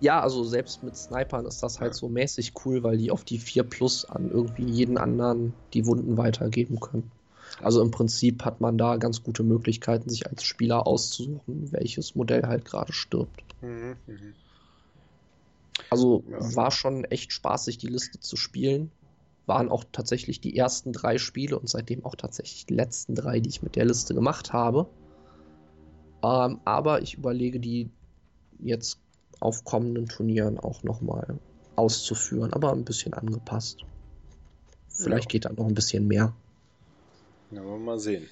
Ja, 0.00 0.20
also 0.22 0.44
selbst 0.44 0.82
mit 0.82 0.96
Snipern 0.96 1.44
ist 1.44 1.62
das 1.62 1.78
halt 1.78 1.92
Ja. 1.92 1.98
so 1.98 2.08
mäßig 2.08 2.54
cool, 2.64 2.82
weil 2.82 2.96
die 2.96 3.10
auf 3.10 3.22
die 3.22 3.36
4 3.36 3.64
Plus 3.64 4.06
an 4.06 4.30
irgendwie 4.30 4.64
jeden 4.64 4.96
anderen 4.96 5.52
die 5.74 5.84
Wunden 5.84 6.16
weitergeben 6.16 6.80
können. 6.80 7.10
Also 7.60 7.82
im 7.82 7.90
Prinzip 7.90 8.44
hat 8.44 8.60
man 8.60 8.78
da 8.78 8.96
ganz 8.96 9.22
gute 9.22 9.42
Möglichkeiten, 9.42 10.08
sich 10.08 10.26
als 10.26 10.44
Spieler 10.44 10.86
auszusuchen, 10.86 11.70
welches 11.72 12.14
Modell 12.14 12.42
halt 12.42 12.64
gerade 12.64 12.92
stirbt. 12.92 13.44
Mhm. 13.60 13.96
Mhm. 14.06 14.34
Also 15.90 16.24
Ja. 16.28 16.56
war 16.56 16.70
schon 16.70 17.04
echt 17.04 17.32
spaßig, 17.32 17.78
die 17.78 17.86
Liste 17.88 18.20
zu 18.20 18.36
spielen. 18.36 18.90
Waren 19.46 19.68
auch 19.68 19.84
tatsächlich 19.90 20.40
die 20.40 20.56
ersten 20.56 20.92
drei 20.92 21.18
Spiele 21.18 21.58
und 21.58 21.68
seitdem 21.68 22.04
auch 22.04 22.14
tatsächlich 22.14 22.66
die 22.66 22.74
letzten 22.74 23.14
drei, 23.14 23.40
die 23.40 23.48
ich 23.50 23.62
mit 23.62 23.76
der 23.76 23.84
Liste 23.84 24.14
gemacht 24.14 24.52
habe. 24.52 24.86
Ähm, 26.22 26.60
aber 26.64 27.02
ich 27.02 27.14
überlege, 27.14 27.58
die 27.60 27.90
jetzt 28.58 28.98
auf 29.40 29.64
kommenden 29.64 30.06
Turnieren 30.06 30.58
auch 30.58 30.82
nochmal 30.84 31.40
auszuführen, 31.74 32.52
aber 32.52 32.72
ein 32.72 32.84
bisschen 32.84 33.14
angepasst. 33.14 33.84
Vielleicht 34.88 35.24
Ja. 35.24 35.28
geht 35.28 35.44
da 35.46 35.52
noch 35.52 35.66
ein 35.66 35.74
bisschen 35.74 36.06
mehr. 36.06 36.34
Ja, 37.52 37.62
wollen 37.64 37.80
wir 37.80 37.92
mal 37.92 37.98
sehen. 37.98 38.28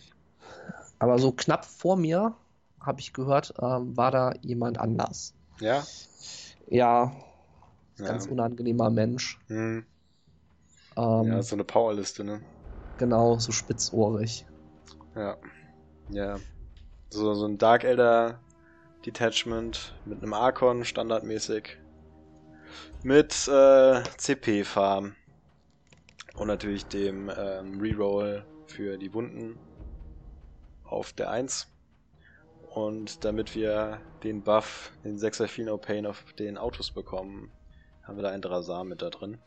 Aber 0.99 1.19
so 1.19 1.33
knapp 1.33 1.65
vor 1.65 1.97
mir, 1.97 2.35
habe 2.81 3.01
ich 3.01 3.13
gehört, 3.13 3.55
ähm, 3.61 3.97
war 3.97 4.11
da 4.11 4.33
jemand 4.43 4.79
anders. 4.79 5.35
Ja? 5.61 5.83
Ja, 6.69 7.13
Ja. 7.99 8.05
ganz 8.07 8.27
unangenehmer 8.27 8.91
Mensch. 8.91 9.39
Mhm. 9.49 9.85
Ähm, 10.97 11.27
ja, 11.27 11.43
so 11.43 11.57
eine 11.57 11.65
Powerliste, 11.65 12.25
ne? 12.25 12.41
Genau, 12.97 13.39
so 13.39 13.53
spitzohrig. 13.53 14.47
Ja. 15.15 15.37
Ja. 16.09 16.39
So, 17.11 17.35
so 17.35 17.47
ein 17.47 17.59
Dark 17.59 17.85
Elder 17.85 18.39
Detachment 19.05 19.95
mit 20.05 20.23
einem 20.23 20.35
Archon 20.35 20.85
standardmäßig. 20.85 21.77
Mit 23.03 23.49
äh, 23.49 24.03
CP-Farm. 24.17 25.17
Und 26.37 26.49
natürlich 26.49 26.87
dem 26.87 27.31
ähm, 27.37 27.81
Reroll 27.81 28.45
für 28.71 28.99
die 28.99 29.13
Wunden 29.13 29.59
auf 30.85 31.13
der 31.13 31.31
1. 31.31 31.69
Und 32.71 33.25
damit 33.25 33.55
wir 33.55 34.01
den 34.23 34.43
Buff, 34.43 34.93
den 35.05 35.19
6er 35.19 35.49
Feel 35.49 35.67
No 35.67 35.77
Pain 35.77 36.07
auf 36.07 36.33
den 36.35 36.57
Autos 36.57 36.93
bekommen, 36.93 37.51
haben 38.05 38.17
wir 38.17 38.23
da 38.23 38.31
einen 38.31 38.43
Drasar 38.43 38.85
mit 38.85 39.03
da 39.03 39.11
drin. 39.11 39.39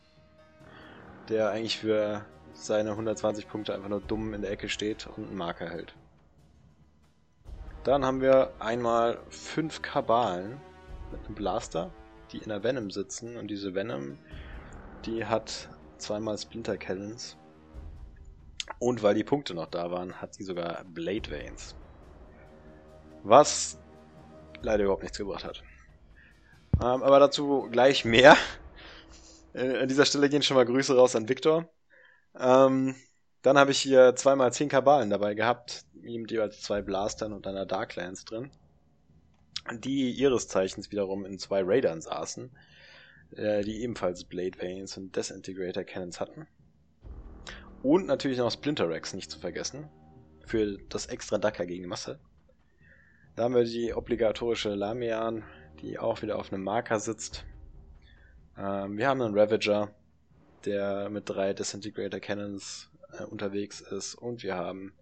Der 1.28 1.50
eigentlich 1.50 1.78
für 1.78 2.24
seine 2.52 2.90
120 2.90 3.48
Punkte 3.48 3.74
einfach 3.74 3.88
nur 3.88 4.00
dumm 4.00 4.34
in 4.34 4.42
der 4.42 4.50
Ecke 4.50 4.68
steht 4.68 5.06
und 5.06 5.28
einen 5.28 5.36
Marker 5.36 5.68
hält. 5.68 5.94
Dann 7.82 8.04
haben 8.04 8.20
wir 8.20 8.52
einmal 8.60 9.18
5 9.30 9.82
Kabalen 9.82 10.60
mit 11.10 11.24
einem 11.26 11.34
Blaster, 11.34 11.90
die 12.32 12.38
in 12.38 12.48
der 12.48 12.62
Venom 12.62 12.90
sitzen. 12.90 13.36
Und 13.36 13.48
diese 13.48 13.74
Venom, 13.74 14.18
die 15.04 15.24
hat 15.24 15.68
zweimal 15.98 16.38
Splinter 16.38 16.76
Cannons. 16.76 17.36
Und 18.78 19.02
weil 19.02 19.14
die 19.14 19.24
Punkte 19.24 19.54
noch 19.54 19.66
da 19.66 19.90
waren, 19.90 20.20
hat 20.20 20.34
sie 20.34 20.44
sogar 20.44 20.84
Blade 20.84 21.30
Veins. 21.30 21.74
Was 23.22 23.78
leider 24.62 24.84
überhaupt 24.84 25.02
nichts 25.02 25.18
gebracht 25.18 25.44
hat. 25.44 25.62
Ähm, 26.80 27.02
aber 27.02 27.18
dazu 27.20 27.68
gleich 27.70 28.04
mehr. 28.04 28.36
Äh, 29.56 29.82
an 29.82 29.88
dieser 29.88 30.04
Stelle 30.04 30.28
gehen 30.28 30.42
schon 30.42 30.56
mal 30.56 30.66
Grüße 30.66 30.96
raus 30.96 31.14
an 31.14 31.28
Victor. 31.28 31.68
Ähm, 32.36 32.96
dann 33.42 33.56
habe 33.56 33.70
ich 33.70 33.78
hier 33.78 34.16
zweimal 34.16 34.52
10 34.52 34.68
Kabalen 34.68 35.10
dabei 35.10 35.34
gehabt, 35.34 35.84
mit 35.92 36.32
jeweils 36.32 36.60
zwei 36.60 36.82
Blastern 36.82 37.32
und 37.32 37.46
einer 37.46 37.64
Darklands 37.64 38.24
drin, 38.24 38.50
die 39.72 40.10
ihres 40.10 40.48
Zeichens 40.48 40.90
wiederum 40.90 41.24
in 41.24 41.38
zwei 41.38 41.62
Raidern 41.62 42.00
saßen, 42.00 42.50
äh, 43.36 43.62
die 43.62 43.82
ebenfalls 43.82 44.24
Blade 44.24 44.58
Veins 44.58 44.96
und 44.96 45.14
Desintegrator 45.14 45.84
Cannons 45.84 46.18
hatten. 46.18 46.48
Und 47.84 48.06
natürlich 48.06 48.38
noch 48.38 48.50
Splinter 48.50 48.88
Rex 48.88 49.12
nicht 49.12 49.30
zu 49.30 49.38
vergessen, 49.38 49.90
für 50.46 50.78
das 50.88 51.04
extra 51.04 51.36
Dacker 51.36 51.66
gegen 51.66 51.86
Masse. 51.86 52.18
Da 53.36 53.42
haben 53.42 53.54
wir 53.54 53.64
die 53.64 53.92
obligatorische 53.92 54.74
Lamian, 54.74 55.44
die 55.82 55.98
auch 55.98 56.22
wieder 56.22 56.38
auf 56.38 56.50
einem 56.50 56.64
Marker 56.64 56.98
sitzt. 56.98 57.44
Ähm, 58.56 58.96
wir 58.96 59.06
haben 59.06 59.20
einen 59.20 59.38
Ravager, 59.38 59.90
der 60.64 61.10
mit 61.10 61.28
drei 61.28 61.52
Disintegrator 61.52 62.20
Cannons 62.20 62.90
äh, 63.18 63.24
unterwegs 63.24 63.82
ist. 63.82 64.14
Und 64.14 64.42
wir 64.42 64.54
haben 64.54 64.94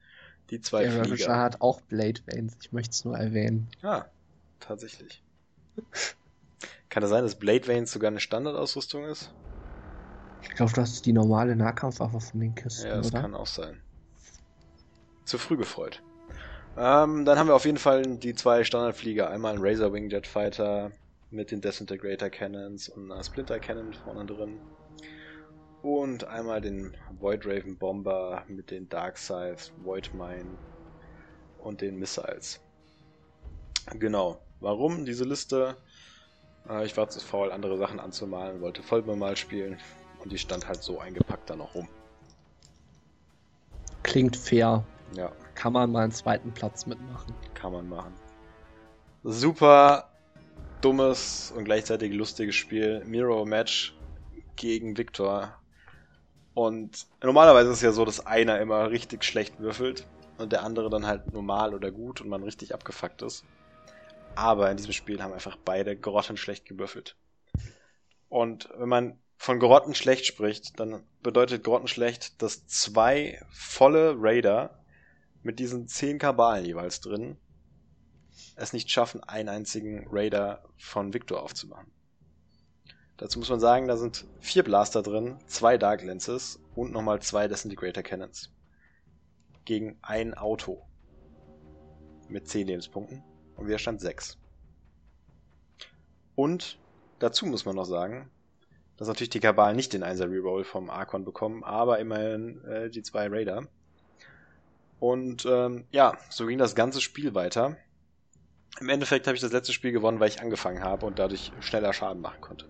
die 0.51 0.61
zwei 0.61 0.83
Der 0.83 0.91
Flieger. 0.91 1.29
Ravager 1.29 1.39
hat 1.39 1.61
auch 1.61 1.81
Blade 1.83 2.21
Veins, 2.27 2.57
ich 2.61 2.73
möchte 2.73 2.91
es 2.91 3.05
nur 3.05 3.17
erwähnen. 3.17 3.69
Ah, 3.83 4.07
tatsächlich. 4.59 5.23
Kann 6.89 7.05
es 7.05 7.11
sein, 7.11 7.23
dass 7.23 7.37
Blade 7.37 7.69
Veins 7.69 7.93
sogar 7.93 8.11
eine 8.11 8.19
Standardausrüstung 8.19 9.05
ist? 9.05 9.33
Ich 10.43 10.51
glaube, 10.57 10.73
das 10.75 10.93
ist 10.93 11.07
die 11.07 11.13
normale 11.13 11.57
Nahkampfwaffe 11.57 12.21
von 12.21 12.41
den 12.41 12.55
Kisten, 12.55 12.87
Ja, 12.87 12.97
das 12.97 13.09
oder? 13.09 13.23
kann 13.23 13.35
auch 13.35 13.47
sein. 13.47 13.81
Zu 15.25 15.39
früh 15.39 15.57
gefreut. 15.57 16.03
Ähm, 16.77 17.25
dann 17.25 17.39
haben 17.39 17.49
wir 17.49 17.55
auf 17.55 17.65
jeden 17.65 17.79
Fall 17.79 18.03
die 18.19 18.35
zwei 18.35 18.65
Standardflieger. 18.65 19.31
Einmal 19.31 19.55
einen 19.55 19.65
Razor 19.65 19.93
Wing 19.93 20.11
Jet 20.11 20.27
Fighter 20.27 20.93
mit 21.31 21.51
den 21.51 21.61
Desintegrator 21.61 22.31
Cannons 22.31 22.89
und 22.89 23.11
einer 23.11 23.23
Splinter 23.23 23.61
Cannon 23.61 23.93
vorne 23.95 24.27
drin. 24.27 24.61
Und 25.83 26.25
einmal 26.25 26.61
den 26.61 26.97
Void 27.19 27.45
Raven 27.47 27.77
Bomber 27.79 28.45
mit 28.49 28.71
den 28.71 28.89
Dark 28.89 29.19
Scythes, 29.19 29.73
Void 29.77 30.13
Mine 30.15 30.59
und 31.57 31.81
den 31.81 31.97
Missiles. 31.97 32.61
Genau. 33.99 34.41
Warum 34.61 35.05
diese 35.05 35.25
Liste? 35.25 35.77
Äh, 36.69 36.85
ich 36.85 36.97
war 36.97 37.09
zu 37.09 37.21
faul, 37.21 37.53
andere 37.53 37.79
Sachen 37.79 38.01
anzumalen, 38.01 38.61
wollte 38.61 38.83
Vollbemal 38.83 39.37
spielen 39.37 39.79
und 40.23 40.33
die 40.33 40.39
stand 40.39 40.67
halt 40.69 40.83
so 40.83 41.01
eingepackt 41.01 41.51
da 41.51 41.57
noch 41.57 41.75
rum. 41.75 41.89
Klingt 44.03 44.37
fair. 44.37 44.85
Ja, 45.15 45.31
Kann 45.55 45.73
man 45.73 45.93
mal 45.93 46.05
einen 46.05 46.13
zweiten 46.13 46.53
Platz 46.53 46.87
mitmachen. 46.87 47.35
kann 47.55 47.73
man 47.73 47.89
machen. 47.89 48.15
Super 49.23 50.09
dummes 50.81 51.53
und 51.55 51.65
gleichzeitig 51.65 52.13
lustiges 52.13 52.55
Spiel. 52.57 53.05
Miro 53.05 53.45
Match 53.45 53.95
gegen 54.57 54.97
Victor. 54.97 55.57
Und 56.55 57.07
normalerweise 57.23 57.71
ist 57.71 57.77
es 57.77 57.83
ja 57.83 57.93
so, 57.93 58.05
dass 58.05 58.27
einer 58.27 58.61
immer 58.61 58.91
richtig 58.91 59.25
schlecht 59.25 59.61
würfelt 59.61 60.07
und 60.39 60.53
der 60.53 60.65
andere 60.65 60.91
dann 60.91 61.07
halt 61.07 61.33
normal 61.33 61.75
oder 61.75 61.91
gut 61.91 62.21
und 62.21 62.29
man 62.29 62.43
richtig 62.43 62.75
abgefuckt 62.75 63.23
ist. 63.23 63.45
Aber 64.35 64.71
in 64.71 64.77
diesem 64.77 64.93
Spiel 64.93 65.23
haben 65.23 65.33
einfach 65.33 65.57
beide 65.65 65.97
grottenschlecht 65.97 66.65
gewürfelt. 66.65 67.17
Und 68.29 68.69
wenn 68.77 68.89
man 68.89 69.19
von 69.43 69.59
grottenschlecht 69.59 70.25
spricht, 70.25 70.79
dann 70.79 71.03
bedeutet 71.21 71.65
grottenschlecht, 71.65 72.41
dass 72.41 72.65
zwei 72.69 73.45
volle 73.51 74.15
Raider 74.17 74.79
mit 75.43 75.59
diesen 75.59 75.89
zehn 75.89 76.21
Kabalen 76.21 76.65
jeweils 76.65 77.01
drin 77.01 77.37
es 78.55 78.73
nicht 78.73 78.89
schaffen, 78.89 79.21
einen 79.25 79.49
einzigen 79.49 80.07
Raider 80.09 80.63
von 80.79 81.13
Victor 81.13 81.43
aufzumachen. 81.43 81.91
Dazu 83.17 83.41
muss 83.41 83.49
man 83.49 83.59
sagen, 83.59 83.89
da 83.89 83.97
sind 83.97 84.29
vier 84.39 84.63
Blaster 84.63 85.03
drin, 85.03 85.37
zwei 85.49 85.77
Dark 85.77 86.05
Lenses 86.05 86.61
und 86.77 86.93
nochmal 86.93 87.21
zwei 87.21 87.49
Disintegrator 87.49 88.05
Cannons. 88.05 88.53
Gegen 89.65 89.99
ein 90.03 90.35
Auto. 90.35 90.87
Mit 92.29 92.47
10 92.47 92.69
Lebenspunkten. 92.69 93.25
Und 93.57 93.67
Widerstand 93.67 94.01
6. 94.01 94.39
Und 96.37 96.79
dazu 97.19 97.47
muss 97.47 97.65
man 97.65 97.75
noch 97.75 97.87
sagen, 97.87 98.31
dass 99.03 99.09
natürlich 99.09 99.31
die 99.31 99.41
Kabalen 99.41 99.75
nicht 99.75 99.93
den 99.93 100.05
1er 100.05 100.31
Reroll 100.31 100.63
vom 100.63 100.89
Archon 100.89 101.25
bekommen, 101.25 101.65
aber 101.65 101.99
immerhin 101.99 102.65
äh, 102.65 102.89
die 102.89 103.03
zwei 103.03 103.27
Raider. 103.27 103.67
Und 105.01 105.45
ähm, 105.45 105.89
ja, 105.91 106.17
so 106.31 106.47
ging 106.47 106.59
das 106.59 106.77
ganze 106.77 107.01
Spiel 107.01 107.35
weiter. 107.35 107.77
Im 108.79 108.89
Endeffekt 108.89 109.27
habe 109.27 109.35
ich 109.35 109.41
das 109.41 109.51
letzte 109.51 109.73
Spiel 109.73 109.91
gewonnen, 109.91 110.21
weil 110.21 110.29
ich 110.29 110.41
angefangen 110.41 110.85
habe 110.85 111.05
und 111.05 111.19
dadurch 111.19 111.51
schneller 111.59 111.93
Schaden 111.93 112.23
machen 112.23 112.41
konnte. 112.41 112.69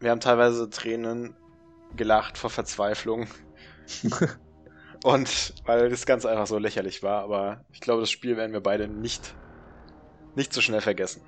Wir 0.00 0.12
haben 0.12 0.20
teilweise 0.20 0.70
Tränen 0.70 1.36
gelacht 1.94 2.38
vor 2.38 2.48
Verzweiflung. 2.48 3.26
und 5.04 5.54
weil 5.66 5.90
das 5.90 6.06
Ganze 6.06 6.30
einfach 6.30 6.46
so 6.46 6.56
lächerlich 6.56 7.02
war, 7.02 7.22
aber 7.22 7.66
ich 7.70 7.80
glaube, 7.80 8.00
das 8.00 8.10
Spiel 8.10 8.38
werden 8.38 8.54
wir 8.54 8.62
beide 8.62 8.88
nicht, 8.88 9.34
nicht 10.34 10.54
so 10.54 10.62
schnell 10.62 10.80
vergessen. 10.80 11.20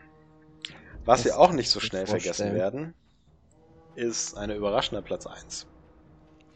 Was 1.09 1.23
Das 1.23 1.33
wir 1.33 1.39
auch 1.39 1.53
nicht 1.53 1.71
so 1.71 1.81
schnell 1.81 2.07
vergessen 2.07 2.53
werden, 2.53 2.93
ist 3.95 4.37
eine 4.37 4.55
überraschende 4.55 5.01
Platz 5.01 5.27
1. 5.27 5.67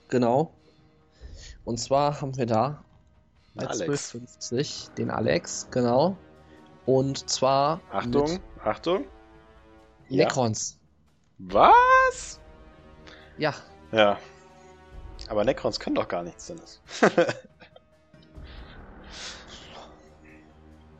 Genau. 0.08 0.52
Und 1.64 1.78
zwar 1.78 2.20
haben 2.20 2.36
wir 2.36 2.44
da 2.44 2.84
bei 3.54 3.66
Alex. 3.66 4.12
1250 4.14 4.90
den 4.98 5.10
Alex, 5.10 5.68
genau. 5.70 6.18
Und 6.84 7.30
zwar 7.30 7.80
Achtung, 7.90 8.40
Achtung. 8.62 9.06
Ja. 10.10 10.26
Necrons. 10.26 10.78
Was? 11.38 12.38
Ja, 13.38 13.54
Ja. 13.90 14.18
Aber 15.28 15.46
Necrons 15.46 15.80
können 15.80 15.96
doch 15.96 16.08
gar 16.08 16.24
nichts, 16.24 16.48
Dennis. 16.48 16.82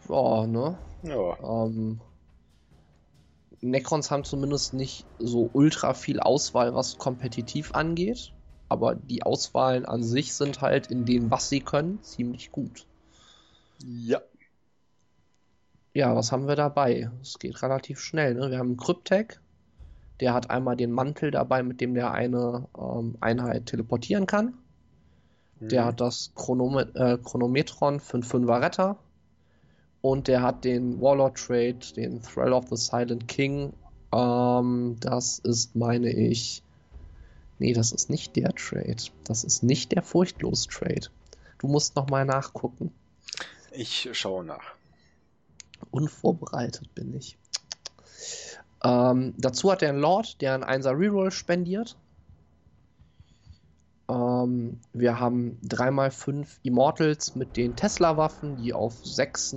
ja, 0.09 0.47
ne? 0.47 0.79
ja. 1.03 1.67
Ähm, 1.67 2.01
Necrons 3.63 4.11
haben 4.11 4.25
zumindest 4.25 4.75
nicht 4.75 5.09
so 5.19 5.49
ultra 5.53 5.95
viel 5.95 6.21
Auswahl, 6.21 6.75
was 6.75 6.99
kompetitiv 6.99 7.73
angeht. 7.75 8.35
Aber 8.69 8.95
die 8.97 9.23
Auswahlen 9.23 9.87
an 9.87 10.03
sich 10.03 10.35
sind 10.35 10.61
halt 10.61 10.89
in 10.89 11.05
dem, 11.07 11.31
was 11.31 11.49
sie 11.49 11.61
können, 11.65 12.03
ziemlich 12.03 12.51
gut. 12.53 12.89
Ja. 13.79 14.23
Ja, 15.95 16.15
was 16.17 16.33
haben 16.33 16.49
wir 16.49 16.57
dabei? 16.57 17.11
Es 17.23 17.39
geht 17.39 17.63
relativ 17.63 18.01
schnell. 18.01 18.35
Ne? 18.35 18.51
Wir 18.51 18.59
haben 18.59 18.69
einen 18.69 18.77
Cryptek, 18.77 19.41
der 20.21 20.35
hat 20.35 20.51
einmal 20.51 20.77
den 20.77 20.93
Mantel 20.93 21.31
dabei, 21.31 21.63
mit 21.63 21.81
dem 21.81 21.95
der 21.95 22.13
eine 22.13 22.69
ähm, 22.79 23.17
Einheit 23.21 23.67
teleportieren 23.67 24.27
kann. 24.27 24.59
Der 25.71 25.83
Mhm. 25.83 25.87
hat 25.87 26.01
das 26.01 26.33
Chronome 26.35 26.95
äh, 26.95 27.19
Chronometron 27.19 28.01
für 28.01 28.15
einen 28.15 28.23
Fünfer 28.23 28.61
Retter. 28.61 28.99
Und 30.03 30.29
der 30.29 30.43
hat 30.43 30.65
den 30.65 31.01
Warlord 31.01 31.39
Trade, 31.39 31.79
den 31.97 32.23
Thrall 32.23 32.53
of 32.53 32.67
the 32.69 32.77
Silent 32.77 33.29
King. 33.29 33.73
Ähm, 34.13 34.97
das 35.01 35.39
ist, 35.39 35.77
meine 35.77 36.11
ich. 36.11 36.63
Nee, 37.59 37.73
das 37.73 37.93
ist 37.93 38.11
nicht 38.11 38.35
der 38.35 38.53
Trade. 38.55 38.97
Das 39.25 39.45
ist 39.45 39.63
nicht 39.63 39.93
der 39.93 40.03
Furchtlos 40.03 40.67
Trade. 40.67 41.09
Du 41.59 41.69
musst 41.69 41.95
nochmal 41.95 42.25
nachgucken. 42.25 42.93
Ich 43.71 44.09
schaue 44.13 44.45
nach. 44.45 44.75
Unvorbereitet 45.93 46.93
bin 46.95 47.15
ich. 47.15 47.39
Ähm, 48.85 49.35
dazu 49.39 49.71
hat 49.71 49.83
er 49.83 49.91
einen 49.91 50.01
Lord, 50.01 50.41
der 50.41 50.55
einen 50.55 50.83
1er 50.83 50.99
Reroll 50.99 51.31
spendiert. 51.31 51.97
Ähm, 54.13 54.79
wir 54.93 55.19
haben 55.19 55.59
3x5 55.65 56.59
Immortals 56.63 57.35
mit 57.35 57.57
den 57.57 57.77
Tesla-Waffen, 57.77 58.57
die 58.57 58.75
auf 58.75 59.05
6 59.05 59.57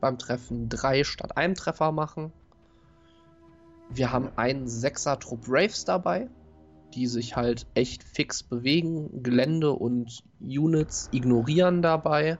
beim 0.00 0.18
Treffen 0.18 0.68
3 0.68 1.04
statt 1.04 1.36
einem 1.36 1.54
Treffer 1.54 1.92
machen. 1.92 2.32
Wir 3.90 4.12
haben 4.12 4.30
einen 4.36 4.66
6er 4.66 5.18
Trupp 5.18 5.46
Braves 5.46 5.84
dabei. 5.84 6.28
die 6.94 7.06
sich 7.06 7.36
halt 7.36 7.66
echt 7.74 8.02
fix 8.02 8.42
bewegen, 8.42 9.22
Gelände 9.22 9.72
und 9.72 10.24
Units 10.40 11.10
ignorieren 11.12 11.82
dabei. 11.82 12.38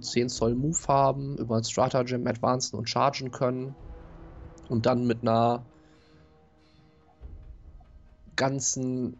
10 0.00 0.30
Zoll 0.30 0.54
Move 0.54 0.78
haben, 0.88 1.36
über 1.36 1.62
Stratagem 1.62 2.26
advancen 2.26 2.78
und 2.78 2.88
chargen 2.88 3.30
können. 3.30 3.74
Und 4.70 4.86
dann 4.86 5.06
mit 5.06 5.20
einer 5.20 5.66
ganzen 8.36 9.18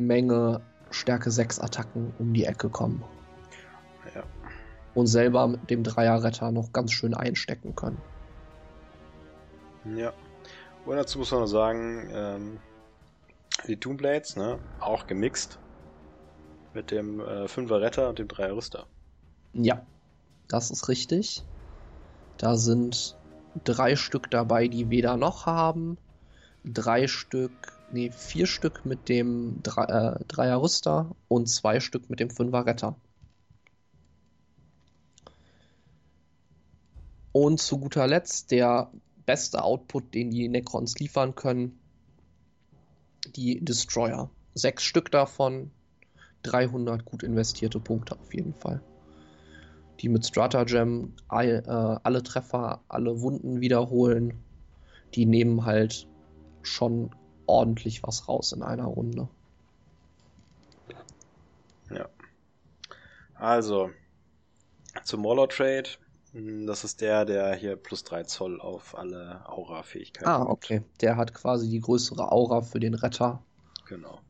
Menge 0.00 0.60
Stärke 0.90 1.30
6 1.30 1.60
Attacken 1.60 2.12
um 2.18 2.32
die 2.32 2.44
Ecke 2.44 2.68
kommen. 2.68 3.02
Ja. 4.14 4.24
Und 4.94 5.06
selber 5.06 5.46
mit 5.46 5.70
dem 5.70 5.84
Dreierretter 5.84 6.50
noch 6.50 6.72
ganz 6.72 6.92
schön 6.92 7.14
einstecken 7.14 7.76
können. 7.76 8.00
Ja. 9.96 10.12
Und 10.84 10.96
dazu 10.96 11.18
muss 11.18 11.30
man 11.30 11.40
noch 11.40 11.46
sagen, 11.46 12.08
ähm, 12.12 12.58
die 13.66 13.76
Toonblades, 13.76 14.36
ne, 14.36 14.58
auch 14.80 15.06
gemixt. 15.06 15.58
Mit 16.72 16.90
dem 16.90 17.20
äh, 17.20 17.44
5er 17.44 17.80
Retter 17.80 18.08
und 18.08 18.18
dem 18.18 18.28
3er 18.28 18.54
Rüster. 18.54 18.86
Ja, 19.52 19.84
das 20.48 20.70
ist 20.70 20.88
richtig. 20.88 21.44
Da 22.38 22.56
sind 22.56 23.16
drei 23.64 23.96
Stück 23.96 24.30
dabei, 24.30 24.68
die 24.68 24.88
weder 24.88 25.16
noch 25.16 25.46
haben. 25.46 25.98
Drei 26.64 27.08
Stück, 27.08 27.72
nee, 27.92 28.10
vier 28.10 28.46
Stück 28.46 28.84
mit 28.84 29.08
dem 29.08 29.62
Dre 29.62 30.18
äh, 30.20 30.24
Dreier 30.26 30.62
Rüster 30.62 31.14
und 31.28 31.48
zwei 31.48 31.80
Stück 31.80 32.10
mit 32.10 32.20
dem 32.20 32.30
Fünfer 32.30 32.66
Retter. 32.66 32.96
Und 37.32 37.60
zu 37.60 37.78
guter 37.78 38.06
Letzt 38.06 38.50
der 38.50 38.90
beste 39.24 39.62
Output, 39.62 40.14
den 40.14 40.30
die 40.30 40.48
Necrons 40.48 40.98
liefern 40.98 41.34
können, 41.34 41.78
die 43.36 43.64
Destroyer. 43.64 44.30
Sechs 44.54 44.82
Stück 44.82 45.10
davon, 45.10 45.70
300 46.42 47.04
gut 47.04 47.22
investierte 47.22 47.78
Punkte 47.78 48.18
auf 48.18 48.34
jeden 48.34 48.54
Fall. 48.54 48.82
Die 50.00 50.08
mit 50.08 50.26
Stratagem 50.26 51.12
äh, 51.30 51.60
alle 51.66 52.22
Treffer, 52.22 52.80
alle 52.88 53.20
Wunden 53.20 53.60
wiederholen. 53.60 54.42
Die 55.14 55.26
nehmen 55.26 55.64
halt 55.64 56.08
schon 56.62 57.10
ordentlich 57.50 58.02
was 58.02 58.28
raus 58.28 58.52
in 58.52 58.62
einer 58.62 58.84
Runde. 58.86 59.28
Ja. 61.90 62.08
Also, 63.34 63.90
zum 65.04 65.22
Mauler 65.22 65.48
Trade. 65.48 65.88
Das 66.32 66.84
ist 66.84 67.00
der, 67.00 67.24
der 67.24 67.54
hier 67.56 67.74
plus 67.74 68.04
3 68.04 68.22
Zoll 68.22 68.60
auf 68.60 68.96
alle 68.96 69.42
Aura-Fähigkeiten 69.48 70.28
Ah, 70.28 70.38
gibt. 70.38 70.50
okay. 70.50 70.82
Der 71.00 71.16
hat 71.16 71.34
quasi 71.34 71.68
die 71.68 71.80
größere 71.80 72.30
Aura 72.30 72.60
für 72.60 72.78
den 72.78 72.94
Retter. 72.94 73.42
Genau. 73.88 74.20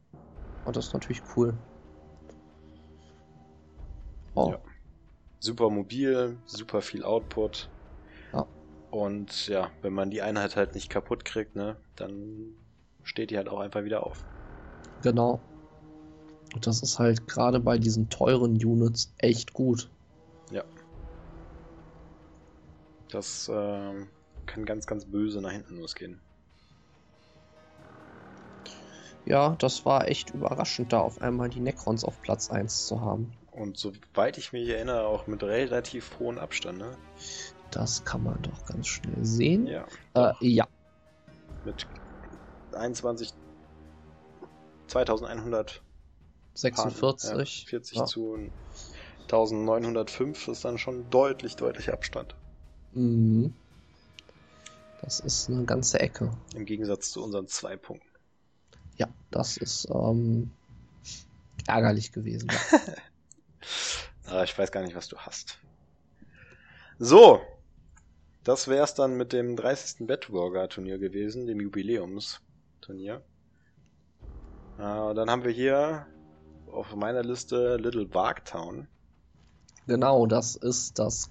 Und 0.65 0.77
das 0.77 0.87
ist 0.87 0.95
natürlich 0.95 1.21
cool. 1.37 1.53
Oh, 4.35 4.51
Ja. 4.53 4.59
Super 5.43 5.71
mobil, 5.71 6.37
super 6.47 6.81
viel 6.83 7.03
Output. 7.03 7.69
Ja. 8.33 8.47
Und 8.91 9.49
ja, 9.49 9.71
wenn 9.83 9.93
man 9.95 10.11
die 10.11 10.21
Einheit 10.23 10.55
halt 10.57 10.75
nicht 10.75 10.89
kaputt 10.91 11.25
kriegt, 11.25 11.57
ne, 11.57 11.77
dann 11.97 12.55
steht 13.05 13.31
die 13.31 13.37
halt 13.37 13.49
auch 13.49 13.61
einfach 13.61 13.85
wieder 13.85 14.07
auf. 14.07 14.25
genau. 15.03 15.41
Und 16.53 16.67
das 16.67 16.83
ist 16.83 16.99
halt 16.99 17.29
gerade 17.29 17.61
bei 17.61 17.79
diesen 17.79 18.09
teuren 18.09 18.53
Units 18.57 19.13
echt 19.19 19.53
gut. 19.53 19.89
Das 23.11 23.51
ähm, 23.53 24.09
kann 24.47 24.65
ganz, 24.65 24.87
ganz 24.87 25.05
böse 25.05 25.41
nach 25.41 25.51
hinten 25.51 25.77
losgehen. 25.77 26.21
Ja, 29.27 29.55
das 29.59 29.85
war 29.85 30.09
echt 30.09 30.31
überraschend, 30.31 30.93
da 30.93 31.01
auf 31.01 31.21
einmal 31.21 31.51
die 31.51 31.61
Necrons 31.61 32.05
auf 32.05 32.21
Platz 32.23 32.51
1 32.51 32.87
zu 32.87 33.01
haben. 33.01 33.33
Und 33.53 33.77
soweit 33.77 34.39
ich 34.39 34.53
mich 34.53 34.69
erinnere, 34.69 35.07
auch 35.07 35.27
mit 35.27 35.43
relativ 35.43 36.19
hohem 36.19 36.39
Abstand, 36.39 36.79
ne? 36.79 36.97
Das 37.71 38.05
kann 38.05 38.25
man 38.25 38.41
doch 38.43 38.65
ganz 38.65 38.87
schnell 38.87 39.25
sehen. 39.25 39.67
Ja. 39.67 39.87
Äh, 40.15 40.33
ja, 40.41 40.67
Mit 41.65 41.87
21. 42.75 43.33
2100 44.89 45.83
46. 46.55 47.63
Ja, 47.63 47.69
40 47.69 47.97
Ja. 47.97 48.05
zu 48.07 48.51
1905 49.23 50.49
ist 50.49 50.65
dann 50.65 50.79
schon 50.79 51.09
deutlich, 51.11 51.57
deutlich 51.57 51.93
Abstand. 51.93 52.35
Mhm. 52.93 53.55
Das 55.03 55.21
ist 55.21 55.49
eine 55.49 55.65
ganze 55.65 56.01
Ecke. 56.01 56.31
Im 56.55 56.67
Gegensatz 56.67 57.11
zu 57.11 57.23
unseren 57.23 57.47
zwei 57.47 57.77
Punkten. 57.77 58.09
Ja, 58.97 59.09
das 59.31 59.57
ist 59.57 59.89
ähm, 59.91 60.51
ärgerlich 61.67 62.13
gewesen. 62.13 62.51
Aber 64.27 64.45
ich 64.45 64.59
weiß 64.59 64.73
gar 64.73 64.83
nicht, 64.83 64.95
was 64.95 65.09
du 65.09 65.17
hast. 65.17 65.59
So. 66.99 67.41
Das 68.45 68.69
wär's 68.69 68.95
dann 68.95 69.17
mit 69.17 69.33
dem 69.33 69.55
30. 69.57 70.07
Bedburger 70.07 70.69
Turnier 70.69 70.99
gewesen, 70.99 71.47
dem 71.47 71.61
Jubiläumsturnier. 72.81 73.23
Äh, 74.79 75.15
dann 75.15 75.31
haben 75.31 75.45
wir 75.45 75.51
hier 75.51 76.07
auf 76.73 76.95
meiner 76.95 77.23
Liste 77.23 77.77
Little 77.77 78.07
Barktown. 78.07 78.87
Genau, 79.87 80.27
das 80.27 80.57
ist 80.57 80.99
das. 80.99 81.31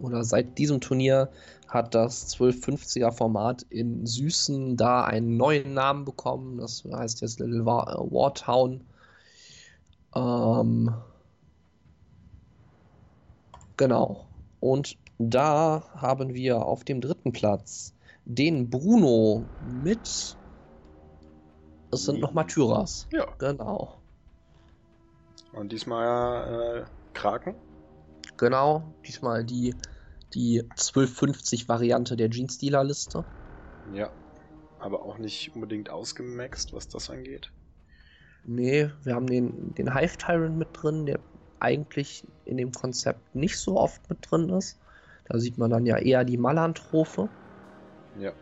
Oder 0.00 0.24
seit 0.24 0.58
diesem 0.58 0.80
Turnier 0.80 1.30
hat 1.68 1.94
das 1.94 2.36
1250er 2.36 3.12
Format 3.12 3.62
in 3.70 4.06
Süßen 4.06 4.76
da 4.76 5.04
einen 5.04 5.36
neuen 5.36 5.74
Namen 5.74 6.04
bekommen. 6.04 6.58
Das 6.58 6.84
heißt 6.84 7.20
jetzt 7.20 7.40
Little 7.40 7.64
War, 7.64 7.88
äh, 7.88 8.12
Wartown. 8.12 8.84
Ähm, 10.14 10.94
genau. 13.76 14.26
Und 14.60 14.96
da 15.18 15.84
haben 15.94 16.34
wir 16.34 16.64
auf 16.64 16.84
dem 16.84 17.00
dritten 17.00 17.32
Platz 17.32 17.94
den 18.24 18.70
Bruno 18.70 19.44
mit. 19.82 20.36
Es 21.92 22.04
sind 22.06 22.20
noch 22.20 22.32
Matyras. 22.32 23.06
Ja. 23.12 23.26
Genau. 23.38 23.98
Und 25.52 25.70
diesmal 25.72 26.84
äh, 26.84 26.84
Kraken. 27.12 27.54
Genau, 28.38 28.82
diesmal 29.06 29.44
die, 29.44 29.74
die 30.32 30.62
1250 30.62 31.68
Variante 31.68 32.16
der 32.16 32.30
Jeans-Dealer-Liste. 32.30 33.24
Ja. 33.92 34.10
Aber 34.80 35.02
auch 35.02 35.18
nicht 35.18 35.54
unbedingt 35.54 35.90
ausgemaxt, 35.90 36.72
was 36.72 36.88
das 36.88 37.10
angeht. 37.10 37.52
Nee, 38.44 38.90
wir 39.04 39.14
haben 39.14 39.26
den, 39.26 39.74
den 39.74 39.94
Hive 39.94 40.16
Tyrant 40.16 40.56
mit 40.56 40.68
drin, 40.72 41.06
der 41.06 41.20
eigentlich 41.60 42.26
in 42.46 42.56
dem 42.56 42.72
Konzept 42.72 43.34
nicht 43.34 43.58
so 43.58 43.76
oft 43.76 44.08
mit 44.08 44.18
drin 44.28 44.48
ist. 44.48 44.80
Da 45.26 45.38
sieht 45.38 45.58
man 45.58 45.70
dann 45.70 45.86
ja 45.86 45.98
eher 45.98 46.24
die 46.24 46.38
Malanthrope. 46.38 47.28
Ja. 48.18 48.32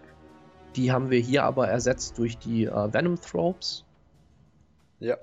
Die 0.77 0.93
haben 0.93 1.11
wir 1.11 1.19
hier 1.19 1.45
aber 1.45 1.69
ersetzt 1.69 2.19
durch 2.19 2.39
die 2.39 2.65
äh, 2.65 2.93
Venom 2.93 3.21
Thropes. 3.21 3.85
Ja. 5.01 5.17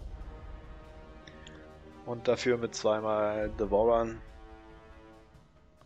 Und 2.05 2.27
dafür 2.27 2.57
mit 2.57 2.75
zweimal 2.75 3.49
Devourern. 3.59 4.19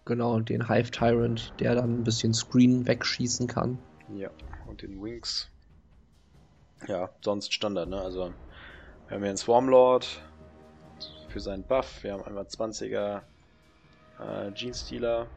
Genau, 0.06 0.34
und 0.34 0.50
den 0.50 0.68
Hive 0.68 0.92
Tyrant, 0.92 1.54
der 1.60 1.76
dann 1.76 2.00
ein 2.00 2.04
bisschen 2.04 2.34
Screen 2.34 2.88
wegschießen 2.88 3.48
kann. 3.48 3.78
Ja. 4.16 4.30
Und 4.68 4.82
den 4.82 5.02
Wings. 5.02 5.50
Ja, 6.88 7.10
sonst 7.22 7.54
Standard, 7.54 7.90
ne? 7.90 8.02
Also, 8.02 8.34
wir 9.08 9.16
haben 9.16 9.22
hier 9.22 9.30
einen 9.30 9.38
Swarmlord 9.38 10.22
für 11.30 11.40
seinen 11.40 11.64
Buff. 11.64 12.04
Wir 12.04 12.14
haben 12.14 12.24
einmal 12.24 12.46
20er 12.46 13.22
äh, 14.20 14.52
Jeans-Dealer. 14.54 15.28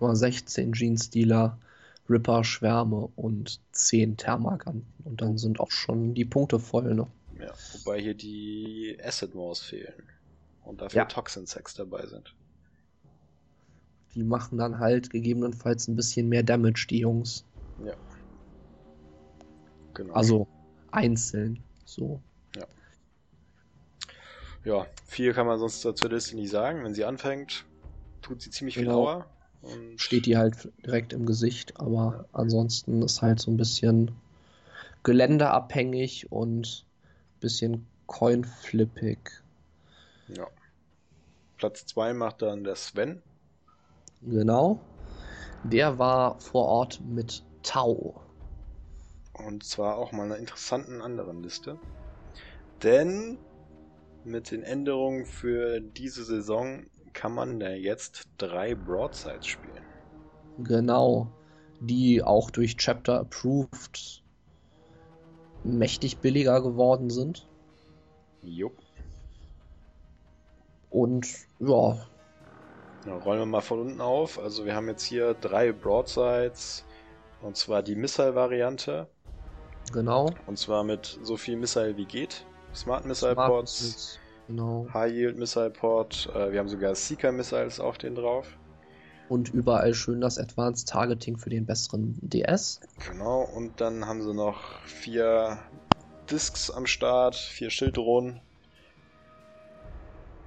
Nur 0.00 0.16
16 0.16 0.72
Jeans-Dealer, 0.72 1.58
Ripper, 2.08 2.44
Schwärme 2.44 3.08
und 3.16 3.60
10 3.72 4.16
Thermaganten. 4.16 4.86
Und 5.04 5.20
dann 5.20 5.38
sind 5.38 5.60
auch 5.60 5.70
schon 5.70 6.14
die 6.14 6.24
Punkte 6.24 6.58
voll, 6.58 6.94
ne? 6.94 7.06
Ja, 7.38 7.52
wobei 7.72 8.00
hier 8.00 8.14
die 8.14 8.98
Acid 9.02 9.34
Wars 9.34 9.60
fehlen. 9.60 10.02
Und 10.64 10.80
dafür 10.80 11.02
Ja. 11.02 11.04
Toxin 11.04 11.46
Sex 11.46 11.74
dabei 11.74 12.06
sind. 12.06 12.34
Die 14.14 14.24
machen 14.24 14.58
dann 14.58 14.78
halt 14.78 15.10
gegebenenfalls 15.10 15.88
ein 15.88 15.96
bisschen 15.96 16.28
mehr 16.28 16.42
Damage, 16.42 16.86
die 16.88 17.00
Jungs. 17.00 17.44
Ja. 17.84 17.94
Genau. 19.94 20.14
Also 20.14 20.48
einzeln. 20.90 21.62
So. 21.84 22.20
Ja, 24.64 24.84
viel 25.06 25.32
kann 25.32 25.46
man 25.46 25.60
sonst 25.60 25.80
zur 25.80 26.10
Liste 26.10 26.34
nicht 26.34 26.50
sagen. 26.50 26.82
Wenn 26.82 26.92
sie 26.92 27.04
anfängt, 27.04 27.64
tut 28.20 28.42
sie 28.42 28.50
ziemlich 28.50 28.74
viel 28.74 28.86
Genau. 28.86 29.06
Aua. 29.06 29.26
Und 29.72 30.00
Steht 30.00 30.26
die 30.26 30.36
halt 30.36 30.72
direkt 30.84 31.12
im 31.12 31.26
Gesicht, 31.26 31.80
aber 31.80 32.26
ansonsten 32.32 33.02
ist 33.02 33.22
halt 33.22 33.40
so 33.40 33.50
ein 33.50 33.56
bisschen 33.56 34.12
geländeabhängig 35.02 36.30
und 36.30 36.84
ein 37.36 37.40
bisschen 37.40 37.86
coinflippig. 38.06 39.18
Ja. 40.28 40.46
Platz 41.56 41.86
2 41.86 42.12
macht 42.12 42.42
dann 42.42 42.64
der 42.64 42.76
Sven. 42.76 43.22
Genau. 44.22 44.80
Der 45.64 45.98
war 45.98 46.38
vor 46.38 46.66
Ort 46.66 47.00
mit 47.00 47.42
Tau. 47.62 48.20
Und 49.32 49.64
zwar 49.64 49.96
auch 49.96 50.12
mal 50.12 50.24
einer 50.24 50.36
interessanten 50.36 51.02
anderen 51.02 51.42
Liste. 51.42 51.78
Denn 52.82 53.38
mit 54.24 54.50
den 54.50 54.62
Änderungen 54.62 55.24
für 55.24 55.80
diese 55.80 56.24
Saison 56.24 56.86
kann 57.16 57.34
man 57.34 57.60
jetzt 57.60 58.28
drei 58.38 58.74
Broadsides 58.74 59.46
spielen. 59.46 59.84
Genau. 60.58 61.28
Die 61.80 62.22
auch 62.22 62.50
durch 62.50 62.76
Chapter 62.76 63.20
Approved 63.20 64.22
mächtig 65.64 66.18
billiger 66.18 66.62
geworden 66.62 67.10
sind. 67.10 67.48
Jupp. 68.42 68.78
Und 70.90 71.26
ja, 71.58 71.98
Ja, 73.06 73.16
rollen 73.16 73.40
wir 73.40 73.46
mal 73.46 73.60
von 73.60 73.80
unten 73.80 74.00
auf. 74.00 74.38
Also 74.38 74.64
wir 74.64 74.74
haben 74.74 74.88
jetzt 74.88 75.04
hier 75.04 75.34
drei 75.34 75.72
Broadsides. 75.72 76.84
Und 77.40 77.56
zwar 77.56 77.82
die 77.82 77.96
Missile-Variante. 77.96 79.08
genau. 79.92 80.30
Und 80.46 80.58
zwar 80.58 80.84
mit 80.84 81.18
so 81.22 81.36
viel 81.36 81.56
Missile 81.56 81.96
wie 81.96 82.06
geht. 82.06 82.46
Smart 82.74 83.04
Missile 83.06 83.36
Missiles, 83.36 84.18
Genau. 84.46 84.86
High 84.92 85.12
Yield 85.12 85.36
Missile 85.36 85.70
Port. 85.70 86.28
Äh, 86.34 86.52
wir 86.52 86.60
haben 86.60 86.68
sogar 86.68 86.94
Seeker 86.94 87.32
Missiles 87.32 87.80
auf 87.80 87.98
den 87.98 88.14
drauf. 88.14 88.46
Und 89.28 89.52
überall 89.52 89.92
schön 89.92 90.20
das 90.20 90.38
Advanced 90.38 90.88
Targeting 90.88 91.36
für 91.36 91.50
den 91.50 91.66
besseren 91.66 92.16
DS. 92.22 92.80
Genau. 93.10 93.42
Und 93.42 93.80
dann 93.80 94.06
haben 94.06 94.22
sie 94.22 94.32
noch 94.32 94.80
vier 94.82 95.58
Discs 96.30 96.70
am 96.70 96.86
Start, 96.86 97.34
vier 97.34 97.70
Schilddrohnen, 97.70 98.40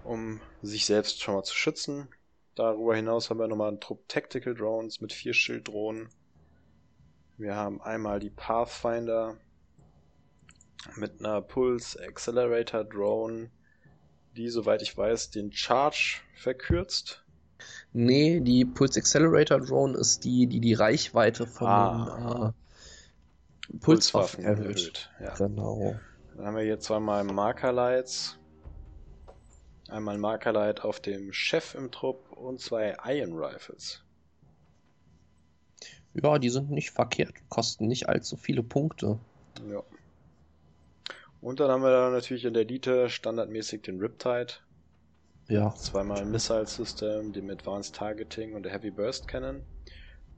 um 0.04 0.40
sich 0.62 0.86
selbst 0.86 1.22
schon 1.22 1.36
mal 1.36 1.44
zu 1.44 1.56
schützen. 1.56 2.08
Darüber 2.56 2.96
hinaus 2.96 3.30
haben 3.30 3.40
wir 3.40 3.48
nochmal 3.48 3.70
einen 3.70 3.80
Trupp 3.80 4.08
Tactical 4.08 4.54
Drones 4.54 5.02
mit 5.02 5.14
vier 5.14 5.34
Schilddrohnen. 5.34 6.10
Wir 7.38 7.56
haben 7.56 7.82
einmal 7.82 8.20
die 8.20 8.30
Pathfinder 8.30 9.38
mit 10.96 11.20
einer 11.20 11.42
Pulse 11.42 12.02
Accelerator 12.02 12.84
Drone, 12.84 13.50
die, 14.40 14.50
soweit 14.50 14.82
ich 14.82 14.98
weiß, 14.98 15.30
den 15.32 15.52
Charge 15.52 16.22
verkürzt. 16.36 17.24
Nee, 17.92 18.40
die 18.40 18.66
Pulse 18.66 19.00
Accelerator 19.00 19.60
Drone 19.60 19.98
ist 19.98 20.24
die, 20.24 20.48
die 20.48 20.60
die 20.62 20.74
Reichweite 20.74 21.46
von 21.46 21.68
Ah. 21.68 22.54
den 23.68 23.76
äh, 23.76 23.80
Pulswaffen 23.80 24.46
erhöht. 24.46 24.66
erhöht. 24.66 25.10
Ja. 25.20 25.36
Genau. 25.36 25.96
Dann 26.38 26.46
haben 26.46 26.56
wir 26.56 26.64
hier 26.64 26.80
zweimal 26.80 27.24
Markerlights. 27.26 28.38
Einmal 29.90 30.18
Markerlight 30.18 30.84
auf 30.84 31.00
dem 31.00 31.34
Chef 31.34 31.76
im 31.76 31.92
Trupp 31.92 32.32
und 32.32 32.62
zwei 32.62 32.96
Iron 33.06 33.34
Rifles. 33.38 34.04
Ja, 36.14 36.40
die 36.40 36.50
sind 36.50 36.70
nicht 36.72 36.92
verkehrt, 36.92 37.34
kosten 37.50 37.88
nicht 37.88 38.08
allzu 38.08 38.38
viele 38.38 38.64
Punkte. 38.64 39.20
Ja. 39.70 39.84
Und 41.42 41.60
dann 41.60 41.72
haben 41.72 41.84
wir 41.84 41.92
da 41.92 42.10
natürlich 42.10 42.46
in 42.46 42.54
der 42.54 42.64
Elite 42.64 43.10
standardmäßig 43.10 43.82
den 43.84 44.00
Riptide. 44.00 44.54
Ja, 45.48 45.74
Zweimal 45.74 46.26
Missile 46.26 46.68
System, 46.68 47.34
dem 47.34 47.50
Advanced 47.50 47.96
Targeting 47.96 48.54
und 48.54 48.64
der 48.64 48.72
Heavy 48.72 48.92
Burst 48.92 49.28
Cannon. 49.28 49.64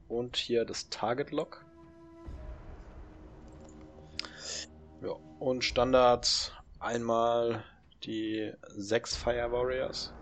Und 0.08 0.38
hier 0.38 0.64
das 0.64 0.90
Target 0.90 1.32
Lock. 1.32 1.66
Ja, 5.02 5.16
und 5.40 5.64
Standards 5.64 6.54
einmal 6.80 7.64
die 8.04 8.52
sechs 8.76 9.16
Fire 9.16 9.52
Warriors, 9.52 10.14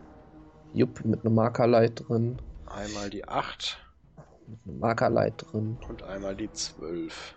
jupp, 0.73 1.03
mit 1.05 1.25
einem 1.25 1.35
Markerlight 1.35 2.07
drin, 2.07 2.41
einmal 2.65 3.09
die 3.09 3.27
8 3.27 3.77
mit 4.47 4.59
einem 4.65 4.79
Markerlight 4.79 5.45
drin. 5.51 5.77
und 5.87 6.03
einmal 6.03 6.35
die 6.35 6.51
12. 6.51 7.35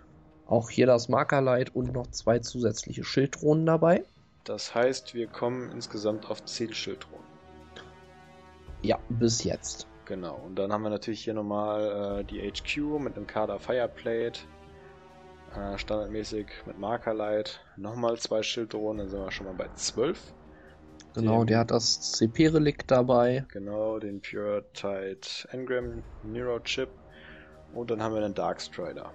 Auch 0.53 0.69
hier 0.69 0.87
das 0.87 1.09
Markerlight 1.09 1.75
und 1.75 1.95
noch 1.95 2.09
zwei 2.09 2.39
zusätzliche 2.39 3.05
Schilddrohnen 3.05 3.65
dabei. 3.65 4.05
Das 4.45 4.75
heißt, 4.75 5.15
wir 5.15 5.27
kommen 5.27 5.73
insgesamt 5.73 6.31
auf 6.31 6.45
10 6.45 6.75
Schilddrohnen. 6.75 7.25
Ja, 8.83 8.99
bis 9.09 9.45
jetzt. 9.45 9.87
Genau, 10.05 10.35
und 10.45 10.57
dann 10.57 10.71
haben 10.71 10.83
wir 10.83 10.91
natürlich 10.91 11.25
hier 11.25 11.33
nochmal 11.33 12.21
äh, 12.21 12.25
die 12.25 12.43
HQ 12.43 13.01
mit 13.01 13.17
einem 13.17 13.27
Kader 13.27 13.59
Fireplate. 13.59 14.41
Äh, 15.57 15.79
standardmäßig 15.79 16.49
mit 16.67 16.79
Markerlight. 16.79 17.61
Nochmal 17.79 18.19
zwei 18.19 18.43
Schilddrohnen, 18.43 18.99
dann 18.99 19.09
sind 19.09 19.21
wir 19.21 19.33
schon 19.33 19.47
mal 19.47 19.55
bei 19.55 19.71
12. 19.75 20.35
Genau, 21.15 21.45
Dem- 21.45 21.47
der 21.47 21.59
hat 21.61 21.71
das 21.71 22.13
CP-Relikt 22.13 22.91
dabei. 22.91 23.47
Genau, 23.53 23.99
den 23.99 24.21
Pure 24.21 24.67
Tide 24.75 25.21
Engram 25.51 26.03
Nero 26.23 26.59
Chip. 26.61 26.91
Und 27.73 27.91
dann 27.91 28.03
haben 28.03 28.15
wir 28.15 28.23
einen 28.23 28.35
Darkstrider. 28.35 29.11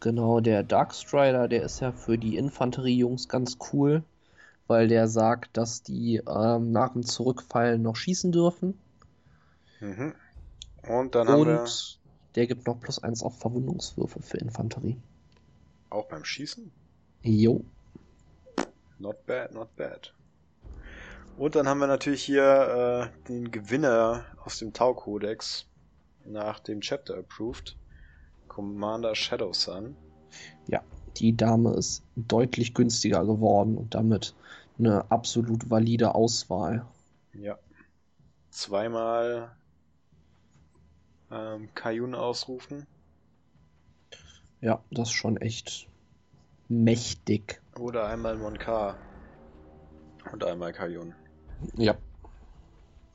Genau, 0.00 0.40
der 0.40 0.62
Darkstrider, 0.62 1.48
der 1.48 1.62
ist 1.62 1.80
ja 1.80 1.92
für 1.92 2.18
die 2.18 2.36
Infanteriejungs 2.36 3.28
ganz 3.28 3.58
cool, 3.72 4.04
weil 4.66 4.88
der 4.88 5.08
sagt, 5.08 5.56
dass 5.56 5.82
die 5.82 6.22
ähm, 6.28 6.70
nach 6.70 6.92
dem 6.92 7.02
Zurückfallen 7.02 7.82
noch 7.82 7.96
schießen 7.96 8.30
dürfen. 8.30 8.78
Mhm. 9.80 10.14
Und 10.88 11.14
dann 11.14 11.28
haben 11.28 11.46
wir 11.46 11.60
Und 11.60 12.00
der 12.34 12.46
gibt 12.46 12.66
noch 12.66 12.78
plus 12.78 13.02
eins 13.02 13.22
auf 13.22 13.38
Verwundungswürfe 13.38 14.22
für 14.22 14.38
Infanterie. 14.38 14.96
auch 15.90 16.06
beim 16.08 16.24
Schießen. 16.24 16.70
Jo. 17.22 17.64
Not 18.98 19.26
bad, 19.26 19.52
not 19.52 19.74
bad. 19.76 20.12
Und 21.36 21.54
dann 21.54 21.68
haben 21.68 21.78
wir 21.78 21.86
natürlich 21.86 22.22
hier 22.22 23.10
äh, 23.14 23.28
den 23.28 23.50
Gewinner 23.50 24.24
aus 24.44 24.58
dem 24.58 24.72
Tau-Kodex 24.72 25.66
nach 26.24 26.60
dem 26.60 26.80
Chapter 26.80 27.16
Approved. 27.16 27.76
Commander 28.48 29.14
Shadow 29.14 29.52
Sun. 29.52 29.96
Die 31.18 31.36
Dame 31.36 31.74
ist 31.74 32.04
deutlich 32.14 32.74
günstiger 32.74 33.24
geworden 33.24 33.76
und 33.76 33.94
damit 33.94 34.34
eine 34.78 35.10
absolut 35.10 35.68
valide 35.68 36.14
Auswahl. 36.14 36.86
Ja. 37.32 37.58
Zweimal 38.50 39.50
ähm, 41.30 41.68
Kayun 41.74 42.14
ausrufen. 42.14 42.86
Ja, 44.60 44.82
das 44.90 45.08
ist 45.08 45.14
schon 45.14 45.36
echt 45.38 45.88
mächtig. 46.68 47.60
Oder 47.78 48.06
einmal 48.06 48.36
Monkar. 48.36 48.96
Und 50.32 50.44
einmal 50.44 50.72
Kayun. 50.72 51.14
Ja. 51.76 51.96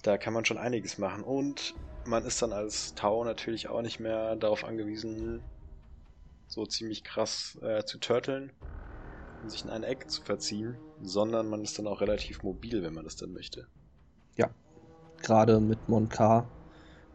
Da 0.02 0.18
kann 0.18 0.34
man 0.34 0.44
schon 0.44 0.58
einiges 0.58 0.98
machen. 0.98 1.24
Und 1.24 1.74
man 2.06 2.26
ist 2.26 2.42
dann 2.42 2.54
als 2.54 2.96
Tau 2.96 3.24
natürlich 3.24 3.70
auch 3.70 3.82
nicht 3.82 4.00
mehr 4.00 4.36
darauf 4.36 4.64
angewiesen, 4.64 5.42
so 6.48 6.66
ziemlich 6.66 7.04
krass 7.04 7.58
äh, 7.62 7.84
zu 7.86 7.98
turteln 7.98 8.52
und 9.42 9.50
sich 9.50 9.64
in 9.64 9.70
ein 9.70 9.84
Eck 9.84 10.10
zu 10.10 10.22
verziehen, 10.22 10.78
sondern 11.02 11.50
man 11.50 11.62
ist 11.62 11.80
dann 11.80 11.88
auch 11.88 12.02
relativ 12.02 12.44
mobil, 12.44 12.84
wenn 12.84 12.94
man 12.94 13.04
das 13.04 13.16
dann 13.16 13.34
möchte. 13.34 13.68
Gerade 15.24 15.62
mit 15.62 15.88
Monkar 15.88 16.50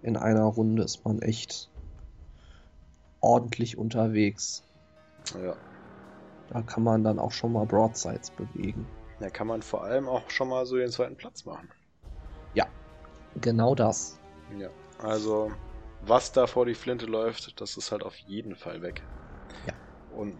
in 0.00 0.16
einer 0.16 0.44
Runde 0.44 0.82
ist 0.82 1.04
man 1.04 1.20
echt 1.20 1.70
ordentlich 3.20 3.76
unterwegs. 3.76 4.64
Ja. 5.34 5.54
Da 6.48 6.62
kann 6.62 6.82
man 6.82 7.04
dann 7.04 7.18
auch 7.18 7.32
schon 7.32 7.52
mal 7.52 7.66
Broadsides 7.66 8.30
bewegen. 8.30 8.86
Da 9.20 9.28
kann 9.28 9.46
man 9.46 9.60
vor 9.60 9.84
allem 9.84 10.08
auch 10.08 10.30
schon 10.30 10.48
mal 10.48 10.64
so 10.64 10.76
den 10.76 10.90
zweiten 10.90 11.16
Platz 11.16 11.44
machen. 11.44 11.68
Genau 13.40 13.74
das. 13.74 14.18
Ja. 14.50 14.70
Also, 14.98 15.52
was 16.00 16.32
da 16.32 16.46
vor 16.46 16.66
die 16.66 16.74
Flinte 16.74 17.06
läuft, 17.06 17.60
das 17.60 17.76
ist 17.76 17.92
halt 17.92 18.02
auf 18.02 18.16
jeden 18.18 18.56
Fall 18.56 18.82
weg. 18.82 19.02
Ja. 19.66 19.72
Und 20.10 20.38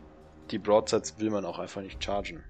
die 0.51 0.59
Broadsides 0.59 1.19
will 1.19 1.31
man 1.31 1.45
auch 1.45 1.59
einfach 1.59 1.83
nicht 1.83 2.03
chargen. 2.03 2.45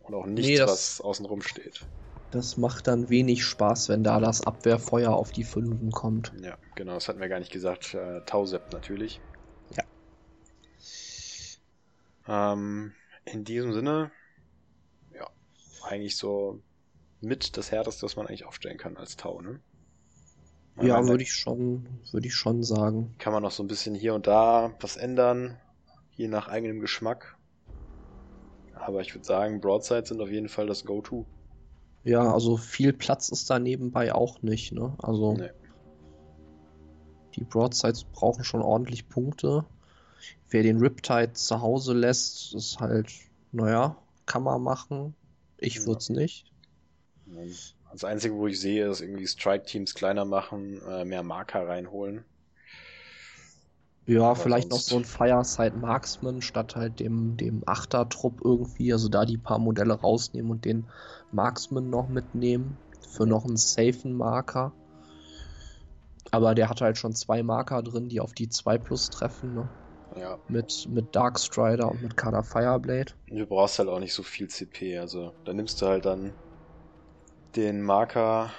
Und 0.00 0.14
auch 0.14 0.26
nichts, 0.26 0.48
Nee, 0.48 0.56
das- 0.58 0.70
was 0.70 1.00
außenrum 1.00 1.42
steht. 1.42 1.86
Das 2.30 2.56
macht 2.56 2.88
dann 2.88 3.10
wenig 3.10 3.44
Spaß, 3.44 3.88
wenn 3.88 4.02
da 4.02 4.18
das 4.18 4.44
Abwehrfeuer 4.44 5.12
auf 5.12 5.30
die 5.30 5.44
Fünfen 5.44 5.92
kommt. 5.92 6.32
Ja, 6.40 6.58
genau, 6.74 6.94
das 6.94 7.08
hatten 7.08 7.20
wir 7.20 7.28
gar 7.28 7.38
nicht 7.38 7.52
gesagt. 7.52 7.94
Äh, 7.94 8.22
Tausept 8.22 8.72
natürlich. 8.72 9.20
Ja. 9.70 9.84
Ähm, 12.26 12.92
in 13.24 13.44
diesem 13.44 13.72
Sinne, 13.72 14.10
ja, 15.12 15.28
eigentlich 15.84 16.16
so 16.16 16.60
mit 17.20 17.56
das 17.56 17.70
Härteste, 17.70 18.02
was 18.04 18.16
man 18.16 18.26
eigentlich 18.26 18.44
aufstellen 18.46 18.78
kann 18.78 18.96
als 18.96 19.16
Tau, 19.16 19.40
ne? 19.40 19.60
Ja, 20.82 21.06
würde 21.06 21.22
ich 21.22 21.32
schon, 21.32 21.86
würde 22.10 22.26
ich 22.26 22.34
schon 22.34 22.62
sagen. 22.62 23.14
Kann 23.18 23.32
man 23.32 23.42
noch 23.42 23.52
so 23.52 23.62
ein 23.62 23.68
bisschen 23.68 23.94
hier 23.94 24.14
und 24.14 24.26
da 24.26 24.72
was 24.80 24.96
ändern, 24.96 25.56
je 26.16 26.28
nach 26.28 26.48
eigenem 26.48 26.80
Geschmack. 26.80 27.36
Aber 28.74 29.00
ich 29.00 29.14
würde 29.14 29.24
sagen, 29.24 29.60
Broadsides 29.60 30.08
sind 30.08 30.20
auf 30.20 30.30
jeden 30.30 30.48
Fall 30.48 30.66
das 30.66 30.84
Go-To. 30.84 31.26
Ja, 32.02 32.32
also 32.32 32.56
viel 32.56 32.92
Platz 32.92 33.30
ist 33.30 33.48
da 33.48 33.58
nebenbei 33.58 34.14
auch 34.14 34.42
nicht, 34.42 34.72
ne? 34.72 34.94
Also 34.98 35.34
Nee. 35.34 35.50
die 37.36 37.44
Broadsides 37.44 38.04
brauchen 38.04 38.44
schon 38.44 38.60
ordentlich 38.60 39.08
Punkte. 39.08 39.64
Wer 40.50 40.62
den 40.62 40.78
Riptide 40.78 41.32
zu 41.32 41.60
Hause 41.60 41.94
lässt, 41.94 42.54
ist 42.54 42.78
halt, 42.78 43.10
naja, 43.52 43.96
kann 44.26 44.42
man 44.42 44.62
machen. 44.62 45.14
Ich 45.58 45.76
Ja. 45.76 45.86
würde 45.86 45.98
es 45.98 46.10
nicht. 46.10 46.52
Das 47.94 48.02
Einzige, 48.02 48.34
wo 48.34 48.48
ich 48.48 48.60
sehe, 48.60 48.90
ist 48.90 49.00
irgendwie 49.00 49.24
Strike-Teams 49.24 49.94
kleiner 49.94 50.24
machen, 50.24 50.82
äh, 50.88 51.04
mehr 51.04 51.22
Marker 51.22 51.68
reinholen. 51.68 52.24
Ja, 54.04 54.22
Aber 54.22 54.36
vielleicht 54.36 54.68
noch 54.68 54.80
so 54.80 54.96
ein 54.96 55.04
Fireside 55.04 55.76
Marksman 55.76 56.42
statt 56.42 56.74
halt 56.74 56.98
dem, 56.98 57.36
dem 57.36 57.62
Achter-Trupp 57.64 58.40
irgendwie. 58.44 58.92
Also 58.92 59.08
da 59.08 59.24
die 59.24 59.38
paar 59.38 59.60
Modelle 59.60 59.94
rausnehmen 59.94 60.50
und 60.50 60.64
den 60.64 60.88
Marksman 61.30 61.88
noch 61.88 62.08
mitnehmen. 62.08 62.76
Für 63.08 63.26
noch 63.26 63.44
einen 63.44 63.56
safen 63.56 64.12
Marker. 64.12 64.72
Aber 66.32 66.56
der 66.56 66.68
hat 66.68 66.80
halt 66.80 66.98
schon 66.98 67.14
zwei 67.14 67.44
Marker 67.44 67.80
drin, 67.84 68.08
die 68.08 68.18
auf 68.18 68.32
die 68.32 68.48
2 68.48 68.76
plus 68.76 69.08
treffen. 69.08 69.54
Ne? 69.54 69.68
Ja. 70.16 70.36
Mit, 70.48 70.88
mit 70.90 71.14
Darkstrider 71.14 71.88
und 71.88 72.02
mit 72.02 72.16
Kader 72.16 72.42
Fireblade. 72.42 73.12
Du 73.28 73.46
brauchst 73.46 73.78
halt 73.78 73.88
auch 73.88 74.00
nicht 74.00 74.14
so 74.14 74.24
viel 74.24 74.48
CP, 74.48 74.98
also 74.98 75.32
da 75.44 75.54
nimmst 75.54 75.80
du 75.80 75.86
halt 75.86 76.04
dann 76.04 76.32
den 77.56 77.82
Marker, 77.82 78.50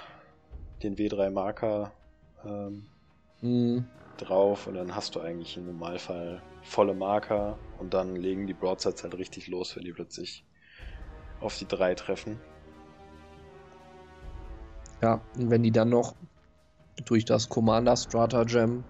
den 0.82 0.96
W3 0.96 1.30
Marker 1.30 1.92
ähm, 2.44 2.86
Mhm. 3.40 3.86
drauf 4.18 4.66
und 4.66 4.74
dann 4.74 4.94
hast 4.94 5.14
du 5.14 5.20
eigentlich 5.20 5.56
im 5.56 5.66
Normalfall 5.66 6.42
volle 6.62 6.94
Marker 6.94 7.58
und 7.78 7.92
dann 7.92 8.16
legen 8.16 8.46
die 8.46 8.54
Broadsides 8.54 9.02
halt 9.02 9.14
richtig 9.18 9.46
los, 9.48 9.76
wenn 9.76 9.84
die 9.84 9.92
plötzlich 9.92 10.44
auf 11.40 11.56
die 11.58 11.68
3 11.68 11.94
treffen. 11.94 12.40
Ja, 15.02 15.20
und 15.36 15.50
wenn 15.50 15.62
die 15.62 15.70
dann 15.70 15.90
noch 15.90 16.14
durch 17.04 17.26
das 17.26 17.48
Commander 17.48 17.96
Stratagem 17.96 18.84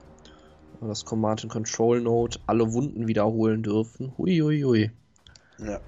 oder 0.79 0.89
das 0.89 1.05
Command 1.05 1.43
and 1.43 1.53
Control 1.53 2.01
Node 2.01 2.39
alle 2.47 2.73
Wunden 2.73 3.09
wiederholen 3.09 3.63
dürfen. 3.63 4.17
Hui, 4.17 4.39
hui, 4.39 4.63
hui. 4.63 4.91
Ja. 5.59 5.81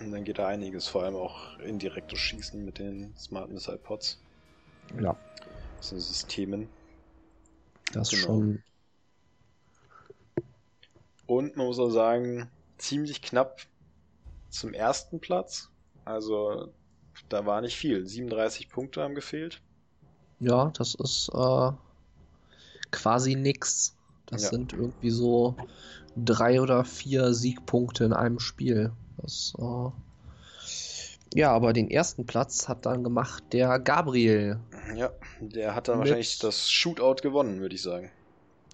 Und 0.00 0.10
dann 0.10 0.24
geht 0.24 0.38
da 0.38 0.48
einiges, 0.48 0.86
vor 0.86 1.02
allem 1.04 1.16
auch 1.16 1.58
indirektes 1.58 2.18
Schießen 2.18 2.62
mit 2.62 2.78
den 2.78 3.16
Smart 3.16 3.50
Missile 3.50 3.78
Pods, 3.78 4.22
Ja, 5.00 5.16
so 5.80 5.98
Systemen. 5.98 6.70
das 7.92 8.10
Genau. 8.10 8.12
schon. 8.12 8.62
Und 11.26 11.56
man 11.56 11.66
muss 11.66 11.80
auch 11.80 11.90
sagen, 11.90 12.52
ziemlich 12.78 13.22
knapp 13.22 13.60
zum 14.50 14.74
ersten 14.74 15.20
Platz. 15.20 15.70
Also 16.04 16.74
da 17.28 17.46
war 17.46 17.60
nicht 17.62 17.76
viel. 17.76 18.06
37 18.06 18.70
Punkte 18.70 19.02
haben 19.02 19.14
gefehlt. 19.16 19.62
Ja, 20.40 20.70
das 20.76 20.94
ist 20.94 21.30
äh, 21.32 21.70
quasi 22.92 23.34
nix. 23.34 23.96
Das 24.26 24.42
Ja. 24.42 24.48
sind 24.48 24.72
irgendwie 24.72 25.10
so 25.10 25.56
drei 26.16 26.60
oder 26.60 26.84
vier 26.84 27.34
Siegpunkte 27.34 28.04
in 28.04 28.12
einem 28.12 28.38
Spiel. 28.40 28.92
Das, 29.18 29.54
äh, 29.58 31.38
ja, 31.38 31.52
aber 31.52 31.72
den 31.72 31.90
ersten 31.90 32.26
Platz 32.26 32.68
hat 32.68 32.84
dann 32.86 33.02
gemacht 33.02 33.44
der 33.52 33.78
Gabriel. 33.78 34.60
Ja, 34.94 35.10
der 35.40 35.74
hat 35.74 35.88
dann 35.88 35.98
wahrscheinlich 35.98 36.38
das 36.38 36.70
Shootout 36.70 37.22
gewonnen, 37.22 37.60
würde 37.60 37.74
ich 37.74 37.82
sagen. 37.82 38.10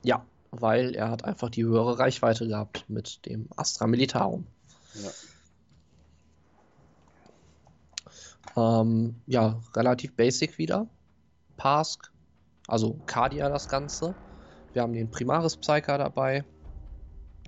Ja, 0.03 0.25
weil 0.51 0.95
er 0.95 1.11
hat 1.11 1.25
einfach 1.25 1.51
die 1.51 1.65
höhere 1.65 1.99
Reichweite 1.99 2.49
gehabt 2.49 2.85
mit 2.89 3.25
dem 3.27 3.49
Astra 3.57 3.87
Militarum. 3.87 4.47
Ja. 4.95 5.11
Ähm, 8.81 9.15
ja, 9.27 9.61
relativ 9.77 10.15
basic 10.15 10.59
wieder. 10.59 10.87
Pask, 11.57 12.11
also 12.67 12.99
Cardia 13.07 13.49
das 13.49 13.69
Ganze. 13.69 14.15
Wir 14.73 14.83
haben 14.83 14.93
den 14.93 15.11
Primaris 15.11 15.57
Psyker 15.57 15.99
dabei, 15.99 16.45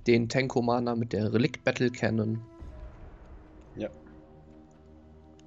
den 0.07 0.29
Tank 0.29 0.51
Commander 0.51 0.95
mit 0.95 1.13
der 1.13 1.33
Relic 1.33 1.63
Battle 1.63 1.91
Cannon. 1.91 2.41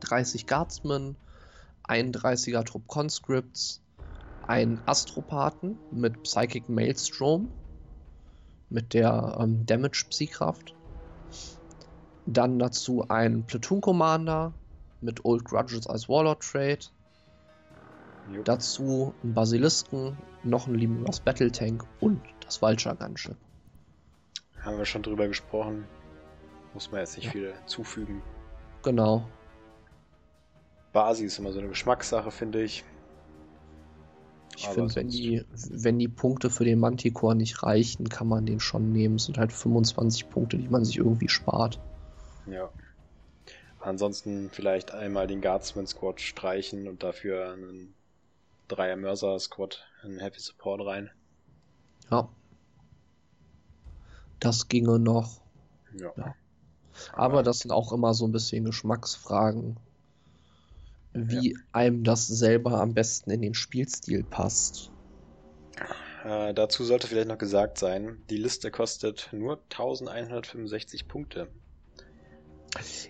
Ja. 0.03 0.09
30 0.09 0.47
Guardsmen, 0.47 1.17
31er 1.89 2.65
Trupp 2.65 2.87
Conscripts, 2.87 3.81
ein 4.47 4.81
Astropathen 4.87 5.79
mit 5.91 6.23
Psychic 6.23 6.69
Maelstrom, 6.69 7.49
mit 8.71 8.95
der 8.95 9.37
ähm, 9.41 9.65
Damage 9.67 10.07
Psykraft. 10.11 10.75
Dann 12.27 12.59
dazu 12.59 13.07
ein 13.09 13.45
Platoon 13.47 13.81
Commander 13.81 14.53
mit 15.01 15.25
Old 15.25 15.45
Grudges 15.45 15.87
als 15.87 16.09
Warlord 16.09 16.43
Trade. 16.43 16.81
Dazu 18.45 19.13
ein 19.23 19.35
Basilisken, 19.35 20.17
noch 20.43 20.67
ein 20.67 20.75
Limulus 20.75 21.21
Battle 21.21 21.53
Tank 21.53 21.85
und 22.01 22.23
das 22.45 22.63
Vulture 22.63 22.97
Gunship. 22.97 23.37
Haben 24.63 24.79
wir 24.79 24.87
schon 24.87 25.03
drüber 25.03 25.29
gesprochen. 25.29 25.87
Muss 26.73 26.91
man 26.91 27.01
jetzt 27.01 27.17
nicht 27.17 27.27
Ja. 27.27 27.33
viel 27.33 27.55
zufügen. 27.67 28.23
Genau. 28.83 29.29
Basi 30.95 31.25
ist 31.25 31.39
immer 31.39 31.53
so 31.53 31.59
eine 31.59 31.69
Geschmackssache, 31.69 32.31
finde 32.31 32.63
ich. 32.63 32.85
Ich 34.57 34.65
Aber 34.67 34.75
finde, 34.75 34.95
wenn 34.95 35.09
die, 35.09 35.45
wenn 35.51 35.99
die 35.99 36.09
Punkte 36.09 36.51
für 36.51 36.65
den 36.65 36.79
Manticore 36.79 37.35
nicht 37.35 37.65
reichen, 37.65 38.09
kann 38.09 38.29
man 38.29 38.47
den 38.47 38.61
schon 38.61 38.93
nehmen. 38.93 39.17
Es 39.17 39.25
sind 39.25 39.37
halt 39.37 39.53
25 39.53 40.31
Punkte, 40.31 40.57
die 40.57 40.69
man 40.69 40.85
sich 40.85 40.99
irgendwie 40.99 41.29
spart. 41.29 41.81
Ja. 42.47 42.71
Ansonsten 43.81 44.51
vielleicht 44.51 44.93
einmal 44.93 45.27
den 45.27 45.43
Guardsman 45.43 45.89
Squad 45.89 46.21
streichen 46.21 46.87
und 46.87 47.03
dafür 47.03 47.53
einen 47.53 47.93
Dreier 48.69 48.97
Mörser 48.97 49.39
Squad 49.41 49.85
in 50.05 50.21
Heavy 50.21 50.39
Support 50.39 50.87
rein. 50.87 51.11
Ja. 52.09 52.29
Das 54.39 54.69
ginge 54.69 55.01
noch. 55.01 55.41
Ja. 55.99 56.13
Ja. 56.17 56.35
Aber 57.13 57.43
das 57.43 57.59
sind 57.59 57.73
auch 57.73 57.93
immer 57.93 58.15
so 58.15 58.25
ein 58.27 58.33
bisschen 58.33 58.65
Geschmacksfragen, 58.65 59.77
wie 61.15 61.57
einem 61.73 62.03
das 62.03 62.27
selber 62.27 62.81
am 62.81 62.93
besten 62.93 63.31
in 63.31 63.41
den 63.41 63.55
Spielstil 63.55 64.25
passt. 64.25 64.91
Äh, 66.25 66.53
dazu 66.55 66.85
sollte 66.85 67.07
vielleicht 67.07 67.29
noch 67.29 67.39
gesagt 67.39 67.79
sein, 67.79 68.23
die 68.31 68.37
Liste 68.37 68.71
kostet 68.71 69.29
nur 69.33 69.61
1165 69.71 71.07
Punkte. 71.07 71.49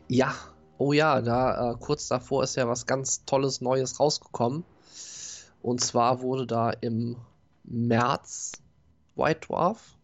Ja, 0.08 0.34
oh 0.76 0.92
ja, 0.92 1.22
da 1.22 1.72
äh, 1.72 1.76
kurz 1.78 2.08
davor 2.08 2.42
ist 2.42 2.56
ja 2.56 2.68
was 2.68 2.86
ganz 2.86 3.24
Tolles 3.24 3.60
Neues 3.60 3.98
rausgekommen. 3.98 4.64
Und 5.62 5.80
zwar 5.80 6.20
wurde 6.20 6.46
da 6.46 6.70
im 6.70 7.16
März 7.64 8.52
White 9.16 9.46
Dwarf 9.46 9.96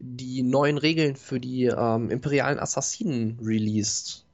die 0.00 0.42
neuen 0.42 0.78
Regeln 0.78 1.16
für 1.16 1.40
die 1.40 1.64
ähm, 1.64 2.10
imperialen 2.10 2.58
Assassinen 2.58 3.38
released. 3.42 4.26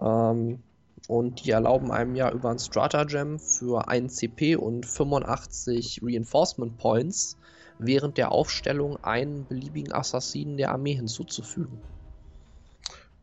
Ähm, 0.00 0.62
und 1.08 1.44
die 1.44 1.50
erlauben 1.50 1.90
einem 1.92 2.14
ja 2.14 2.30
über 2.32 2.50
ein 2.50 2.58
Stratagem 2.58 3.38
für 3.38 3.88
1 3.88 4.16
CP 4.16 4.56
und 4.56 4.86
85 4.86 6.00
Reinforcement 6.02 6.76
Points 6.76 7.38
während 7.78 8.18
der 8.18 8.32
Aufstellung 8.32 8.96
einen 9.04 9.46
beliebigen 9.46 9.92
Assassinen 9.92 10.56
der 10.56 10.70
Armee 10.72 10.94
hinzuzufügen. 10.94 11.84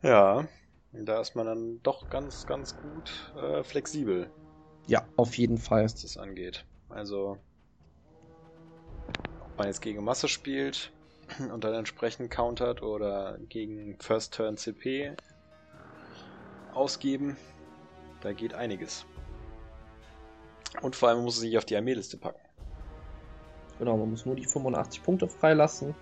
Ja, 0.01 0.47
da 0.91 1.21
ist 1.21 1.35
man 1.35 1.45
dann 1.45 1.81
doch 1.83 2.09
ganz, 2.09 2.45
ganz 2.45 2.75
gut 2.75 3.31
äh, 3.35 3.63
flexibel, 3.63 4.29
Ja, 4.87 5.07
auf 5.15 5.37
jeden 5.37 5.57
Fall. 5.57 5.85
was 5.85 5.95
das 5.95 6.17
angeht. 6.17 6.65
Also, 6.89 7.37
ob 9.39 9.57
man 9.57 9.67
jetzt 9.67 9.81
gegen 9.81 10.03
Masse 10.03 10.27
spielt 10.27 10.93
und 11.51 11.63
dann 11.63 11.73
entsprechend 11.73 12.31
countert 12.31 12.81
oder 12.81 13.37
gegen 13.49 13.97
First 13.99 14.33
Turn 14.35 14.57
CP 14.57 15.15
ausgeben, 16.67 17.37
da 18.21 18.33
geht 18.33 18.53
einiges. 18.53 19.05
Und 20.81 20.95
vor 20.95 21.09
allem 21.09 21.23
muss 21.23 21.37
es 21.37 21.43
nicht 21.43 21.57
auf 21.57 21.65
die 21.65 21.75
Armeeliste 21.75 22.17
packen. 22.17 22.39
Genau, 23.79 23.97
man 23.97 24.09
muss 24.11 24.25
nur 24.25 24.35
die 24.35 24.45
85 24.45 25.03
Punkte 25.03 25.27
freilassen. 25.27 25.95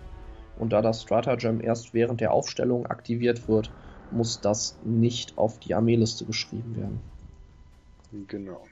Und 0.58 0.72
da 0.72 0.82
das 0.82 1.02
Stratagem 1.02 1.60
erst 1.60 1.94
während 1.94 2.20
der 2.20 2.32
Aufstellung 2.32 2.86
aktiviert 2.86 3.48
wird, 3.48 3.70
muss 4.10 4.40
das 4.40 4.76
nicht 4.84 5.38
auf 5.38 5.58
die 5.60 5.74
Armeeliste 5.74 6.24
geschrieben 6.24 6.76
werden. 6.76 7.00
Genau. 8.26 8.62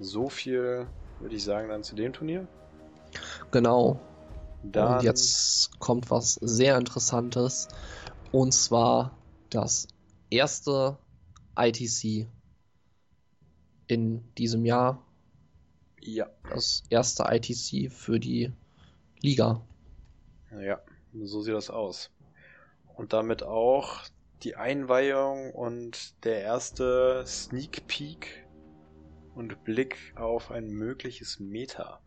So 0.00 0.28
viel 0.28 0.86
würde 1.20 1.36
ich 1.36 1.44
sagen 1.44 1.68
dann 1.68 1.84
zu 1.84 1.94
dem 1.94 2.12
Turnier. 2.12 2.46
Genau. 3.50 4.00
Dann 4.64 4.98
Und 4.98 5.04
jetzt 5.04 5.78
kommt 5.78 6.10
was 6.10 6.34
sehr 6.34 6.76
Interessantes. 6.76 7.68
Und 8.32 8.52
zwar 8.52 9.16
das 9.50 9.86
erste 10.30 10.98
ITC 11.56 12.26
in 13.86 14.22
diesem 14.34 14.64
Jahr. 14.64 15.02
ja, 16.00 16.28
Das 16.50 16.82
erste 16.90 17.24
ITC 17.28 17.90
für 17.90 18.18
die 18.18 18.52
Liga. 19.20 19.62
ja, 20.60 20.80
so 21.12 21.40
sieht 21.40 21.54
das 21.54 21.70
aus. 21.70 22.10
Und 22.96 23.12
damit 23.12 23.42
auch 23.42 24.02
die 24.42 24.56
Einweihung 24.56 25.52
und 25.52 26.24
der 26.24 26.42
erste 26.42 27.24
Sneak 27.26 27.86
Peek 27.86 28.46
und 29.34 29.64
Blick 29.64 29.96
auf 30.16 30.50
ein 30.50 30.68
mögliches 30.68 31.40
Meta. 31.40 32.00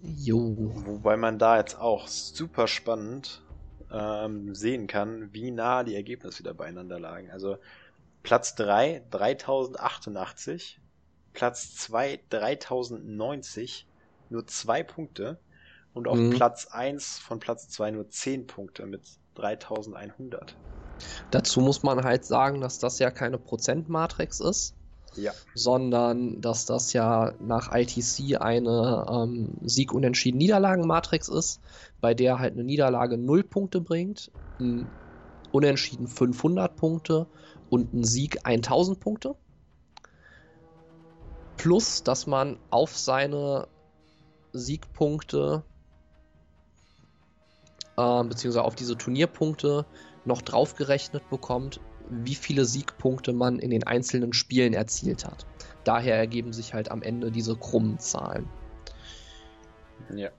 Jo. 0.00 0.54
Wobei 0.86 1.16
man 1.16 1.38
da 1.38 1.58
jetzt 1.58 1.78
auch 1.78 2.06
super 2.08 2.68
spannend 2.68 3.42
ähm, 3.90 4.54
sehen 4.54 4.86
kann, 4.86 5.32
wie 5.32 5.50
nah 5.50 5.82
die 5.82 5.94
Ergebnisse 5.94 6.40
wieder 6.40 6.54
beieinander 6.54 7.00
lagen. 7.00 7.30
Also 7.30 7.56
Platz 8.24 8.56
3 8.56 9.06
3088, 9.10 10.80
Platz 11.32 11.76
2 11.76 12.20
3090, 12.30 13.88
nur 14.28 14.46
zwei 14.48 14.82
Punkte. 14.82 15.40
Und 15.92 16.08
auf 16.08 16.18
Mhm. 16.18 16.30
Platz 16.30 16.66
1 16.66 17.18
von 17.18 17.38
Platz 17.38 17.68
2 17.68 17.92
nur 17.92 18.10
10 18.10 18.48
Punkte 18.48 18.86
mit 18.86 19.06
3100. 19.36 20.58
Dazu 21.30 21.60
muss 21.60 21.82
man 21.82 22.04
halt 22.04 22.24
sagen, 22.24 22.60
dass 22.60 22.78
das 22.78 22.98
ja 22.98 23.10
keine 23.10 23.38
Prozentmatrix 23.38 24.40
ist, 24.40 24.74
Ja. 25.16 25.34
sondern 25.54 26.40
dass 26.40 26.66
das 26.66 26.92
ja 26.92 27.34
nach 27.40 27.72
ITC 27.74 28.36
eine 28.40 29.06
ähm, 29.10 29.56
Sieg-Unentschieden-Niederlagen-Matrix 29.62 31.28
ist, 31.28 31.60
bei 32.00 32.14
der 32.14 32.38
halt 32.38 32.54
eine 32.54 32.64
Niederlage 32.64 33.18
0 33.18 33.44
Punkte 33.44 33.80
bringt, 33.80 34.32
ein 34.60 34.94
Unentschieden 35.54 36.08
500 36.08 36.74
Punkte 36.74 37.28
und 37.70 37.94
ein 37.94 38.02
Sieg 38.02 38.40
1000 38.42 38.98
Punkte. 38.98 39.36
Plus, 41.56 42.02
dass 42.02 42.26
man 42.26 42.58
auf 42.70 42.98
seine 42.98 43.68
Siegpunkte 44.52 45.62
äh, 47.96 48.24
beziehungsweise 48.24 48.64
auf 48.64 48.74
diese 48.74 48.98
Turnierpunkte 48.98 49.86
noch 50.24 50.42
draufgerechnet 50.42 51.30
bekommt, 51.30 51.80
wie 52.10 52.34
viele 52.34 52.64
Siegpunkte 52.64 53.32
man 53.32 53.60
in 53.60 53.70
den 53.70 53.84
einzelnen 53.84 54.32
Spielen 54.32 54.74
erzielt 54.74 55.24
hat. 55.24 55.46
Daher 55.84 56.16
ergeben 56.16 56.52
sich 56.52 56.74
halt 56.74 56.90
am 56.90 57.00
Ende 57.00 57.30
diese 57.30 57.54
krummen 57.54 58.00
Zahlen. 58.00 58.48
Ja. 60.16 60.30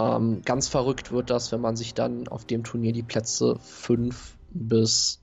Ähm, 0.00 0.40
ganz 0.42 0.68
verrückt 0.68 1.12
wird 1.12 1.28
das, 1.30 1.52
wenn 1.52 1.60
man 1.60 1.76
sich 1.76 1.92
dann 1.94 2.26
auf 2.28 2.46
dem 2.46 2.64
Turnier 2.64 2.92
die 2.92 3.02
Plätze 3.02 3.58
5 3.60 4.38
bis, 4.50 5.20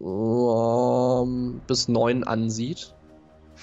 ähm, 0.00 1.60
bis 1.66 1.88
9 1.88 2.24
ansieht, 2.24 2.94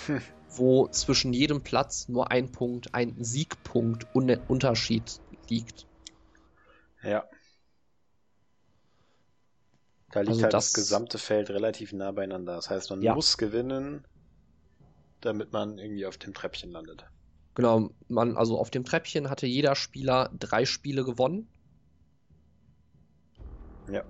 Hm. 0.05 0.21
wo 0.55 0.87
zwischen 0.89 1.33
jedem 1.33 1.63
Platz 1.63 2.07
nur 2.09 2.29
ein 2.31 2.51
Punkt, 2.51 2.93
ein 2.93 3.23
Siegpunkt 3.23 4.05
Un 4.15 4.29
Unterschied 4.47 5.19
liegt. 5.49 5.87
Ja. 7.01 7.27
Da 10.11 10.19
liegt 10.19 10.29
Also 10.29 10.43
halt 10.43 10.53
das, 10.53 10.65
das- 10.67 10.73
gesamte 10.73 11.17
Feld 11.17 11.49
relativ 11.49 11.91
nah 11.91 12.11
beieinander. 12.11 12.55
Das 12.55 12.69
heißt, 12.69 12.91
man 12.91 13.01
Ja. 13.01 13.15
muss 13.15 13.37
gewinnen, 13.37 14.05
damit 15.21 15.51
man 15.53 15.79
irgendwie 15.79 16.05
auf 16.05 16.17
dem 16.17 16.35
Treppchen 16.35 16.69
landet. 16.69 17.05
Genau, 17.55 17.91
man, 18.07 18.35
also 18.35 18.59
auf 18.59 18.71
dem 18.71 18.83
Treppchen 18.83 19.29
hatte 19.29 19.45
jeder 19.45 19.75
Spieler 19.75 20.31
drei 20.39 20.65
Spiele 20.65 21.03
gewonnen. 21.03 21.47
Ja. 23.91 24.03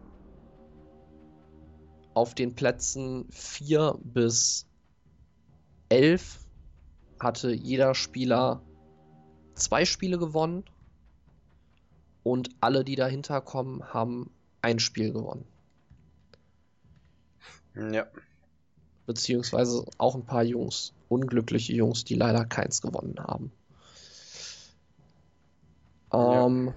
Auf 2.13 2.35
den 2.35 2.55
Plätzen 2.55 3.25
4 3.31 3.97
bis 4.01 4.67
11 5.89 6.45
hatte 7.19 7.51
jeder 7.51 7.95
Spieler 7.95 8.61
zwei 9.55 9.85
Spiele 9.85 10.17
gewonnen. 10.17 10.63
Und 12.23 12.51
alle, 12.61 12.85
die 12.85 12.95
dahinter 12.95 13.41
kommen, 13.41 13.83
haben 13.93 14.31
ein 14.61 14.79
Spiel 14.79 15.11
gewonnen. 15.11 15.45
Ja. 17.75 18.07
Beziehungsweise 19.05 19.85
auch 19.97 20.15
ein 20.15 20.25
paar 20.25 20.43
Jungs, 20.43 20.93
unglückliche 21.13 21.73
Jungs, 21.73 22.03
die 22.03 22.15
leider 22.15 22.45
keins 22.45 22.81
gewonnen 22.81 23.15
haben. 23.19 23.51
Ja. 26.11 26.45
Ähm, 26.45 26.73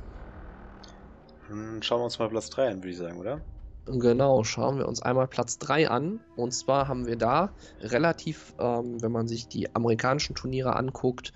Hm, 1.49 1.83
Schauen 1.83 2.01
wir 2.01 2.05
uns 2.05 2.19
mal 2.19 2.29
Platz 2.29 2.51
3 2.51 2.69
an, 2.71 2.77
würde 2.79 2.91
ich 2.91 2.97
sagen, 2.97 3.19
oder? 3.19 3.41
Genau, 3.87 4.43
schauen 4.43 4.79
wir 4.79 4.89
uns 4.89 5.01
einmal 5.01 5.29
Platz 5.29 5.59
3 5.59 5.89
an. 5.89 6.21
Und 6.35 6.53
zwar 6.53 6.89
haben 6.89 7.07
wir 7.07 7.17
da 7.17 7.51
relativ, 7.81 8.55
ähm, 8.59 9.01
wenn 9.01 9.13
man 9.13 9.29
sich 9.29 9.47
die 9.47 9.75
amerikanischen 9.75 10.35
Turniere 10.35 10.75
anguckt, 10.75 11.33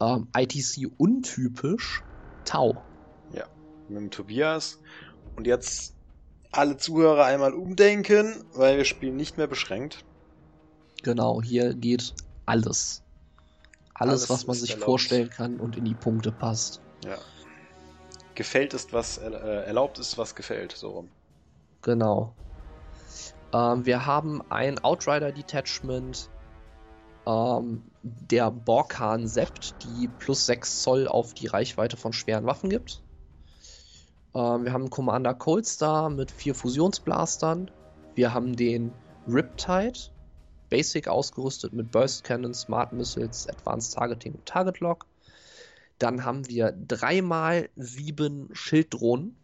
ähm, 0.00 0.26
ITC 0.36 0.90
untypisch 0.98 2.02
Tau. 2.44 2.82
Mit 3.88 4.00
dem 4.00 4.10
Tobias. 4.10 4.78
Und 5.36 5.46
jetzt 5.46 5.94
alle 6.50 6.76
Zuhörer 6.76 7.24
einmal 7.24 7.52
umdenken, 7.52 8.44
weil 8.54 8.76
wir 8.78 8.84
spielen 8.84 9.16
nicht 9.16 9.36
mehr 9.36 9.46
beschränkt. 9.46 10.04
Genau, 11.02 11.42
hier 11.42 11.74
geht 11.74 12.14
alles. 12.46 13.02
Alles, 13.94 14.12
Alles 14.12 14.30
was 14.30 14.46
man 14.46 14.56
sich 14.56 14.70
erlaubt. 14.70 14.84
vorstellen 14.86 15.30
kann 15.30 15.60
und 15.60 15.76
in 15.76 15.84
die 15.84 15.94
Punkte 15.94 16.32
passt. 16.32 16.80
Ja. 17.04 17.18
Gefällt 18.34 18.74
ist, 18.74 18.92
was 18.92 19.18
äh, 19.18 19.30
erlaubt 19.30 19.98
ist, 19.98 20.16
was 20.18 20.34
gefällt. 20.34 20.72
So 20.72 20.90
rum. 20.90 21.08
Genau. 21.82 22.34
Ähm, 23.52 23.84
wir 23.84 24.06
haben 24.06 24.42
ein 24.50 24.82
Outrider-Detachment 24.82 26.30
ähm, 27.26 27.82
der 28.02 28.50
Borkan 28.50 29.26
Sept, 29.28 29.74
die 29.84 30.08
plus 30.08 30.46
6 30.46 30.82
Zoll 30.82 31.06
auf 31.06 31.34
die 31.34 31.46
Reichweite 31.46 31.96
von 31.96 32.12
schweren 32.12 32.46
Waffen 32.46 32.70
gibt. 32.70 33.02
Ähm, 34.34 34.64
wir 34.64 34.72
haben 34.72 34.90
Commander 34.90 35.34
Coldstar 35.34 36.08
mit 36.10 36.30
vier 36.30 36.54
Fusionsblastern. 36.54 37.70
Wir 38.14 38.32
haben 38.34 38.56
den 38.56 38.92
Riptide, 39.28 39.98
Basic 40.72 41.06
ausgerüstet 41.06 41.74
mit 41.74 41.90
Burst 41.90 42.24
Cannon, 42.24 42.54
Smart 42.54 42.94
Missiles, 42.94 43.46
Advanced 43.46 43.92
Targeting 43.92 44.32
und 44.32 44.46
Target 44.46 44.80
Lock. 44.80 45.04
Dann 45.98 46.24
haben 46.24 46.48
wir 46.48 46.72
dreimal 46.72 47.68
sieben 47.76 48.48
Schilddrohnen. 48.54 49.36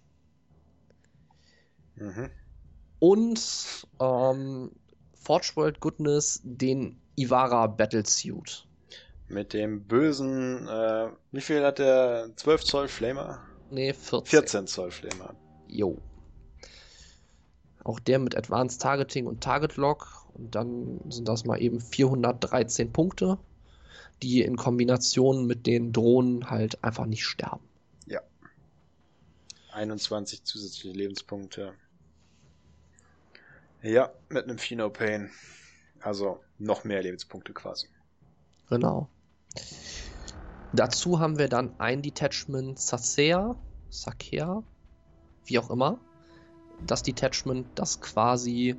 Mhm. 1.96 2.30
Und 2.98 3.86
ähm, 4.00 4.70
Forge 5.12 5.52
World 5.56 5.80
Goodness 5.80 6.40
den 6.44 6.98
Ivara 7.14 7.66
Battlesuit. 7.66 8.66
Mit 9.28 9.52
dem 9.52 9.84
bösen, 9.84 10.66
äh, 10.66 11.10
wie 11.30 11.42
viel 11.42 11.62
hat 11.62 11.78
der 11.78 12.30
12 12.36 12.64
Zoll 12.64 12.88
Flamer? 12.88 13.42
Ne, 13.70 13.92
14. 13.92 14.24
14 14.24 14.66
Zoll 14.66 14.90
Flamer. 14.90 15.34
Jo. 15.66 15.98
Auch 17.84 18.00
der 18.00 18.18
mit 18.18 18.34
Advanced 18.34 18.80
Targeting 18.80 19.26
und 19.26 19.42
Target 19.42 19.76
Lock. 19.76 20.24
Und 20.39 20.55
dann 20.55 21.01
sind 21.10 21.28
das 21.28 21.44
mal 21.44 21.60
eben 21.60 21.81
413 21.81 22.93
Punkte, 22.93 23.39
die 24.23 24.43
in 24.43 24.56
Kombination 24.56 25.47
mit 25.47 25.66
den 25.66 25.93
Drohnen 25.93 26.48
halt 26.48 26.82
einfach 26.82 27.06
nicht 27.06 27.24
sterben. 27.24 27.69
21 29.78 30.43
zusätzliche 30.43 30.97
Lebenspunkte. 30.97 31.73
Ja, 33.81 34.10
mit 34.28 34.44
einem 34.44 34.59
Pheno 34.59 34.90
Pain. 34.90 35.31
Also 36.01 36.40
noch 36.59 36.85
mehr 36.85 37.02
Lebenspunkte 37.02 37.52
quasi. 37.52 37.89
Genau. 38.69 39.09
Dazu 40.73 41.20
haben 41.20 41.39
wir 41.39 41.48
dann 41.48 41.78
ein 41.78 42.02
Detachment 42.02 42.78
Sasea, 42.78 43.56
Sakea, 43.89 44.62
wie 45.44 45.59
auch 45.59 45.70
immer. 45.70 46.01
Das 46.86 47.02
Detachment, 47.02 47.66
das 47.77 48.01
quasi 48.01 48.77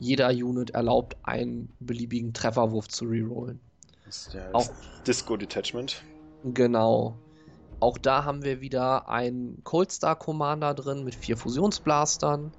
jeder 0.00 0.30
Unit 0.30 0.70
erlaubt, 0.70 1.16
einen 1.22 1.72
beliebigen 1.78 2.32
Trefferwurf 2.32 2.88
zu 2.88 3.04
rerollen. 3.04 3.60
Das 4.06 4.26
ist 4.28 4.34
ja 4.34 4.48
Auch- 4.52 4.70
Disco 5.06 5.36
Detachment. 5.36 6.02
Genau. 6.42 7.16
Auch 7.80 7.98
da 7.98 8.24
haben 8.24 8.42
wir 8.42 8.60
wieder 8.62 9.08
einen 9.08 9.62
Cold 9.62 9.92
Star 9.92 10.16
Commander 10.16 10.74
drin 10.74 11.04
mit 11.04 11.14
vier 11.14 11.36
Fusionsblastern. 11.36 12.52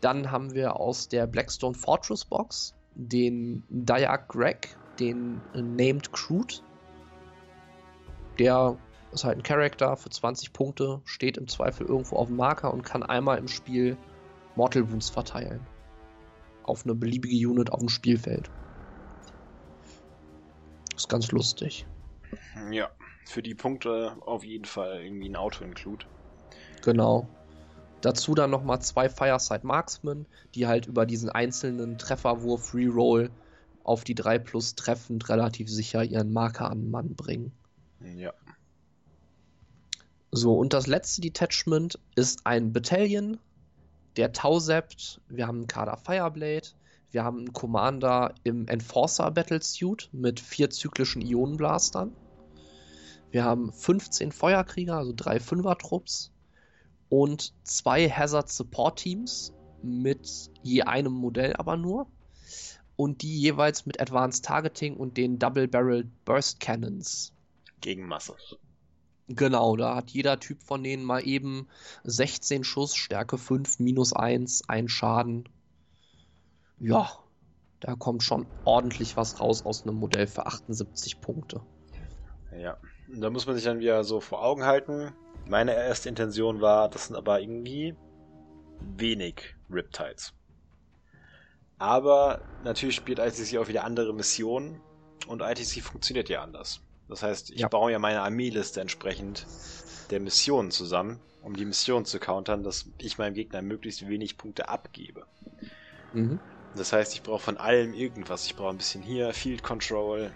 Dann 0.00 0.30
haben 0.32 0.54
wir 0.54 0.78
aus 0.78 1.08
der 1.08 1.26
Blackstone 1.26 1.74
Fortress 1.74 2.24
Box 2.24 2.74
den 2.94 3.62
Dayak 3.68 4.28
Greg, 4.28 4.76
den 4.98 5.40
Named 5.54 6.12
Crude. 6.12 6.54
Der 8.38 8.76
ist 9.12 9.24
halt 9.24 9.38
ein 9.38 9.42
Charakter 9.42 9.96
für 9.96 10.10
20 10.10 10.52
Punkte, 10.52 11.00
steht 11.04 11.36
im 11.36 11.46
Zweifel 11.48 11.86
irgendwo 11.86 12.16
auf 12.16 12.26
dem 12.26 12.36
Marker 12.36 12.72
und 12.72 12.82
kann 12.82 13.02
einmal 13.02 13.38
im 13.38 13.48
Spiel 13.48 13.96
Mortal 14.56 14.90
Wounds 14.90 15.10
verteilen. 15.10 15.60
Auf 16.66 16.84
eine 16.84 16.94
beliebige 16.94 17.48
Unit 17.48 17.72
auf 17.72 17.80
dem 17.80 17.88
Spielfeld. 17.88 18.50
Ist 20.94 21.08
ganz 21.08 21.30
lustig. 21.32 21.86
Ja, 22.70 22.90
für 23.24 23.42
die 23.42 23.54
Punkte 23.54 24.16
auf 24.20 24.44
jeden 24.44 24.64
Fall 24.64 25.02
irgendwie 25.02 25.28
ein 25.28 25.36
Auto-Include. 25.36 26.06
Genau. 26.82 27.28
Dazu 28.00 28.34
dann 28.34 28.50
nochmal 28.50 28.80
zwei 28.82 29.08
Fireside 29.08 29.66
Marksmen, 29.66 30.26
die 30.54 30.66
halt 30.66 30.86
über 30.86 31.06
diesen 31.06 31.30
einzelnen 31.30 31.98
Trefferwurf 31.98 32.74
Reroll 32.74 33.30
auf 33.84 34.04
die 34.04 34.14
3 34.14 34.38
plus 34.40 34.74
treffend 34.74 35.28
relativ 35.28 35.68
sicher 35.68 36.02
ihren 36.02 36.32
Marker 36.32 36.70
an 36.70 36.82
den 36.82 36.90
Mann 36.90 37.14
bringen. 37.14 37.52
Ja. 38.00 38.32
So, 40.32 40.54
und 40.54 40.72
das 40.72 40.86
letzte 40.86 41.20
Detachment 41.20 41.98
ist 42.14 42.46
ein 42.46 42.72
Battalion, 42.72 43.38
der 44.16 44.32
Tausept. 44.32 45.20
Wir 45.28 45.46
haben 45.46 45.58
einen 45.58 45.66
Kader 45.66 45.96
Fireblade. 45.96 46.68
Wir 47.10 47.24
haben 47.24 47.38
einen 47.38 47.52
Commander 47.52 48.34
im 48.44 48.66
Enforcer 48.68 49.30
Battlesuit 49.30 50.08
mit 50.12 50.40
vier 50.40 50.70
zyklischen 50.70 51.22
Ionenblastern. 51.22 52.12
Wir 53.30 53.44
haben 53.44 53.72
15 53.72 54.32
Feuerkrieger, 54.32 54.96
also 54.96 55.12
drei 55.14 55.40
Fünfer-Trupps. 55.40 56.32
Und 57.08 57.54
zwei 57.62 58.08
Hazard 58.08 58.50
Support 58.50 58.98
Teams 58.98 59.52
mit 59.82 60.50
je 60.62 60.82
einem 60.82 61.12
Modell 61.12 61.54
aber 61.54 61.76
nur. 61.76 62.06
Und 62.96 63.22
die 63.22 63.40
jeweils 63.40 63.86
mit 63.86 64.00
Advanced 64.00 64.44
Targeting 64.44 64.96
und 64.96 65.16
den 65.16 65.38
Double 65.38 65.68
Barrel 65.68 66.10
Burst 66.24 66.60
Cannons. 66.60 67.32
Gegen 67.80 68.06
Masse. 68.06 68.34
Genau, 69.28 69.76
da 69.76 69.96
hat 69.96 70.10
jeder 70.10 70.38
Typ 70.38 70.62
von 70.62 70.84
denen 70.84 71.04
mal 71.04 71.26
eben 71.26 71.66
16 72.04 72.62
Schuss, 72.62 72.94
Stärke 72.94 73.38
5, 73.38 73.80
minus 73.80 74.12
1, 74.12 74.68
ein 74.68 74.88
Schaden. 74.88 75.48
Ja, 76.78 77.10
da 77.80 77.96
kommt 77.96 78.22
schon 78.22 78.46
ordentlich 78.64 79.16
was 79.16 79.40
raus 79.40 79.64
aus 79.64 79.82
einem 79.82 79.96
Modell 79.96 80.26
für 80.26 80.46
78 80.46 81.20
Punkte. 81.20 81.60
Ja, 82.56 82.76
da 83.08 83.30
muss 83.30 83.46
man 83.46 83.56
sich 83.56 83.64
dann 83.64 83.80
wieder 83.80 84.04
so 84.04 84.20
vor 84.20 84.44
Augen 84.44 84.64
halten. 84.64 85.12
Meine 85.48 85.74
erste 85.74 86.08
Intention 86.08 86.60
war, 86.60 86.88
das 86.88 87.06
sind 87.06 87.16
aber 87.16 87.40
irgendwie 87.40 87.94
wenig 88.80 89.54
Riptides. 89.70 90.32
Aber 91.78 92.40
natürlich 92.64 92.96
spielt 92.96 93.18
ITC 93.18 93.58
auch 93.58 93.68
wieder 93.68 93.84
andere 93.84 94.14
Missionen 94.14 94.80
und 95.26 95.42
ITC 95.42 95.82
funktioniert 95.82 96.28
ja 96.28 96.42
anders. 96.42 96.85
Das 97.08 97.22
heißt, 97.22 97.50
ich 97.50 97.60
Ja. 97.60 97.68
baue 97.68 97.92
ja 97.92 97.98
meine 97.98 98.22
Armeeliste 98.22 98.80
entsprechend 98.80 99.46
der 100.10 100.20
Missionen 100.20 100.70
zusammen, 100.70 101.20
um 101.42 101.54
die 101.54 101.64
Mission 101.64 102.04
zu 102.04 102.18
countern, 102.18 102.62
dass 102.62 102.90
ich 102.98 103.18
meinem 103.18 103.34
Gegner 103.34 103.62
möglichst 103.62 104.08
wenig 104.08 104.36
Punkte 104.36 104.68
abgebe. 104.68 105.26
Mhm. 106.12 106.40
Das 106.74 106.92
heißt, 106.92 107.14
ich 107.14 107.22
brauche 107.22 107.42
von 107.42 107.56
allem 107.56 107.94
irgendwas. 107.94 108.46
Ich 108.46 108.56
brauche 108.56 108.70
ein 108.70 108.76
bisschen 108.78 109.02
hier 109.02 109.32
Field 109.32 109.62
Control. 109.62 110.32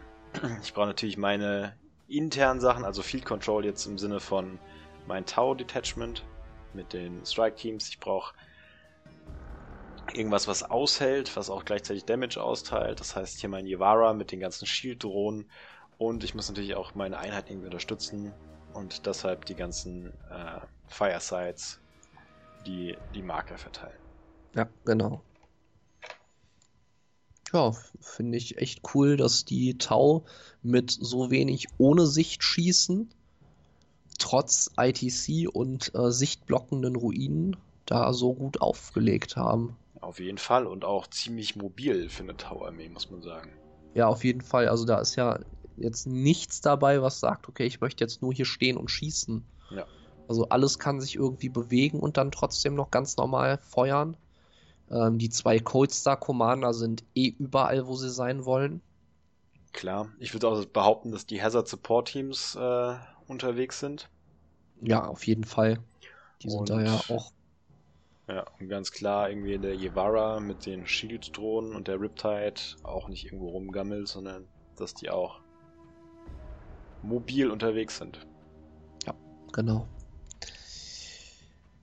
Ich 0.62 0.72
brauche 0.72 0.86
natürlich 0.86 1.18
meine 1.18 1.76
internen 2.06 2.60
Sachen, 2.60 2.84
also 2.84 3.02
Field 3.02 3.24
Control 3.24 3.64
jetzt 3.64 3.86
im 3.86 3.98
Sinne 3.98 4.20
von 4.20 4.58
mein 5.06 5.26
Tau 5.26 5.54
Detachment 5.54 6.24
mit 6.72 6.92
den 6.92 7.24
Strike 7.26 7.56
Teams. 7.56 7.88
Ich 7.88 7.98
brauche 7.98 8.32
irgendwas, 10.14 10.48
was 10.48 10.62
aushält, 10.62 11.36
was 11.36 11.50
auch 11.50 11.64
gleichzeitig 11.64 12.04
Damage 12.04 12.42
austeilt. 12.42 13.00
Das 13.00 13.16
heißt, 13.16 13.40
hier 13.40 13.48
mein 13.48 13.66
Yavara 13.66 14.12
mit 14.12 14.32
den 14.32 14.40
ganzen 14.40 14.66
Shield-Drohnen. 14.66 15.50
Und 16.00 16.24
ich 16.24 16.34
muss 16.34 16.48
natürlich 16.48 16.74
auch 16.76 16.94
meine 16.94 17.18
Einheit 17.18 17.50
irgendwie 17.50 17.66
unterstützen. 17.66 18.32
Und 18.72 19.04
deshalb 19.04 19.44
die 19.44 19.54
ganzen 19.54 20.06
äh, 20.30 20.60
Firesides, 20.88 21.78
die 22.66 22.96
die 23.14 23.20
Marker 23.20 23.58
verteilen. 23.58 23.98
Ja, 24.54 24.70
genau. 24.86 25.22
Ja, 27.52 27.72
finde 28.00 28.38
ich 28.38 28.56
echt 28.56 28.80
cool, 28.94 29.18
dass 29.18 29.44
die 29.44 29.76
Tau 29.76 30.24
mit 30.62 30.90
so 30.90 31.30
wenig 31.30 31.66
ohne 31.76 32.06
Sicht 32.06 32.42
schießen, 32.44 33.12
trotz 34.18 34.70
ITC 34.78 35.48
und 35.52 35.94
äh, 35.94 36.10
sichtblockenden 36.10 36.96
Ruinen 36.96 37.56
da 37.84 38.14
so 38.14 38.32
gut 38.32 38.62
aufgelegt 38.62 39.36
haben. 39.36 39.76
Auf 40.00 40.18
jeden 40.18 40.38
Fall 40.38 40.66
und 40.66 40.86
auch 40.86 41.08
ziemlich 41.08 41.56
mobil 41.56 42.08
für 42.08 42.22
eine 42.22 42.38
Tau-Armee, 42.38 42.88
muss 42.88 43.10
man 43.10 43.20
sagen. 43.20 43.52
Ja, 43.92 44.06
auf 44.06 44.24
jeden 44.24 44.40
Fall. 44.40 44.68
Also 44.68 44.86
da 44.86 44.98
ist 45.00 45.16
ja 45.16 45.40
jetzt 45.76 46.06
nichts 46.06 46.60
dabei, 46.60 47.02
was 47.02 47.20
sagt, 47.20 47.48
okay, 47.48 47.64
ich 47.66 47.80
möchte 47.80 48.04
jetzt 48.04 48.22
nur 48.22 48.32
hier 48.32 48.44
stehen 48.44 48.76
und 48.76 48.90
schießen. 48.90 49.44
Ja. 49.70 49.86
Also 50.28 50.48
alles 50.48 50.78
kann 50.78 51.00
sich 51.00 51.16
irgendwie 51.16 51.48
bewegen 51.48 52.00
und 52.00 52.16
dann 52.16 52.30
trotzdem 52.30 52.74
noch 52.74 52.90
ganz 52.90 53.16
normal 53.16 53.58
feuern. 53.58 54.16
Ähm, 54.90 55.18
die 55.18 55.28
zwei 55.30 55.58
Cold 55.58 55.92
Star 55.92 56.16
Commander 56.18 56.72
sind 56.74 57.04
eh 57.14 57.28
überall, 57.38 57.86
wo 57.86 57.96
sie 57.96 58.10
sein 58.10 58.44
wollen. 58.44 58.80
Klar, 59.72 60.08
ich 60.18 60.32
würde 60.32 60.48
auch 60.48 60.64
behaupten, 60.64 61.12
dass 61.12 61.26
die 61.26 61.42
Hazard 61.42 61.68
Support 61.68 62.08
Teams 62.08 62.56
äh, 62.56 62.94
unterwegs 63.28 63.78
sind. 63.80 64.08
Ja, 64.82 65.06
auf 65.06 65.26
jeden 65.26 65.44
Fall. 65.44 65.78
Die 66.42 66.50
sind 66.50 66.60
Und- 66.60 66.70
da 66.70 66.80
ja 66.82 67.00
auch. 67.08 67.32
Ja, 68.28 68.44
und 68.60 68.68
ganz 68.68 68.92
klar 68.92 69.28
irgendwie 69.28 69.58
der 69.58 69.74
Yevara 69.74 70.38
mit 70.38 70.64
den 70.64 70.86
Shield-Drohnen 70.86 71.74
und 71.74 71.88
der 71.88 72.00
Riptide 72.00 72.60
auch 72.84 73.08
nicht 73.08 73.24
irgendwo 73.24 73.48
rumgammelt, 73.48 74.06
sondern 74.06 74.46
dass 74.76 74.94
die 74.94 75.10
auch 75.10 75.40
mobil 77.02 77.50
unterwegs 77.50 77.98
sind. 77.98 78.26
Genau. 79.52 79.86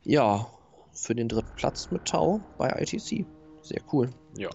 Ja, 0.03 0.47
für 0.93 1.13
den 1.13 1.27
dritten 1.27 1.53
Platz 1.57 1.91
mit 1.91 2.05
Tau 2.05 2.39
bei 2.57 2.69
ITC. 2.69 3.25
Sehr 3.61 3.81
cool. 3.91 4.09
Ja. 4.35 4.49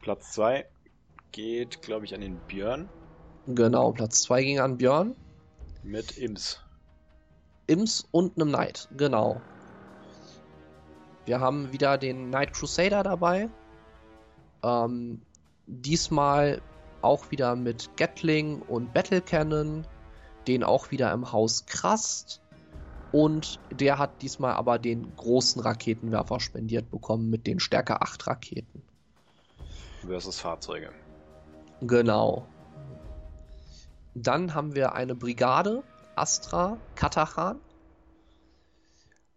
Platz 0.00 0.32
2 0.32 0.64
geht, 1.32 1.82
glaube 1.82 2.06
ich, 2.06 2.14
an 2.14 2.22
den 2.22 2.38
Björn 2.46 2.88
Genau, 3.48 3.92
Platz 3.92 4.22
2 4.22 4.42
ging 4.42 4.60
an 4.60 4.76
Björn. 4.78 5.14
mit 5.82 6.16
Ims. 6.18 6.60
Ims 7.66 8.06
und 8.10 8.36
einem 8.36 8.48
Knight, 8.48 8.88
genau. 8.96 9.40
Wir 11.26 11.40
haben 11.40 11.72
wieder 11.72 11.98
den 11.98 12.28
Knight 12.28 12.54
Crusader 12.54 13.02
dabei. 13.02 13.50
Ähm, 14.62 15.20
diesmal 15.66 16.62
auch 17.02 17.30
wieder 17.30 17.56
mit 17.56 17.96
Gatling 17.96 18.62
und 18.62 18.92
Battle 18.92 19.20
Cannon. 19.20 19.86
Den 20.46 20.64
auch 20.64 20.90
wieder 20.90 21.12
im 21.12 21.32
Haus 21.32 21.66
Krast. 21.66 22.40
Und 23.12 23.58
der 23.70 23.98
hat 23.98 24.22
diesmal 24.22 24.52
aber 24.52 24.78
den 24.78 25.14
großen 25.16 25.62
Raketenwerfer 25.62 26.40
spendiert 26.40 26.90
bekommen 26.90 27.30
mit 27.30 27.46
den 27.46 27.60
Stärke 27.60 28.02
8 28.02 28.26
Raketen. 28.26 28.82
versus 30.06 30.40
Fahrzeuge. 30.40 30.90
Genau. 31.80 32.46
Dann 34.14 34.54
haben 34.54 34.74
wir 34.74 34.94
eine 34.94 35.14
Brigade, 35.14 35.82
Astra, 36.16 36.76
Katachan. 36.96 37.60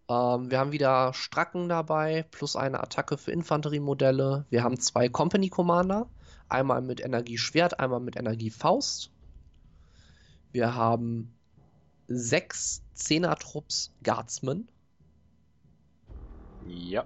Ähm, 0.10 0.52
wir 0.52 0.60
haben 0.60 0.72
wieder 0.72 1.14
Stracken 1.14 1.70
dabei, 1.70 2.26
plus 2.32 2.56
eine 2.56 2.82
Attacke 2.82 3.18
für 3.18 3.32
Infanteriemodelle. 3.32 4.46
Wir 4.50 4.64
haben 4.64 4.80
zwei 4.80 5.08
Company 5.08 5.50
Commander, 5.50 6.08
einmal 6.52 6.82
mit 6.82 7.00
Energieschwert, 7.00 7.80
einmal 7.80 8.00
mit 8.00 8.16
Energiefaust. 8.16 9.12
Wir 10.52 10.76
haben 10.76 11.34
sechs 12.08 12.84
Zehner-Trupps 12.94 13.94
Guardsmen. 14.04 14.70
Ja. 16.68 17.06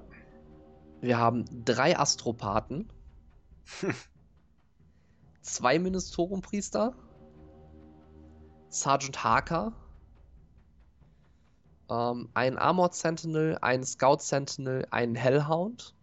Wir 1.02 1.18
haben 1.18 1.46
drei 1.64 1.98
Astropathen. 1.98 2.92
zwei 5.42 5.80
Ministeriumpriester. 5.80 6.96
Sergeant 8.70 9.24
Harker. 9.24 9.74
Ähm, 11.90 12.30
ein 12.34 12.58
Armored 12.58 12.96
Sentinel, 12.96 13.58
ein 13.62 13.84
Scout 13.84 14.20
Sentinel, 14.20 14.88
einen 14.90 15.16
Hellhound. 15.16 15.95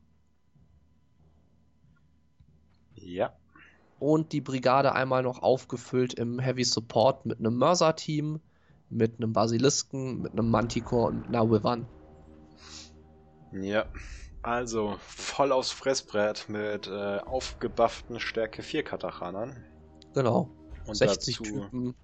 Ja. 3.03 3.33
Und 3.99 4.33
die 4.33 4.41
Brigade 4.41 4.93
einmal 4.95 5.23
noch 5.23 5.43
aufgefüllt 5.43 6.15
im 6.15 6.39
Heavy 6.39 6.65
Support 6.65 7.25
mit 7.27 7.39
einem 7.39 7.57
Mörser-Team, 7.57 8.41
mit 8.91 9.17
einem 9.19 9.33
Basilisken, 9.33 10.21
mit 10.23 10.33
einem 10.33 10.51
Manticore 10.51 11.09
und 11.09 11.29
einer 11.29 11.49
Wyvern. 11.51 11.87
Ja. 13.53 13.87
Also, 14.43 14.97
voll 14.99 15.53
aufs 15.53 15.71
Fressbrett 15.71 16.49
mit 16.49 16.89
äh, 16.89 17.19
aufgebufften 17.19 18.19
Stärke 18.19 18.63
4 18.63 18.83
Katachanern. 18.83 19.65
Genau. 20.15 20.49
Und 20.85 20.97
60 20.97 21.37
dazu, 21.39 21.45
Typen, 21.61 21.95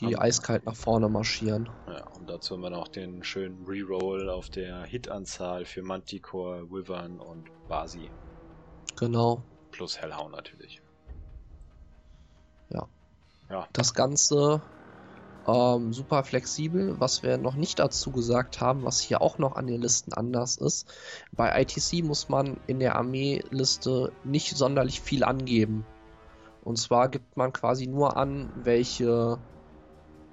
die 0.00 0.14
Am- 0.14 0.20
eiskalt 0.20 0.66
nach 0.66 0.76
vorne 0.76 1.08
marschieren. 1.08 1.66
Ja, 1.86 2.06
und 2.08 2.28
dazu 2.28 2.54
haben 2.54 2.60
wir 2.60 2.68
noch 2.68 2.88
den 2.88 3.24
schönen 3.24 3.64
Reroll 3.64 4.28
auf 4.28 4.50
der 4.50 4.84
Hitanzahl 4.84 5.64
für 5.64 5.82
Manticore, 5.82 6.70
Wyvern 6.70 7.18
und 7.20 7.46
Basi. 7.68 8.10
Genau. 8.96 9.42
Plus 9.70 9.98
Hellhound 10.00 10.32
natürlich. 10.32 10.80
Das 13.72 13.94
Ganze 13.94 14.60
ähm, 15.46 15.92
super 15.92 16.22
flexibel. 16.24 17.00
Was 17.00 17.22
wir 17.22 17.38
noch 17.38 17.54
nicht 17.54 17.78
dazu 17.78 18.10
gesagt 18.12 18.60
haben, 18.60 18.84
was 18.84 19.00
hier 19.00 19.22
auch 19.22 19.38
noch 19.38 19.56
an 19.56 19.66
den 19.66 19.80
Listen 19.80 20.12
anders 20.12 20.56
ist. 20.56 20.92
Bei 21.32 21.60
ITC 21.60 22.04
muss 22.04 22.28
man 22.28 22.58
in 22.66 22.80
der 22.80 22.96
Armeeliste 22.96 24.12
nicht 24.24 24.56
sonderlich 24.56 25.00
viel 25.00 25.24
angeben. 25.24 25.86
Und 26.64 26.76
zwar 26.76 27.08
gibt 27.08 27.36
man 27.36 27.52
quasi 27.52 27.86
nur 27.86 28.16
an, 28.18 28.52
welche, 28.62 29.38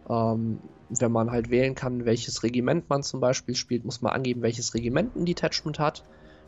ähm, 0.09 0.59
wenn 0.89 1.11
man 1.11 1.31
halt 1.31 1.49
wählen 1.49 1.75
kann, 1.75 2.03
welches 2.03 2.43
Regiment 2.43 2.89
man 2.89 3.03
zum 3.03 3.21
Beispiel 3.21 3.55
spielt, 3.55 3.85
muss 3.85 4.01
man 4.01 4.11
angeben, 4.11 4.41
welches 4.41 4.73
Regiment 4.73 5.15
ein 5.15 5.25
Detachment 5.25 5.79
hat. 5.79 6.03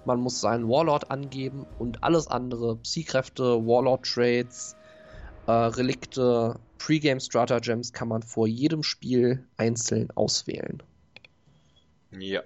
Man 0.08 0.22
muss 0.22 0.40
seinen 0.40 0.70
Warlord 0.70 1.12
angeben 1.12 1.66
und 1.80 2.02
alles 2.02 2.28
andere, 2.28 2.78
Psykräfte, 2.78 3.44
Warlord-Trades, 3.44 4.78
äh, 5.48 5.52
Relikte, 5.52 6.58
Pre-Game 6.78 7.20
Stratagems 7.20 7.92
kann 7.92 8.08
man 8.08 8.24
vor 8.24 8.48
jedem 8.48 8.84
Spiel 8.84 9.46
einzeln 9.58 10.10
auswählen. 10.12 10.82
Ja. 12.18 12.42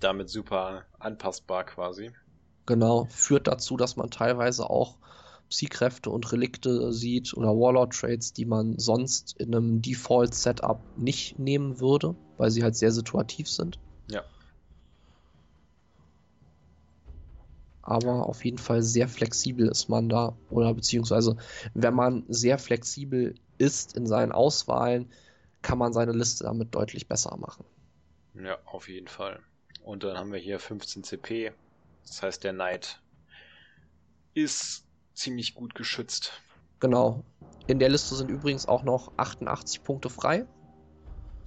Damit 0.00 0.30
super 0.30 0.86
anpassbar 0.98 1.64
quasi. 1.64 2.12
Genau, 2.64 3.08
führt 3.10 3.46
dazu, 3.46 3.76
dass 3.76 3.96
man 3.96 4.10
teilweise 4.10 4.70
auch 4.70 4.96
Psykräfte 5.50 6.08
und 6.08 6.32
Relikte 6.32 6.94
sieht 6.94 7.34
oder 7.34 7.48
Warlord-Trades, 7.48 8.32
die 8.32 8.46
man 8.46 8.78
sonst 8.78 9.38
in 9.38 9.54
einem 9.54 9.82
Default-Setup 9.82 10.80
nicht 10.96 11.38
nehmen 11.38 11.78
würde, 11.78 12.16
weil 12.38 12.50
sie 12.50 12.62
halt 12.62 12.74
sehr 12.74 12.90
situativ 12.90 13.50
sind. 13.50 13.78
Ja. 14.10 14.24
Aber 17.86 18.28
auf 18.28 18.44
jeden 18.44 18.58
Fall 18.58 18.82
sehr 18.82 19.08
flexibel 19.08 19.68
ist 19.68 19.88
man 19.88 20.08
da. 20.08 20.36
Oder 20.50 20.74
beziehungsweise, 20.74 21.36
wenn 21.72 21.94
man 21.94 22.24
sehr 22.28 22.58
flexibel 22.58 23.36
ist 23.58 23.96
in 23.96 24.06
seinen 24.06 24.32
Auswahlen, 24.32 25.08
kann 25.62 25.78
man 25.78 25.92
seine 25.92 26.10
Liste 26.10 26.44
damit 26.44 26.74
deutlich 26.74 27.06
besser 27.06 27.36
machen. 27.36 27.64
Ja, 28.34 28.58
auf 28.64 28.88
jeden 28.88 29.06
Fall. 29.06 29.38
Und 29.84 30.02
dann 30.02 30.18
haben 30.18 30.32
wir 30.32 30.40
hier 30.40 30.58
15 30.58 31.04
CP. 31.04 31.52
Das 32.04 32.22
heißt, 32.22 32.42
der 32.42 32.52
Knight 32.52 33.00
ist 34.34 34.84
ziemlich 35.14 35.54
gut 35.54 35.76
geschützt. 35.76 36.32
Genau. 36.80 37.22
In 37.68 37.78
der 37.78 37.88
Liste 37.88 38.16
sind 38.16 38.30
übrigens 38.30 38.66
auch 38.66 38.82
noch 38.82 39.12
88 39.16 39.84
Punkte 39.84 40.10
frei. 40.10 40.44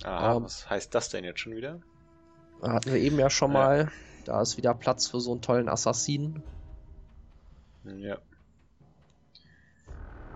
Aha, 0.03 0.37
ähm, 0.37 0.43
was 0.43 0.69
heißt 0.69 0.95
das 0.95 1.09
denn 1.09 1.25
jetzt 1.25 1.41
schon 1.41 1.55
wieder? 1.55 1.81
Hatten 2.61 2.93
wir 2.93 2.99
eben 2.99 3.19
ja 3.19 3.29
schon 3.29 3.51
ja. 3.51 3.59
Da 4.29 4.43
ist 4.43 4.57
wieder 4.57 4.75
Platz 4.75 5.07
für 5.07 5.19
so 5.19 5.31
einen 5.31 5.41
tollen 5.41 5.67
Assassinen. 5.67 6.43
Ja. 7.83 8.19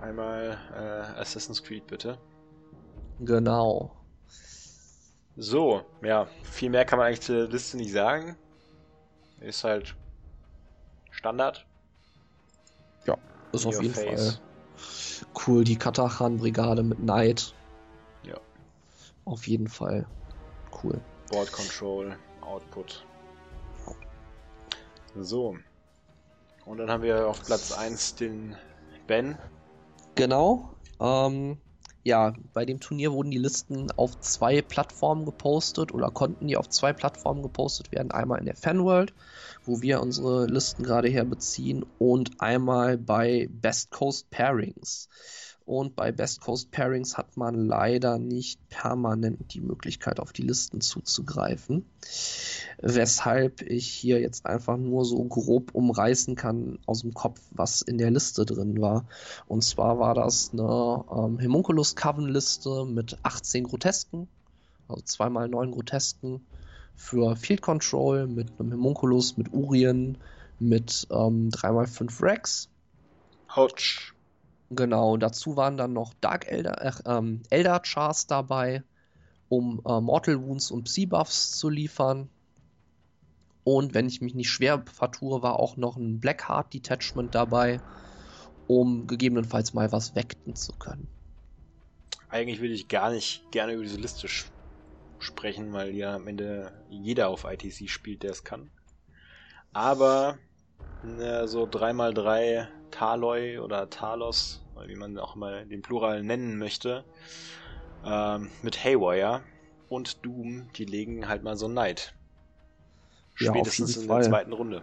Einmal 0.02 0.57
äh, 0.74 1.20
Assassin's 1.22 1.61
Creed 1.61 1.86
bitte. 1.86 2.18
Genau. 3.20 3.95
So, 5.38 5.86
ja, 6.02 6.26
viel 6.41 6.72
mehr 6.72 6.86
kann 6.86 6.98
man 6.98 7.06
eigentlich 7.06 7.22
zur 7.22 7.48
Liste 7.48 7.78
nicht 7.78 7.91
sagen. 7.91 8.36
Ist 9.40 9.64
halt 9.64 9.95
Standard. 11.11 11.68
Ja, 13.06 13.15
ist 13.52 13.68
auf 13.68 13.80
jeden 13.80 13.94
face. 13.94 14.40
Fall 14.40 15.28
cool. 15.45 15.64
Die 15.64 15.78
Katachan-Brigade 15.78 16.82
mit 16.82 16.98
Knight. 16.98 17.53
Ja. 18.24 18.40
Auf 19.26 19.45
jeden 19.45 19.68
Fall 19.68 20.07
cool. 20.84 20.99
Board 21.30 21.52
Control, 21.52 22.18
Output. 22.41 23.06
So. 25.19 25.56
Und 26.65 26.77
dann 26.77 26.90
haben 26.90 27.03
wir 27.03 27.27
auf 27.27 27.44
Platz 27.44 27.72
1 27.72 28.15
den 28.15 28.56
Ben. 29.07 29.38
Genau. 30.15 30.76
Ähm, 30.99 31.57
ja, 32.03 32.34
bei 32.53 32.65
dem 32.65 32.80
Turnier 32.80 33.14
wurden 33.14 33.31
die 33.31 33.38
Listen 33.38 33.90
auf 33.91 34.19
zwei 34.19 34.61
Plattformen 34.61 35.26
gepostet 35.26 35.94
oder 35.94 36.10
konnten 36.10 36.48
die 36.48 36.57
auf 36.57 36.69
zwei 36.69 36.91
Plattformen 36.91 37.41
gepostet 37.41 37.91
werden. 37.91 38.11
Einmal 38.11 38.40
in 38.40 38.45
der 38.45 38.56
Fanworld, 38.56 39.14
wo 39.64 39.81
wir 39.81 40.02
unsere 40.02 40.45
Listen 40.45 40.84
gerade 40.84 41.07
herbeziehen, 41.07 41.85
und 41.99 42.41
einmal 42.41 42.98
bei 42.98 43.48
Best 43.52 43.91
Coast 43.91 44.30
Pairings. 44.31 45.07
Und 45.65 45.95
bei 45.95 46.11
Best 46.11 46.41
Coast 46.41 46.72
Pairings 46.72 47.18
hat 47.18 47.38
man 47.38 47.68
leider 47.68 48.18
nicht 48.18 48.60
permanent 48.69 49.53
die 49.53 49.61
Möglichkeit, 49.61 50.19
auf 50.19 50.34
die 50.34 50.41
Listen 50.41 50.81
zuzugreifen. 50.81 51.85
Weshalb 52.81 53.61
ich 53.61 53.88
hier 53.88 54.19
jetzt 54.19 54.45
einfach 54.45 54.77
nur 54.77 55.06
so 55.06 55.23
grob 55.23 55.73
umreißen 55.73 56.35
kann 56.35 56.80
aus 56.85 57.02
dem 57.02 57.14
Kopf, 57.14 57.40
was 57.52 57.81
in 57.81 57.98
der 57.98 58.11
Liste 58.11 58.45
drin 58.45 58.81
war. 58.81 59.06
Und 59.48 59.64
zwar 59.64 59.99
war 59.99 60.14
das 60.14 60.52
eine 60.52 60.64
ähm, 60.64 61.40
Homunculus 61.41 61.95
Coven 61.95 62.27
Liste 62.27 62.85
mit 62.85 63.18
18 63.23 63.64
Grotesken, 63.64 64.27
also 64.90 65.02
2x9 65.02 65.72
Grotesken 65.72 66.41
für 66.95 67.38
Field 67.38 67.61
Control 67.61 68.27
mit 68.27 68.52
einem 68.60 68.73
Homunculus, 68.73 69.38
mit 69.38 69.53
Urien, 69.53 70.18
mit 70.60 71.07
ähm, 71.10 71.49
3x5 71.49 72.22
Rex. 72.22 72.69
Ouch. 73.56 74.12
Genau, 74.76 75.18
dazu 75.18 75.56
waren 75.56 75.78
dann 75.78 75.94
noch 75.94 76.14
Dark 76.22 76.48
Elder, 76.48 76.82
äh, 76.82 76.91
ähm, 77.06 77.44
Elder 77.50 77.80
Chars 77.82 78.28
dabei, 78.28 78.84
um 79.50 79.82
äh, 79.86 80.00
Mortal 80.00 80.41
Wounds 80.41 80.72
und 80.72 80.86
Psy-Buffs 80.86 81.58
zu 81.58 81.70
liefern. 81.70 82.30
Und 83.64 83.94
wenn 83.94 84.08
ich 84.08 84.22
mich 84.22 84.36
nicht 84.36 84.50
schwer 84.50 84.84
vertue, 84.86 85.41
war 85.41 85.60
auch 85.60 85.78
noch 85.78 85.95
ein 85.98 86.20
Blackheart 86.20 86.74
Detachment 86.74 87.34
dabei, 87.36 87.80
um 88.68 89.08
gegebenenfalls 89.08 89.74
mal 89.74 89.91
was 89.91 90.16
wegten 90.16 90.56
zu 90.56 90.74
können. 90.74 91.08
Eigentlich 92.30 92.62
würde 92.62 92.74
ich 92.74 92.88
gar 92.88 93.12
nicht 93.12 93.44
gerne 93.52 93.74
über 93.74 93.84
diese 93.84 93.98
Liste 93.98 94.28
sprechen, 95.20 95.72
weil 95.74 95.95
ja 95.95 96.16
am 96.16 96.28
Ende 96.28 96.72
jeder 96.90 97.30
auf 97.30 97.45
ITC 97.45 97.90
spielt, 97.90 98.24
der 98.24 98.32
es 98.32 98.44
kann. 98.44 98.72
Aber 99.72 100.38
ne, 101.02 101.48
so 101.48 101.66
3x3 101.66 102.68
Taloi 102.91 103.60
oder 103.60 103.90
Talos 103.90 104.62
wie 104.88 104.95
man 104.95 105.18
auch 105.18 105.36
mal 105.36 105.66
den 105.66 105.82
Plural 105.82 106.24
nennen 106.24 106.58
möchte, 106.58 107.04
ähm, 108.06 108.50
mit 108.62 108.84
Haywire 108.84 109.41
und 109.90 110.26
Doom, 110.26 110.70
die 110.76 110.86
legen 110.86 111.28
halt 111.28 111.44
mal 111.44 111.56
so 111.56 111.68
Neid. 111.68 112.16
Spätestens 113.36 113.95
ja, 113.95 114.02
in 114.02 114.08
Fall. 114.08 114.22
der 114.22 114.30
zweiten 114.30 114.54
Runde. 114.54 114.82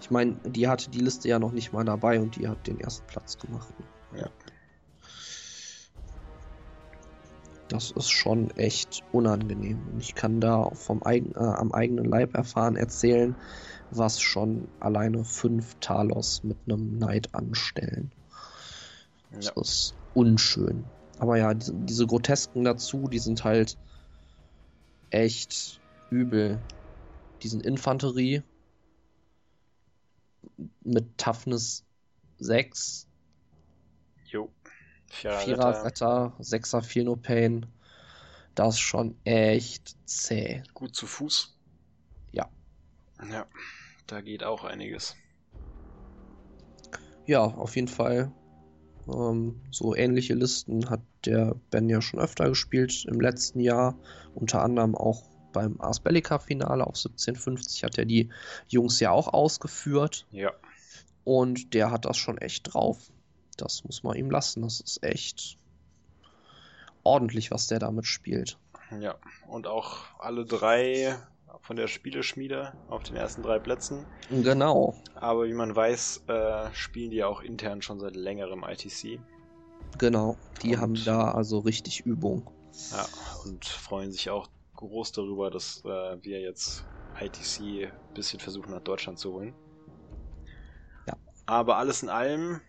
Ich 0.00 0.10
meine, 0.10 0.36
die 0.44 0.68
hatte 0.68 0.90
die 0.90 1.00
Liste 1.00 1.28
ja 1.28 1.38
noch 1.38 1.52
nicht 1.52 1.72
mal 1.72 1.84
dabei 1.84 2.20
und 2.20 2.36
die 2.36 2.48
hat 2.48 2.66
den 2.66 2.80
ersten 2.80 3.06
Platz 3.06 3.38
gemacht. 3.38 3.72
Ja. 4.16 4.28
Das 7.68 7.90
ist 7.92 8.10
schon 8.10 8.50
echt 8.50 9.02
unangenehm. 9.12 9.80
Und 9.92 10.00
ich 10.00 10.14
kann 10.14 10.40
da 10.40 10.70
vom 10.70 11.02
eigen, 11.04 11.32
äh, 11.34 11.38
am 11.38 11.72
eigenen 11.72 12.04
Leib 12.04 12.34
erfahren 12.34 12.76
erzählen, 12.76 13.34
was 13.90 14.20
schon 14.20 14.68
alleine 14.80 15.24
fünf 15.24 15.76
Talos 15.80 16.42
mit 16.42 16.58
einem 16.66 16.98
Neid 16.98 17.34
anstellen. 17.34 18.10
Das 19.32 19.46
ja. 19.46 19.52
ist 19.60 19.94
unschön. 20.14 20.84
Aber 21.18 21.36
ja, 21.36 21.54
diese, 21.54 21.74
diese 21.74 22.06
Grotesken 22.06 22.64
dazu, 22.64 23.08
die 23.08 23.18
sind 23.18 23.44
halt 23.44 23.78
echt 25.10 25.80
übel. 26.10 26.60
Diesen 27.42 27.60
Infanterie 27.60 28.42
mit 30.82 31.18
Toughness 31.18 31.84
6. 32.38 33.06
Jo. 34.26 34.50
Vierer, 35.08 35.38
Vierer 35.40 35.84
Retter, 35.84 36.32
Sechser 36.38 36.82
Feel 36.82 37.04
No 37.04 37.16
Pain. 37.16 37.66
Das 38.54 38.74
ist 38.74 38.80
schon 38.80 39.16
echt 39.24 39.96
zäh. 40.06 40.62
Gut 40.74 40.94
zu 40.94 41.06
Fuß. 41.06 41.56
Ja. 42.32 42.50
Ja, 43.30 43.46
da 44.06 44.20
geht 44.20 44.44
auch 44.44 44.64
einiges. 44.64 45.16
Ja, 47.26 47.44
auf 47.44 47.76
jeden 47.76 47.88
Fall 47.88 48.32
ähm, 49.08 49.60
so 49.70 49.94
ähnliche 49.94 50.34
Listen 50.34 50.90
hat 50.90 51.00
der 51.24 51.56
Ben 51.70 51.88
ja 51.88 52.00
schon 52.00 52.20
öfter 52.20 52.48
gespielt 52.48 53.04
im 53.06 53.20
letzten 53.20 53.60
Jahr. 53.60 53.96
Unter 54.34 54.62
anderem 54.62 54.94
auch 54.94 55.22
beim 55.52 55.80
Ars 55.80 56.00
Bellica 56.00 56.38
Finale 56.38 56.86
auf 56.86 56.96
1750 56.96 57.84
hat 57.84 57.98
er 57.98 58.04
die 58.04 58.30
Jungs 58.68 59.00
ja 59.00 59.10
auch 59.10 59.28
ausgeführt. 59.28 60.26
Ja. 60.30 60.52
Und 61.24 61.74
der 61.74 61.90
hat 61.90 62.04
das 62.04 62.16
schon 62.16 62.38
echt 62.38 62.72
drauf. 62.72 63.10
Das 63.56 63.84
muss 63.84 64.02
man 64.02 64.16
ihm 64.16 64.30
lassen. 64.30 64.62
Das 64.62 64.80
ist 64.80 65.02
echt 65.02 65.58
ordentlich, 67.04 67.50
was 67.50 67.66
der 67.66 67.78
damit 67.78 68.06
spielt. 68.06 68.58
Ja, 69.00 69.16
und 69.48 69.66
auch 69.66 70.18
alle 70.18 70.44
drei 70.44 71.16
von 71.62 71.76
der 71.76 71.86
Spieleschmiede 71.86 72.72
auf 72.88 73.04
den 73.04 73.16
ersten 73.16 73.42
drei 73.42 73.58
Plätzen. 73.58 74.04
Genau. 74.30 74.96
Aber 75.14 75.46
wie 75.46 75.54
man 75.54 75.74
weiß, 75.74 76.24
äh, 76.26 76.68
spielen 76.72 77.10
die 77.10 77.18
ja 77.18 77.28
auch 77.28 77.40
intern 77.40 77.82
schon 77.82 78.00
seit 78.00 78.16
längerem 78.16 78.64
ITC. 78.64 79.20
Genau, 79.98 80.36
die 80.62 80.74
und, 80.74 80.80
haben 80.80 81.04
da 81.04 81.30
also 81.30 81.60
richtig 81.60 82.00
Übung. 82.00 82.50
Ja, 82.90 83.06
und 83.44 83.64
freuen 83.64 84.10
sich 84.10 84.30
auch 84.30 84.48
groß 84.76 85.12
darüber, 85.12 85.50
dass 85.50 85.84
äh, 85.84 86.18
wir 86.22 86.40
jetzt 86.40 86.84
ITC 87.20 87.92
ein 87.92 88.14
bisschen 88.14 88.40
versuchen 88.40 88.72
nach 88.72 88.80
Deutschland 88.80 89.18
zu 89.18 89.32
holen. 89.32 89.54
Ja. 91.06 91.14
Aber 91.46 91.76
alles 91.76 92.02
in 92.02 92.08
allem 92.08 92.60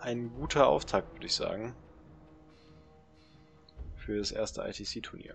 ein 0.00 0.34
guter 0.34 0.66
Auftakt, 0.66 1.14
würde 1.14 1.26
ich 1.26 1.34
sagen. 1.34 1.74
Für 3.96 4.18
das 4.18 4.32
erste 4.32 4.60
ITC-Turnier. 4.60 5.34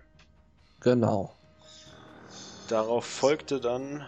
Genau. 0.78 1.34
Darauf 2.70 3.04
folgte 3.04 3.58
dann 3.58 4.06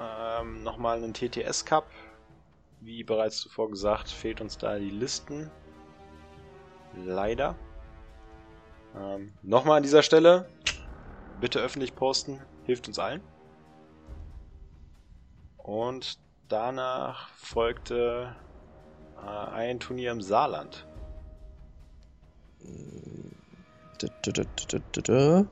ähm, 0.00 0.64
nochmal 0.64 1.00
ein 1.04 1.14
TTS 1.14 1.64
Cup. 1.64 1.88
Wie 2.80 3.04
bereits 3.04 3.38
zuvor 3.38 3.70
gesagt, 3.70 4.08
fehlt 4.08 4.40
uns 4.40 4.58
da 4.58 4.80
die 4.80 4.90
Listen. 4.90 5.48
Leider. 6.96 7.54
Ähm, 8.96 9.32
nochmal 9.42 9.76
an 9.76 9.84
dieser 9.84 10.02
Stelle. 10.02 10.48
Bitte 11.40 11.60
öffentlich 11.60 11.94
posten. 11.94 12.42
Hilft 12.64 12.88
uns 12.88 12.98
allen. 12.98 13.22
Und 15.58 16.18
danach 16.48 17.28
folgte 17.36 18.34
äh, 19.22 19.50
ein 19.52 19.78
Turnier 19.78 20.10
im 20.10 20.20
Saarland. 20.20 20.84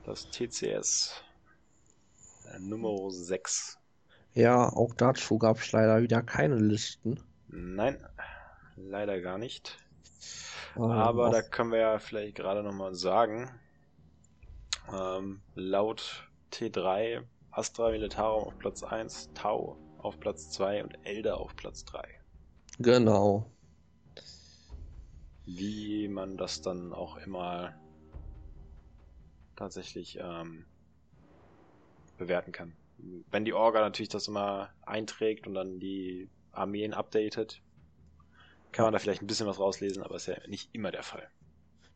Das 0.05 0.29
TCS. 0.31 1.23
Nummer 2.59 3.11
6. 3.11 3.79
Ja, 4.35 4.69
auch 4.69 4.95
dazu 4.95 5.39
gab 5.39 5.59
es 5.59 5.73
leider 5.73 6.03
wieder 6.03 6.23
keine 6.23 6.57
Listen. 6.57 7.21
Nein, 7.49 7.99
leider 8.77 9.21
gar 9.21 9.39
nicht. 9.39 9.79
Ähm, 10.77 10.83
Aber 10.83 11.31
da 11.31 11.43
können 11.43 11.73
wir 11.73 11.79
ja 11.79 11.99
vielleicht 11.99 12.37
gerade 12.37 12.63
nochmal 12.63 12.95
sagen, 12.95 13.51
ähm, 14.93 15.41
laut 15.55 16.29
T3 16.53 17.23
Astra 17.51 17.91
Militarum 17.91 18.45
auf 18.45 18.59
Platz 18.59 18.83
1, 18.83 19.31
Tau 19.35 19.79
auf 19.99 20.21
Platz 20.21 20.51
2 20.51 20.85
und 20.85 20.99
Elder 21.05 21.39
auf 21.39 21.57
Platz 21.57 21.85
3. 21.85 22.07
Genau. 22.79 23.51
wie 25.47 26.09
man 26.09 26.37
das 26.37 26.61
dann 26.61 26.93
auch 26.93 27.17
immer 27.17 27.73
tatsächlich 29.55 30.19
ähm, 30.21 30.67
bewerten 32.17 32.53
kann. 32.53 32.75
Wenn 33.31 33.45
die 33.45 33.53
Orga 33.53 33.81
natürlich 33.81 34.09
das 34.09 34.29
immer 34.29 34.71
einträgt 34.83 35.47
und 35.47 35.55
dann 35.55 35.79
die 35.79 36.29
Armeen 36.53 36.95
updatet, 36.95 37.63
kann 38.73 38.85
man 38.85 38.93
da 38.93 38.99
vielleicht 38.99 39.23
ein 39.23 39.27
bisschen 39.27 39.47
was 39.47 39.59
rauslesen, 39.59 40.03
aber 40.03 40.17
ist 40.17 40.27
ja 40.27 40.37
nicht 40.49 40.75
immer 40.75 40.91
der 40.91 41.03
Fall. 41.03 41.29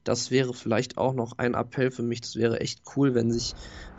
Das 0.05 0.31
wäre 0.31 0.55
vielleicht 0.55 0.97
auch 0.97 1.13
noch 1.13 1.37
ein 1.39 1.55
Appell 1.55 1.91
für 1.91 2.03
mich. 2.03 2.23
Das 2.23 2.37
wäre 2.37 2.61
echt 2.61 2.83
cool, 2.97 3.15
wenn 3.15 3.31
sich 3.31 3.55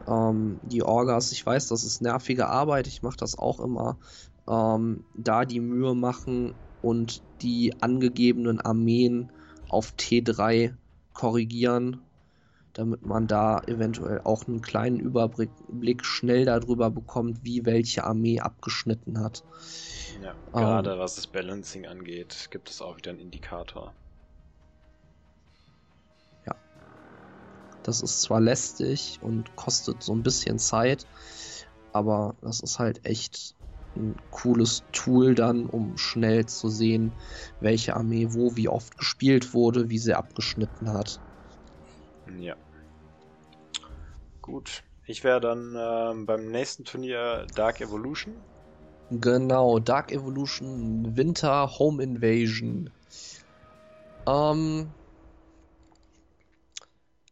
ähm, 0.07 0.59
die 0.63 0.83
Orgas, 0.83 1.31
ich 1.31 1.45
weiß, 1.45 1.67
das 1.67 1.83
ist 1.83 2.01
nervige 2.01 2.47
Arbeit, 2.47 2.87
ich 2.87 3.03
mache 3.03 3.17
das 3.17 3.37
auch 3.37 3.59
immer, 3.59 3.99
ähm, 4.47 5.03
da 5.15 5.45
die 5.45 5.59
Mühe 5.59 5.93
machen 5.93 6.55
und 6.81 7.21
die 7.41 7.75
angegebenen 7.81 8.59
Armeen 8.59 9.31
auf 9.69 9.93
T3 9.93 10.73
korrigieren, 11.13 12.01
damit 12.73 13.05
man 13.05 13.27
da 13.27 13.61
eventuell 13.67 14.21
auch 14.23 14.47
einen 14.47 14.61
kleinen 14.61 14.99
Überblick 14.99 16.05
schnell 16.05 16.45
darüber 16.45 16.89
bekommt, 16.89 17.43
wie 17.43 17.65
welche 17.65 18.03
Armee 18.03 18.39
abgeschnitten 18.39 19.19
hat. 19.19 19.43
Ja, 20.21 20.35
gerade 20.51 20.93
ähm, 20.93 20.99
was 20.99 21.15
das 21.15 21.27
Balancing 21.27 21.85
angeht, 21.85 22.47
gibt 22.51 22.69
es 22.69 22.81
auch 22.81 22.97
wieder 22.97 23.11
einen 23.11 23.19
Indikator. 23.19 23.93
Ja. 26.45 26.55
Das 27.83 28.01
ist 28.01 28.21
zwar 28.21 28.41
lästig 28.41 29.19
und 29.21 29.55
kostet 29.55 30.03
so 30.03 30.13
ein 30.13 30.23
bisschen 30.23 30.59
Zeit, 30.59 31.05
aber 31.93 32.35
das 32.41 32.61
ist 32.61 32.79
halt 32.79 33.05
echt 33.05 33.55
ein 33.95 34.15
cooles 34.29 34.83
Tool 34.93 35.35
dann, 35.35 35.65
um 35.65 35.97
schnell 35.97 36.45
zu 36.45 36.69
sehen, 36.69 37.11
welche 37.59 37.95
Armee 37.95 38.27
wo 38.31 38.55
wie 38.55 38.69
oft 38.69 38.97
gespielt 38.97 39.53
wurde, 39.53 39.89
wie 39.89 39.97
sie 39.97 40.13
abgeschnitten 40.13 40.93
hat. 40.93 41.19
Ja. 42.39 42.55
Gut. 44.41 44.83
Ich 45.05 45.23
wäre 45.23 45.41
dann 45.41 45.75
ähm, 45.77 46.25
beim 46.25 46.51
nächsten 46.51 46.85
Turnier 46.85 47.45
Dark 47.55 47.81
Evolution. 47.81 48.35
Genau, 49.09 49.79
Dark 49.79 50.11
Evolution 50.11 51.17
Winter 51.17 51.79
Home 51.79 52.01
Invasion. 52.01 52.89
Ähm, 54.25 54.91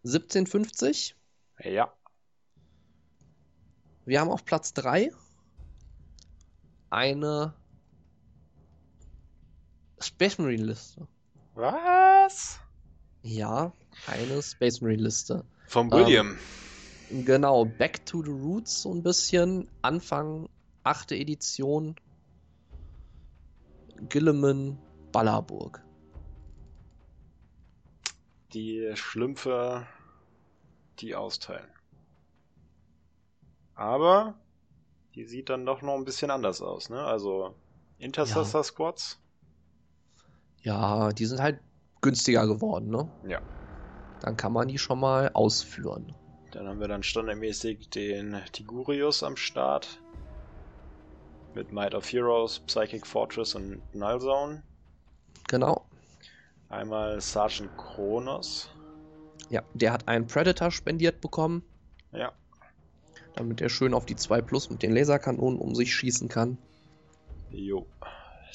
1750. 0.03 1.15
Ja. 1.59 1.93
Wir 4.05 4.19
haben 4.19 4.31
auf 4.31 4.43
Platz 4.43 4.73
3 4.73 5.11
eine 6.89 7.53
Space 9.99 10.37
Marine 10.37 10.63
Liste. 10.63 11.07
Was? 11.53 12.59
Ja, 13.21 13.73
eine 14.07 14.41
Space 14.41 14.81
Marine 14.81 15.03
Liste. 15.03 15.45
Vom 15.67 15.91
William. 15.91 16.37
Ähm, 17.09 17.25
genau, 17.25 17.65
Back 17.65 18.05
to 18.05 18.23
the 18.23 18.31
Roots 18.31 18.81
so 18.81 18.93
ein 18.93 19.03
bisschen. 19.03 19.67
Anfang 19.81 20.49
8. 20.83 21.11
Edition. 21.13 21.95
Gilliman 24.07 24.77
Ballerburg. 25.11 25.83
Die 28.53 28.91
Schlümpfe, 28.95 29.85
die 30.99 31.15
austeilen. 31.15 31.67
Aber 33.75 34.35
die 35.15 35.25
sieht 35.25 35.49
dann 35.49 35.65
doch 35.65 35.81
noch 35.81 35.95
ein 35.95 36.05
bisschen 36.05 36.31
anders 36.31 36.61
aus, 36.61 36.89
ne? 36.89 37.03
Also 37.03 37.55
Intercessor 37.97 38.61
ja. 38.61 38.63
Squads. 38.63 39.19
Ja, 40.61 41.11
die 41.11 41.25
sind 41.25 41.41
halt 41.41 41.59
günstiger 42.01 42.47
geworden, 42.47 42.89
ne? 42.89 43.07
Ja. 43.27 43.41
Dann 44.21 44.37
kann 44.37 44.53
man 44.53 44.67
die 44.67 44.77
schon 44.77 44.99
mal 44.99 45.29
ausführen. 45.33 46.13
Dann 46.51 46.67
haben 46.67 46.79
wir 46.79 46.87
dann 46.87 47.03
standardmäßig 47.03 47.89
den 47.89 48.37
Tigurius 48.51 49.23
am 49.23 49.35
Start. 49.35 50.01
Mit 51.53 51.71
Might 51.71 51.95
of 51.95 52.11
Heroes, 52.11 52.59
Psychic 52.59 53.05
Fortress 53.05 53.55
und 53.55 53.81
Null 53.93 54.19
Zone. 54.19 54.63
Genau. 55.47 55.85
Einmal 56.69 57.19
Sergeant 57.21 57.75
Kronos. 57.77 58.69
Ja, 59.49 59.63
der 59.73 59.93
hat 59.93 60.07
einen 60.07 60.27
Predator 60.27 60.69
spendiert 60.69 61.21
bekommen. 61.21 61.63
Ja 62.11 62.31
damit 63.39 63.61
er 63.61 63.69
schön 63.69 63.93
auf 63.93 64.05
die 64.05 64.17
2 64.17 64.41
Plus 64.41 64.69
mit 64.69 64.83
den 64.83 64.93
Laserkanonen 64.93 65.59
um 65.59 65.73
sich 65.73 65.95
schießen 65.95 66.27
kann. 66.27 66.57
Jo. 67.51 67.85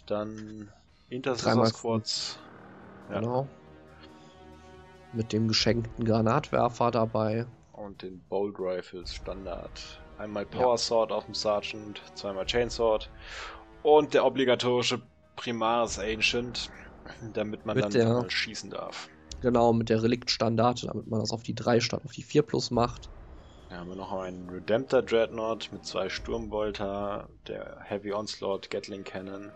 Dann 0.06 0.70
Intercessor 1.08 1.66
Squads. 1.66 2.38
Ja. 3.08 3.20
Genau. 3.20 3.48
Mit 5.14 5.32
dem 5.32 5.48
geschenkten 5.48 6.04
Granatwerfer 6.04 6.90
dabei. 6.90 7.46
Und 7.72 8.02
den 8.02 8.20
Bolt 8.28 8.58
Rifles 8.58 9.14
Standard. 9.14 10.00
Einmal 10.18 10.46
Power 10.46 10.72
ja. 10.72 10.78
Sword 10.78 11.12
auf 11.12 11.24
dem 11.24 11.34
Sergeant, 11.34 12.00
zweimal 12.14 12.46
Chainsword 12.46 13.10
und 13.82 14.14
der 14.14 14.24
obligatorische 14.24 15.00
Primaris 15.36 15.98
Ancient, 15.98 16.70
damit 17.32 17.66
man 17.66 17.76
mit 17.76 17.84
dann 17.84 17.92
der, 17.92 18.30
schießen 18.30 18.70
darf. 18.70 19.08
Genau, 19.40 19.72
mit 19.72 19.88
der 19.88 20.02
Relikt-Standard, 20.02 20.84
damit 20.84 21.06
man 21.08 21.20
das 21.20 21.30
auf 21.30 21.42
die 21.42 21.54
3 21.54 21.80
statt 21.80 22.00
auf 22.04 22.12
die 22.12 22.22
4 22.22 22.42
Plus 22.42 22.70
macht. 22.70 23.10
Dann 23.68 23.80
haben 23.80 23.88
wir 23.90 23.96
noch 23.96 24.12
einen 24.12 24.48
Redemptor 24.48 25.02
Dreadnought 25.02 25.70
mit 25.72 25.84
zwei 25.84 26.08
Sturmbolter, 26.08 27.28
der 27.46 27.78
Heavy 27.82 28.12
Onslaught 28.12 28.70
Gatling 28.70 29.04
Cannon. 29.04 29.50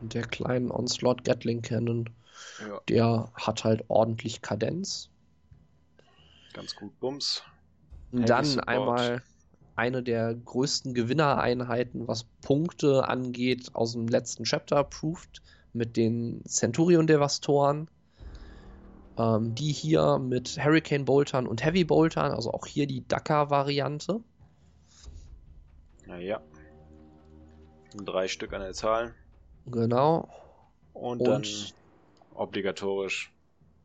Und 0.00 0.14
der 0.14 0.22
kleinen 0.22 0.70
Onslaught 0.70 1.24
Gatling 1.24 1.60
Cannon, 1.60 2.08
ja. 2.60 2.80
der 2.88 3.32
hat 3.34 3.64
halt 3.64 3.84
ordentlich 3.88 4.42
Kadenz. 4.42 5.10
Ganz 6.52 6.76
gut 6.76 6.98
Bums. 7.00 7.42
Und 8.12 8.28
dann 8.28 8.44
Support. 8.44 8.68
einmal 8.68 9.22
eine 9.76 10.02
der 10.02 10.34
größten 10.34 10.94
Gewinnereinheiten, 10.94 12.06
was 12.06 12.24
Punkte 12.42 13.08
angeht, 13.08 13.70
aus 13.74 13.92
dem 13.92 14.06
letzten 14.06 14.44
Chapter 14.44 14.76
approved 14.76 15.42
mit 15.72 15.96
den 15.96 16.44
Centurion 16.46 17.06
Devastoren. 17.06 17.88
Ähm, 19.16 19.54
die 19.54 19.72
hier 19.72 20.18
mit 20.18 20.58
Hurricane 20.58 21.04
Boltern 21.04 21.46
und 21.46 21.64
Heavy 21.64 21.84
Boltern, 21.84 22.32
also 22.32 22.52
auch 22.52 22.66
hier 22.66 22.88
die 22.88 23.06
Dakar-Variante. 23.06 24.20
Naja. 26.06 26.40
Drei 27.94 28.26
Stück 28.26 28.52
an 28.52 28.60
der 28.60 28.72
Zahl. 28.72 29.14
Genau. 29.66 30.28
Und, 30.92 31.20
und 31.20 31.28
dann 31.28 31.44
obligatorisch 32.34 33.32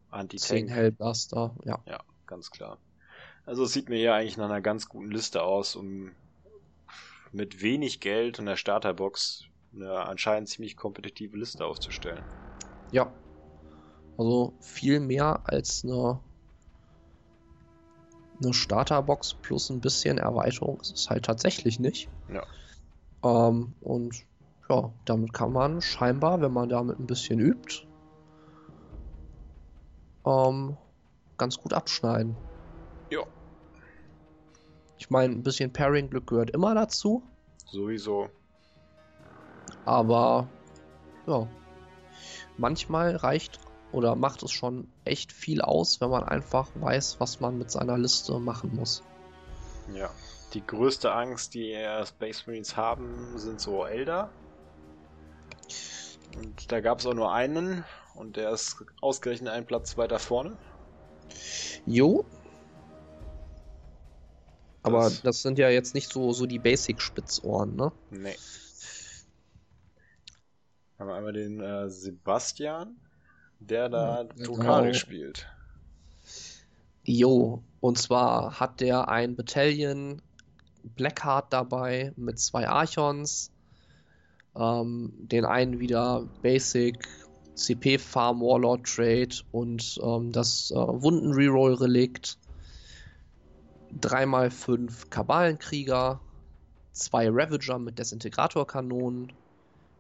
Anti-Tank. 0.10 0.48
10 0.48 0.68
Hellblaster, 0.68 1.56
ja. 1.66 1.80
Ja, 1.86 2.00
ganz 2.26 2.52
klar. 2.52 2.80
Also 3.46 3.64
es 3.64 3.74
sieht 3.74 3.90
mir 3.90 3.98
hier 3.98 4.14
eigentlich 4.14 4.38
nach 4.38 4.46
einer 4.46 4.62
ganz 4.62 4.90
guten 4.90 5.12
Liste 5.12 5.44
aus, 5.44 5.76
um 5.76 6.12
mit 7.32 7.62
wenig 7.62 8.00
Geld 8.00 8.40
und 8.40 8.46
der 8.46 8.56
Starterbox 8.56 9.46
eine 9.74 9.94
anscheinend 10.02 10.50
ziemlich 10.50 10.76
kompetitive 10.76 11.38
Liste 11.38 11.66
aufzustellen. 11.66 12.24
Ja, 12.92 13.14
also 14.20 14.54
viel 14.60 15.00
mehr 15.00 15.42
als 15.46 15.86
eine, 15.86 16.20
eine 18.44 18.54
Starterbox 18.54 19.36
plus 19.36 19.70
ein 19.70 19.80
bisschen 19.80 20.18
Erweiterung 20.18 20.82
ist 20.82 20.94
es 20.94 21.10
halt 21.10 21.24
tatsächlich 21.24 21.80
nicht. 21.80 22.10
Ja. 22.28 22.44
Ähm, 23.24 23.76
und 23.80 24.26
ja, 24.70 24.92
damit 25.06 25.32
kann 25.32 25.54
man 25.54 25.82
scheinbar, 25.82 26.42
wenn 26.42 26.52
man 26.52 26.68
damit 26.68 27.00
ein 27.00 27.08
bisschen 27.08 27.40
übt, 27.40 27.88
ähm, 30.30 30.78
ganz 31.38 31.58
gut 31.58 31.74
abschneiden. 31.74 32.36
Ja. 33.10 33.22
Ich 34.98 35.10
meine, 35.10 35.34
ein 35.34 35.44
bisschen 35.44 35.74
Pairing-Glück 35.74 36.28
gehört 36.28 36.52
immer 36.52 36.76
dazu. 36.76 37.24
Sowieso. 37.66 38.30
Aber 39.86 40.48
ja, 41.26 41.48
manchmal 42.58 43.16
reicht 43.16 43.60
oder 43.92 44.16
macht 44.16 44.44
es 44.44 44.52
schon 44.52 44.88
echt 45.06 45.32
viel 45.32 45.62
aus, 45.62 46.00
wenn 46.02 46.10
man 46.10 46.24
einfach 46.24 46.70
weiß, 46.76 47.20
was 47.20 47.40
man 47.40 47.58
mit 47.58 47.72
seiner 47.72 47.98
Liste 47.98 48.40
machen 48.40 48.76
muss. 48.76 49.04
Ja. 49.94 50.10
Die 50.54 50.66
größte 50.66 51.12
Angst, 51.12 51.54
die 51.54 51.76
Space 52.06 52.48
Marines 52.48 52.76
haben, 52.76 53.38
sind 53.38 53.62
so 53.62 53.86
Elder. 53.86 54.32
Und 56.36 56.72
da 56.72 56.82
gab 56.82 57.00
es 57.00 57.06
auch 57.06 57.14
nur 57.14 57.32
einen 57.32 57.86
und 58.20 58.38
der 58.38 58.52
ist 58.52 58.78
ausgerechnet 59.02 59.52
einen 59.52 59.66
Platz 59.66 59.98
weiter 59.98 60.20
vorne. 60.20 60.58
Jo. 61.86 62.26
Aber 64.84 65.04
das, 65.04 65.22
das 65.22 65.41
sind 65.41 65.58
ja 65.58 65.70
jetzt 65.70 65.94
nicht 65.96 66.12
so, 66.12 66.32
so 66.34 66.46
die 66.46 66.60
Basic-Spitzohren, 66.60 67.76
ne? 67.76 67.91
Nee. 68.12 68.36
Haben 70.98 71.08
wir 71.08 71.16
einmal 71.16 71.34
den 71.34 71.60
äh, 71.62 71.90
Sebastian 71.90 72.98
der 73.60 73.90
da 73.90 74.24
genau. 74.24 74.46
Drukari 74.46 74.94
spielt. 74.94 75.48
Jo, 77.04 77.64
und 77.80 77.98
zwar 77.98 78.60
hat 78.60 78.80
der 78.82 79.10
ein 79.10 79.36
Battalion 79.36 80.22
Blackheart 80.84 81.52
dabei 81.52 82.14
mit 82.16 82.40
zwei 82.40 82.68
Archons. 82.68 83.52
Ähm, 84.56 85.14
den 85.18 85.46
einen 85.46 85.80
wieder 85.80 86.28
Basic 86.41 86.98
CP 87.60 87.98
Farm 87.99 88.41
Warlord 88.41 88.86
Trade 88.86 89.36
und 89.52 89.99
ähm, 90.02 90.31
das 90.31 90.72
äh, 90.72 90.76
Wunden 90.76 91.34
Reroll 91.34 91.73
Relikt. 91.76 92.38
3x5 93.99 95.10
Kabalenkrieger, 95.10 96.22
zwei 96.94 97.27
Ravager 97.27 97.80
mit 97.80 97.98
Desintegratorkanonen, 97.98 99.34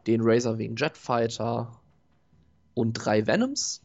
den 0.05 0.21
Razor 0.21 0.57
wegen 0.59 0.75
Jetfighter 0.75 1.79
und 2.75 2.93
drei 2.93 3.25
Venoms. 3.25 3.81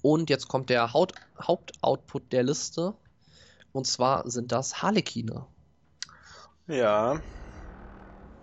Und 0.00 0.30
jetzt 0.30 0.48
kommt 0.48 0.70
der 0.70 0.92
Haut 0.92 1.12
Hauptoutput 1.42 2.32
der 2.32 2.44
Liste. 2.44 2.94
Und 3.72 3.86
zwar 3.86 4.30
sind 4.30 4.52
das 4.52 4.80
Harlekine. 4.80 5.46
Ja. 6.68 7.20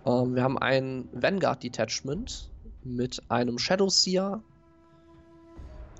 Ähm, 0.04 0.34
wir 0.34 0.42
haben 0.42 0.58
ein 0.58 1.08
Vanguard 1.12 1.62
Detachment 1.62 2.50
mit 2.94 3.22
einem 3.28 3.58
Shadow 3.58 3.88
Seer. 3.88 4.42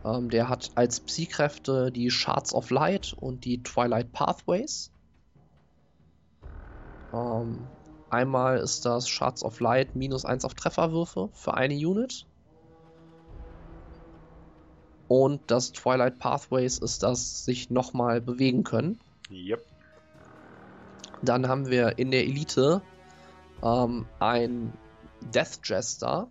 Ähm, 0.04 0.30
der 0.30 0.48
hat 0.48 0.70
als 0.74 1.00
Psy-Kräfte 1.00 1.90
die 1.90 2.10
Shards 2.10 2.54
of 2.54 2.70
Light 2.70 3.14
und 3.18 3.44
die 3.44 3.62
Twilight 3.62 4.12
Pathways. 4.12 4.90
Ähm, 7.12 7.66
einmal 8.10 8.58
ist 8.58 8.84
das 8.84 9.08
Shards 9.08 9.42
of 9.42 9.60
Light 9.60 9.96
minus 9.96 10.24
1 10.24 10.44
auf 10.44 10.54
Trefferwürfe 10.54 11.30
für 11.32 11.54
eine 11.54 11.74
Unit. 11.74 12.26
Und 15.08 15.40
das 15.46 15.72
Twilight 15.72 16.18
Pathways 16.18 16.78
ist 16.78 17.02
das 17.02 17.44
sich 17.44 17.70
nochmal 17.70 18.20
bewegen 18.20 18.64
können. 18.64 18.98
Yep. 19.30 19.64
Dann 21.22 21.48
haben 21.48 21.70
wir 21.70 21.98
in 21.98 22.10
der 22.10 22.24
Elite 22.24 22.82
ähm, 23.62 24.06
ein 24.18 24.72
Death 25.34 25.60
Jester. 25.64 26.28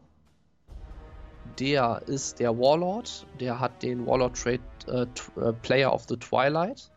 Der 1.60 2.02
ist 2.08 2.40
der 2.40 2.58
Warlord. 2.58 3.26
Der 3.40 3.60
hat 3.60 3.82
den 3.82 4.06
Warlord 4.06 4.38
Trade 4.38 4.60
äh, 4.88 5.06
äh, 5.40 5.54
Player 5.54 5.94
of 5.94 6.06
the 6.08 6.18
Twilight. 6.18 6.92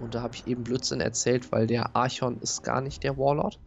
Und 0.00 0.14
da 0.14 0.22
habe 0.22 0.34
ich 0.34 0.46
eben 0.46 0.62
Blödsinn 0.62 1.00
erzählt, 1.00 1.50
weil 1.52 1.66
der 1.66 1.96
Archon 1.96 2.38
ist 2.40 2.62
gar 2.62 2.82
nicht 2.82 3.02
der 3.02 3.16
Warlord, 3.16 3.58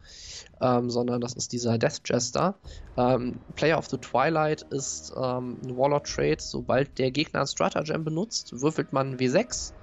ähm, 0.62 0.92
sondern 0.92 1.22
das 1.22 1.34
ist 1.34 1.54
dieser 1.54 1.80
Death 1.80 2.02
Jester. 2.06 2.56
Ähm, 2.98 3.40
Player 3.56 3.80
of 3.80 3.88
the 3.88 3.98
Twilight 3.98 4.62
ist 4.70 5.12
ähm, 5.18 5.58
ein 5.64 5.76
Warlord 5.76 6.06
Trade. 6.06 6.38
Sobald 6.40 7.00
der 7.00 7.10
Gegner 7.10 7.42
ein 7.42 7.48
Stratagem 7.48 8.04
benutzt, 8.04 8.62
würfelt 8.62 8.94
man 8.94 9.18
W6 9.18 9.74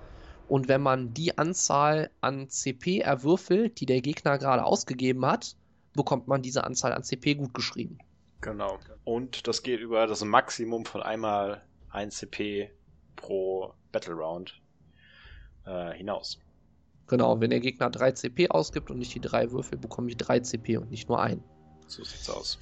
und 0.49 0.69
wenn 0.69 0.81
man 0.81 1.13
die 1.13 1.37
Anzahl 1.37 2.11
an 2.21 2.49
CP 2.49 3.01
erwürfelt, 3.01 3.81
die 3.81 3.87
der 3.87 4.01
Gegner 4.01 4.39
gerade 4.39 4.65
ausgegeben 4.65 5.27
hat, 5.27 5.57
bekommt 5.95 6.29
man 6.29 6.43
diese 6.43 6.65
Anzahl 6.65 6.93
an 6.93 7.03
CP 7.03 7.35
gut 7.35 7.55
geschrieben. 7.55 7.99
Genau. 8.47 8.79
Und 9.03 9.49
das 9.49 9.65
geht 9.65 9.81
über 9.81 10.07
das 10.07 10.25
Maximum 10.25 10.85
von 10.85 11.03
einmal 11.03 11.63
1 11.91 12.17
CP 12.17 12.71
pro 13.17 13.75
Battle 13.91 14.15
Round 14.15 14.63
äh, 15.65 15.93
hinaus. 15.95 16.39
Genau, 17.09 17.41
wenn 17.41 17.51
der 17.51 17.59
Gegner 17.59 17.91
3 17.91 18.13
CP 18.13 18.51
ausgibt 18.51 18.89
und 18.91 18.99
nicht 18.99 19.15
die 19.17 19.21
3 19.21 19.51
Würfel, 19.51 19.79
bekomme 19.79 20.11
ich 20.11 20.17
3 20.17 20.41
CP 20.41 20.77
und 20.77 20.91
nicht 20.93 21.09
nur 21.09 21.21
ein. 21.21 21.43
So 21.89 22.05
sieht's 22.05 22.31
aus. 22.31 22.59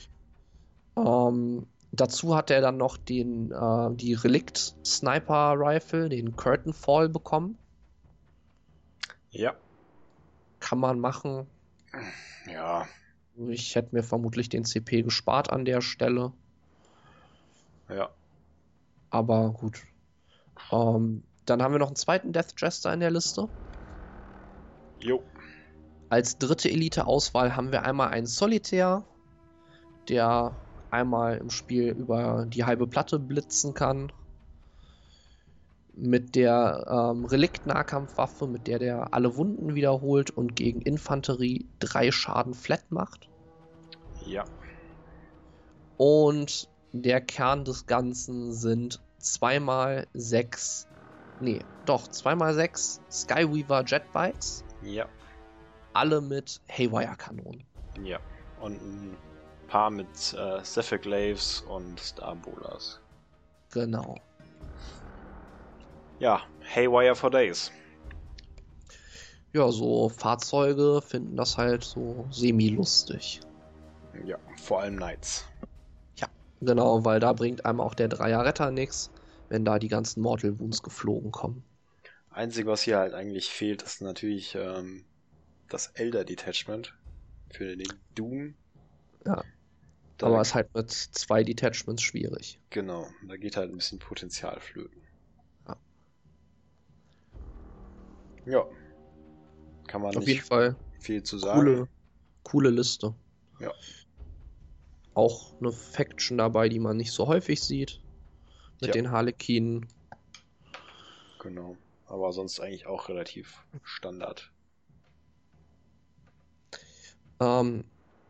Ähm, 0.97 1.66
dazu 1.93 2.35
hat 2.35 2.51
er 2.51 2.62
dann 2.62 2.78
noch 2.78 2.97
den, 2.97 3.51
äh, 3.52 3.94
die 3.94 4.15
Relikt 4.15 4.77
Sniper 4.86 5.55
Rifle, 5.59 6.09
den 6.09 6.35
Curtain 6.35 6.73
Fall 6.73 7.11
bekommen. 7.11 7.59
Ja. 9.31 9.55
Kann 10.61 10.78
man 10.78 10.98
machen. 10.98 11.47
Ja. 12.51 12.86
Ich 13.36 13.74
hätte 13.74 13.94
mir 13.94 14.02
vermutlich 14.02 14.48
den 14.48 14.65
CP 14.65 15.02
gespart 15.02 15.51
an 15.51 15.65
der 15.65 15.81
Stelle. 15.81 16.32
Ja. 17.89 18.11
Aber 19.11 19.51
gut. 19.51 19.82
Ähm, 20.70 21.23
dann 21.47 21.62
haben 21.62 21.73
wir 21.73 21.78
noch 21.78 21.89
einen 21.89 21.97
zweiten 21.97 22.32
Death 22.32 22.55
Jester 22.56 22.93
in 22.93 23.01
der 23.01 23.11
Liste. 23.11 23.48
Jo. 25.01 25.23
Als 26.09 26.39
dritte 26.39 26.70
Elite-Auswahl 26.70 27.56
haben 27.56 27.73
wir 27.73 27.82
einmal 27.82 28.09
einen 28.09 28.27
Solitär, 28.27 29.05
der 30.09 30.56
einmal 30.90 31.39
im 31.39 31.51
Spiel 31.51 31.89
über 31.89 32.47
die 32.47 32.65
halbe 32.65 32.86
Platte 32.86 33.19
blitzen 33.19 33.74
kann. 33.74 34.12
Mit 35.97 36.35
der 36.35 36.87
ähm, 37.15 37.25
Relikt-Nahkampfwaffe, 37.25 38.47
mit 38.49 38.66
der 38.66 38.79
der 38.81 39.15
alle 39.15 39.37
Wunden 39.37 39.75
wiederholt 39.77 40.31
und 40.31 40.57
gegen 40.57 40.81
Infanterie 40.83 41.69
drei 41.79 42.11
Schaden 42.11 42.55
flat 42.55 42.91
macht. 42.91 43.29
Ja. 44.27 44.45
Und 45.97 46.69
der 46.93 47.21
Kern 47.21 47.65
des 47.65 47.87
Ganzen 47.87 48.53
sind 48.53 49.01
zweimal 49.19 50.07
sechs, 50.15 50.89
nee, 51.41 51.61
doch, 51.87 52.09
zweimal 52.09 52.55
sechs 52.55 53.01
Skyweaver 53.11 53.85
Jetbikes, 53.87 54.65
Ja. 54.83 55.07
alle 55.93 56.21
mit 56.21 56.61
Haywire-Kanonen. 56.69 57.65
Ja. 58.03 58.19
Und 58.61 58.81
ein 58.83 59.16
paar 59.69 59.91
mit 59.91 60.09
äh, 60.37 60.62
Cephalic 60.65 61.05
Laves 61.05 61.61
und 61.69 62.01
Starbolers. 62.01 63.01
Genau. 63.73 64.16
Ja, 66.19 66.43
Haywire 66.74 67.15
for 67.15 67.31
Days. 67.31 67.70
Ja, 69.53 69.70
so 69.70 70.09
Fahrzeuge 70.09 71.01
finden 71.01 71.36
das 71.36 71.57
halt 71.57 71.85
so 71.85 72.27
semi-lustig. 72.31 73.41
Ja, 74.27 74.39
vor 74.57 74.81
allem 74.81 74.97
Knights. 74.97 75.45
Genau, 76.61 77.05
weil 77.05 77.20
da 77.20 77.32
bringt 77.32 77.65
einem 77.66 77.81
auch 77.81 77.95
der 77.95 78.09
Dreier 78.09 78.45
Retter 78.45 78.70
nichts, 78.70 79.11
wenn 79.49 79.65
da 79.65 79.78
die 79.78 79.89
ganzen 79.89 80.23
Mortal 80.23 80.59
Wounds 80.59 80.82
geflogen 80.82 81.31
kommen. 81.31 81.62
Einzige, 82.31 82.69
was 82.69 82.82
hier 82.82 82.99
halt 82.99 83.15
eigentlich 83.15 83.49
fehlt, 83.51 83.82
ist 83.82 84.01
natürlich 84.03 84.55
ähm, 84.55 85.05
das 85.69 85.89
Elder 85.89 86.24
Detachment 86.24 86.95
für 87.51 87.77
den 87.77 87.93
Doom. 88.15 88.55
Ja. 89.27 89.45
Da, 90.19 90.27
Aber 90.27 90.41
ist 90.41 90.55
halt 90.55 90.74
mit 90.74 90.91
zwei 90.91 91.43
Detachments 91.45 92.03
schwierig. 92.03 92.61
genau, 92.70 93.09
da 93.27 93.36
geht 93.36 93.57
halt 93.57 93.70
ein 93.70 93.77
bisschen 93.77 93.99
Potenzial 93.99 94.61
flöten. 94.61 95.03
Ja. 95.66 95.77
Ja. 98.47 98.66
Kann 99.87 100.03
man 100.03 100.16
Auf 100.16 100.27
jeden 100.27 100.45
Fall 100.45 100.77
viel 100.99 101.23
zu 101.23 101.39
sagen. 101.39 101.61
coole, 101.61 101.89
coole 102.43 102.71
Liste. 102.71 103.15
Ja. 103.61 103.73
Auch 105.15 105.53
eine 105.61 105.73
Faction 105.73 106.39
dabei, 106.39 106.69
die 106.69 106.79
man 106.81 106.97
nicht 106.97 107.12
so 107.12 107.27
häufig 107.27 107.62
sieht. 107.62 108.01
Mit 108.81 108.89
Ja. 108.89 108.93
den 108.93 109.11
Harlekinen. 109.11 109.87
Genau. 111.39 111.77
Aber 112.07 112.33
sonst 112.33 112.61
eigentlich 112.61 112.87
auch 112.87 113.09
relativ 113.09 113.65
Standard. 113.83 114.51
Ähm, 117.41 117.85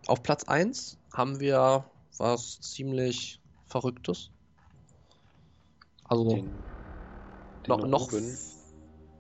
auf 0.07 0.23
Platz 0.23 0.45
1 0.45 0.99
haben 1.13 1.41
wir 1.41 1.85
was 2.19 2.61
ziemlich 2.61 3.41
Verrücktes. 3.67 4.31
Also 6.05 6.29
Den, 6.29 6.51
den 7.67 7.69
noch, 7.69 7.87
noch. 7.87 8.11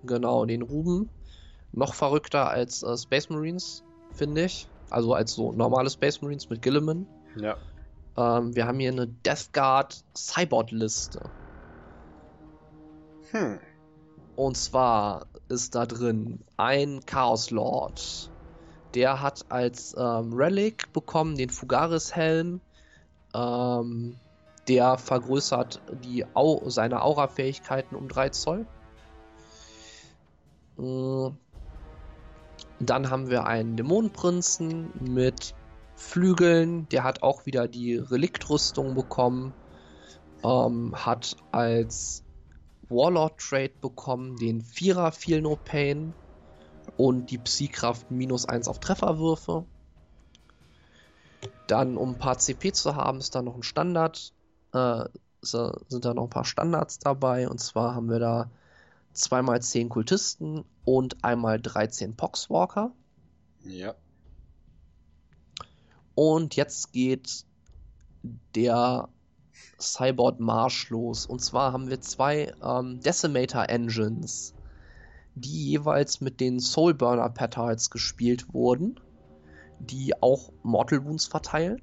Genau, 0.07 0.45
den 0.45 0.63
Ruben. 0.63 1.09
Noch 1.73 1.95
verrückter 1.95 2.49
als 2.49 2.83
äh, 2.83 2.97
Space 2.97 3.29
Marines, 3.31 3.85
finde 4.13 4.45
ich. 4.45 4.69
Also 4.91 5.15
als 5.15 5.33
so 5.33 5.53
normale 5.53 5.91
Space 5.91 6.23
Marines 6.23 6.49
mit 6.49 6.63
Gilliman. 6.63 7.07
Ja. 7.37 7.57
Ähm, 8.17 8.55
wir 8.55 8.67
haben 8.67 8.79
hier 8.79 8.93
eine 8.93 9.09
Death 9.09 9.53
Guard 9.53 10.05
Cybot-Liste. 10.17 11.31
Hm. 13.31 13.59
Und 14.37 14.57
zwar 14.57 15.27
ist 15.49 15.75
da 15.75 15.87
drin 15.87 16.41
ein 16.57 17.01
Chaos 17.07 17.51
Lord. 17.51 18.31
Der 18.95 19.21
hat 19.21 19.47
als 19.49 19.95
ähm, 19.99 20.33
Relic 20.33 20.93
bekommen 20.93 21.37
den 21.37 21.51
Fugaris-Helm. 21.51 22.61
Ähm, 23.35 24.17
der 24.69 24.97
vergrößert 24.97 25.81
die 26.05 26.25
Au 26.35 26.69
seine 26.69 27.03
Aura-Fähigkeiten 27.03 27.97
um 27.97 28.09
3 28.09 28.31
Zoll. 28.31 28.67
Mm. 30.77 31.29
Dann 32.81 33.11
haben 33.11 33.31
wir 33.31 33.47
einen 33.47 33.77
Dämonenprinzen 33.77 34.91
mit 35.01 35.55
Flügeln. 35.97 36.89
Der 36.89 37.05
hat 37.05 37.23
auch 37.23 37.47
wieder 37.47 37.69
die 37.69 37.97
Reliktrüstung 37.97 38.95
bekommen. 38.95 39.55
Ähm, 40.43 40.93
hat 40.95 41.37
als 41.53 42.25
Warlord 42.89 43.39
Trade 43.39 43.73
bekommen, 43.81 44.37
den 44.37 44.61
Vierer 44.61 45.13
Feel 45.13 45.41
No 45.41 45.57
Pain 45.57 46.13
und 46.97 47.31
die 47.31 47.39
Psykraft 47.39 48.11
minus 48.11 48.47
1 48.47 48.69
auf 48.69 48.81
Trefferwürfe. 48.81 49.65
Dann, 51.67 51.97
um 51.97 52.11
ein 52.11 52.19
paar 52.19 52.39
CP 52.39 52.73
zu 52.73 52.95
haben, 52.97 53.19
ist 53.19 53.35
da 53.35 53.43
noch 53.43 53.57
ein 53.57 53.63
Standard. 53.63 54.33
Äh, 54.73 55.05
sind 55.43 56.05
da 56.05 56.15
noch 56.15 56.25
ein 56.25 56.31
paar 56.31 56.45
Standards 56.45 56.99
dabei. 56.99 57.49
Und 57.49 57.59
zwar 57.59 57.95
haben 57.95 58.09
wir 58.09 58.19
da 58.19 58.51
zweimal 59.15 59.63
10 59.63 59.89
Kultisten 59.89 60.65
und 60.85 61.25
einmal 61.25 61.61
13 61.61 62.17
Poxwalker. 62.17 62.93
Ja. 63.65 63.95
Und 66.15 66.57
jetzt 66.57 66.93
geht 66.93 67.45
der 68.55 69.09
Cyborg 69.81 70.41
Marsch 70.41 70.91
los. 70.91 71.27
Und 71.27 71.41
zwar 71.41 71.73
haben 71.73 71.89
wir 71.89 72.01
zwei 72.01 72.53
ähm, 72.63 73.01
Decimator 73.01 73.69
Engines, 73.69 74.55
die 75.35 75.71
jeweils 75.71 76.21
mit 76.21 76.41
den 76.41 76.61
Soulburner 76.61 77.31
Petals 77.31 77.91
gespielt 77.91 78.53
wurden, 78.53 79.01
die 79.79 80.21
auch 80.23 80.53
Mortal 80.63 81.05
Wounds 81.05 81.27
verteilen. 81.27 81.83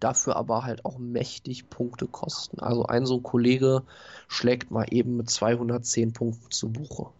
Dafür 0.00 0.36
aber 0.36 0.64
halt 0.64 0.84
auch 0.84 0.98
mächtig 0.98 1.70
Punkte 1.70 2.06
kosten. 2.06 2.60
Also 2.60 2.84
ein 2.84 3.04
so 3.04 3.16
ein 3.16 3.22
Kollege 3.22 3.82
schlägt 4.28 4.70
mal 4.70 4.86
eben 4.90 5.16
mit 5.16 5.28
210 5.28 6.12
Punkten 6.12 6.50
zu 6.50 6.70
Buche. 6.70 7.10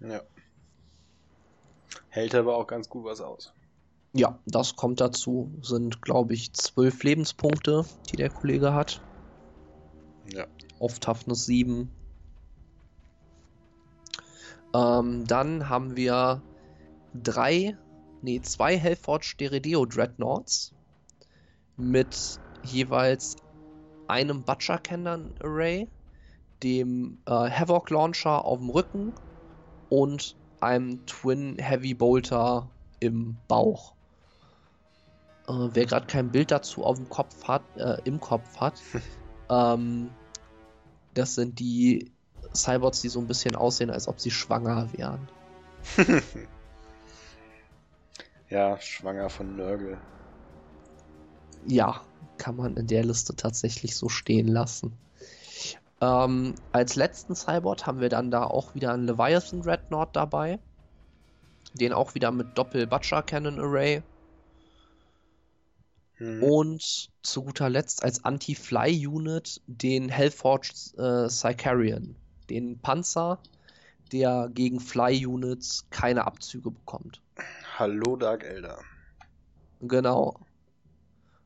Ja. 0.00 0.22
Hält 2.08 2.34
aber 2.34 2.56
auch 2.56 2.66
ganz 2.66 2.88
gut 2.88 3.04
was 3.04 3.20
aus. 3.20 3.52
Ja, 4.12 4.38
das 4.46 4.76
kommt 4.76 5.00
dazu. 5.00 5.50
Sind, 5.62 6.00
glaube 6.02 6.34
ich, 6.34 6.52
zwölf 6.52 7.02
Lebenspunkte, 7.02 7.84
die 8.10 8.16
der 8.16 8.30
Kollege 8.30 8.72
hat. 8.72 9.02
Ja. 10.32 10.46
Auf 10.78 11.00
Toughness 11.00 11.46
7. 11.46 11.90
Ähm, 14.74 15.26
dann 15.26 15.68
haben 15.68 15.96
wir 15.96 16.42
drei, 17.14 17.76
nee, 18.22 18.40
zwei 18.42 18.78
Hellforge 18.78 19.34
Deredeo 19.38 19.86
Dreadnoughts 19.86 20.74
mit 21.78 22.40
jeweils 22.62 23.36
einem 24.08 24.42
Butcher 24.42 24.78
Cannon 24.78 25.34
Array, 25.42 25.88
dem 26.62 27.18
äh, 27.26 27.30
Havoc 27.30 27.90
Launcher 27.90 28.44
auf 28.44 28.58
dem 28.58 28.70
Rücken 28.70 29.14
und 29.88 30.36
einem 30.60 31.06
Twin 31.06 31.56
Heavy 31.58 31.94
Bolter 31.94 32.68
im 33.00 33.36
Bauch. 33.46 33.94
Äh, 35.46 35.68
wer 35.72 35.86
gerade 35.86 36.06
kein 36.06 36.30
Bild 36.30 36.50
dazu 36.50 36.84
auf 36.84 36.96
dem 36.96 37.08
Kopf 37.08 37.44
hat, 37.44 37.62
äh, 37.76 37.98
im 38.04 38.18
Kopf 38.20 38.56
hat, 38.58 38.82
ähm, 39.50 40.10
das 41.14 41.34
sind 41.36 41.58
die 41.58 42.12
Cyborgs, 42.54 43.00
die 43.02 43.08
so 43.08 43.20
ein 43.20 43.26
bisschen 43.26 43.54
aussehen, 43.54 43.90
als 43.90 44.08
ob 44.08 44.20
sie 44.20 44.30
schwanger 44.30 44.88
wären. 44.92 45.28
ja, 48.48 48.80
schwanger 48.80 49.30
von 49.30 49.56
Nörgel. 49.56 49.98
Ja, 51.66 52.02
kann 52.38 52.56
man 52.56 52.76
in 52.76 52.86
der 52.86 53.04
Liste 53.04 53.34
tatsächlich 53.34 53.96
so 53.96 54.08
stehen 54.08 54.48
lassen. 54.48 54.96
Ähm, 56.00 56.54
als 56.72 56.94
letzten 56.94 57.34
Cyborg 57.34 57.86
haben 57.86 58.00
wir 58.00 58.08
dann 58.08 58.30
da 58.30 58.44
auch 58.44 58.74
wieder 58.74 58.92
einen 58.92 59.06
Leviathan 59.06 59.62
Dreadnought 59.62 60.14
dabei. 60.14 60.58
Den 61.74 61.92
auch 61.92 62.14
wieder 62.14 62.30
mit 62.30 62.56
Doppel-Butcher 62.56 63.22
Cannon 63.22 63.58
Array. 63.58 64.02
Hm. 66.14 66.42
Und 66.42 67.10
zu 67.22 67.42
guter 67.42 67.68
Letzt 67.68 68.02
als 68.02 68.24
Anti-Fly-Unit 68.24 69.60
den 69.66 70.08
Hellforged 70.08 70.98
äh, 70.98 71.28
Sicarian. 71.28 72.16
Den 72.48 72.78
Panzer, 72.78 73.38
der 74.12 74.48
gegen 74.52 74.80
Fly-Units 74.80 75.86
keine 75.90 76.26
Abzüge 76.26 76.70
bekommt. 76.70 77.20
Hallo 77.78 78.16
Dark 78.16 78.44
Elder. 78.44 78.78
Genau. 79.80 80.36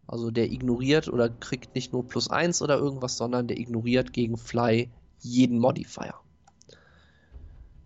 Also 0.06 0.30
der 0.30 0.50
ignoriert 0.50 1.08
oder 1.08 1.28
kriegt 1.28 1.74
nicht 1.74 1.92
nur 1.92 2.06
plus 2.06 2.30
1 2.30 2.62
oder 2.62 2.76
irgendwas, 2.76 3.16
sondern 3.16 3.46
der 3.46 3.58
ignoriert 3.58 4.12
gegen 4.12 4.36
Fly 4.36 4.90
jeden 5.20 5.58
Modifier. 5.58 6.14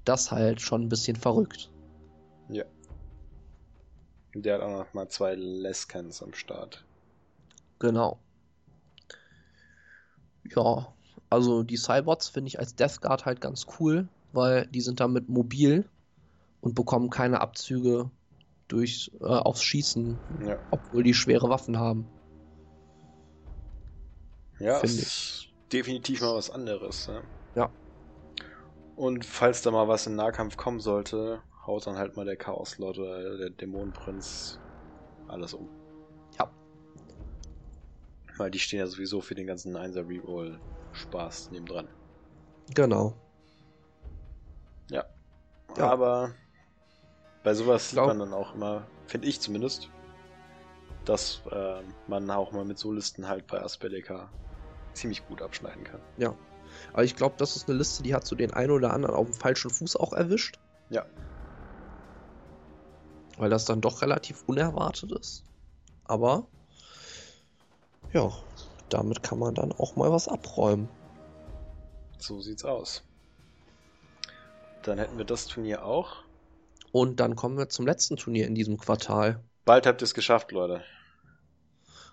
Das 0.05 0.31
halt 0.31 0.61
schon 0.61 0.83
ein 0.83 0.89
bisschen 0.89 1.17
verrückt. 1.17 1.71
Ja. 2.49 2.65
Der 4.35 4.55
hat 4.55 4.63
auch 4.63 4.79
noch 4.85 4.95
mal 4.95 5.09
zwei 5.09 5.35
Leskans 5.35 6.23
am 6.23 6.35
Start. 6.35 6.85
Genau. 7.79 8.19
Ja, 10.55 10.93
also 11.29 11.63
die 11.63 11.77
Cybots 11.77 12.29
finde 12.29 12.49
ich 12.49 12.59
als 12.59 12.75
Death 12.75 13.01
Guard 13.01 13.27
halt 13.27 13.41
ganz 13.41 13.67
cool, 13.79 14.09
weil 14.33 14.67
die 14.69 14.81
sind 14.81 15.01
damit 15.01 15.29
mobil 15.29 15.89
und 16.61 16.75
bekommen 16.75 17.11
keine 17.11 17.41
Abzüge 17.41 18.11
durch 18.69 19.11
äh, 19.21 19.25
aufs 19.25 19.63
Schießen, 19.63 20.19
ja. 20.47 20.59
obwohl 20.71 21.03
die 21.03 21.15
schwere 21.15 21.49
Waffen 21.49 21.79
haben. 21.79 22.07
Ja, 24.59 24.79
finde 24.79 25.03
ich. 25.03 25.55
Definitiv 25.73 26.21
mal 26.21 26.35
was 26.35 26.51
anderes. 26.51 27.07
Ja. 27.07 27.23
ja. 27.55 27.71
Und 28.95 29.25
falls 29.25 29.63
da 29.63 29.71
mal 29.71 29.89
was 29.89 30.07
in 30.07 30.17
Nahkampf 30.17 30.57
kommen 30.57 30.81
sollte, 30.81 31.43
haut 31.67 31.87
dann 31.87 31.97
halt 31.97 32.17
mal 32.17 32.25
der 32.25 32.37
Chaos-Lord 32.37 32.99
oder 32.99 33.37
der 33.37 33.51
Dämonenprinz 33.51 34.59
alles 35.29 35.55
um. 35.55 35.69
Ja. 36.39 36.51
Weil 38.37 38.51
die 38.51 38.59
stehen 38.59 38.79
ja 38.79 38.87
sowieso 38.87 39.21
für 39.21 39.35
den 39.35 39.47
ganzen 39.47 39.77
1er 39.77 40.09
Reroll 40.09 40.59
Spaß 40.93 41.51
nebendran. 41.51 41.89
Genau. 42.75 43.15
Ja. 44.91 45.05
ja. 45.77 45.91
Aber 45.91 46.35
bei 47.47 47.55
sowas 47.55 47.91
sieht 47.91 48.01
man 48.01 48.19
dann 48.19 48.35
auch 48.35 48.57
immer, 48.57 48.89
finde 49.07 49.29
ich 49.29 49.41
zumindest, 49.41 49.89
dass 51.05 51.43
äh, 51.53 51.81
man 52.09 52.29
auch 52.29 52.51
mal 52.51 52.65
mit 52.65 52.77
so 52.77 52.91
Listen 52.91 53.29
halt 53.29 53.47
bei 53.47 53.63
Aspelika 53.63 54.29
ziemlich 54.95 55.25
gut 55.29 55.41
abschneiden 55.41 55.85
kann. 55.85 56.01
Ja. 56.17 56.35
Aber 56.93 57.05
ich 57.05 57.15
glaube, 57.15 57.37
das 57.39 57.55
ist 57.55 57.69
eine 57.69 57.79
Liste, 57.79 58.03
die 58.03 58.17
hat 58.17 58.27
so 58.27 58.35
den 58.35 58.53
einen 58.53 58.73
oder 58.73 58.93
anderen 58.93 59.15
auf 59.15 59.27
dem 59.27 59.35
falschen 59.35 59.71
Fuß 59.71 59.95
auch 59.95 60.13
erwischt. 60.13 60.59
Ja. 60.91 61.07
Weil 63.39 63.49
das 63.49 63.65
dann 63.65 63.81
doch 63.81 64.03
relativ 64.03 64.43
unerwartet 64.49 65.13
ist. 65.13 65.45
Aber 66.03 66.49
ja, 68.13 68.33
damit 68.89 69.23
kann 69.23 69.39
man 69.39 69.55
dann 69.55 69.71
auch 69.71 69.95
mal 69.95 70.11
was 70.11 70.27
abräumen. 70.27 70.89
So 72.19 72.41
sieht's 72.41 72.65
aus. 72.65 73.05
Dann 74.83 74.99
hätten 74.99 75.17
wir 75.17 75.25
das 75.25 75.47
Turnier 75.47 75.85
auch. 75.85 76.26
Und 76.97 77.21
dann 77.21 77.37
kommen 77.37 77.59
wir 77.59 77.69
zum 77.69 77.87
letzten 77.87 78.17
Turnier 78.17 78.47
in 78.47 78.55
diesem 78.55 78.79
Quartal. 78.79 79.45
Bald 79.67 79.87
habt 79.87 80.01
ihr 80.01 80.05
es 80.05 80.15
geschafft, 80.15 80.51
Leute. 80.51 80.83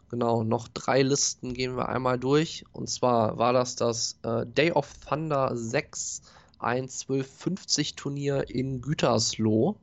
Genau, 0.09 0.43
noch 0.43 0.67
drei 0.67 1.03
Listen 1.03 1.53
gehen 1.53 1.77
wir 1.77 1.87
einmal 1.87 2.19
durch. 2.19 2.65
Und 2.73 2.89
zwar 2.89 3.37
war 3.37 3.53
das 3.53 3.77
das 3.77 4.19
äh, 4.23 4.45
Day 4.45 4.73
of 4.73 4.93
Thunder 5.07 5.51
6 5.55 6.23
ein 6.59 6.89
1250 6.89 7.95
Turnier 7.95 8.49
in 8.49 8.81
Gütersloh. 8.81 9.77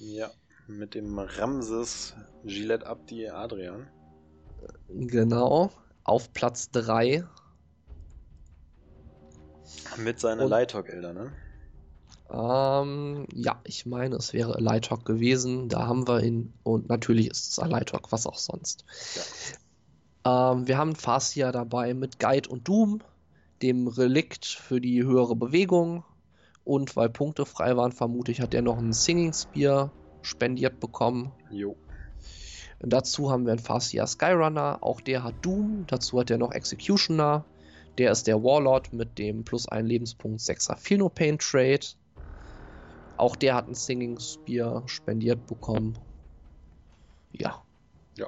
Ja. 0.00 0.32
Mit 0.66 0.96
dem 0.96 1.16
Ramses 1.16 2.16
Gillette 2.44 2.88
Abdi 2.88 3.28
Adrian. 3.28 3.86
Genau, 4.88 5.70
auf 6.02 6.32
Platz 6.32 6.72
3. 6.72 7.22
Mit 9.98 10.18
seiner 10.18 10.48
Lighthawk 10.48 10.88
Elder, 10.88 11.12
ne? 11.12 11.32
Ähm, 12.32 13.26
ja, 13.34 13.60
ich 13.64 13.86
meine, 13.86 14.16
es 14.16 14.32
wäre 14.32 14.60
Lighthawk 14.60 15.04
gewesen. 15.04 15.68
Da 15.68 15.86
haben 15.86 16.06
wir 16.06 16.22
ihn. 16.22 16.52
Und 16.62 16.88
natürlich 16.88 17.28
ist 17.28 17.50
es 17.50 17.56
Lighthawk, 17.56 18.12
was 18.12 18.26
auch 18.26 18.38
sonst. 18.38 18.84
Ja. 20.24 20.52
Ähm, 20.52 20.68
wir 20.68 20.78
haben 20.78 20.94
Farsia 20.94 21.50
dabei 21.52 21.94
mit 21.94 22.18
Guide 22.18 22.48
und 22.48 22.68
Doom, 22.68 23.00
dem 23.62 23.88
Relikt 23.88 24.46
für 24.46 24.80
die 24.80 25.02
höhere 25.02 25.36
Bewegung. 25.36 26.04
Und 26.64 26.94
weil 26.96 27.08
Punkte 27.08 27.46
frei 27.46 27.76
waren, 27.76 27.92
vermute 27.92 28.30
ich, 28.32 28.40
hat 28.40 28.54
er 28.54 28.62
noch 28.62 28.78
einen 28.78 28.92
Singing 28.92 29.32
Spear 29.32 29.90
spendiert 30.22 30.78
bekommen. 30.78 31.32
Jo. 31.50 31.76
Dazu 32.80 33.30
haben 33.30 33.44
wir 33.44 33.52
einen 33.52 33.60
Farsia 33.60 34.06
Skyrunner, 34.06 34.78
auch 34.80 35.00
der 35.00 35.22
hat 35.22 35.34
Doom. 35.42 35.84
Dazu 35.86 36.20
hat 36.20 36.30
er 36.30 36.38
noch 36.38 36.52
Executioner. 36.52 37.44
Der 37.98 38.12
ist 38.12 38.26
der 38.26 38.42
Warlord 38.42 38.92
mit 38.92 39.18
dem 39.18 39.44
plus 39.44 39.68
1 39.68 39.86
Lebenspunkt 39.86 40.40
6er 40.40 40.76
Feel 40.76 40.98
No 40.98 41.08
Pain 41.08 41.38
Trade. 41.38 41.86
Auch 43.20 43.36
der 43.36 43.54
hat 43.54 43.66
einen 43.66 43.74
Singing 43.74 44.18
Spear 44.18 44.82
spendiert 44.86 45.46
bekommen. 45.46 45.98
Ja. 47.32 47.62
Ja. 48.16 48.26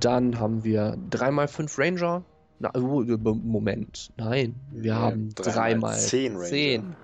Dann 0.00 0.40
haben 0.40 0.64
wir 0.64 0.98
3x5 1.10 1.78
Ranger. 1.78 2.24
Na, 2.58 2.72
oh, 2.74 3.04
Moment. 3.04 4.12
Nein, 4.16 4.56
wir 4.72 4.94
ja, 4.94 4.98
haben 4.98 5.28
3x10 5.36 6.32
Ranger. 6.32 6.44
10. 6.44 6.96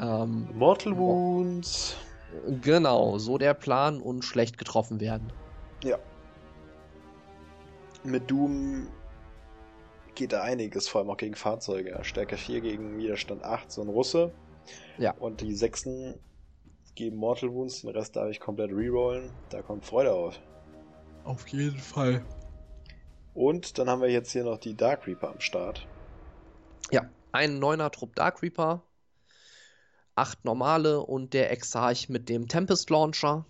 Ähm, 0.00 0.48
Mortal 0.54 0.98
Wounds. 0.98 1.96
Genau, 2.60 3.18
so 3.18 3.38
der 3.38 3.54
Plan 3.54 4.00
und 4.00 4.24
schlecht 4.24 4.58
getroffen 4.58 4.98
werden. 4.98 5.32
Ja. 5.84 6.00
Mit 8.02 8.28
Doom 8.28 8.88
geht 10.16 10.32
da 10.32 10.42
einiges, 10.42 10.88
vor 10.88 11.00
allem 11.00 11.10
auch 11.10 11.16
gegen 11.16 11.36
Fahrzeuge. 11.36 11.96
Stärke 12.02 12.36
4 12.36 12.60
gegen 12.60 12.98
Widerstand 12.98 13.44
8, 13.44 13.70
so 13.70 13.82
ein 13.82 13.88
Russe. 13.88 14.32
Ja. 14.98 15.12
Und 15.12 15.40
die 15.40 15.54
Sechsen 15.54 16.18
geben 16.94 17.16
Mortal 17.16 17.52
Wounds, 17.52 17.82
den 17.82 17.90
Rest 17.90 18.16
darf 18.16 18.30
ich 18.30 18.40
komplett 18.40 18.70
rerollen. 18.70 19.30
Da 19.50 19.62
kommt 19.62 19.84
Freude 19.84 20.12
auf. 20.12 20.38
Auf 21.24 21.46
jeden 21.48 21.78
Fall. 21.78 22.24
Und 23.34 23.78
dann 23.78 23.88
haben 23.88 24.02
wir 24.02 24.10
jetzt 24.10 24.30
hier 24.30 24.44
noch 24.44 24.58
die 24.58 24.76
Dark 24.76 25.06
Reaper 25.06 25.30
am 25.30 25.40
Start. 25.40 25.86
Ja, 26.90 27.08
ein 27.32 27.58
neuner 27.58 27.90
Trupp 27.90 28.14
Dark 28.14 28.42
Reaper, 28.42 28.82
acht 30.14 30.44
normale 30.44 31.00
und 31.00 31.34
der 31.34 31.50
Exarch 31.50 32.08
mit 32.08 32.28
dem 32.28 32.46
Tempest 32.46 32.90
Launcher, 32.90 33.44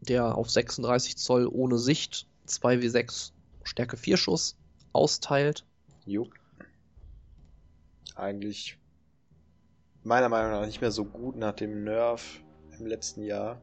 der 0.00 0.36
auf 0.36 0.50
36 0.50 1.16
Zoll 1.16 1.46
ohne 1.46 1.78
Sicht 1.78 2.26
2W6 2.46 3.32
Stärke 3.64 3.96
4 3.96 4.16
Schuss 4.16 4.56
austeilt. 4.92 5.64
Jo. 6.04 6.28
Eigentlich 8.14 8.76
meiner 10.02 10.28
Meinung 10.28 10.52
nach 10.52 10.66
nicht 10.66 10.80
mehr 10.80 10.90
so 10.90 11.04
gut 11.04 11.36
nach 11.36 11.52
dem 11.52 11.84
Nerf 11.84 12.40
im 12.78 12.86
letzten 12.86 13.22
Jahr. 13.22 13.60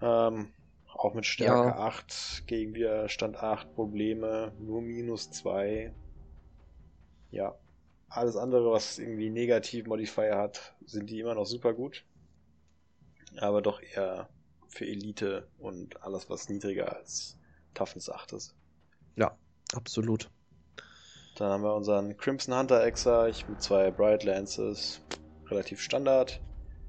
Ähm, 0.00 0.52
auch 0.86 1.14
mit 1.14 1.26
Stärke 1.26 1.68
ja. 1.68 1.78
8 1.78 2.44
gegen 2.46 2.74
Widerstand 2.74 3.36
8 3.36 3.74
Probleme, 3.74 4.52
nur 4.58 4.80
minus 4.80 5.30
2. 5.30 5.92
Ja. 7.30 7.58
Alles 8.08 8.36
andere, 8.36 8.70
was 8.70 8.98
irgendwie 8.98 9.30
negativ 9.30 9.86
Modifier 9.86 10.36
hat, 10.36 10.76
sind 10.86 11.10
die 11.10 11.20
immer 11.20 11.34
noch 11.34 11.46
super 11.46 11.74
gut. 11.74 12.04
Aber 13.38 13.60
doch 13.60 13.82
eher 13.82 14.28
für 14.68 14.86
Elite 14.86 15.48
und 15.58 16.02
alles, 16.02 16.30
was 16.30 16.48
niedriger 16.48 16.94
als 16.94 17.36
Toughness 17.74 18.08
8 18.08 18.34
ist. 18.34 18.54
Ja, 19.16 19.36
absolut. 19.72 20.30
Dann 21.36 21.50
haben 21.50 21.62
wir 21.64 21.74
unseren 21.74 22.16
Crimson 22.16 22.56
Hunter 22.56 22.84
Exarch 22.84 23.48
mit 23.48 23.60
zwei 23.60 23.90
Bright 23.90 24.22
Lances. 24.22 25.00
Relativ 25.50 25.80
Standard. 25.80 26.40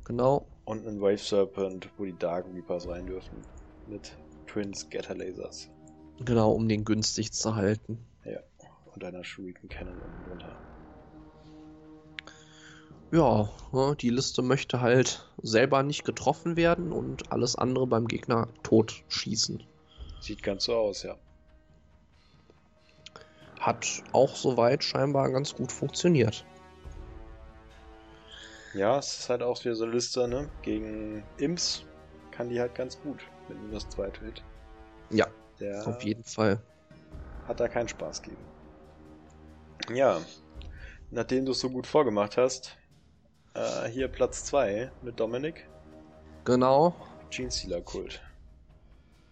Genau. 0.03 0.45
Und 0.65 0.87
einen 0.87 1.01
Wave 1.01 1.17
Serpent, 1.17 1.89
wo 1.97 2.05
die 2.05 2.17
Dark 2.17 2.45
Reapers 2.53 2.87
rein 2.87 3.07
dürfen. 3.07 3.41
Mit 3.87 4.15
Twin 4.47 4.73
Scatter 4.73 5.15
Lasers. 5.15 5.69
Genau, 6.23 6.51
um 6.51 6.67
den 6.69 6.85
günstig 6.85 7.33
zu 7.33 7.55
halten. 7.55 8.05
Ja. 8.23 8.39
Und 8.93 9.03
einer 9.03 9.23
Shuriken 9.23 9.67
Cannon 9.67 9.95
unten 9.95 10.29
drunter. 10.29 10.55
Ja, 13.11 13.49
ne, 13.71 13.95
die 13.99 14.09
Liste 14.09 14.41
möchte 14.41 14.81
halt 14.81 15.29
selber 15.41 15.83
nicht 15.83 16.05
getroffen 16.05 16.55
werden 16.55 16.91
und 16.91 17.31
alles 17.31 17.55
andere 17.55 17.87
beim 17.87 18.07
Gegner 18.07 18.47
tot 18.63 19.03
schießen. 19.07 19.63
Sieht 20.19 20.43
ganz 20.43 20.65
so 20.65 20.75
aus, 20.75 21.03
ja. 21.03 21.17
Hat 23.65 24.03
auch 24.11 24.35
soweit 24.35 24.83
scheinbar 24.83 25.31
ganz 25.31 25.55
gut 25.55 25.71
funktioniert. 25.71 26.45
Ja, 28.75 28.99
es 28.99 29.21
ist 29.21 29.29
halt 29.29 29.41
auch 29.41 29.59
wieder 29.65 29.73
so 29.73 29.85
eine 29.85 29.93
Liste, 29.93 30.27
ne? 30.27 30.47
Gegen 30.61 31.23
Imps 31.37 31.83
kann 32.29 32.49
die 32.49 32.59
halt 32.59 32.75
ganz 32.75 33.01
gut 33.01 33.23
mit 33.49 33.59
minus 33.63 33.89
2 33.89 34.11
Hit. 34.23 34.43
Ja, 35.09 35.25
Der 35.59 35.87
auf 35.87 36.03
jeden 36.03 36.23
Fall. 36.23 36.59
Hat 37.47 37.59
da 37.59 37.67
keinen 37.67 37.87
Spaß 37.87 38.21
gegeben. 38.21 38.43
Ja, 39.91 40.21
nachdem 41.09 41.45
du 41.45 41.53
es 41.53 41.59
so 41.59 41.71
gut 41.71 41.87
vorgemacht 41.87 42.37
hast, 42.37 42.77
äh, 43.55 43.87
hier 43.87 44.09
Platz 44.09 44.43
2 44.43 44.91
mit 45.01 45.19
Dominik. 45.19 45.67
Genau. 46.43 46.93
Gene 47.31 47.49
Stealer 47.49 47.81
Kult. 47.81 48.21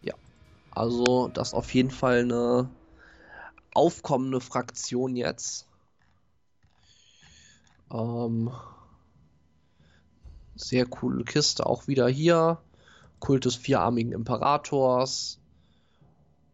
Ja, 0.02 0.16
also 0.72 1.28
das 1.28 1.50
ist 1.50 1.53
auf 1.53 1.72
jeden 1.76 1.92
Fall 1.92 2.22
eine 2.22 2.68
aufkommende 3.76 4.40
Fraktion 4.42 5.16
jetzt. 5.16 5.68
Ähm, 7.92 8.52
sehr 10.56 10.85
coole 10.85 11.24
Kiste 11.24 11.66
auch 11.66 11.88
wieder 11.88 12.08
hier. 12.08 12.60
Kult 13.19 13.45
des 13.45 13.56
vierarmigen 13.56 14.11
Imperators. 14.11 15.40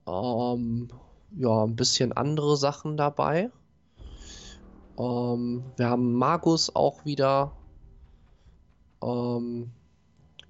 Ähm, 0.07 0.89
ja, 1.35 1.63
ein 1.63 1.75
bisschen 1.75 2.13
andere 2.13 2.57
Sachen 2.57 2.97
dabei. 2.97 3.51
Ähm, 4.97 5.63
wir 5.77 5.89
haben 5.89 6.13
Magus 6.13 6.75
auch 6.75 7.05
wieder. 7.05 7.53
Ähm, 9.03 9.71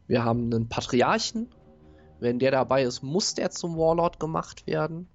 wir 0.07 0.23
haben 0.23 0.53
einen 0.53 0.69
Patriarchen. 0.69 1.53
Wenn 2.19 2.39
der 2.39 2.51
dabei 2.51 2.83
ist, 2.83 3.01
muss 3.01 3.35
der 3.35 3.51
zum 3.51 3.77
Warlord 3.77 4.19
gemacht 4.19 4.67
werden. 4.67 5.07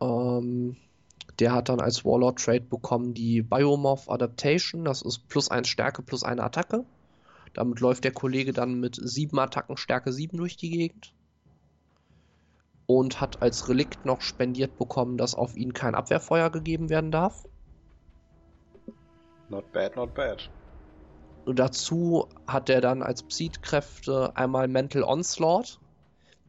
Ähm, 0.00 0.76
der 1.38 1.52
hat 1.52 1.68
dann 1.68 1.80
als 1.80 2.04
Warlord 2.04 2.38
Trade 2.38 2.62
bekommen 2.62 3.14
die 3.14 3.42
Biomorph 3.42 4.08
Adaptation. 4.08 4.84
Das 4.84 5.02
ist 5.02 5.28
plus 5.28 5.50
1 5.50 5.68
Stärke 5.68 6.02
plus 6.02 6.22
eine 6.22 6.42
Attacke. 6.42 6.84
Damit 7.52 7.80
läuft 7.80 8.04
der 8.04 8.12
Kollege 8.12 8.52
dann 8.52 8.80
mit 8.80 8.98
7 9.02 9.38
Attacken 9.38 9.76
Stärke 9.76 10.12
7 10.12 10.36
durch 10.36 10.56
die 10.56 10.70
Gegend. 10.70 11.12
Und 12.86 13.20
hat 13.20 13.42
als 13.42 13.68
Relikt 13.68 14.04
noch 14.04 14.20
spendiert 14.20 14.78
bekommen, 14.78 15.16
dass 15.16 15.34
auf 15.34 15.56
ihn 15.56 15.72
kein 15.72 15.94
Abwehrfeuer 15.94 16.50
gegeben 16.50 16.88
werden 16.88 17.10
darf. 17.10 17.44
Not 19.48 19.70
bad, 19.72 19.96
not 19.96 20.14
bad. 20.14 20.50
Und 21.44 21.58
dazu 21.58 22.28
hat 22.46 22.68
er 22.68 22.80
dann 22.80 23.02
als 23.02 23.22
Psi-Kräfte 23.22 24.36
einmal 24.36 24.68
Mental 24.68 25.04
Onslaught. 25.04 25.78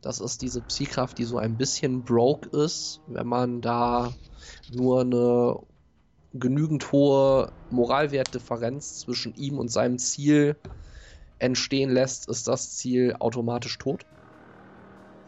Das 0.01 0.19
ist 0.19 0.41
diese 0.41 0.61
Psi-Kraft, 0.61 1.17
die 1.17 1.23
so 1.23 1.37
ein 1.37 1.57
bisschen 1.57 2.03
broke 2.03 2.49
ist, 2.49 3.01
wenn 3.07 3.27
man 3.27 3.61
da 3.61 4.13
nur 4.71 5.01
eine 5.01 5.59
genügend 6.33 6.91
hohe 6.91 7.51
Moralwertdifferenz 7.69 8.99
zwischen 8.99 9.33
ihm 9.35 9.57
und 9.57 9.69
seinem 9.69 9.97
Ziel 9.97 10.55
entstehen 11.39 11.89
lässt, 11.89 12.29
ist 12.29 12.47
das 12.47 12.75
Ziel 12.75 13.15
automatisch 13.19 13.77
tot. 13.77 14.05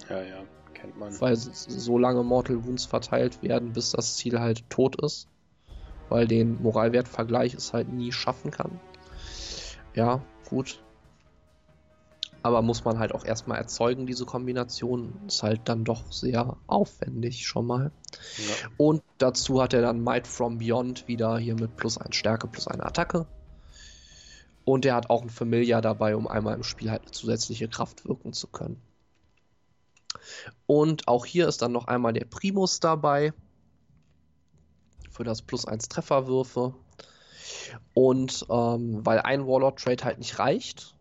Ja, 0.10 0.22
ja, 0.24 0.44
kennt 0.74 0.98
man. 0.98 1.20
Weil 1.20 1.36
so 1.36 1.98
lange 1.98 2.24
Mortal 2.24 2.64
Wounds 2.66 2.86
verteilt 2.86 3.42
werden, 3.42 3.74
bis 3.74 3.92
das 3.92 4.16
Ziel 4.16 4.40
halt 4.40 4.70
tot 4.70 5.02
ist. 5.02 5.28
Weil 6.10 6.28
den 6.28 6.62
Moralwertvergleich 6.62 7.54
es 7.54 7.74
halt 7.74 7.90
nie 7.90 8.12
schaffen 8.12 8.50
kann. 8.50 8.80
Ja, 9.94 10.24
gut. 10.50 10.82
Aber 12.42 12.62
muss 12.62 12.86
man 12.86 13.00
halt 13.00 13.14
auch 13.14 13.26
erstmal 13.26 13.58
erzeugen, 13.58 14.06
diese 14.06 14.26
Kombination. 14.26 15.14
Ist 15.28 15.44
halt 15.44 15.62
dann 15.66 15.84
doch 15.84 16.12
sehr 16.12 16.58
aufwendig 16.68 17.46
schon 17.46 17.66
mal. 17.68 17.92
Ja. 18.38 18.70
Und 18.78 19.04
dazu 19.18 19.62
hat 19.62 19.74
er 19.74 19.82
dann 19.82 20.04
Might 20.04 20.28
from 20.28 20.58
Beyond 20.58 21.08
wieder 21.08 21.38
hier 21.38 21.56
mit 21.56 21.76
plus 21.76 21.98
1 21.98 22.16
Stärke, 22.16 22.48
plus 22.48 22.68
eine 22.68 22.86
Attacke. 22.86 23.26
Und 24.64 24.86
er 24.86 24.96
hat 24.96 25.10
auch 25.10 25.22
ein 25.22 25.30
Familiar 25.30 25.82
dabei, 25.82 26.16
um 26.16 26.28
einmal 26.28 26.56
im 26.56 26.64
Spiel 26.64 26.92
halt 26.92 27.14
zusätzliche 27.14 27.68
Kraft 27.68 28.08
wirken 28.08 28.34
zu 28.34 28.48
können. 28.48 28.82
Und 30.66 31.08
auch 31.08 31.26
hier 31.26 31.48
ist 31.48 31.62
dann 31.62 31.72
noch 31.72 31.88
einmal 31.88 32.14
der 32.14 32.26
Primus 32.26 32.80
dabei. 32.80 33.34
Für 35.10 35.24
das 35.24 35.42
plus 35.42 35.66
1 35.66 35.90
Trefferwürfe. 35.90 36.74
Und 37.94 38.46
ähm, 38.50 39.06
weil 39.06 39.20
ein 39.20 39.46
Warlord-Trade 39.46 40.04
halt 40.06 40.20
nicht 40.20 40.40
reicht, 40.40 40.96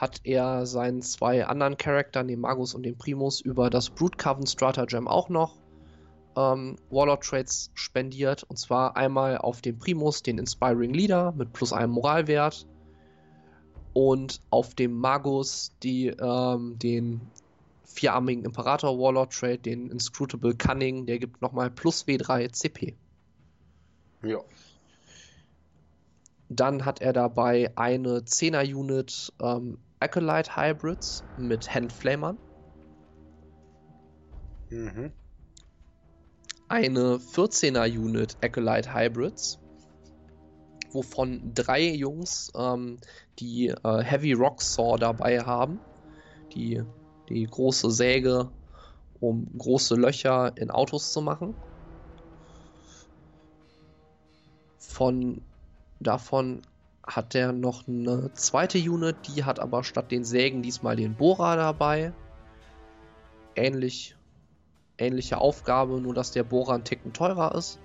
hat 0.00 0.22
er 0.24 0.64
seinen 0.64 1.02
zwei 1.02 1.44
anderen 1.46 1.76
Charakteren, 1.76 2.28
den 2.28 2.40
Magus 2.40 2.74
und 2.74 2.84
den 2.84 2.96
Primus, 2.96 3.40
über 3.42 3.68
das 3.68 3.90
Brute 3.90 4.16
Coven 4.16 4.46
Stratagem 4.46 5.06
auch 5.06 5.28
noch 5.28 5.56
ähm, 6.36 6.76
Warlord 6.88 7.22
Traits 7.22 7.70
spendiert. 7.74 8.44
Und 8.44 8.56
zwar 8.56 8.96
einmal 8.96 9.36
auf 9.36 9.60
den 9.60 9.78
Primus, 9.78 10.22
den 10.22 10.38
Inspiring 10.38 10.94
Leader 10.94 11.32
mit 11.32 11.52
plus 11.52 11.74
einem 11.74 11.92
Moralwert. 11.92 12.66
Und 13.92 14.40
auf 14.50 14.74
dem 14.74 14.94
Magus 14.94 15.72
die, 15.82 16.06
ähm, 16.06 16.78
den 16.78 17.20
vierarmigen 17.84 18.44
Imperator 18.44 18.98
Warlord 18.98 19.34
Trade, 19.34 19.58
den 19.58 19.90
Inscrutable 19.90 20.54
Cunning, 20.54 21.04
der 21.04 21.18
gibt 21.18 21.42
nochmal 21.42 21.70
plus 21.70 22.06
W3 22.06 22.50
CP. 22.52 22.96
Ja. 24.22 24.38
Dann 26.48 26.84
hat 26.84 27.02
er 27.02 27.12
dabei 27.12 27.72
eine 27.76 28.20
10er 28.20 28.74
Unit 28.74 29.32
ähm, 29.42 29.78
Acolyte 30.00 30.56
Hybrids 30.56 31.22
mit 31.36 31.72
Handflamern. 31.74 32.38
Mhm. 34.70 35.12
Eine 36.68 37.16
14er 37.16 37.86
Unit 37.86 38.36
Acolyte 38.42 38.94
Hybrids, 38.94 39.58
wovon 40.92 41.52
drei 41.54 41.82
Jungs 41.90 42.50
ähm, 42.56 42.98
die 43.38 43.68
äh, 43.68 44.02
Heavy 44.02 44.32
Rock 44.32 44.62
Saw 44.62 44.96
dabei 44.96 45.40
haben. 45.40 45.80
Die, 46.54 46.82
die 47.28 47.44
große 47.44 47.90
Säge, 47.90 48.50
um 49.20 49.46
große 49.58 49.96
Löcher 49.96 50.56
in 50.56 50.70
Autos 50.70 51.12
zu 51.12 51.20
machen. 51.20 51.54
Von 54.78 55.42
davon 56.00 56.62
hat 57.10 57.34
er 57.34 57.52
noch 57.52 57.88
eine 57.88 58.32
zweite 58.34 58.78
Unit, 58.78 59.16
die 59.26 59.44
hat 59.44 59.58
aber 59.58 59.82
statt 59.82 60.10
den 60.10 60.24
Sägen 60.24 60.62
diesmal 60.62 60.96
den 60.96 61.16
Bohrer 61.16 61.56
dabei. 61.56 62.12
Ähnlich, 63.56 64.16
ähnliche 64.96 65.38
Aufgabe, 65.38 66.00
nur 66.00 66.14
dass 66.14 66.30
der 66.30 66.44
Bohrer 66.44 66.74
ein 66.74 66.84
Ticken 66.84 67.12
teurer 67.12 67.54
ist. 67.54 67.80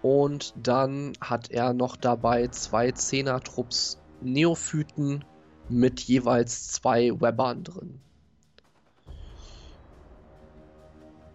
Und 0.00 0.54
dann 0.56 1.12
hat 1.20 1.50
er 1.50 1.74
noch 1.74 1.96
dabei 1.96 2.48
zwei 2.48 2.92
Zehner-Trupps 2.92 4.00
Neophyten 4.20 5.24
mit 5.68 6.00
jeweils 6.00 6.68
zwei 6.68 7.20
Webbern 7.20 7.62
drin. 7.62 8.00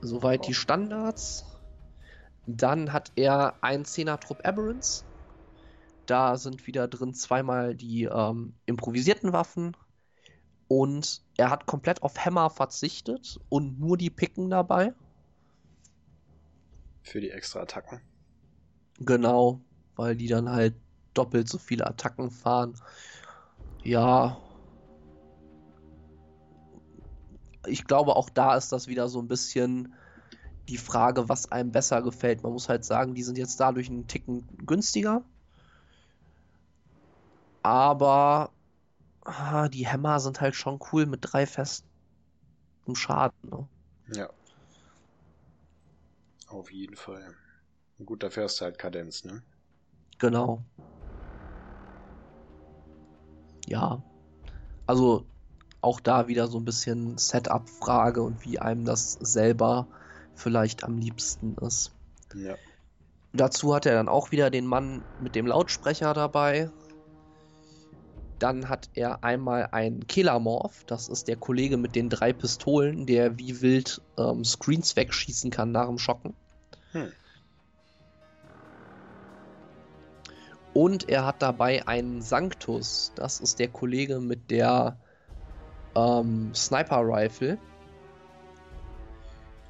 Soweit 0.01 0.47
die 0.47 0.53
Standards. 0.53 1.45
Dann 2.45 2.91
hat 2.91 3.11
er 3.15 3.55
einen 3.61 3.85
Zehner-Trupp 3.85 4.45
Aberrants 4.45 5.05
da 6.06 6.38
sind 6.38 6.67
wieder 6.67 6.88
drin 6.88 7.14
zweimal 7.14 7.75
die 7.75 8.03
ähm, 8.03 8.53
improvisierten 8.65 9.33
Waffen 9.33 9.75
und 10.67 11.22
er 11.38 11.49
hat 11.49 11.65
komplett 11.65 12.03
auf 12.03 12.17
Hammer 12.25 12.49
verzichtet 12.49 13.40
und 13.49 13.80
nur 13.80 13.98
die 13.98 14.09
Picken 14.09 14.49
dabei. 14.49 14.93
Für 17.03 17.22
die 17.22 17.30
extra 17.30 17.61
Attacken. 17.61 18.01
Genau, 18.99 19.61
weil 19.95 20.15
die 20.15 20.27
dann 20.27 20.49
halt 20.49 20.75
doppelt 21.14 21.49
so 21.49 21.57
viele 21.57 21.85
Attacken 21.85 22.32
fahren. 22.32 22.73
Ja. 23.83 24.38
Ich 27.65 27.85
glaube, 27.85 28.15
auch 28.15 28.30
da 28.30 28.56
ist 28.56 28.72
das 28.72 28.88
wieder 28.88 29.07
so 29.07 29.19
ein 29.19 29.27
bisschen 29.27 29.93
die 30.69 30.77
Frage, 30.77 31.30
was 31.30 31.51
einem 31.51 31.72
besser 31.72 32.01
gefällt. 32.01 32.43
Man 32.43 32.53
muss 32.53 32.69
halt 32.69 32.85
sagen, 32.85 33.14
die 33.14 33.23
sind 33.23 33.38
jetzt 33.38 33.59
dadurch 33.59 33.90
einen 33.90 34.07
Ticken 34.07 34.48
günstiger. 34.65 35.23
Aber 37.64 38.51
ah, 39.24 39.69
die 39.69 39.88
Hämmer 39.88 40.19
sind 40.19 40.42
halt 40.42 40.56
schon 40.56 40.80
cool 40.92 41.06
mit 41.06 41.19
drei 41.24 41.45
festem 41.45 41.85
Schaden. 42.93 43.50
Ne? 43.50 43.67
Ja. 44.16 44.30
Auf 46.48 46.72
jeden 46.72 46.95
Fall. 46.95 47.33
Gut, 48.06 48.22
dafür 48.22 48.43
hast 48.43 48.59
du 48.59 48.66
halt 48.66 48.77
Kadenz, 48.77 49.24
ne? 49.24 49.42
Genau. 50.19 50.64
Ja. 53.67 54.03
Also 54.85 55.25
auch 55.82 56.00
da 56.00 56.27
wieder 56.27 56.48
so 56.48 56.59
ein 56.59 56.66
bisschen 56.66 57.17
Setup-Frage 57.17 58.22
und 58.22 58.45
wie 58.45 58.59
einem 58.59 58.85
das 58.85 59.14
selber 59.14 59.88
vielleicht 60.35 60.83
am 60.83 60.98
liebsten 60.98 61.56
ist. 61.58 61.92
Ja. 62.35 62.56
Dazu 63.33 63.74
hat 63.74 63.85
er 63.85 63.95
dann 63.95 64.09
auch 64.09 64.32
wieder 64.32 64.50
den 64.50 64.66
Mann 64.66 65.03
mit 65.19 65.35
dem 65.35 65.48
Lautsprecher 65.48 66.14
dabei. 66.14 66.69
Dann 68.43 68.67
hat 68.67 68.89
er 68.93 69.23
einmal 69.23 69.69
einen 69.72 70.05
Killermorph, 70.05 70.83
das 70.83 71.07
ist 71.07 71.30
der 71.30 71.38
Kollege 71.38 71.77
mit 71.77 71.95
den 71.95 72.09
drei 72.09 72.33
Pistolen, 72.33 73.05
der 73.05 73.39
wie 73.39 73.61
wild 73.61 74.01
ähm, 74.17 74.43
Screens 74.43 74.97
wegschießen 74.97 75.49
kann 75.49 75.72
nach 75.72 75.88
dem 75.88 75.97
Schocken. 75.97 76.33
Hm. 76.91 77.13
Und 80.73 81.07
er 81.07 81.25
hat 81.25 81.41
dabei 81.41 81.88
einen 81.88 82.22
Sanctus, 82.22 83.13
das 83.15 83.39
ist 83.39 83.59
der 83.59 83.69
Kollege 83.69 84.19
mit 84.19 84.51
der 84.51 84.97
ähm, 85.95 86.53
Sniper 86.53 86.99
Rifle. 86.99 87.57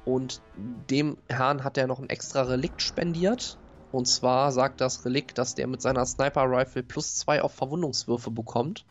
Und 0.04 0.42
dem 0.90 1.16
Herrn 1.28 1.62
hat 1.62 1.78
er 1.78 1.86
noch 1.86 2.00
ein 2.00 2.10
extra 2.10 2.42
Relikt 2.42 2.82
spendiert. 2.82 3.56
Und 3.94 4.06
zwar 4.06 4.50
sagt 4.50 4.80
das 4.80 5.04
Relikt, 5.04 5.38
dass 5.38 5.54
der 5.54 5.68
mit 5.68 5.80
seiner 5.80 6.04
Sniper 6.04 6.50
Rifle 6.50 6.82
plus 6.82 7.14
2 7.14 7.42
auf 7.42 7.54
Verwundungswürfe 7.54 8.32
bekommt. 8.32 8.84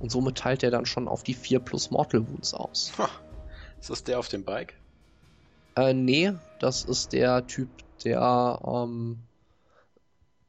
Und 0.00 0.10
somit 0.10 0.38
teilt 0.38 0.64
er 0.64 0.72
dann 0.72 0.86
schon 0.86 1.06
auf 1.06 1.22
die 1.22 1.34
4 1.34 1.60
plus 1.60 1.92
Mortal 1.92 2.28
Wounds 2.28 2.52
aus. 2.52 2.92
Ist 3.80 3.90
das 3.90 4.02
der 4.02 4.18
auf 4.18 4.26
dem 4.26 4.44
Bike? 4.44 4.74
Äh, 5.76 5.94
nee, 5.94 6.32
das 6.58 6.82
ist 6.82 7.12
der 7.12 7.46
Typ, 7.46 7.68
der 8.02 8.60
ähm, 8.66 9.20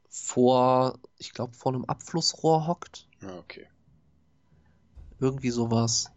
vor, 0.09 0.97
ich 1.19 1.31
glaube, 1.31 1.53
vor 1.53 1.71
einem 1.71 1.85
Abflussrohr 1.85 2.65
hockt. 2.65 3.07
Ah, 3.21 3.37
okay. 3.37 3.67
Irgendwie 5.19 5.51
sowas. 5.51 6.09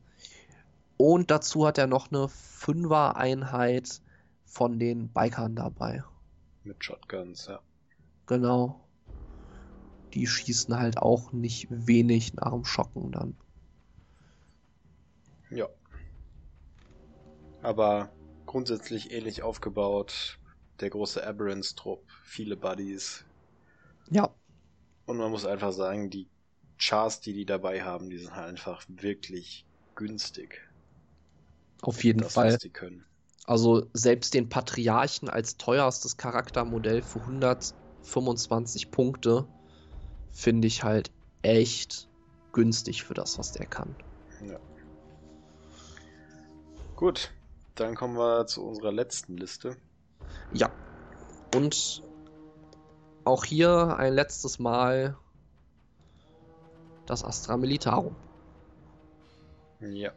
Und 0.96 1.30
dazu 1.30 1.66
hat 1.66 1.76
er 1.76 1.86
noch 1.86 2.10
eine 2.10 2.30
Fünfer-Einheit 2.30 4.00
von 4.46 4.78
den 4.78 5.10
Bikern 5.10 5.54
dabei. 5.54 6.02
Mit 6.62 6.82
Shotguns, 6.82 7.46
ja. 7.46 7.60
Genau. 8.26 8.90
Die 10.14 10.26
schießen 10.26 10.78
halt 10.78 10.96
auch 10.96 11.32
nicht 11.32 11.66
wenig 11.68 12.32
nach 12.32 12.52
dem 12.52 12.64
Schocken 12.64 13.12
dann. 13.12 13.36
Ja. 15.50 15.68
Aber 17.62 18.14
grundsätzlich 18.46 19.10
ähnlich 19.10 19.42
aufgebaut. 19.42 20.38
Der 20.78 20.90
große 20.90 21.26
Aberrance-Trupp, 21.26 22.08
viele 22.22 22.56
Buddies. 22.56 23.26
Ja, 24.10 24.34
Und 25.06 25.16
man 25.16 25.30
muss 25.30 25.46
einfach 25.46 25.72
sagen, 25.72 26.10
die 26.10 26.30
Chars, 26.78 27.20
die 27.20 27.32
die 27.32 27.46
dabei 27.46 27.82
haben, 27.82 28.10
die 28.10 28.18
sind 28.18 28.34
halt 28.34 28.48
einfach 28.48 28.84
wirklich 28.88 29.66
günstig. 29.94 30.60
auf 31.82 32.02
jeden 32.04 32.20
das, 32.20 32.32
Fall. 32.32 32.58
Also 33.46 33.88
selbst 33.94 34.34
den 34.34 34.48
Patriarchen 34.50 35.28
als 35.30 35.56
teuerstes 35.56 36.16
Charaktermodell 36.18 37.02
für 37.02 37.26
125 38.08 38.90
Punkte 38.90 39.46
finde 40.32 40.66
ich 40.68 40.84
halt 40.84 41.10
echt 41.42 42.08
günstig 42.52 43.04
für 43.04 43.14
das, 43.14 43.38
was 43.38 43.52
der 43.52 43.66
kann. 43.66 43.94
Ja. 44.46 44.58
Gut, 46.96 47.32
dann 47.74 47.94
kommen 47.94 48.16
wir 48.16 48.46
zu 48.46 48.64
unserer 48.64 48.92
letzten 48.92 49.36
Liste. 49.36 49.76
Ja. 50.52 50.70
Und 51.54 52.02
auch 53.24 53.44
hier 53.44 53.96
ein 53.98 54.14
letztes 54.14 54.58
Mal 54.58 55.16
das 57.06 57.24
Astra 57.24 57.56
Militarum. 57.56 58.14
Ja. 59.80 60.12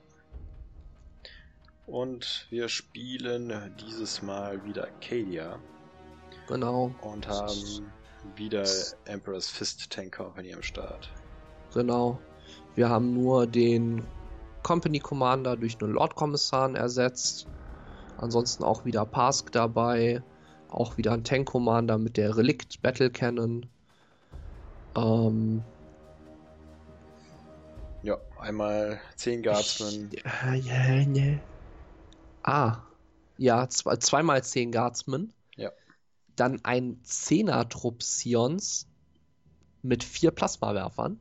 Und 1.86 2.48
wir 2.50 2.70
spielen 2.70 3.76
dieses 3.80 4.22
Mal 4.22 4.64
wieder 4.66 4.88
Cadia 5.02 5.60
Genau. 6.48 6.92
und 7.02 7.28
haben 7.28 7.92
wieder 8.36 8.66
Emperor's 9.06 9.50
Fist 9.50 9.90
Tank 9.90 10.16
Company 10.16 10.54
am 10.54 10.64
Start. 10.64 11.10
Genau. 11.74 12.20
Wir 12.76 12.90
haben 12.90 13.14
nur 13.14 13.48
den 13.48 14.04
Company 14.64 15.00
Commander 15.00 15.56
durch 15.58 15.82
einen 15.82 15.94
Lord 15.94 16.16
Kommissaren 16.16 16.76
ersetzt. 16.76 17.48
Ansonsten 18.18 18.64
auch 18.64 18.86
wieder 18.86 19.06
Pask 19.06 19.52
dabei. 19.52 20.24
Auch 20.70 20.98
wieder 20.98 21.14
ein 21.14 21.24
Tank 21.24 21.48
Commander 21.48 21.98
mit 21.98 22.18
der 22.18 22.36
Relikt 22.38 22.82
Battle 22.82 23.10
Cannon. 23.10 23.66
Ähm, 24.96 25.64
Ja, 28.04 28.18
einmal 28.40 29.00
10 29.16 29.44
Guardsmen. 29.44 30.10
Ja, 30.12 30.54
ja, 30.54 31.06
ne. 31.06 31.40
Ah, 32.44 32.78
ja, 33.38 33.68
zwei, 33.68 33.98
zweimal 33.98 34.44
10 34.44 34.72
Guardsmen. 34.72 35.34
Dann 36.38 36.64
ein 36.64 37.02
10er 37.04 37.68
Trupp 37.68 38.04
Sions 38.04 38.88
mit 39.82 40.04
vier 40.04 40.32
Plasmawerfern. 40.32 41.20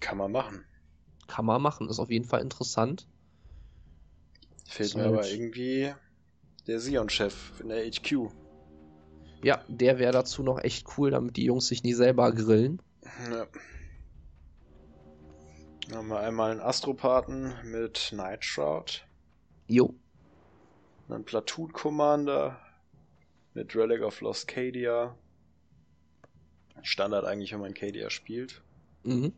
Kann 0.00 0.18
man 0.18 0.32
machen. 0.32 0.64
Kann 1.28 1.46
man 1.46 1.62
machen, 1.62 1.88
ist 1.88 2.00
auf 2.00 2.10
jeden 2.10 2.24
Fall 2.24 2.42
interessant. 2.42 3.06
Fehlt 4.66 4.88
Ist 4.88 4.96
mir 4.96 5.06
aber 5.06 5.26
irgendwie 5.26 5.94
der 6.66 6.80
Sion-Chef 6.80 7.60
in 7.60 7.68
der 7.68 7.88
HQ. 7.88 8.28
Ja, 9.42 9.62
der 9.68 9.98
wäre 10.00 10.12
dazu 10.12 10.42
noch 10.42 10.58
echt 10.58 10.98
cool, 10.98 11.12
damit 11.12 11.36
die 11.36 11.44
Jungs 11.44 11.68
sich 11.68 11.84
nie 11.84 11.94
selber 11.94 12.32
grillen. 12.32 12.82
Ja. 13.30 13.46
Dann 15.88 15.98
haben 15.98 16.08
wir 16.08 16.18
einmal 16.18 16.50
einen 16.50 16.60
Astropathen 16.60 17.54
mit 17.64 18.12
Night 18.12 18.44
Shroud. 18.44 19.06
Jo, 19.68 19.94
Einen 21.08 21.24
Platoon 21.24 21.72
Commander 21.72 22.65
mit 23.56 23.74
Relic 23.74 24.02
of 24.02 24.20
Lost 24.20 24.46
Cadia. 24.46 25.16
Standard 26.82 27.24
eigentlich, 27.24 27.52
wenn 27.54 27.60
man 27.60 27.72
Cadia 27.72 28.10
spielt. 28.10 28.62
mhm. 29.02 29.32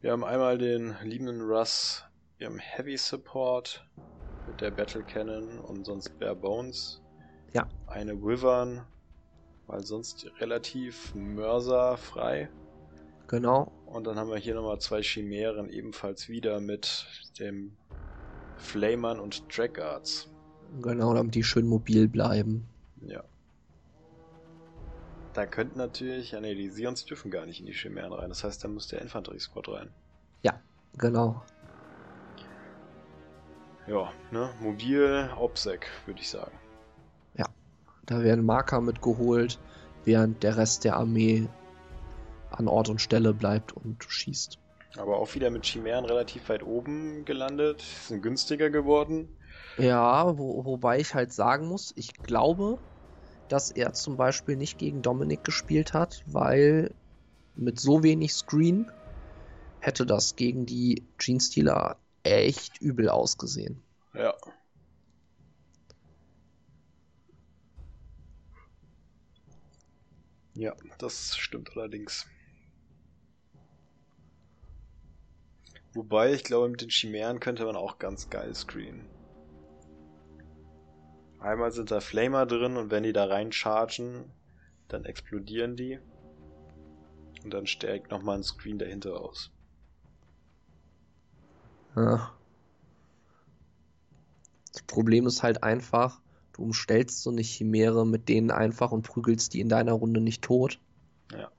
Wir 0.00 0.12
haben 0.12 0.24
einmal 0.24 0.58
den 0.58 0.94
liebenden 1.04 1.40
Russ 1.40 2.04
im 2.38 2.58
Heavy 2.58 2.96
Support 2.96 3.86
mit 4.46 4.60
der 4.60 4.70
Battle 4.70 5.02
Cannon 5.02 5.58
und 5.58 5.84
sonst 5.84 6.18
Bare 6.18 6.36
Bones. 6.36 7.00
Ja. 7.54 7.66
Eine 7.86 8.20
Wyvern, 8.20 8.84
weil 9.68 9.82
sonst 9.84 10.30
relativ 10.40 11.14
mörserfrei. 11.14 12.48
genau. 13.28 13.72
Und 13.86 14.04
dann 14.06 14.16
haben 14.16 14.30
wir 14.30 14.36
hier 14.36 14.54
nochmal 14.54 14.80
zwei 14.80 15.02
Chimären, 15.02 15.70
ebenfalls 15.70 16.28
wieder 16.28 16.60
mit 16.60 17.06
dem 17.38 17.76
Flamern 18.56 19.18
und 19.20 19.44
Dragguards. 19.56 20.28
Genau, 20.82 21.14
damit 21.14 21.34
die 21.36 21.44
schön 21.44 21.66
mobil 21.66 22.08
bleiben. 22.08 22.68
Ja. 23.00 23.24
Da 25.36 25.46
könnten 25.46 25.78
natürlich, 25.78 26.32
ja 26.32 26.40
ne, 26.40 26.54
die 26.54 26.70
Sions 26.70 27.04
dürfen 27.04 27.30
gar 27.30 27.46
nicht 27.46 27.60
in 27.60 27.66
die 27.66 27.74
Chimären 27.74 28.12
rein. 28.12 28.30
Das 28.30 28.42
heißt, 28.42 28.64
da 28.64 28.68
muss 28.68 28.88
der 28.88 29.02
Infanterie-Squad 29.02 29.68
rein. 29.68 29.90
Genau. 30.98 31.42
Ja, 33.86 34.12
ne, 34.32 34.50
mobil, 34.60 35.30
Obsec, 35.36 35.86
würde 36.06 36.20
ich 36.20 36.30
sagen. 36.30 36.58
Da 38.06 38.22
werden 38.22 38.44
Marker 38.44 38.80
mitgeholt, 38.80 39.58
während 40.04 40.44
der 40.44 40.56
Rest 40.56 40.84
der 40.84 40.96
Armee 40.96 41.48
an 42.50 42.68
Ort 42.68 42.88
und 42.88 43.00
Stelle 43.00 43.34
bleibt 43.34 43.72
und 43.72 44.02
schießt. 44.04 44.58
Aber 44.96 45.18
auch 45.18 45.34
wieder 45.34 45.50
mit 45.50 45.66
Chimären 45.66 46.04
relativ 46.04 46.48
weit 46.48 46.62
oben 46.62 47.24
gelandet, 47.24 47.82
sind 47.82 48.22
günstiger 48.22 48.70
geworden. 48.70 49.28
Ja, 49.76 50.38
wo, 50.38 50.64
wobei 50.64 51.00
ich 51.00 51.14
halt 51.14 51.32
sagen 51.32 51.66
muss, 51.66 51.92
ich 51.96 52.14
glaube, 52.14 52.78
dass 53.48 53.70
er 53.70 53.92
zum 53.92 54.16
Beispiel 54.16 54.56
nicht 54.56 54.78
gegen 54.78 55.02
Dominik 55.02 55.44
gespielt 55.44 55.92
hat, 55.94 56.22
weil 56.26 56.94
mit 57.54 57.80
so 57.80 58.02
wenig 58.02 58.34
Screen 58.34 58.90
hätte 59.80 60.06
das 60.06 60.36
gegen 60.36 60.66
die 60.66 61.06
Genestealer 61.18 62.00
echt 62.22 62.80
übel 62.80 63.08
ausgesehen. 63.08 63.82
Ja. 64.14 64.34
Ja, 70.54 70.74
das 70.98 71.36
stimmt 71.36 71.70
allerdings. 71.76 72.26
Wobei, 75.94 76.32
ich 76.32 76.44
glaube, 76.44 76.68
mit 76.68 76.80
den 76.80 76.90
Chimären 76.90 77.40
könnte 77.40 77.64
man 77.64 77.74
auch 77.74 77.98
ganz 77.98 78.30
geil 78.30 78.54
screenen. 78.54 79.15
Einmal 81.46 81.70
sind 81.70 81.92
da 81.92 82.00
Flamer 82.00 82.44
drin 82.44 82.76
und 82.76 82.90
wenn 82.90 83.04
die 83.04 83.12
da 83.12 83.26
reinchargen, 83.26 84.24
dann 84.88 85.04
explodieren 85.04 85.76
die. 85.76 86.00
Und 87.44 87.54
dann 87.54 87.68
stärkt 87.68 88.10
nochmal 88.10 88.38
ein 88.38 88.42
Screen 88.42 88.80
dahinter 88.80 89.20
aus. 89.20 89.52
Ja. 91.94 92.32
Das 94.72 94.82
Problem 94.82 95.28
ist 95.28 95.44
halt 95.44 95.62
einfach, 95.62 96.20
du 96.52 96.64
umstellst 96.64 97.22
so 97.22 97.30
eine 97.30 97.42
Chimäre 97.42 98.04
mit 98.04 98.28
denen 98.28 98.50
einfach 98.50 98.90
und 98.90 99.02
prügelst 99.06 99.54
die 99.54 99.60
in 99.60 99.68
deiner 99.68 99.92
Runde 99.92 100.20
nicht 100.20 100.42
tot. 100.42 100.80
Ja. 101.30 101.52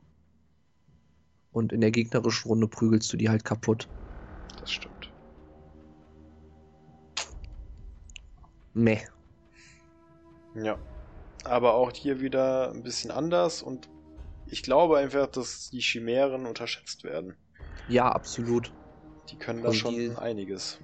Und 1.54 1.72
in 1.72 1.80
der 1.80 1.92
gegnerischen 1.92 2.50
Runde 2.50 2.68
prügelst 2.68 3.14
du 3.14 3.16
die 3.16 3.30
halt 3.30 3.46
kaputt. 3.46 3.88
Das 4.60 4.70
stimmt. 4.70 5.14
Meh. 8.74 9.00
Ja. 10.64 10.77
Aber 11.44 11.76
auch 11.76 11.92
hier 11.92 12.19
wieder 12.19 12.72
ein 12.72 12.84
bisschen 12.84 13.11
anders 13.11 13.61
und 13.61 13.88
ich 14.48 14.64
glaube 14.64 14.98
einfach, 14.98 15.27
dass 15.27 15.69
die 15.69 15.82
Chimären 15.82 16.45
unterschätzt 16.45 17.03
werden. 17.03 17.36
Ja, 17.88 18.11
absolut. 18.11 18.74
Die 19.30 19.38
können 19.38 19.61
da 19.61 19.74
schon 19.74 19.95
die- 19.95 20.16
einiges. 20.16 20.80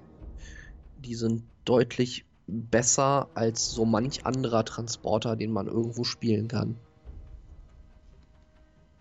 Die 0.96 1.14
sind 1.14 1.44
deutlich 1.64 2.24
besser 2.46 3.28
als 3.34 3.70
so 3.70 3.84
manch 3.84 4.26
anderer 4.26 4.64
Transporter, 4.64 5.34
den 5.36 5.50
man 5.50 5.66
irgendwo 5.66 6.04
spielen 6.04 6.48
kann. 6.48 6.78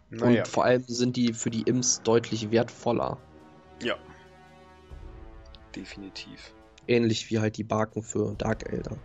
Naja. 0.10 0.44
Und 0.44 0.48
vor 0.48 0.64
allem 0.66 0.84
sind 0.88 1.16
die 1.18 1.34
für 1.34 1.50
die 1.50 1.64
Imps 1.64 2.02
deutlich 2.04 2.52
wertvoller. 2.52 3.18
Ja. 3.82 3.96
Definitiv. 5.76 6.54
Ähnlich 6.88 7.30
wie 7.30 7.40
halt 7.40 7.58
die 7.58 7.64
Barken 7.64 8.04
für 8.04 8.36
Dark 8.36 8.72
Elder. 8.72 8.98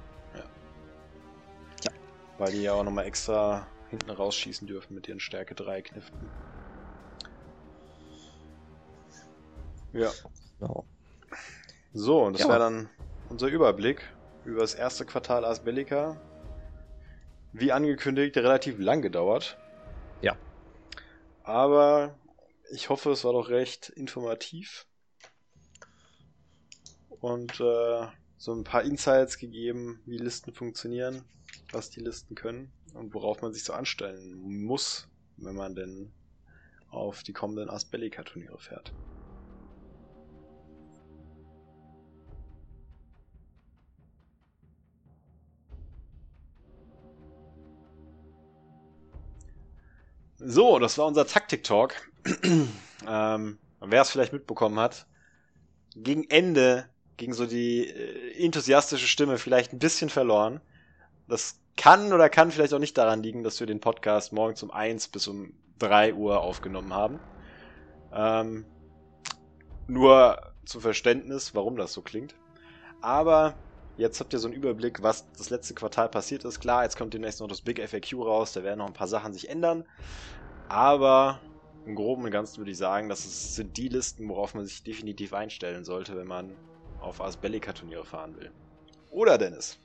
Weil 2.39 2.53
die 2.53 2.63
ja 2.63 2.73
auch 2.73 2.85
nochmal 2.85 3.07
extra 3.07 3.67
hinten 3.91 4.11
rausschießen 4.11 4.67
dürfen 4.67 4.95
mit 4.95 5.09
ihren 5.09 5.21
Stärke 5.21 5.55
3 5.55 5.83
Kniften. 5.83 6.29
Ja. 9.93 10.13
Genau. 10.61 10.87
So, 11.93 12.23
und 12.23 12.35
das 12.35 12.43
Ja. 12.43 12.49
war 12.49 12.59
dann 12.59 12.89
unser 13.29 13.49
Überblick 13.49 14.03
über 14.45 14.61
das 14.61 14.75
erste 14.75 15.05
Quartal 15.05 15.45
Asbellica. 15.45 16.21
Wie 17.53 17.73
angekündigt, 17.73 18.37
relativ 18.37 18.79
lang 18.79 19.03
gedauert. 19.03 19.57
Ja. 20.21 20.37
Aber 21.43 22.15
ich 22.71 22.89
hoffe, 22.89 23.11
es 23.11 23.25
war 23.25 23.33
doch 23.33 23.49
recht 23.49 23.89
informativ. 23.89 24.87
Und 27.21 27.59
äh, 27.61 28.07
so 28.37 28.55
ein 28.55 28.65
paar 28.65 28.83
Insights 28.83 29.39
gegeben, 29.39 30.01
wie 30.07 30.19
Listen 30.19 30.53
funktionieren, 30.53 31.25
was 31.73 31.91
die 31.91 32.01
Listen 32.01 32.35
können 32.35 32.73
und 32.95 33.15
worauf 33.15 33.43
man 33.43 33.53
sich 33.53 33.65
so 33.65 33.73
anstellen 33.73 34.65
muss, 34.65 35.09
wenn 35.37 35.55
man 35.55 35.75
denn 35.75 36.13
auf 36.91 37.23
die 37.23 37.33
kommenden 37.33 37.69
Asbellica-Turniere 37.69 38.59
fährt. 38.59 38.93
So, 50.41 50.79
das 50.79 50.97
war 50.99 51.07
unser 51.07 51.27
Taktik-Talk. 51.27 51.95
ähm, 53.07 53.59
Wer 53.81 54.03
es 54.03 54.11
vielleicht 54.11 54.33
mitbekommen 54.33 54.79
hat, 54.79 55.07
gegen 55.95 56.29
Ende 56.31 56.89
ging 57.17 57.33
so 57.33 57.47
die 57.47 57.89
äh, 57.89 58.45
enthusiastische 58.45 59.07
Stimme 59.07 59.39
vielleicht 59.39 59.73
ein 59.73 59.79
bisschen 59.79 60.11
verloren. 60.11 60.61
Das 61.29 61.61
kann 61.77 62.13
oder 62.13 62.29
kann 62.29 62.51
vielleicht 62.51 62.75
auch 62.75 62.79
nicht 62.79 62.99
daran 62.99 63.23
liegen, 63.23 63.45
dass 63.45 63.61
wir 63.61 63.67
den 63.67 63.81
Podcast 63.81 64.33
morgens 64.33 64.63
um 64.63 64.71
1 64.71 65.09
bis 65.09 65.29
um 65.29 65.53
3 65.79 66.15
Uhr 66.15 66.41
aufgenommen 66.41 66.93
haben. 66.93 67.21
Ähm, 68.13 68.65
nur 69.87 70.41
zum 70.65 70.81
Verständnis, 70.81 71.55
warum 71.55 71.77
das 71.77 71.93
so 71.93 72.03
klingt. 72.03 72.35
Aber 73.01 73.55
jetzt 73.97 74.21
habt 74.21 74.33
ihr 74.33 74.39
so 74.39 74.49
einen 74.49 74.57
Überblick, 74.57 75.03
was 75.03 75.31
das 75.33 75.51
letzte 75.51 75.75
Quartal 75.75 76.09
passiert 76.09 76.45
ist. 76.45 76.61
Klar, 76.61 76.83
jetzt 76.83 76.97
kommt 76.97 77.15
demnächst 77.15 77.41
noch 77.41 77.49
das 77.49 77.61
Big 77.61 77.81
FAQ 77.81 78.25
raus, 78.25 78.53
da 78.53 78.65
werden 78.65 78.79
noch 78.79 78.87
ein 78.87 78.93
paar 78.93 79.09
Sachen 79.09 79.33
sich 79.33 79.49
ändern. 79.49 79.85
Aber 80.69 81.41
im 81.87 81.95
Groben 81.95 82.25
und 82.25 82.31
Ganzen 82.31 82.59
würde 82.59 82.71
ich 82.71 82.79
sagen, 82.79 83.09
das 83.09 83.55
sind 83.55 83.77
die 83.77 83.89
Listen, 83.89 84.29
worauf 84.29 84.55
man 84.55 84.67
sich 84.67 84.83
definitiv 84.83 85.33
einstellen 85.33 85.85
sollte, 85.85 86.17
wenn 86.17 86.27
man 86.27 86.57
auf 87.01 87.21
Asbellica-Turniere 87.21 88.05
fahren 88.05 88.37
will. 88.37 88.51
Oder 89.11 89.39
Dennis? 89.39 89.79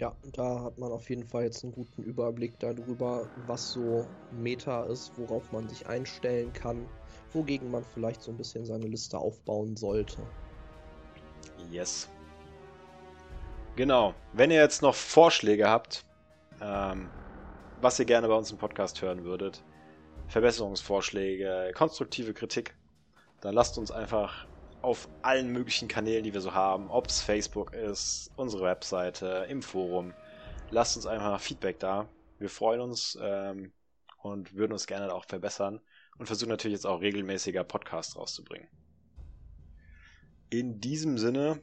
Ja, 0.00 0.16
da 0.32 0.62
hat 0.62 0.78
man 0.78 0.90
auf 0.92 1.10
jeden 1.10 1.26
Fall 1.26 1.44
jetzt 1.44 1.62
einen 1.62 1.74
guten 1.74 2.02
Überblick 2.02 2.58
darüber, 2.58 3.28
was 3.46 3.72
so 3.72 4.06
Meta 4.30 4.84
ist, 4.84 5.12
worauf 5.18 5.52
man 5.52 5.68
sich 5.68 5.86
einstellen 5.88 6.50
kann, 6.54 6.88
wogegen 7.34 7.70
man 7.70 7.84
vielleicht 7.84 8.22
so 8.22 8.30
ein 8.30 8.38
bisschen 8.38 8.64
seine 8.64 8.86
Liste 8.86 9.18
aufbauen 9.18 9.76
sollte. 9.76 10.16
Yes. 11.70 12.08
Genau. 13.76 14.14
Wenn 14.32 14.50
ihr 14.50 14.62
jetzt 14.62 14.80
noch 14.80 14.94
Vorschläge 14.94 15.68
habt, 15.68 16.06
ähm, 16.62 17.10
was 17.82 17.98
ihr 17.98 18.06
gerne 18.06 18.26
bei 18.26 18.34
uns 18.34 18.50
im 18.50 18.56
Podcast 18.56 19.02
hören 19.02 19.24
würdet, 19.24 19.62
Verbesserungsvorschläge, 20.28 21.72
konstruktive 21.74 22.32
Kritik, 22.32 22.74
dann 23.42 23.54
lasst 23.54 23.76
uns 23.76 23.90
einfach 23.90 24.46
auf 24.82 25.08
allen 25.22 25.50
möglichen 25.52 25.88
Kanälen, 25.88 26.24
die 26.24 26.32
wir 26.32 26.40
so 26.40 26.54
haben, 26.54 26.90
ob 26.90 27.08
es 27.08 27.20
Facebook 27.20 27.72
ist, 27.72 28.30
unsere 28.36 28.64
Webseite, 28.64 29.46
im 29.48 29.62
Forum, 29.62 30.14
lasst 30.70 30.96
uns 30.96 31.06
einfach 31.06 31.40
Feedback 31.40 31.78
da. 31.78 32.08
Wir 32.38 32.48
freuen 32.48 32.80
uns 32.80 33.18
ähm, 33.20 33.72
und 34.22 34.54
würden 34.54 34.72
uns 34.72 34.86
gerne 34.86 35.12
auch 35.12 35.26
verbessern 35.26 35.80
und 36.18 36.26
versuchen 36.26 36.50
natürlich 36.50 36.76
jetzt 36.76 36.86
auch 36.86 37.00
regelmäßiger 37.00 37.64
Podcasts 37.64 38.16
rauszubringen. 38.16 38.68
In 40.48 40.80
diesem 40.80 41.18
Sinne 41.18 41.62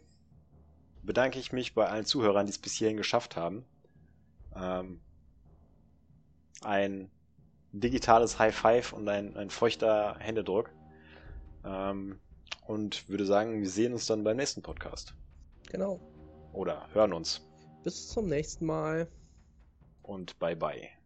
bedanke 1.04 1.40
ich 1.40 1.52
mich 1.52 1.74
bei 1.74 1.88
allen 1.88 2.06
Zuhörern, 2.06 2.46
die 2.46 2.52
es 2.52 2.58
bis 2.58 2.74
hierhin 2.74 2.98
geschafft 2.98 3.36
haben. 3.36 3.66
Ähm, 4.56 5.02
ein 6.62 7.12
digitales 7.72 8.40
High 8.40 8.56
Five 8.56 8.94
und 8.94 9.08
ein, 9.08 9.36
ein 9.36 9.50
feuchter 9.50 10.18
Händedruck. 10.20 10.72
Ähm, 11.64 12.20
und 12.68 13.08
würde 13.10 13.26
sagen, 13.26 13.62
wir 13.62 13.70
sehen 13.70 13.94
uns 13.94 14.06
dann 14.06 14.24
beim 14.24 14.38
nächsten 14.38 14.62
Podcast. 14.62 15.14
Genau. 15.70 16.00
Oder 16.54 16.88
hören 16.94 17.14
uns. 17.14 17.42
Bis 17.84 18.10
zum 18.10 18.28
nächsten 18.28 18.66
Mal. 18.66 19.08
Und 20.04 20.38
bye 20.40 20.56
bye. 20.56 20.97